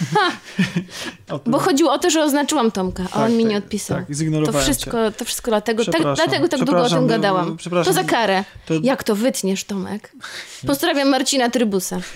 [1.46, 3.96] Bo chodziło o to, że oznaczyłam Tomka, a Tak, on mi tak, nie odpisał.
[3.96, 7.56] tak, zignorowałem to wszystko, to wszystko dlatego, tak, dlatego tak długo o tym gadałam.
[7.56, 7.94] przepraszam.
[7.94, 8.44] To za karę.
[8.66, 10.12] To- Jak to wytniesz, Tomek?
[10.66, 11.96] Pozdrawiam Marcina Trybusa.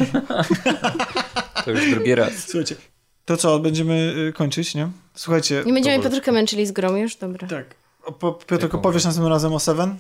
[1.65, 2.33] To już drugi raz.
[2.49, 2.77] Słuchajcie,
[3.25, 4.89] to co, będziemy y, kończyć, nie?
[5.15, 5.55] Słuchajcie.
[5.67, 6.11] Nie będziemy powolutku.
[6.11, 7.17] Piotrka męczyli z grom już?
[7.17, 7.49] Dobra.
[7.49, 7.65] Tak.
[8.05, 8.79] O, po, Piotrku, Jaką?
[8.81, 9.97] powiesz następnym razem o Seven?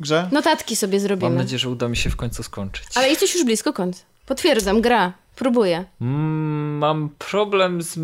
[0.00, 0.28] Grze?
[0.32, 1.30] Notatki sobie Mam zrobimy.
[1.36, 2.84] nadzieję, że uda mi się w końcu skończyć.
[2.94, 4.02] Ale jesteś już blisko końca.
[4.26, 5.12] Potwierdzam, gra.
[5.38, 5.84] Próbuję.
[6.00, 7.94] Mm, mam problem z,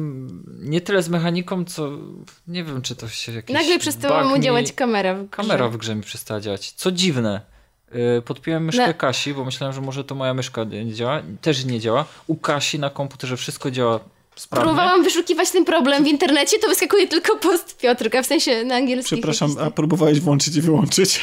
[0.62, 1.90] nie tyle z mechaniką, co
[2.48, 5.28] nie wiem, czy to się jakiś Nagle przestała mu mi- działać kamera w grze.
[5.30, 6.72] Kamera w grze mi przestała działać.
[6.72, 7.40] Co dziwne.
[7.94, 11.22] Yy, Podpiąłem myszkę Na- Kasi, bo myślałem, że może to moja myszka nie działa.
[11.40, 12.04] Też nie działa.
[12.26, 14.00] U Kasi na komputerze wszystko działa
[14.36, 14.64] sprawnie.
[14.64, 19.18] Próbowałam wyszukiwać ten problem w internecie, to wyskakuje tylko post Piotrka, w sensie na angielskich.
[19.18, 21.20] Przepraszam, a próbowałeś włączyć i wyłączyć?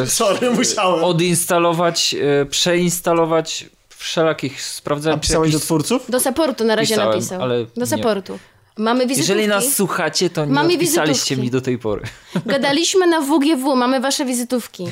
[0.00, 1.04] Yy, Sorry, musiałem.
[1.04, 3.66] odinstalować, yy, przeinstalować
[3.98, 5.20] wszelakich A sprawdzałem.
[5.20, 6.10] czy pisałeś do jakiś- twórców?
[6.10, 7.42] Do supportu na razie Pisałem, napisał.
[7.42, 7.86] ale Do nie.
[7.86, 8.38] supportu.
[8.78, 9.32] Mamy wizytówki.
[9.32, 11.42] Jeżeli nas słuchacie, to nie Mamy odpisaliście wizytówki.
[11.42, 12.02] mi do tej pory.
[12.46, 14.86] Gadaliśmy na WGW, mamy wasze wizytówki.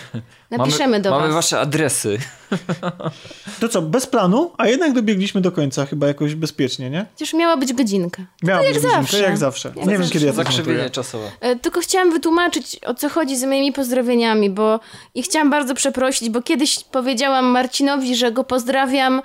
[0.50, 1.34] Napiszemy mamy, do Mamy was.
[1.34, 2.18] wasze adresy.
[3.60, 7.06] To co, bez planu, a jednak dobiegliśmy do końca chyba jakoś bezpiecznie, nie?
[7.16, 8.22] Przecież miała być godzinka.
[8.42, 9.20] Miała jak być godzinka, zawsze.
[9.22, 9.68] jak zawsze.
[9.68, 10.12] Jak nie wiem, zawsze.
[10.12, 11.30] kiedy ja to Zakrzywienie czasowe.
[11.40, 14.80] E, Tylko chciałam wytłumaczyć, o co chodzi z moimi pozdrowieniami, bo
[15.14, 19.22] i chciałam bardzo przeprosić, bo kiedyś powiedziałam Marcinowi, że go pozdrawiam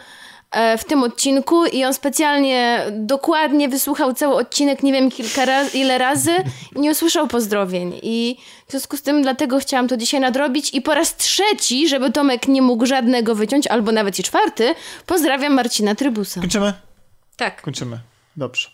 [0.77, 5.97] w tym odcinku i on specjalnie dokładnie wysłuchał cały odcinek, nie wiem kilka razy, ile
[5.97, 6.31] razy
[6.75, 7.99] i nie usłyszał pozdrowień.
[8.03, 12.11] I w związku z tym dlatego chciałam to dzisiaj nadrobić i po raz trzeci, żeby
[12.11, 16.41] Tomek nie mógł żadnego wyciąć, albo nawet i czwarty, pozdrawiam Marcina Trybusa.
[16.41, 16.73] Kończymy?
[17.38, 17.61] Tak.
[17.61, 17.99] Kończymy.
[18.38, 18.69] Dobrze.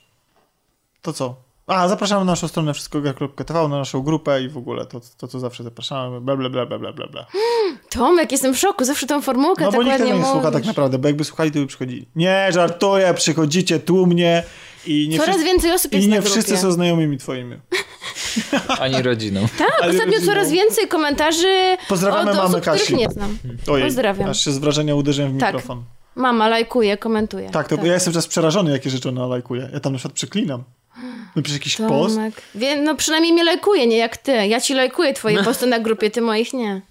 [1.02, 1.47] To co?
[1.68, 5.40] A, zapraszamy na naszą stronę wszystkoga.tv, na naszą grupę i w ogóle to, to co
[5.40, 7.08] zawsze zapraszamy, bla bla bla bla bla bla.
[7.08, 7.26] bla.
[7.90, 10.68] Tomek, jestem w szoku, zawsze tą formułkę No tak bo nikt nie słucha tak mówisz.
[10.68, 12.08] naprawdę, bo jakby słuchali, to by przychodzili.
[12.16, 14.44] Nie, żartuję, przychodzicie tłumnie
[14.86, 16.32] i nie Coraz wszyscy, więcej osób jest i nie na grupie.
[16.42, 17.56] wszyscy są znajomymi twoimi.
[18.80, 19.42] Ani rodziną.
[19.58, 20.34] Tak, Ale ostatnio rodziną.
[20.34, 22.96] coraz więcej komentarzy Pozdrawiamy od mamę osób, których Kasi.
[22.96, 23.38] nie znam.
[23.72, 24.30] Ojej, Pozdrawiam.
[24.30, 25.54] aż się z wrażenia uderzyłem w Tak.
[25.54, 25.84] mikrofon.
[26.16, 27.50] Mama lajkuje, komentuje.
[27.50, 29.70] Tak, to bo ja jestem teraz przerażony, jakie rzeczy ona lajkuje.
[29.74, 30.14] Ja tam na przykład
[30.98, 31.30] przeklinam.
[31.36, 32.16] Napisz jakiś post.
[32.16, 32.42] Tomek.
[32.56, 34.32] Wie, no przynajmniej mnie lajkuje, nie jak ty.
[34.32, 36.82] Ja ci lajkuję twoje posty na grupie, ty moich nie.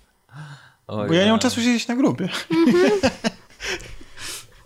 [0.86, 2.28] Oj, Bo ja nie mam czasu siedzieć na grupie.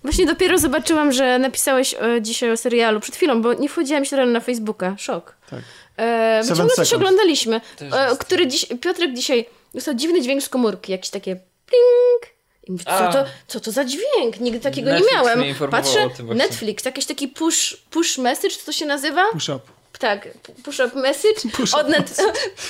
[0.02, 4.16] Właśnie dopiero zobaczyłam, że napisałeś e, dzisiaj o serialu przed chwilą, bo nie wchodziłam się
[4.16, 4.94] rano na Facebooka.
[4.98, 5.36] Szok.
[5.50, 5.60] Tak.
[5.96, 6.42] E,
[6.74, 7.60] coś oglądaliśmy.
[7.80, 12.39] E, który dziś, Piotrek dzisiaj dostał dziwny dźwięk z komórki, jakiś takie pling.
[12.64, 14.40] I mówię, co to, co to za dźwięk?
[14.40, 15.44] Nigdy takiego Netflix nie miałem.
[15.44, 16.44] informował Patrzę, o tym właśnie.
[16.44, 19.22] Netflix, jakiś taki push, push message, co to się nazywa?
[19.32, 19.60] Push up.
[19.98, 20.28] Tak,
[20.64, 22.16] push up message Push od, up net,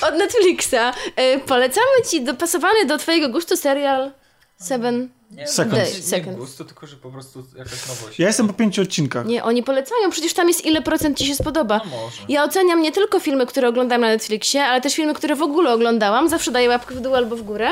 [0.01, 0.93] od Netflixa.
[1.15, 4.11] E, polecamy ci dopasowany do twojego gustu serial
[4.57, 5.09] Seven.
[5.45, 5.77] Seconds.
[5.77, 5.97] Days.
[5.97, 6.37] Nie Second.
[6.37, 8.19] gustu, tylko że po prostu jakaś nowość.
[8.19, 9.25] Ja jestem po pięciu odcinkach.
[9.25, 11.81] Nie, oni polecają, przecież tam jest ile procent ci się spodoba.
[11.85, 12.17] No może.
[12.29, 15.73] Ja oceniam nie tylko filmy, które oglądam na Netflixie, ale też filmy, które w ogóle
[15.73, 16.29] oglądałam.
[16.29, 17.69] Zawsze daję łapkę w dół albo w górę.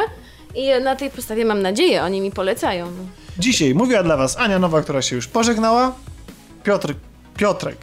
[0.55, 2.87] I na tej podstawie mam nadzieję, oni mi polecają.
[3.39, 5.95] Dzisiaj mówiła dla was Ania Nowa, która się już pożegnała.
[6.63, 6.93] Piotr,
[7.37, 7.77] Piotrek.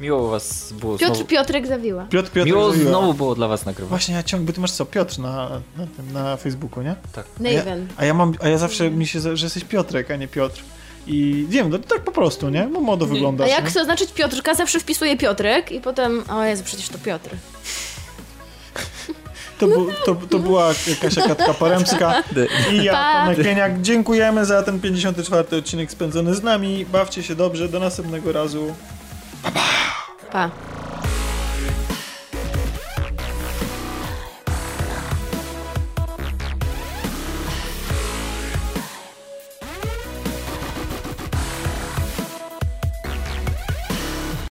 [0.00, 1.28] Miło was było Piotr znowu.
[1.30, 2.06] Piotrek zawiła.
[2.10, 2.90] Piotr, Piotr Miło Zawiła.
[2.90, 3.88] znowu było dla was nagrywać.
[3.88, 6.94] Właśnie ja ciągle, bo ty masz co, Piotr na, na, tym, na Facebooku, nie?
[7.12, 7.26] Tak.
[7.44, 7.88] A ja, Naven.
[7.96, 10.62] a ja mam, a ja zawsze mi się, że jesteś Piotrek, a nie Piotr.
[11.06, 12.68] I wiem, no tak po prostu, nie?
[12.72, 13.50] Bo modo A wyglądasz.
[13.50, 13.70] jak nie?
[13.70, 17.30] chcę oznaczyć Piotrka, zawsze wpisuję Piotrek i potem, o Jezu, przecież to Piotr.
[19.62, 22.22] To, bu, to, to była Kasia Katka Poremska
[22.72, 23.20] i ja, Pa.
[23.22, 23.80] Tomek Pieniak.
[23.80, 26.86] Dziękujemy za ten 54 odcinek spędzony z nami.
[26.86, 28.74] Bawcie się dobrze, do następnego razu.
[30.32, 30.50] Pa.